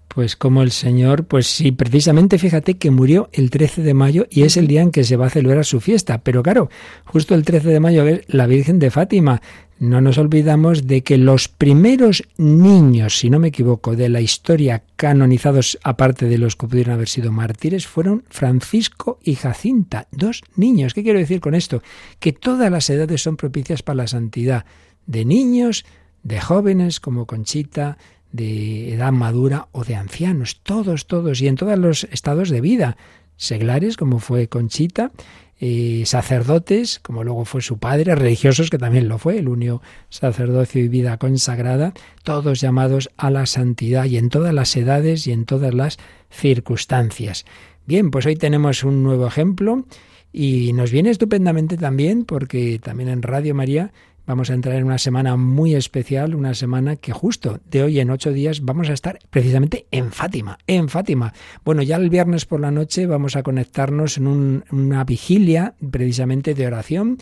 pues 0.09 0.37
como 0.37 0.63
el 0.63 0.71
Señor, 0.71 1.25
pues 1.25 1.47
sí, 1.47 1.73
precisamente 1.73 2.39
fíjate 2.39 2.75
que 2.75 2.91
murió 2.91 3.29
el 3.33 3.51
13 3.51 3.83
de 3.83 3.95
mayo 3.95 4.27
y 4.31 4.43
es 4.43 4.57
el 4.57 4.69
día 4.69 4.83
en 4.83 4.93
que 4.93 5.05
se 5.05 5.17
va 5.17 5.27
a 5.27 5.31
celebrar 5.31 5.65
su 5.65 5.81
fiesta. 5.81 6.19
Pero 6.19 6.43
claro, 6.43 6.71
justo 7.05 7.35
el 7.35 7.45
13 7.45 7.69
de 7.69 7.81
mayo 7.81 8.07
es 8.07 8.21
la 8.29 8.47
Virgen 8.47 8.79
de 8.79 8.91
Fátima. 8.91 9.43
No 9.81 10.01
nos 10.01 10.19
olvidamos 10.19 10.87
de 10.87 11.03
que 11.03 11.19
los 11.19 11.49
primeros 11.49 12.23
niños, 12.37 13.19
si 13.19 13.29
no 13.29 13.41
me 13.41 13.49
equivoco, 13.49 13.97
de 13.97 14.09
la 14.09 14.21
historia 14.21 14.85
canonizados, 14.95 15.79
aparte 15.83 16.27
de 16.27 16.39
los 16.39 16.55
que 16.55 16.69
pudieron 16.69 16.95
haber 16.95 17.09
sido 17.09 17.33
mártires, 17.33 17.87
fueron 17.87 18.23
Francisco 18.31 19.19
y 19.23 19.35
Jacinta, 19.35 20.07
dos 20.13 20.43
niños. 20.55 20.95
¿Qué 20.95 21.03
quiero 21.03 21.19
decir 21.19 21.41
con 21.41 21.57
esto? 21.57 21.83
Que 22.21 22.33
todas 22.33 22.71
las 22.71 22.89
edades 22.89 23.21
son 23.21 23.37
propicias 23.37 23.83
para 23.83 23.97
la 23.97 24.07
santidad, 24.07 24.65
de 25.07 25.25
niños, 25.25 25.85
de 26.23 26.41
jóvenes 26.41 27.01
como 27.01 27.27
Conchita, 27.27 27.99
de 28.35 28.93
edad 28.93 29.13
madura 29.13 29.69
o 29.71 29.85
de 29.85 29.95
ancianos, 29.95 30.61
todos, 30.65 31.07
todos, 31.07 31.41
y 31.41 31.47
en 31.47 31.55
todos 31.55 31.79
los 31.79 32.03
estados 32.11 32.51
de 32.51 32.61
vida, 32.61 32.97
seglares, 33.37 33.97
como 33.97 34.19
fue 34.19 34.49
Conchita, 34.49 35.13
eh, 35.61 36.03
sacerdotes, 36.05 36.99
como 36.99 37.23
luego 37.23 37.45
fue 37.45 37.63
su 37.63 37.79
padre, 37.79 38.13
religiosos, 38.17 38.71
que 38.71 38.79
también 38.79 39.07
lo 39.07 39.19
fue, 39.19 39.39
el 39.39 39.47
único 39.47 39.83
sacerdocio 40.09 40.83
y 40.83 40.89
vida 40.89 41.17
consagrada, 41.17 41.95
todos 42.25 42.61
llamados 42.61 43.09
a 43.17 43.31
la 43.31 43.47
santidad 43.47 44.07
y 44.07 44.17
en 44.17 44.31
todas 44.31 44.53
las 44.53 44.75
edades 44.75 45.29
y 45.29 45.33
en 45.33 45.45
todas 45.45 45.73
las 45.73 45.99
circunstancias. 46.29 47.45
Bien, 47.87 48.11
pues 48.11 48.27
hoy 48.27 48.35
tenemos 48.35 48.83
un 48.83 49.05
nuevo 49.05 49.29
ejemplo 49.29 49.85
y 50.33 50.73
nos 50.73 50.91
viene 50.91 51.11
estupendamente 51.11 51.77
también 51.77 52.25
porque 52.25 52.81
también 52.83 53.11
en 53.11 53.23
Radio 53.23 53.55
María 53.55 53.93
Vamos 54.27 54.49
a 54.49 54.55
entrar 54.55 54.77
en 54.77 54.85
una 54.85 54.97
semana 54.97 55.37
muy 55.37 55.75
especial, 55.75 56.35
una 56.35 56.55
semana 56.55 56.97
que 56.97 57.13
justo 57.13 57.61
de 57.71 57.83
hoy 57.83 58.01
en 58.01 58.11
ocho 58.11 58.33
días 58.33 58.63
vamos 58.63 58.89
a 58.89 58.95
estar 58.95 59.19
precisamente 59.29 59.87
en 59.91 60.13
Fátima, 60.13 60.59
en 60.67 60.89
Fátima. 60.89 61.35
Bueno, 61.63 61.83
ya 61.83 61.97
el 61.97 62.09
viernes 62.09 62.47
por 62.47 62.61
la 62.61 62.71
noche 62.71 63.07
vamos 63.07 63.37
a 63.37 63.43
conectarnos 63.43 64.17
en 64.17 64.65
una 64.71 65.05
vigilia 65.05 65.75
precisamente 65.91 66.55
de 66.55 66.67
oración 66.67 67.19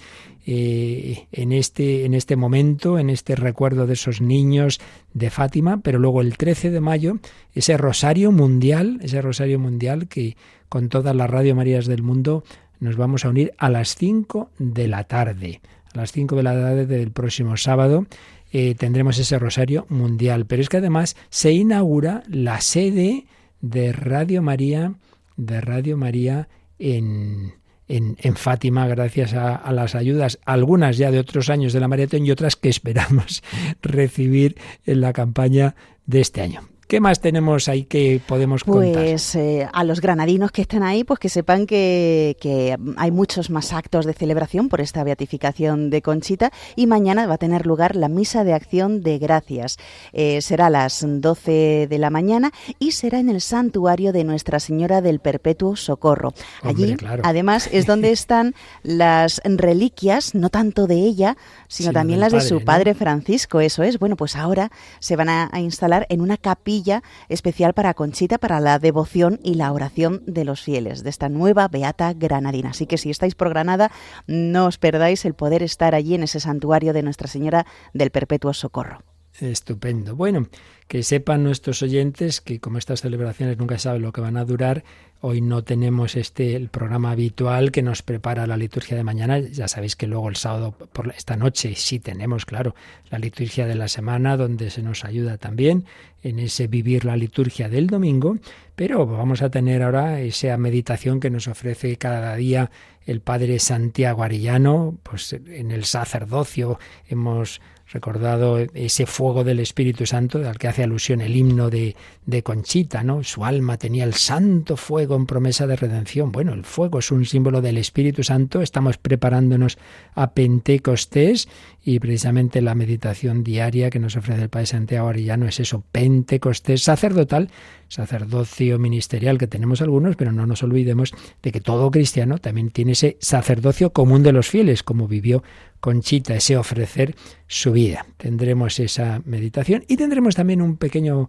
eh, 0.46 1.26
en, 1.32 1.50
este, 1.50 2.04
en 2.04 2.14
este 2.14 2.36
momento, 2.36 3.00
en 3.00 3.10
este 3.10 3.34
recuerdo 3.34 3.88
de 3.88 3.94
esos 3.94 4.20
niños 4.20 4.80
de 5.12 5.30
Fátima, 5.30 5.80
pero 5.82 5.98
luego 5.98 6.20
el 6.20 6.36
13 6.36 6.70
de 6.70 6.80
mayo, 6.80 7.18
ese 7.52 7.76
rosario 7.78 8.30
mundial, 8.30 9.00
ese 9.02 9.20
rosario 9.20 9.58
mundial 9.58 10.06
que 10.06 10.36
con 10.68 10.88
todas 10.88 11.16
las 11.16 11.28
Radio 11.28 11.56
Marías 11.56 11.86
del 11.86 12.04
mundo 12.04 12.44
nos 12.78 12.96
vamos 12.96 13.24
a 13.24 13.28
unir 13.28 13.54
a 13.58 13.70
las 13.70 13.96
5 13.96 14.50
de 14.58 14.86
la 14.86 15.02
tarde 15.04 15.60
a 15.94 15.98
las 15.98 16.12
5 16.12 16.36
de 16.36 16.42
la 16.42 16.52
tarde 16.52 16.86
del 16.86 17.10
próximo 17.10 17.56
sábado, 17.56 18.06
eh, 18.52 18.74
tendremos 18.74 19.18
ese 19.18 19.38
rosario 19.38 19.86
mundial. 19.88 20.46
Pero 20.46 20.62
es 20.62 20.68
que 20.68 20.78
además 20.78 21.16
se 21.30 21.52
inaugura 21.52 22.22
la 22.28 22.60
sede 22.60 23.26
de 23.60 23.92
Radio 23.92 24.42
María, 24.42 24.94
de 25.36 25.60
Radio 25.60 25.96
María 25.96 26.48
en, 26.78 27.54
en, 27.88 28.36
Fátima, 28.36 28.86
gracias 28.86 29.34
a, 29.34 29.70
las 29.72 29.94
ayudas, 29.94 30.38
algunas 30.44 30.96
ya 30.96 31.10
de 31.10 31.18
otros 31.18 31.50
años 31.50 31.72
de 31.72 31.80
la 31.80 31.88
maratón 31.88 32.26
y 32.26 32.30
otras 32.30 32.56
que 32.56 32.68
esperamos 32.68 33.42
recibir 33.82 34.56
en 34.86 35.00
la 35.00 35.12
campaña 35.12 35.74
de 36.06 36.20
este 36.20 36.42
año. 36.42 36.62
¿Qué 36.86 37.00
más 37.00 37.20
tenemos 37.20 37.68
ahí 37.68 37.84
que 37.84 38.20
podemos 38.26 38.64
contar? 38.64 38.92
Pues 38.92 39.34
eh, 39.34 39.66
a 39.72 39.84
los 39.84 40.00
granadinos 40.00 40.50
que 40.52 40.62
estén 40.62 40.82
ahí, 40.82 41.04
pues 41.04 41.18
que 41.18 41.28
sepan 41.28 41.66
que, 41.66 42.36
que, 42.40 42.76
hay 42.96 43.10
muchos 43.10 43.48
más 43.48 43.72
actos 43.72 44.04
de 44.04 44.12
celebración 44.12 44.68
por 44.68 44.80
esta 44.80 45.02
beatificación 45.02 45.88
de 45.88 46.02
Conchita 46.02 46.52
y 46.76 46.86
mañana 46.86 47.26
va 47.26 47.34
a 47.34 47.38
tener 47.38 47.66
lugar 47.66 47.96
la 47.96 48.08
misa 48.08 48.44
de 48.44 48.52
acción 48.52 49.02
de 49.02 49.18
gracias. 49.18 49.78
Eh, 50.12 50.42
será 50.42 50.66
a 50.66 50.70
las 50.70 51.04
12 51.06 51.86
de 51.88 51.98
la 51.98 52.10
mañana 52.10 52.52
y 52.78 52.92
será 52.92 53.20
en 53.20 53.30
el 53.30 53.40
santuario 53.40 54.12
de 54.12 54.24
Nuestra 54.24 54.60
Señora 54.60 55.00
del 55.00 55.20
Perpetuo 55.20 55.76
Socorro. 55.76 56.34
Hombre, 56.62 56.84
Allí, 56.84 56.96
claro. 56.96 57.22
además, 57.24 57.70
es 57.72 57.86
donde 57.86 58.10
están 58.12 58.54
las 58.82 59.40
reliquias, 59.44 60.34
no 60.34 60.50
tanto 60.50 60.86
de 60.86 60.96
ella, 60.96 61.36
sino 61.68 61.86
Sino 61.88 61.92
también 61.94 62.20
las 62.20 62.32
de 62.32 62.38
padre, 62.38 62.48
su 62.48 62.58
¿no? 62.58 62.64
padre 62.66 62.94
Francisco. 62.94 63.60
Eso 63.60 63.82
es. 63.82 63.98
Bueno, 63.98 64.16
pues 64.16 64.36
ahora 64.36 64.70
se 64.98 65.16
van 65.16 65.30
a, 65.30 65.48
a 65.52 65.60
instalar 65.60 66.06
en 66.10 66.20
una 66.20 66.36
capilla 66.36 66.81
especial 67.28 67.74
para 67.74 67.94
Conchita, 67.94 68.38
para 68.38 68.60
la 68.60 68.78
devoción 68.78 69.38
y 69.42 69.54
la 69.54 69.72
oración 69.72 70.22
de 70.26 70.44
los 70.44 70.62
fieles 70.62 71.02
de 71.02 71.10
esta 71.10 71.28
nueva 71.28 71.68
Beata 71.68 72.12
Granadina. 72.12 72.70
Así 72.70 72.86
que 72.86 72.98
si 72.98 73.10
estáis 73.10 73.34
por 73.34 73.48
Granada, 73.48 73.90
no 74.26 74.66
os 74.66 74.78
perdáis 74.78 75.24
el 75.24 75.34
poder 75.34 75.62
estar 75.62 75.94
allí 75.94 76.14
en 76.14 76.22
ese 76.24 76.40
santuario 76.40 76.92
de 76.92 77.02
Nuestra 77.02 77.28
Señora 77.28 77.66
del 77.92 78.10
Perpetuo 78.10 78.52
Socorro. 78.52 79.11
Estupendo. 79.40 80.14
Bueno, 80.14 80.46
que 80.88 81.02
sepan 81.02 81.42
nuestros 81.42 81.82
oyentes 81.82 82.42
que 82.42 82.60
como 82.60 82.76
estas 82.76 83.00
celebraciones 83.00 83.56
nunca 83.56 83.78
se 83.78 83.84
sabe 83.84 83.98
lo 83.98 84.12
que 84.12 84.20
van 84.20 84.36
a 84.36 84.44
durar, 84.44 84.84
hoy 85.22 85.40
no 85.40 85.64
tenemos 85.64 86.16
este 86.16 86.54
el 86.54 86.68
programa 86.68 87.12
habitual 87.12 87.72
que 87.72 87.80
nos 87.80 88.02
prepara 88.02 88.46
la 88.46 88.58
liturgia 88.58 88.96
de 88.96 89.04
mañana. 89.04 89.38
Ya 89.38 89.68
sabéis 89.68 89.96
que 89.96 90.06
luego 90.06 90.28
el 90.28 90.36
sábado 90.36 90.72
por 90.72 91.08
esta 91.16 91.36
noche 91.36 91.74
sí 91.76 91.98
tenemos, 91.98 92.44
claro, 92.44 92.74
la 93.10 93.18
liturgia 93.18 93.66
de 93.66 93.74
la 93.74 93.88
semana 93.88 94.36
donde 94.36 94.68
se 94.68 94.82
nos 94.82 95.04
ayuda 95.04 95.38
también 95.38 95.86
en 96.22 96.38
ese 96.38 96.66
vivir 96.66 97.06
la 97.06 97.16
liturgia 97.16 97.70
del 97.70 97.86
domingo, 97.86 98.36
pero 98.76 99.06
vamos 99.06 99.40
a 99.40 99.50
tener 99.50 99.82
ahora 99.82 100.20
esa 100.20 100.56
meditación 100.58 101.20
que 101.20 101.30
nos 101.30 101.48
ofrece 101.48 101.96
cada 101.96 102.36
día 102.36 102.70
el 103.06 103.20
padre 103.20 103.58
Santiago 103.58 104.22
Arellano, 104.22 104.98
pues 105.02 105.32
en 105.32 105.70
el 105.70 105.84
sacerdocio 105.84 106.78
hemos 107.08 107.60
recordado 107.92 108.58
ese 108.74 109.06
fuego 109.06 109.44
del 109.44 109.60
Espíritu 109.60 110.06
Santo 110.06 110.38
al 110.48 110.58
que 110.58 110.68
hace 110.68 110.82
alusión 110.82 111.20
el 111.20 111.36
himno 111.36 111.70
de, 111.70 111.94
de 112.26 112.42
Conchita, 112.42 113.02
¿no? 113.02 113.22
Su 113.22 113.44
alma 113.44 113.76
tenía 113.76 114.04
el 114.04 114.14
santo 114.14 114.76
fuego 114.76 115.16
en 115.16 115.26
promesa 115.26 115.66
de 115.66 115.76
redención. 115.76 116.32
Bueno, 116.32 116.52
el 116.54 116.64
fuego 116.64 117.00
es 117.00 117.10
un 117.10 117.24
símbolo 117.24 117.60
del 117.60 117.78
Espíritu 117.78 118.22
Santo. 118.22 118.62
Estamos 118.62 118.98
preparándonos 118.98 119.78
a 120.14 120.32
Pentecostés 120.32 121.48
y 121.84 121.98
precisamente 121.98 122.62
la 122.62 122.74
meditación 122.74 123.42
diaria 123.42 123.90
que 123.90 123.98
nos 123.98 124.16
ofrece 124.16 124.42
el 124.42 124.48
Padre 124.48 124.66
Santiago 124.66 125.08
Arellano 125.08 125.46
es 125.46 125.60
eso, 125.60 125.82
Pentecostés 125.92 126.82
sacerdotal, 126.82 127.50
sacerdocio 127.92 128.78
ministerial 128.78 129.36
que 129.36 129.46
tenemos 129.46 129.82
algunos, 129.82 130.16
pero 130.16 130.32
no 130.32 130.46
nos 130.46 130.62
olvidemos 130.62 131.12
de 131.42 131.52
que 131.52 131.60
todo 131.60 131.90
cristiano 131.90 132.38
también 132.38 132.70
tiene 132.70 132.92
ese 132.92 133.18
sacerdocio 133.20 133.92
común 133.92 134.22
de 134.22 134.32
los 134.32 134.48
fieles, 134.48 134.82
como 134.82 135.08
vivió 135.08 135.42
Conchita, 135.78 136.34
ese 136.34 136.56
ofrecer 136.56 137.14
su 137.48 137.72
vida. 137.72 138.06
Tendremos 138.16 138.80
esa 138.80 139.20
meditación 139.26 139.84
y 139.88 139.98
tendremos 139.98 140.34
también 140.34 140.62
un 140.62 140.78
pequeño 140.78 141.28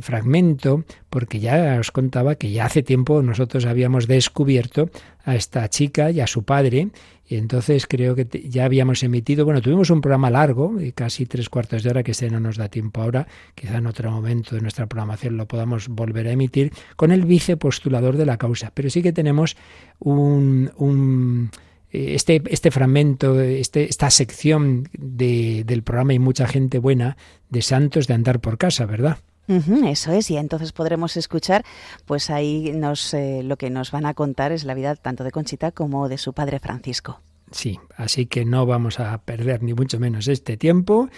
fragmento, 0.00 0.84
porque 1.10 1.40
ya 1.40 1.78
os 1.80 1.90
contaba 1.90 2.34
que 2.34 2.50
ya 2.50 2.66
hace 2.66 2.82
tiempo 2.82 3.22
nosotros 3.22 3.66
habíamos 3.66 4.06
descubierto 4.06 4.90
a 5.24 5.34
esta 5.34 5.68
chica 5.68 6.10
y 6.10 6.20
a 6.20 6.26
su 6.26 6.44
padre, 6.44 6.88
y 7.28 7.36
entonces 7.36 7.86
creo 7.86 8.14
que 8.14 8.26
ya 8.48 8.64
habíamos 8.64 9.02
emitido, 9.02 9.44
bueno, 9.44 9.60
tuvimos 9.60 9.90
un 9.90 10.00
programa 10.00 10.30
largo, 10.30 10.74
de 10.74 10.92
casi 10.92 11.26
tres 11.26 11.48
cuartos 11.48 11.82
de 11.82 11.90
hora, 11.90 12.02
que 12.02 12.12
este 12.12 12.30
no 12.30 12.38
nos 12.38 12.56
da 12.56 12.68
tiempo 12.68 13.02
ahora, 13.02 13.26
quizá 13.54 13.78
en 13.78 13.86
otro 13.86 14.10
momento 14.10 14.54
de 14.54 14.62
nuestra 14.62 14.86
programación 14.86 15.36
lo 15.36 15.46
podamos 15.46 15.88
volver 15.88 16.28
a 16.28 16.32
emitir, 16.32 16.72
con 16.94 17.10
el 17.10 17.24
vicepostulador 17.24 18.16
de 18.16 18.26
la 18.26 18.36
causa, 18.36 18.70
pero 18.74 18.90
sí 18.90 19.02
que 19.02 19.12
tenemos 19.12 19.56
un... 19.98 20.70
un 20.76 21.50
este, 21.92 22.42
este 22.50 22.70
fragmento, 22.70 23.40
este, 23.40 23.88
esta 23.88 24.10
sección 24.10 24.88
de, 24.92 25.64
del 25.64 25.82
programa 25.82 26.12
y 26.12 26.18
mucha 26.18 26.46
gente 26.46 26.78
buena 26.78 27.16
de 27.48 27.62
santos 27.62 28.06
de 28.06 28.12
andar 28.12 28.40
por 28.40 28.58
casa, 28.58 28.84
¿verdad? 28.84 29.18
Eso 29.48 30.12
es, 30.12 30.30
y 30.30 30.36
entonces 30.36 30.72
podremos 30.72 31.16
escuchar, 31.16 31.64
pues 32.04 32.30
ahí 32.30 32.72
nos, 32.74 33.14
eh, 33.14 33.42
lo 33.44 33.56
que 33.56 33.70
nos 33.70 33.92
van 33.92 34.06
a 34.06 34.14
contar 34.14 34.52
es 34.52 34.64
la 34.64 34.74
vida 34.74 34.94
tanto 34.96 35.22
de 35.22 35.30
Conchita 35.30 35.70
como 35.70 36.08
de 36.08 36.18
su 36.18 36.32
padre 36.32 36.58
Francisco. 36.58 37.20
Sí, 37.52 37.78
así 37.96 38.26
que 38.26 38.44
no 38.44 38.66
vamos 38.66 38.98
a 38.98 39.16
perder 39.18 39.62
ni 39.62 39.72
mucho 39.72 40.00
menos 40.00 40.26
este 40.28 40.56
tiempo. 40.56 41.08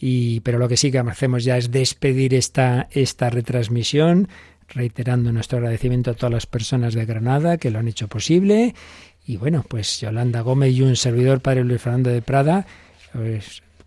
Y, 0.00 0.40
pero 0.40 0.58
lo 0.58 0.68
que 0.68 0.76
sí 0.76 0.90
que 0.90 0.98
hacemos 0.98 1.44
ya 1.44 1.56
es 1.56 1.70
despedir 1.70 2.34
esta, 2.34 2.88
esta 2.90 3.30
retransmisión, 3.30 4.28
reiterando 4.68 5.32
nuestro 5.32 5.58
agradecimiento 5.58 6.10
a 6.10 6.14
todas 6.14 6.32
las 6.32 6.46
personas 6.46 6.94
de 6.94 7.06
Granada 7.06 7.58
que 7.58 7.70
lo 7.70 7.78
han 7.78 7.88
hecho 7.88 8.08
posible. 8.08 8.74
Y 9.26 9.36
bueno, 9.36 9.64
pues 9.66 10.00
Yolanda 10.00 10.42
Gómez 10.42 10.74
y 10.74 10.82
un 10.82 10.96
servidor, 10.96 11.40
Padre 11.40 11.64
Luis 11.64 11.80
Fernando 11.80 12.10
de 12.10 12.22
Prada, 12.22 12.66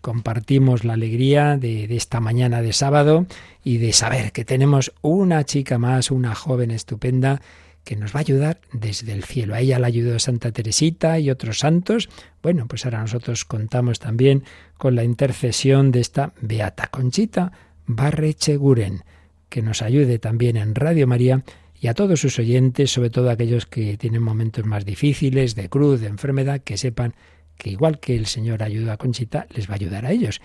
compartimos 0.08 0.84
la 0.84 0.94
alegría 0.94 1.58
de, 1.58 1.84
esta 1.94 2.18
mañana 2.18 2.62
de 2.62 2.72
sábado 2.72 3.26
y 3.62 3.76
de 3.76 3.92
saber 3.92 4.32
que 4.32 4.46
tenemos 4.46 4.94
una 5.02 5.44
chica 5.44 5.76
más, 5.76 6.10
una 6.10 6.34
joven 6.34 6.70
estupenda, 6.70 7.42
que 7.84 7.94
nos 7.94 8.14
va 8.14 8.20
a 8.20 8.20
ayudar 8.20 8.58
desde 8.72 9.12
el 9.12 9.22
cielo. 9.22 9.54
A 9.54 9.60
ella 9.60 9.78
la 9.78 9.88
ayudó 9.88 10.18
Santa 10.18 10.50
Teresita 10.50 11.18
y 11.18 11.28
otros 11.28 11.58
santos. 11.58 12.08
Bueno, 12.42 12.64
pues 12.66 12.86
ahora 12.86 13.02
nosotros 13.02 13.44
contamos 13.44 13.98
también 13.98 14.44
con 14.78 14.94
la 14.94 15.04
intercesión 15.04 15.90
de 15.92 16.00
esta 16.00 16.32
Beata 16.40 16.86
Conchita 16.86 17.52
Barrecheguren, 17.86 19.02
que 19.50 19.60
nos 19.60 19.82
ayude 19.82 20.18
también 20.18 20.56
en 20.56 20.74
Radio 20.74 21.06
María 21.06 21.44
y 21.78 21.88
a 21.88 21.92
todos 21.94 22.18
sus 22.18 22.38
oyentes, 22.38 22.90
sobre 22.90 23.10
todo 23.10 23.28
aquellos 23.28 23.66
que 23.66 23.98
tienen 23.98 24.22
momentos 24.22 24.64
más 24.64 24.86
difíciles, 24.86 25.54
de 25.54 25.68
cruz, 25.68 26.00
de 26.00 26.06
enfermedad, 26.06 26.62
que 26.62 26.78
sepan 26.78 27.14
que 27.58 27.70
igual 27.70 28.00
que 28.00 28.16
el 28.16 28.26
Señor 28.26 28.62
ayuda 28.62 28.94
a 28.94 28.96
Conchita, 28.96 29.46
les 29.50 29.68
va 29.68 29.72
a 29.72 29.76
ayudar 29.76 30.06
a 30.06 30.12
ellos. 30.12 30.40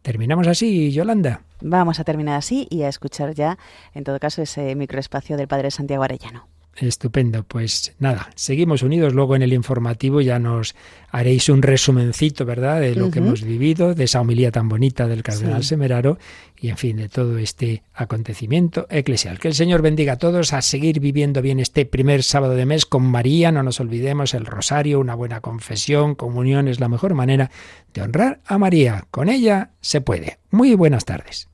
Terminamos 0.00 0.46
así, 0.48 0.90
Yolanda. 0.90 1.42
Vamos 1.60 2.00
a 2.00 2.04
terminar 2.04 2.36
así 2.36 2.66
y 2.70 2.82
a 2.82 2.88
escuchar 2.88 3.34
ya, 3.34 3.58
en 3.94 4.04
todo 4.04 4.18
caso, 4.18 4.42
ese 4.42 4.74
microespacio 4.74 5.36
del 5.36 5.48
padre 5.48 5.70
Santiago 5.70 6.02
Arellano. 6.02 6.48
Estupendo, 6.76 7.42
pues 7.42 7.94
nada, 7.98 8.30
seguimos 8.34 8.82
unidos. 8.82 9.12
Luego 9.12 9.36
en 9.36 9.42
el 9.42 9.52
informativo 9.52 10.22
ya 10.22 10.38
nos 10.38 10.74
haréis 11.10 11.50
un 11.50 11.60
resumencito, 11.60 12.46
¿verdad?, 12.46 12.80
de 12.80 12.94
lo 12.94 13.10
que 13.10 13.18
hemos 13.18 13.42
vivido, 13.42 13.94
de 13.94 14.04
esa 14.04 14.22
homilía 14.22 14.50
tan 14.50 14.70
bonita 14.70 15.06
del 15.06 15.22
cardenal 15.22 15.62
Sí. 15.62 15.68
Semeraro 15.68 16.18
y, 16.58 16.70
en 16.70 16.78
fin, 16.78 16.96
de 16.96 17.10
todo 17.10 17.36
este 17.36 17.82
acontecimiento 17.92 18.86
eclesial. 18.88 19.38
Que 19.38 19.48
el 19.48 19.54
Señor 19.54 19.82
bendiga 19.82 20.14
a 20.14 20.18
todos 20.18 20.54
a 20.54 20.62
seguir 20.62 20.98
viviendo 20.98 21.42
bien 21.42 21.60
este 21.60 21.84
primer 21.84 22.22
sábado 22.22 22.54
de 22.54 22.64
mes 22.64 22.86
con 22.86 23.02
María. 23.02 23.52
No 23.52 23.62
nos 23.62 23.78
olvidemos 23.78 24.32
el 24.32 24.46
rosario, 24.46 24.98
una 24.98 25.14
buena 25.14 25.40
confesión, 25.42 26.14
comunión 26.14 26.68
es 26.68 26.80
la 26.80 26.88
mejor 26.88 27.12
manera 27.12 27.50
de 27.92 28.00
honrar 28.00 28.40
a 28.46 28.56
María. 28.56 29.04
Con 29.10 29.28
ella 29.28 29.72
se 29.82 30.00
puede. 30.00 30.38
Muy 30.50 30.74
buenas 30.74 31.04
tardes. 31.04 31.51